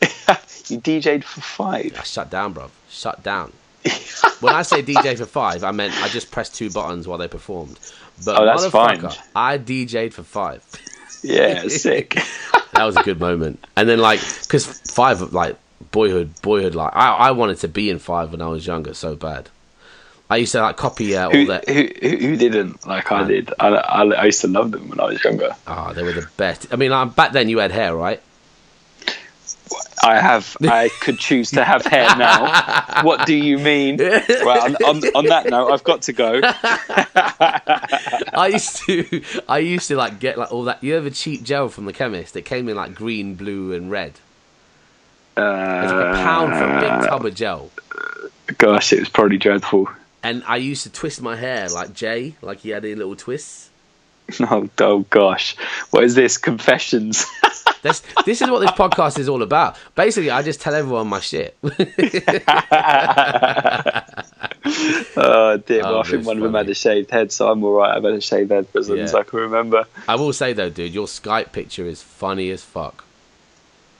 you 0.68 0.80
DJ'd 0.80 1.24
for 1.24 1.40
five. 1.40 1.94
I 1.98 2.02
shut 2.02 2.30
down, 2.30 2.54
bruv. 2.54 2.70
Shut 2.90 3.22
down. 3.22 3.52
when 4.40 4.54
I 4.54 4.62
say 4.62 4.82
DJ 4.82 5.18
for 5.18 5.26
five, 5.26 5.64
I 5.64 5.72
meant 5.72 5.94
I 6.02 6.08
just 6.08 6.30
pressed 6.30 6.54
two 6.54 6.70
buttons 6.70 7.08
while 7.08 7.18
they 7.18 7.28
performed. 7.28 7.78
But 8.24 8.40
Oh, 8.40 8.46
that's 8.46 8.66
fine. 8.66 9.04
I 9.34 9.58
DJ'd 9.58 10.14
for 10.14 10.22
five. 10.22 10.64
Yeah, 11.24 11.68
sick. 11.68 12.16
That 12.72 12.84
was 12.84 12.96
a 12.96 13.02
good 13.04 13.20
moment. 13.20 13.64
And 13.76 13.88
then 13.88 14.00
like, 14.00 14.18
because 14.42 14.66
five, 14.90 15.32
like 15.32 15.56
boyhood, 15.92 16.32
boyhood, 16.42 16.74
like 16.74 16.90
I, 16.96 17.12
I 17.12 17.30
wanted 17.30 17.58
to 17.58 17.68
be 17.68 17.90
in 17.90 18.00
five 18.00 18.32
when 18.32 18.42
I 18.42 18.48
was 18.48 18.66
younger 18.66 18.92
so 18.92 19.14
bad. 19.14 19.48
I 20.32 20.36
used 20.36 20.52
to 20.52 20.62
like 20.62 20.78
copy 20.78 21.14
uh, 21.14 21.26
all 21.26 21.30
who, 21.30 21.46
that. 21.46 21.68
who, 21.68 21.88
who 22.00 22.36
didn't 22.36 22.86
like 22.86 23.12
I 23.12 23.24
did? 23.24 23.52
I, 23.60 23.68
I, 23.68 24.02
I 24.04 24.24
used 24.24 24.40
to 24.40 24.48
love 24.48 24.70
them 24.70 24.88
when 24.88 24.98
I 24.98 25.04
was 25.04 25.22
younger. 25.22 25.54
Ah, 25.66 25.92
they 25.92 26.02
were 26.02 26.12
the 26.12 26.26
best. 26.38 26.72
I 26.72 26.76
mean, 26.76 26.90
like, 26.90 27.14
back 27.14 27.32
then 27.32 27.50
you 27.50 27.58
had 27.58 27.70
hair, 27.70 27.94
right? 27.94 28.20
I 30.02 30.18
have 30.18 30.56
I 30.62 30.88
could 31.00 31.18
choose 31.18 31.50
to 31.50 31.64
have 31.64 31.84
hair 31.84 32.16
now. 32.16 32.84
What 33.02 33.26
do 33.26 33.34
you 33.34 33.58
mean? 33.58 33.98
Well, 33.98 34.64
on, 34.64 34.74
on, 34.76 35.02
on 35.14 35.26
that 35.26 35.50
note, 35.50 35.70
I've 35.70 35.84
got 35.84 36.02
to 36.02 36.12
go. 36.12 36.40
I 38.34 38.48
used 38.52 38.76
to, 38.86 39.22
I 39.48 39.58
used 39.58 39.88
to 39.88 39.96
like 39.96 40.18
get 40.18 40.38
like 40.38 40.50
all 40.50 40.64
that. 40.64 40.82
You 40.82 40.94
know 40.94 41.02
the 41.02 41.10
cheap 41.10 41.42
gel 41.42 41.68
from 41.68 41.84
the 41.84 41.92
chemist? 41.92 42.36
It 42.36 42.42
came 42.42 42.68
in 42.68 42.76
like 42.76 42.94
green, 42.94 43.34
blue, 43.34 43.74
and 43.74 43.90
red. 43.90 44.14
It 45.36 45.40
was 45.40 45.92
like 45.92 46.14
a 46.14 46.22
pound 46.22 46.54
for 46.54 46.64
a 46.64 46.80
big 46.80 47.08
tub 47.08 47.26
of 47.26 47.34
gel. 47.34 47.70
Gosh, 48.58 48.92
it 48.92 49.00
was 49.00 49.08
probably 49.08 49.38
dreadful. 49.38 49.88
And 50.22 50.42
I 50.46 50.56
used 50.56 50.84
to 50.84 50.90
twist 50.90 51.20
my 51.20 51.36
hair 51.36 51.68
like 51.68 51.92
Jay, 51.94 52.34
like 52.42 52.60
he 52.60 52.70
had 52.70 52.84
a 52.84 52.94
little 52.94 53.16
twists. 53.16 53.68
Oh, 54.40 54.68
oh 54.78 55.00
gosh, 55.10 55.56
what 55.90 56.04
is 56.04 56.14
this? 56.14 56.38
Confessions. 56.38 57.26
This, 57.82 58.00
this 58.24 58.40
is 58.40 58.48
what 58.48 58.60
this 58.60 58.70
podcast 58.70 59.18
is 59.18 59.28
all 59.28 59.42
about. 59.42 59.76
Basically, 59.96 60.30
I 60.30 60.42
just 60.42 60.60
tell 60.60 60.72
everyone 60.72 61.08
my 61.08 61.18
shit. 61.18 61.56
Oh 61.64 61.70
dear, 65.66 65.82
oh, 65.84 65.84
well, 65.84 65.94
Oh, 65.96 66.00
I 66.00 66.02
think 66.04 66.24
one 66.24 66.36
of 66.36 66.42
them 66.44 66.54
had 66.54 66.68
a 66.68 66.74
shaved 66.74 67.10
head, 67.10 67.32
so 67.32 67.50
I'm 67.50 67.64
all 67.64 67.72
right. 67.74 67.96
I've 67.96 68.04
had 68.04 68.14
a 68.14 68.20
shaved 68.20 68.52
head 68.52 68.68
for 68.68 68.78
as 68.78 68.88
long 68.88 69.00
as 69.00 69.14
I 69.14 69.24
can 69.24 69.40
remember. 69.40 69.84
I 70.08 70.14
will 70.14 70.32
say 70.32 70.52
though, 70.52 70.70
dude, 70.70 70.94
your 70.94 71.06
Skype 71.06 71.50
picture 71.52 71.84
is 71.86 72.02
funny 72.02 72.50
as 72.50 72.62
fuck. 72.62 73.04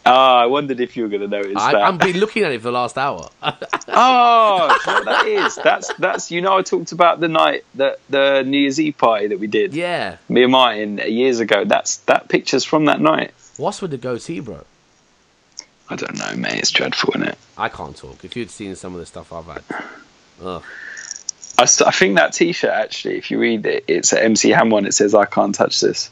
Ah, 0.05 0.41
I 0.41 0.47
wondered 0.47 0.81
if 0.81 0.97
you 0.97 1.05
were 1.05 1.09
going 1.09 1.23
to 1.23 1.29
notice 1.29 1.55
I, 1.57 1.73
that. 1.73 1.83
I've 1.83 1.99
been 1.99 2.19
looking 2.19 2.43
at 2.43 2.51
it 2.53 2.59
for 2.59 2.65
the 2.65 2.73
last 2.73 2.99
hour. 2.99 3.29
Oh, 3.95 4.79
you 4.87 4.93
know 4.93 5.05
that 5.05 5.27
is? 5.27 5.57
That's 5.57 5.93
that's 5.95 6.31
you 6.31 6.41
know 6.41 6.57
I 6.57 6.63
talked 6.63 6.93
about 6.93 7.21
the 7.21 7.29
night 7.29 7.65
that 7.75 7.99
the 8.09 8.43
New 8.47 8.57
Year's 8.59 8.81
Eve 8.81 8.97
party 8.97 9.27
that 9.27 9.39
we 9.39 9.47
did. 9.49 9.75
yeah. 9.75 10.17
Me 10.29 10.45
and 10.45 10.53
Martin 10.53 10.99
years 10.99 11.41
ago. 11.41 11.65
That's 11.65 11.99
that 11.99 12.29
picture's 12.29 12.65
from 12.65 12.87
that 12.87 13.01
night. 13.01 13.33
What's 13.59 13.83
with 13.83 13.91
the 13.91 13.99
goatee, 13.99 14.41
bro? 14.41 14.65
I 15.91 15.97
don't 15.97 16.17
know, 16.17 16.35
mate. 16.37 16.55
It's 16.55 16.71
dreadful, 16.71 17.11
isn't 17.17 17.29
it? 17.29 17.39
I 17.59 17.69
can't 17.69 17.95
talk. 17.97 18.25
If 18.25 18.35
you'd 18.35 18.51
seen 18.51 18.75
some 18.77 18.95
of 18.95 19.01
the 19.01 19.07
stuff 19.07 19.31
I've 19.33 19.45
had, 19.47 19.63
Ugh. 20.43 20.63
I, 21.59 21.63
s- 21.65 21.83
I 21.83 21.91
think 21.91 22.17
that 22.17 22.33
T-shirt 22.33 22.71
actually, 22.71 23.19
if 23.19 23.31
you 23.31 23.39
read 23.39 23.67
it, 23.67 23.85
it's 23.89 24.13
an 24.13 24.19
MC 24.21 24.51
Ham 24.51 24.71
one. 24.71 24.87
It 24.87 24.95
says 24.95 25.15
"I 25.15 25.27
can't 25.27 25.55
touch 25.55 25.81
this." 25.81 26.11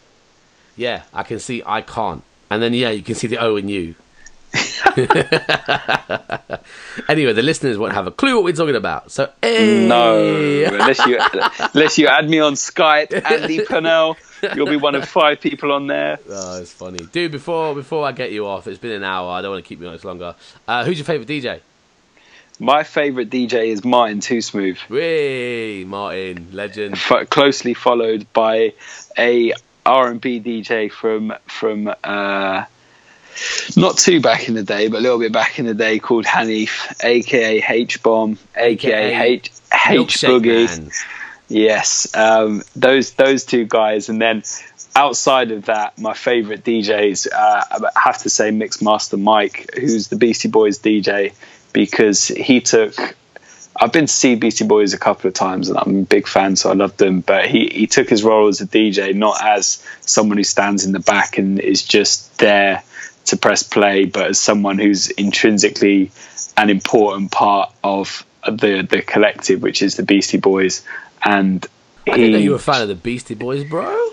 yeah, 0.77 1.05
I 1.15 1.23
can 1.23 1.39
see 1.39 1.63
I 1.65 1.81
can't, 1.81 2.23
and 2.51 2.63
then 2.63 2.75
yeah, 2.75 2.91
you 2.91 3.03
can 3.03 3.15
see 3.15 3.27
the 3.27 3.39
O 3.39 3.57
and 3.57 3.71
U. 3.71 3.95
anyway, 7.09 7.33
the 7.33 7.43
listeners 7.43 7.79
won't 7.79 7.93
have 7.93 8.07
a 8.07 8.11
clue 8.11 8.35
what 8.35 8.45
we're 8.45 8.53
talking 8.53 8.75
about. 8.77 9.11
So, 9.11 9.31
hey. 9.43 9.87
No, 9.87 10.65
unless 10.65 11.07
you 11.07 11.19
unless 11.75 11.99
you 11.99 12.09
add 12.09 12.29
me 12.29 12.41
on 12.41 12.55
Skype, 12.55 13.13
Andy 13.31 13.65
Purnell, 13.65 14.17
you'll 14.55 14.67
be 14.67 14.77
one 14.77 14.95
of 14.95 15.09
five 15.09 15.41
people 15.41 15.73
on 15.73 15.87
there. 15.87 16.19
Oh, 16.29 16.61
it's 16.61 16.73
funny, 16.73 16.99
dude. 16.99 17.33
Before 17.33 17.75
before 17.75 18.05
I 18.07 18.13
get 18.13 18.33
you 18.33 18.47
off, 18.47 18.67
it's 18.67 18.79
been 18.79 18.93
an 18.93 19.05
hour. 19.05 19.31
I 19.31 19.43
don't 19.43 19.53
want 19.53 19.65
to 19.65 19.69
keep 19.69 19.81
you 19.81 19.87
on 19.87 19.93
this 19.93 20.05
longer. 20.05 20.35
Uh, 20.67 20.85
who's 20.85 20.99
your 20.99 21.05
favorite 21.05 21.29
DJ? 21.29 21.61
My 22.59 22.83
favourite 22.83 23.31
DJ 23.31 23.69
is 23.69 23.85
Martin 23.87 24.21
Too 24.21 24.43
Smooth, 24.43 24.79
Way 24.91 25.85
Martin, 25.85 26.49
legend. 26.53 26.95
f- 26.95 27.31
closely 27.31 27.73
followed 27.73 28.31
by 28.35 28.75
a 29.17 29.55
R&B 29.85 30.41
DJ 30.41 30.91
from 30.91 31.35
from 31.47 31.93
uh, 32.05 32.65
not 33.77 33.99
too 33.99 34.21
back 34.21 34.49
in 34.49 34.55
the 34.55 34.63
day, 34.63 34.89
but 34.89 34.99
a 34.99 35.01
little 35.01 35.19
bit 35.19 35.33
back 35.33 35.59
in 35.59 35.67
the 35.67 35.75
day 35.75 35.99
called 35.99 36.25
Hanif, 36.25 37.03
aka 37.03 37.65
H 37.67 38.03
Bomb, 38.03 38.39
aka 38.57 39.23
H 39.23 39.51
H 39.73 40.21
Boogie. 40.21 41.07
Yes, 41.49 42.15
um, 42.15 42.63
those 42.77 43.13
those 43.13 43.45
two 43.45 43.65
guys, 43.65 44.09
and 44.09 44.21
then 44.21 44.45
outside 44.95 45.51
of 45.51 45.67
that, 45.67 45.99
my 45.99 46.15
favourite 46.15 46.65
DJs, 46.65 47.29
uh, 47.33 47.89
I 47.97 48.01
have 48.01 48.19
to 48.19 48.31
say 48.31 48.51
Mixmaster 48.51 49.21
Mike, 49.21 49.71
who's 49.75 50.09
the 50.09 50.17
Beastie 50.17 50.49
Boys 50.49 50.79
DJ, 50.79 51.33
because 51.73 52.29
he 52.29 52.61
took. 52.61 53.17
I've 53.83 53.93
been 53.93 54.07
to 54.07 54.13
see 54.13 54.35
Beastie 54.35 54.67
Boys 54.67 54.93
a 54.93 54.99
couple 54.99 55.29
of 55.29 55.35
times, 55.35 55.71
and 55.71 55.79
I'm 55.79 56.01
a 56.01 56.03
big 56.03 56.29
fan, 56.29 56.55
so 56.55 56.71
I 56.71 56.75
love 56.75 56.99
them. 56.99 57.21
But 57.21 57.47
he 57.47 57.67
he 57.69 57.87
took 57.87 58.11
his 58.11 58.23
role 58.23 58.49
as 58.49 58.61
a 58.61 58.67
DJ 58.67 59.15
not 59.15 59.43
as 59.43 59.83
someone 60.03 60.37
who 60.37 60.45
stands 60.45 60.85
in 60.85 60.93
the 60.93 61.01
back 61.01 61.39
and 61.39 61.59
is 61.59 61.83
just 61.83 62.39
there 62.39 62.83
to 63.27 63.37
press 63.39 63.63
play, 63.63 64.05
but 64.05 64.29
as 64.29 64.39
someone 64.39 64.79
who's 64.79 65.09
intrinsically 65.11 66.11
an 66.59 66.69
important 66.69 67.33
part 67.33 67.73
of 67.83 68.27
the 68.45 68.87
the 68.89 69.01
collective, 69.01 69.63
which 69.63 69.81
is 69.81 69.97
the 69.97 70.03
Beastie 70.03 70.39
Boys. 70.39 70.85
And 71.25 71.67
I 72.07 72.17
didn't 72.17 72.33
know 72.33 72.39
you 72.39 72.51
were 72.51 72.57
a 72.57 72.59
fan 72.59 72.83
of 72.83 72.89
the 72.89 72.95
Beastie 72.95 73.35
Boys, 73.35 73.65
bro. 73.65 74.11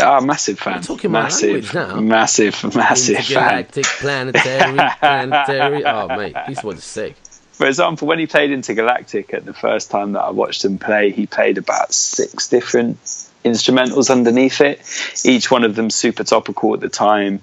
ah, 0.00 0.20
massive 0.20 0.58
fan, 0.58 0.82
talking 0.82 1.12
my 1.12 1.22
massive, 1.22 1.50
language 1.50 1.74
now. 1.74 2.00
massive, 2.00 2.64
massive 2.74 3.24
fan. 3.24 3.64
Planetary, 3.64 4.90
planetary. 4.98 5.84
Oh, 5.84 6.08
mate, 6.08 6.34
Boys 6.62 6.78
are 6.78 6.80
sick. 6.80 7.16
For 7.54 7.66
example, 7.66 8.08
when 8.08 8.18
he 8.18 8.26
played 8.26 8.50
Intergalactic 8.50 9.32
at 9.32 9.44
the 9.44 9.54
first 9.54 9.90
time 9.90 10.12
that 10.12 10.22
I 10.22 10.30
watched 10.30 10.64
him 10.64 10.78
play, 10.78 11.12
he 11.12 11.26
played 11.26 11.56
about 11.56 11.94
six 11.94 12.48
different 12.48 12.98
instrumentals 13.44 14.10
underneath 14.10 14.60
it, 14.60 14.80
each 15.24 15.50
one 15.52 15.62
of 15.62 15.76
them 15.76 15.88
super 15.88 16.24
topical 16.24 16.74
at 16.74 16.80
the 16.80 16.88
time, 16.88 17.42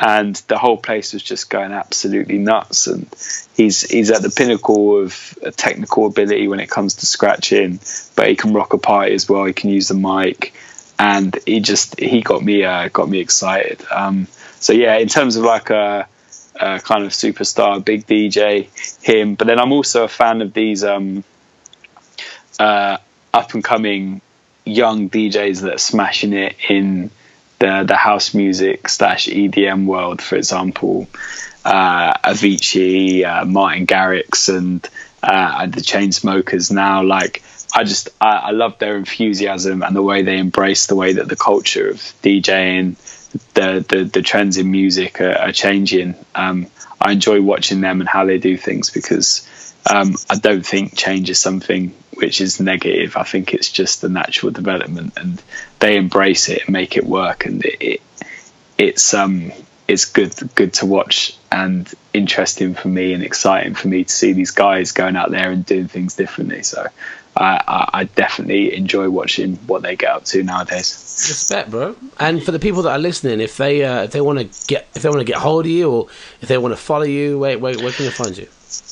and 0.00 0.36
the 0.48 0.56
whole 0.56 0.78
place 0.78 1.12
was 1.12 1.22
just 1.22 1.50
going 1.50 1.72
absolutely 1.72 2.38
nuts. 2.38 2.86
And 2.86 3.06
he's 3.54 3.82
he's 3.82 4.10
at 4.10 4.22
the 4.22 4.30
pinnacle 4.30 5.02
of 5.02 5.38
technical 5.56 6.06
ability 6.06 6.48
when 6.48 6.60
it 6.60 6.70
comes 6.70 6.94
to 6.96 7.06
scratching, 7.06 7.80
but 8.16 8.28
he 8.28 8.36
can 8.36 8.54
rock 8.54 8.72
a 8.72 8.78
party 8.78 9.14
as 9.14 9.28
well. 9.28 9.44
He 9.44 9.52
can 9.52 9.68
use 9.68 9.88
the 9.88 9.94
mic, 9.94 10.54
and 10.98 11.38
he 11.44 11.60
just 11.60 12.00
he 12.00 12.22
got 12.22 12.42
me 12.42 12.64
uh, 12.64 12.88
got 12.88 13.10
me 13.10 13.18
excited. 13.18 13.84
Um, 13.90 14.26
so 14.58 14.72
yeah, 14.72 14.96
in 14.96 15.08
terms 15.08 15.36
of 15.36 15.44
like 15.44 15.68
a 15.68 16.08
uh, 16.60 16.78
kind 16.78 17.04
of 17.04 17.10
superstar, 17.10 17.82
big 17.84 18.06
DJ, 18.06 18.68
him. 19.02 19.34
But 19.34 19.46
then 19.46 19.58
I'm 19.58 19.72
also 19.72 20.04
a 20.04 20.08
fan 20.08 20.42
of 20.42 20.52
these 20.52 20.84
um, 20.84 21.24
uh, 22.58 22.98
up 23.32 23.54
and 23.54 23.64
coming 23.64 24.20
young 24.64 25.08
DJs 25.08 25.62
that 25.62 25.74
are 25.74 25.78
smashing 25.78 26.32
it 26.34 26.56
in 26.68 27.10
the 27.58 27.84
the 27.86 27.96
house 27.96 28.34
music 28.34 28.88
slash 28.88 29.26
EDM 29.26 29.86
world. 29.86 30.20
For 30.20 30.36
example, 30.36 31.08
uh, 31.64 32.12
Avicii, 32.18 33.24
uh, 33.24 33.44
Martin 33.46 33.86
Garrix, 33.86 34.54
and 34.54 34.86
uh, 35.22 35.66
the 35.66 35.80
Chainsmokers. 35.80 36.70
Now, 36.70 37.02
like. 37.02 37.42
I 37.72 37.84
just 37.84 38.08
I, 38.20 38.30
I 38.30 38.50
love 38.50 38.78
their 38.78 38.96
enthusiasm 38.96 39.84
and 39.84 39.94
the 39.94 40.02
way 40.02 40.22
they 40.22 40.38
embrace 40.38 40.88
the 40.88 40.96
way 40.96 41.12
that 41.12 41.28
the 41.28 41.36
culture 41.36 41.90
of 41.90 41.98
DJing, 42.20 42.96
the 43.54 43.84
the, 43.88 44.04
the 44.04 44.22
trends 44.22 44.56
in 44.56 44.70
music 44.70 45.20
are, 45.20 45.36
are 45.36 45.52
changing. 45.52 46.14
Um, 46.34 46.66
I 47.00 47.12
enjoy 47.12 47.40
watching 47.40 47.80
them 47.80 48.00
and 48.00 48.08
how 48.08 48.26
they 48.26 48.38
do 48.38 48.56
things 48.56 48.90
because 48.90 49.46
um, 49.90 50.14
I 50.28 50.36
don't 50.36 50.64
think 50.64 50.96
change 50.96 51.30
is 51.30 51.38
something 51.38 51.94
which 52.14 52.40
is 52.40 52.60
negative. 52.60 53.16
I 53.16 53.22
think 53.22 53.54
it's 53.54 53.70
just 53.70 54.02
the 54.02 54.08
natural 54.08 54.52
development, 54.52 55.14
and 55.16 55.42
they 55.78 55.96
embrace 55.96 56.48
it 56.48 56.62
and 56.66 56.72
make 56.72 56.96
it 56.96 57.04
work. 57.04 57.46
And 57.46 57.64
it, 57.64 57.76
it 57.80 58.02
it's 58.76 59.14
um 59.14 59.52
it's 59.88 60.04
good 60.04 60.34
good 60.54 60.72
to 60.74 60.86
watch 60.86 61.36
and 61.50 61.92
interesting 62.12 62.74
for 62.74 62.88
me 62.88 63.12
and 63.12 63.22
exciting 63.22 63.74
for 63.74 63.88
me 63.88 64.04
to 64.04 64.12
see 64.12 64.32
these 64.32 64.52
guys 64.52 64.92
going 64.92 65.16
out 65.16 65.30
there 65.30 65.50
and 65.50 65.66
doing 65.66 65.88
things 65.88 66.14
differently. 66.14 66.62
So 66.62 66.86
I, 67.36 67.62
I, 67.66 68.00
I 68.00 68.04
definitely 68.04 68.74
enjoy 68.74 69.08
watching 69.08 69.56
what 69.66 69.82
they 69.82 69.96
get 69.96 70.10
up 70.10 70.24
to 70.26 70.42
nowadays. 70.42 71.24
Respect, 71.28 71.70
bro. 71.70 71.96
And 72.18 72.42
for 72.42 72.50
the 72.50 72.58
people 72.58 72.82
that 72.82 72.90
are 72.90 72.98
listening, 72.98 73.40
if 73.40 73.56
they 73.56 73.84
uh, 73.84 74.04
if 74.04 74.12
they 74.12 74.20
want 74.20 74.40
to 74.40 74.66
get 74.66 74.88
if 74.94 75.02
they 75.02 75.08
want 75.08 75.20
to 75.20 75.24
get 75.24 75.36
hold 75.36 75.66
of 75.66 75.70
you 75.70 75.90
or 75.90 76.08
if 76.40 76.48
they 76.48 76.58
want 76.58 76.72
to 76.72 76.76
follow 76.76 77.04
you, 77.04 77.38
where, 77.38 77.58
where, 77.58 77.78
where 77.78 77.92
can 77.92 78.06
they 78.06 78.10
find 78.10 78.36
you? 78.36 78.48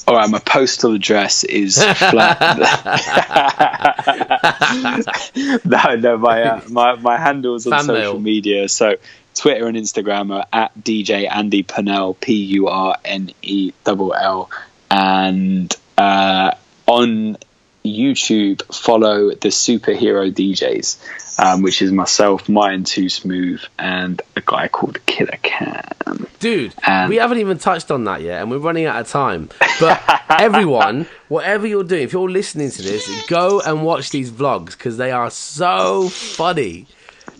All 0.07 0.16
right, 0.16 0.30
my 0.30 0.39
postal 0.39 0.95
address 0.95 1.45
is 1.45 1.82
flat. 1.82 2.41
no, 5.64 5.97
no, 5.97 6.18
my 6.18 6.43
uh, 6.43 6.61
my 6.68 6.95
my 6.97 7.16
handles 7.16 7.66
on 7.66 7.72
Fan 7.72 7.84
social 7.84 8.14
mail. 8.14 8.20
media. 8.20 8.68
So 8.68 8.97
Twitter 9.34 9.66
and 9.66 9.76
Instagram 9.76 10.34
are 10.34 10.47
at 10.53 10.76
DJ 10.78 11.28
Andy 11.30 11.62
Purnell, 11.62 12.14
P 12.14 12.34
U 12.34 12.68
R 12.68 12.97
N 13.05 13.30
E 13.43 13.72
L 13.86 14.12
L, 14.12 14.51
and 14.91 15.74
uh, 15.97 16.53
on 16.86 17.36
YouTube 17.84 18.62
follow 18.74 19.28
the 19.30 19.48
superhero 19.48 20.32
DJs, 20.32 21.38
um, 21.42 21.62
which 21.62 21.80
is 21.82 21.90
myself, 21.92 22.48
Martin 22.48 22.84
Too 22.84 23.08
Smooth, 23.08 23.62
and 23.78 24.20
a 24.36 24.40
guy 24.44 24.68
called 24.68 25.04
Killer 25.06 25.38
Cam. 25.42 26.26
Dude, 26.40 26.72
we 27.08 27.16
haven't 27.16 27.38
even 27.38 27.58
touched 27.58 27.90
on 27.90 28.04
that 28.04 28.22
yet, 28.22 28.40
and 28.42 28.50
we're 28.50 28.58
running 28.58 28.86
out 28.86 29.00
of 29.00 29.08
time. 29.08 29.48
But 29.80 30.00
everyone, 30.28 31.06
whatever 31.28 31.66
you're 31.66 31.82
doing, 31.84 32.02
if 32.02 32.12
you're 32.12 32.30
listening 32.30 32.70
to 32.70 32.82
this, 32.82 33.26
go 33.26 33.60
and 33.60 33.82
watch 33.84 34.10
these 34.10 34.30
vlogs 34.30 34.72
because 34.72 34.96
they 34.98 35.10
are 35.10 35.30
so 35.30 36.08
funny. 36.08 36.86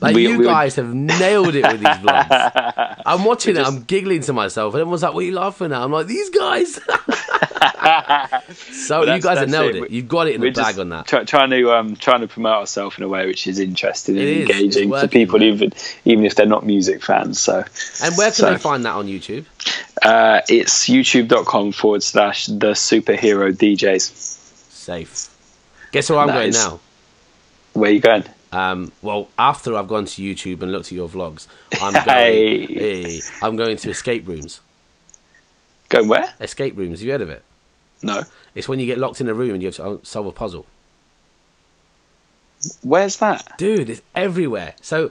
Like 0.01 0.14
We- 0.14 0.28
you 0.28 0.39
we- 0.39 0.45
guys 0.45 0.76
have 0.76 0.93
nailed 0.95 1.55
it 1.55 1.62
with 1.64 1.80
these 1.80 1.89
vlogs. 1.89 3.03
I'm 3.07 3.24
watching 3.24 3.57
it, 3.57 3.66
I'm 3.66 3.82
giggling 3.84 4.20
to 4.22 4.32
myself, 4.32 4.74
and 4.74 4.80
everyone's 4.80 5.03
like, 5.03 5.14
"What 5.14 5.20
are 5.24 5.26
you 5.26 5.32
laughing 5.34 5.72
at?" 5.72 5.80
I'm 5.80 5.91
like, 5.93 6.07
"These 6.07 6.30
guys." 6.30 6.78
so 8.61 9.03
you 9.03 9.20
guys 9.20 9.39
have 9.39 9.49
nailed 9.49 9.74
it. 9.76 9.84
it. 9.84 9.91
You've 9.91 10.09
got 10.09 10.26
it 10.28 10.34
in 10.34 10.41
the 10.41 10.49
We're 10.49 10.53
bag 10.53 10.78
on 10.78 10.89
that. 10.91 11.07
Try, 11.07 11.24
trying 11.24 11.51
to 11.51 11.72
um, 11.72 11.97
trying 11.97 12.20
to 12.20 12.28
promote 12.28 12.53
ourselves 12.55 12.97
in 12.99 13.05
a 13.05 13.09
way 13.09 13.26
which 13.26 13.47
is 13.47 13.59
interesting 13.59 14.16
and 14.18 14.24
It 14.26 14.28
is. 14.28 14.43
It's 14.49 14.51
engaging 14.59 14.82
for 14.89 14.93
working, 14.93 15.09
people, 15.11 15.39
man. 15.39 15.49
even 15.49 15.72
even 16.05 16.24
if 16.24 16.34
they're 16.34 16.47
not 16.47 16.64
music 16.66 17.03
fans. 17.03 17.41
So 17.41 17.64
And 18.03 18.16
where 18.16 18.28
can 18.28 18.34
So- 18.34 18.51
they 18.51 18.59
find 18.59 18.84
that 18.84 18.95
on 18.95 19.07
YouTube? 19.07 19.45
uh, 20.03 20.41
it's 20.49 20.89
youtube.com 20.89 21.72
forward 21.72 22.03
slash 22.03 22.47
the 22.47 22.72
superhero 22.72 23.53
DJs. 23.53 24.11
Safe. 24.70 25.28
Guess 25.93 26.11
where 26.11 26.18
I'm 26.20 26.28
going 26.28 26.51
Nice. 26.53 26.64
now? 26.64 26.80
Where 27.74 27.91
are 27.91 27.95
you 27.95 28.01
going? 28.01 28.24
Um, 28.51 28.93
well, 29.03 29.28
after 29.39 29.76
I've 29.76 29.89
gone 29.89 30.07
to 30.07 30.22
YouTube 30.22 30.62
and 30.62 30.72
looked 30.72 30.86
at 30.86 30.93
your 30.93 31.09
vlogs, 31.09 31.47
I'm 31.82 31.93
going. 32.05 32.05
Hey. 32.07 32.66
Hey, 32.66 33.20
I'm 33.43 33.57
going 33.57 33.76
to 33.76 33.91
escape 33.91 34.26
rooms. 34.26 34.61
Going 35.89 36.09
where? 36.09 36.32
Escape 36.41 36.76
rooms. 36.76 37.01
Have 37.01 37.07
you 37.07 37.12
heard 37.12 37.20
of 37.22 37.30
it? 37.30 37.43
No. 38.03 38.22
It's 38.55 38.68
when 38.68 38.78
you 38.78 38.86
get 38.86 38.99
locked 38.99 39.20
in 39.20 39.28
a 39.28 39.34
room 39.34 39.51
and 39.53 39.62
you 39.62 39.68
have 39.68 39.76
to 39.76 40.01
solve 40.03 40.26
a 40.26 40.32
puzzle. 40.32 40.66
Where's 42.82 43.16
that? 43.18 43.57
Dude, 43.57 43.89
it's 43.91 44.03
everywhere. 44.14 44.74
So 44.80 45.11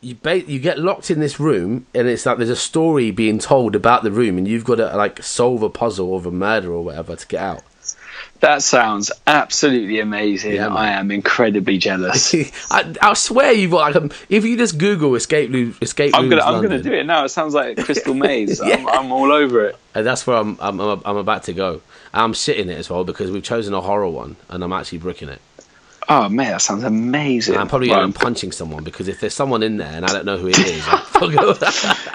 you 0.00 0.14
ba- 0.14 0.50
you 0.50 0.58
get 0.58 0.78
locked 0.78 1.10
in 1.10 1.20
this 1.20 1.38
room, 1.38 1.86
and 1.94 2.08
it's 2.08 2.24
like 2.26 2.38
there's 2.38 2.50
a 2.50 2.56
story 2.56 3.10
being 3.10 3.38
told 3.38 3.74
about 3.74 4.02
the 4.02 4.10
room, 4.10 4.38
and 4.38 4.48
you've 4.48 4.64
got 4.64 4.76
to 4.76 4.96
like 4.96 5.22
solve 5.22 5.62
a 5.62 5.68
puzzle 5.68 6.16
of 6.16 6.26
a 6.26 6.30
murder 6.30 6.72
or 6.72 6.84
whatever 6.84 7.16
to 7.16 7.26
get 7.26 7.40
out. 7.40 7.62
That 8.40 8.62
sounds 8.62 9.10
absolutely 9.26 10.00
amazing. 10.00 10.54
Yeah. 10.54 10.68
I 10.74 10.90
am 10.90 11.10
incredibly 11.10 11.78
jealous. 11.78 12.34
I, 12.70 12.94
I 13.00 13.14
swear 13.14 13.52
you've 13.52 13.70
got 13.70 13.78
like 13.92 13.96
um, 13.96 14.10
if 14.28 14.44
you 14.44 14.56
just 14.56 14.78
Google 14.78 15.14
escape 15.14 15.50
room 15.50 15.74
escape 15.80 16.12
I'm 16.14 16.28
gonna 16.28 16.42
I'm 16.42 16.62
gonna 16.62 16.82
do 16.82 16.92
it 16.92 17.04
now. 17.06 17.24
It 17.24 17.30
sounds 17.30 17.54
like 17.54 17.76
Crystal 17.84 18.14
Maze. 18.14 18.60
Yeah. 18.64 18.74
I'm, 18.74 18.88
I'm 18.88 19.12
all 19.12 19.32
over 19.32 19.64
it. 19.66 19.76
and 19.94 20.06
that's 20.06 20.26
where 20.26 20.36
I'm 20.36 20.58
I'm, 20.60 20.78
I'm 20.80 21.02
I'm 21.04 21.16
about 21.16 21.44
to 21.44 21.52
go. 21.52 21.80
I'm 22.14 22.34
sitting 22.34 22.68
it 22.68 22.78
as 22.78 22.88
well 22.90 23.04
because 23.04 23.30
we've 23.30 23.42
chosen 23.42 23.74
a 23.74 23.80
horror 23.80 24.08
one, 24.08 24.36
and 24.48 24.62
I'm 24.64 24.72
actually 24.72 24.98
bricking 24.98 25.28
it. 25.28 25.40
Oh 26.08 26.28
man, 26.28 26.52
that 26.52 26.62
sounds 26.62 26.84
amazing. 26.84 27.54
And 27.54 27.62
I'm 27.62 27.68
probably 27.68 27.90
Right, 27.90 27.96
going 28.00 28.12
to 28.12 28.18
punching 28.18 28.52
someone 28.52 28.84
because 28.84 29.08
if 29.08 29.18
there's 29.20 29.34
someone 29.34 29.64
in 29.64 29.76
there 29.78 29.90
and 29.92 30.04
I 30.04 30.12
don't 30.12 30.24
know 30.24 30.36
who 30.38 30.46
it 30.48 30.56
is. 30.56 30.86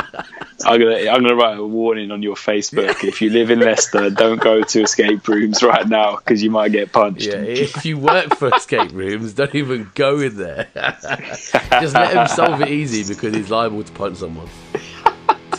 I'm 0.65 0.79
gonna 0.79 1.09
I'm 1.09 1.21
gonna 1.21 1.35
write 1.35 1.57
a 1.57 1.65
warning 1.65 2.11
on 2.11 2.21
your 2.21 2.35
Facebook. 2.35 3.03
If 3.03 3.21
you 3.21 3.29
live 3.29 3.51
in 3.51 3.59
Leicester, 3.59 4.09
don't 4.09 4.39
go 4.39 4.63
to 4.63 4.81
escape 4.83 5.27
rooms 5.27 5.63
right 5.63 5.87
now 5.87 6.17
because 6.17 6.41
you 6.43 6.51
might 6.51 6.71
get 6.71 6.91
punched. 6.91 7.27
yeah, 7.27 7.35
if 7.35 7.85
you 7.85 7.97
work 7.97 8.35
for 8.35 8.53
escape 8.55 8.91
rooms, 8.91 9.33
don't 9.33 9.55
even 9.55 9.89
go 9.95 10.19
in 10.19 10.37
there. 10.37 10.67
Just 10.75 11.93
let 11.95 12.13
him 12.13 12.27
solve 12.27 12.61
it 12.61 12.69
easy 12.69 13.13
because 13.13 13.33
he's 13.35 13.49
liable 13.49 13.83
to 13.83 13.91
punch 13.93 14.17
someone. 14.17 14.49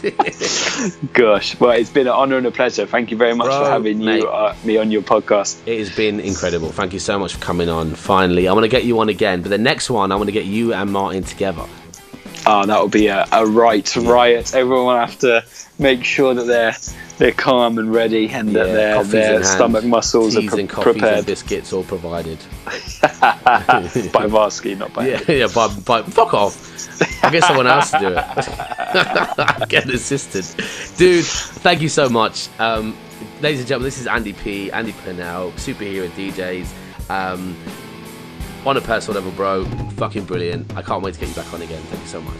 Gosh, 1.13 1.59
well, 1.61 1.71
it's 1.73 1.91
been 1.91 2.09
an 2.09 2.13
honour 2.13 2.39
and 2.39 2.47
a 2.47 2.51
pleasure. 2.51 2.87
Thank 2.87 3.13
you 3.13 3.17
very 3.17 3.35
much 3.35 3.47
Bro, 3.47 3.65
for 3.65 3.71
having 3.71 4.05
mate. 4.05 4.21
you 4.21 4.29
uh, 4.29 4.57
me 4.65 4.77
on 4.77 4.91
your 4.91 5.03
podcast. 5.03 5.61
It 5.67 5.79
has 5.79 5.95
been 5.95 6.19
incredible. 6.19 6.73
Thank 6.73 6.93
you 6.93 6.99
so 6.99 7.19
much 7.19 7.35
for 7.35 7.41
coming 7.41 7.69
on. 7.69 7.95
Finally, 7.95 8.49
I 8.49 8.53
want 8.53 8.65
to 8.65 8.69
get 8.69 8.85
you 8.85 8.99
on 8.99 9.09
again, 9.09 9.43
but 9.43 9.51
the 9.51 9.59
next 9.59 9.91
one, 9.91 10.11
I 10.11 10.17
want 10.17 10.27
to 10.27 10.33
get 10.33 10.45
you 10.45 10.75
and 10.75 10.91
Martin 10.91 11.23
together. 11.23 11.67
Oh, 12.47 12.67
that 12.67 12.81
will 12.81 12.89
be 12.89 13.07
a, 13.07 13.27
a 13.33 13.47
right 13.47 13.97
riot. 13.97 14.55
Everyone 14.55 14.87
will 14.87 14.97
have 14.97 15.19
to 15.21 15.45
make 15.79 16.05
sure 16.05 16.35
that 16.35 16.45
they're 16.45 16.75
they're 17.19 17.33
calm 17.33 17.79
and 17.79 17.93
ready, 17.93 18.29
and 18.31 18.49
that 18.57 18.67
Yeah, 18.69 18.73
their 18.73 19.01
in 19.03 19.11
their 19.11 19.33
hand, 19.35 19.47
stomach 19.47 19.85
muscles 19.85 20.35
teas 20.35 20.53
are 20.53 20.59
and 20.59 20.69
pre- 20.69 20.85
coffees 20.85 21.03
and 21.03 21.27
biscuits 21.27 21.73
all 21.73 21.85
provided. 21.85 22.39
by 22.65 24.27
Varsky, 24.27 24.77
not 24.77 24.93
by 24.93 25.07
Yeah, 25.07 25.21
yeah, 25.29 25.49
but, 25.55 25.85
but 25.85 26.13
fuck 26.13 26.35
off. 26.35 27.23
I'll 27.23 27.31
get 27.31 27.45
someone 27.45 27.67
else 27.67 27.91
to 27.93 27.99
do 27.99 28.09
it. 28.09 29.69
get 29.69 29.85
an 29.85 29.93
assistant. 29.93 30.57
Dude, 30.97 31.25
thank 31.25 31.81
you 31.81 31.89
so 31.89 32.09
much. 32.09 32.49
Um, 32.59 32.97
ladies 33.41 33.61
and 33.61 33.69
gentlemen, 33.69 33.87
this 33.87 33.99
is 34.01 34.07
Andy 34.07 34.33
P, 34.33 34.73
Andy 34.73 34.93
Purnell, 34.93 35.53
superhero 35.53 36.09
DJs. 36.11 36.67
Um, 37.11 37.57
on 38.65 38.77
a 38.77 38.81
personal 38.81 39.21
level, 39.21 39.33
bro, 39.33 39.65
fucking 39.97 40.25
brilliant. 40.25 40.75
I 40.77 40.83
can't 40.83 41.03
wait 41.03 41.15
to 41.15 41.21
get 41.21 41.29
you 41.29 41.35
back 41.35 41.53
on 41.53 41.63
again. 41.63 41.83
Thank 41.85 42.03
you 42.03 42.09
so 42.09 42.21
much. 42.21 42.37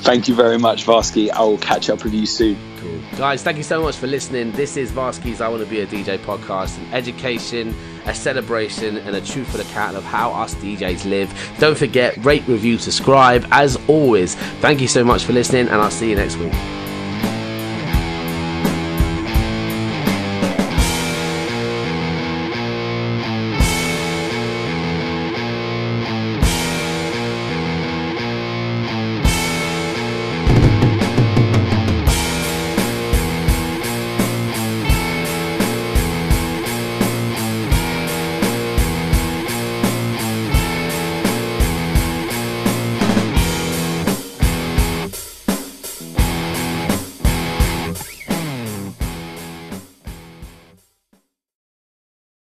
Thank 0.00 0.28
you 0.28 0.34
very 0.34 0.58
much, 0.58 0.86
Varsky. 0.86 1.30
I 1.30 1.40
will 1.40 1.58
catch 1.58 1.90
up 1.90 2.04
with 2.04 2.14
you 2.14 2.24
soon. 2.24 2.56
Cool. 2.78 3.00
Guys, 3.18 3.42
thank 3.42 3.56
you 3.56 3.64
so 3.64 3.82
much 3.82 3.96
for 3.96 4.06
listening. 4.06 4.52
This 4.52 4.76
is 4.76 4.92
Varsky's 4.92 5.40
I 5.40 5.48
Want 5.48 5.62
to 5.64 5.68
Be 5.68 5.80
a 5.80 5.86
DJ 5.86 6.18
podcast, 6.18 6.78
an 6.78 6.94
education, 6.94 7.74
a 8.06 8.14
celebration, 8.14 8.98
and 8.98 9.16
a 9.16 9.20
truthful 9.20 9.60
account 9.60 9.96
of 9.96 10.04
how 10.04 10.30
us 10.32 10.54
DJs 10.56 11.04
live. 11.10 11.56
Don't 11.58 11.76
forget, 11.76 12.16
rate, 12.24 12.46
review, 12.46 12.78
subscribe. 12.78 13.46
As 13.50 13.76
always, 13.88 14.36
thank 14.60 14.80
you 14.80 14.88
so 14.88 15.02
much 15.02 15.24
for 15.24 15.32
listening, 15.32 15.66
and 15.66 15.76
I'll 15.76 15.90
see 15.90 16.10
you 16.10 16.16
next 16.16 16.36
week. 16.36 16.52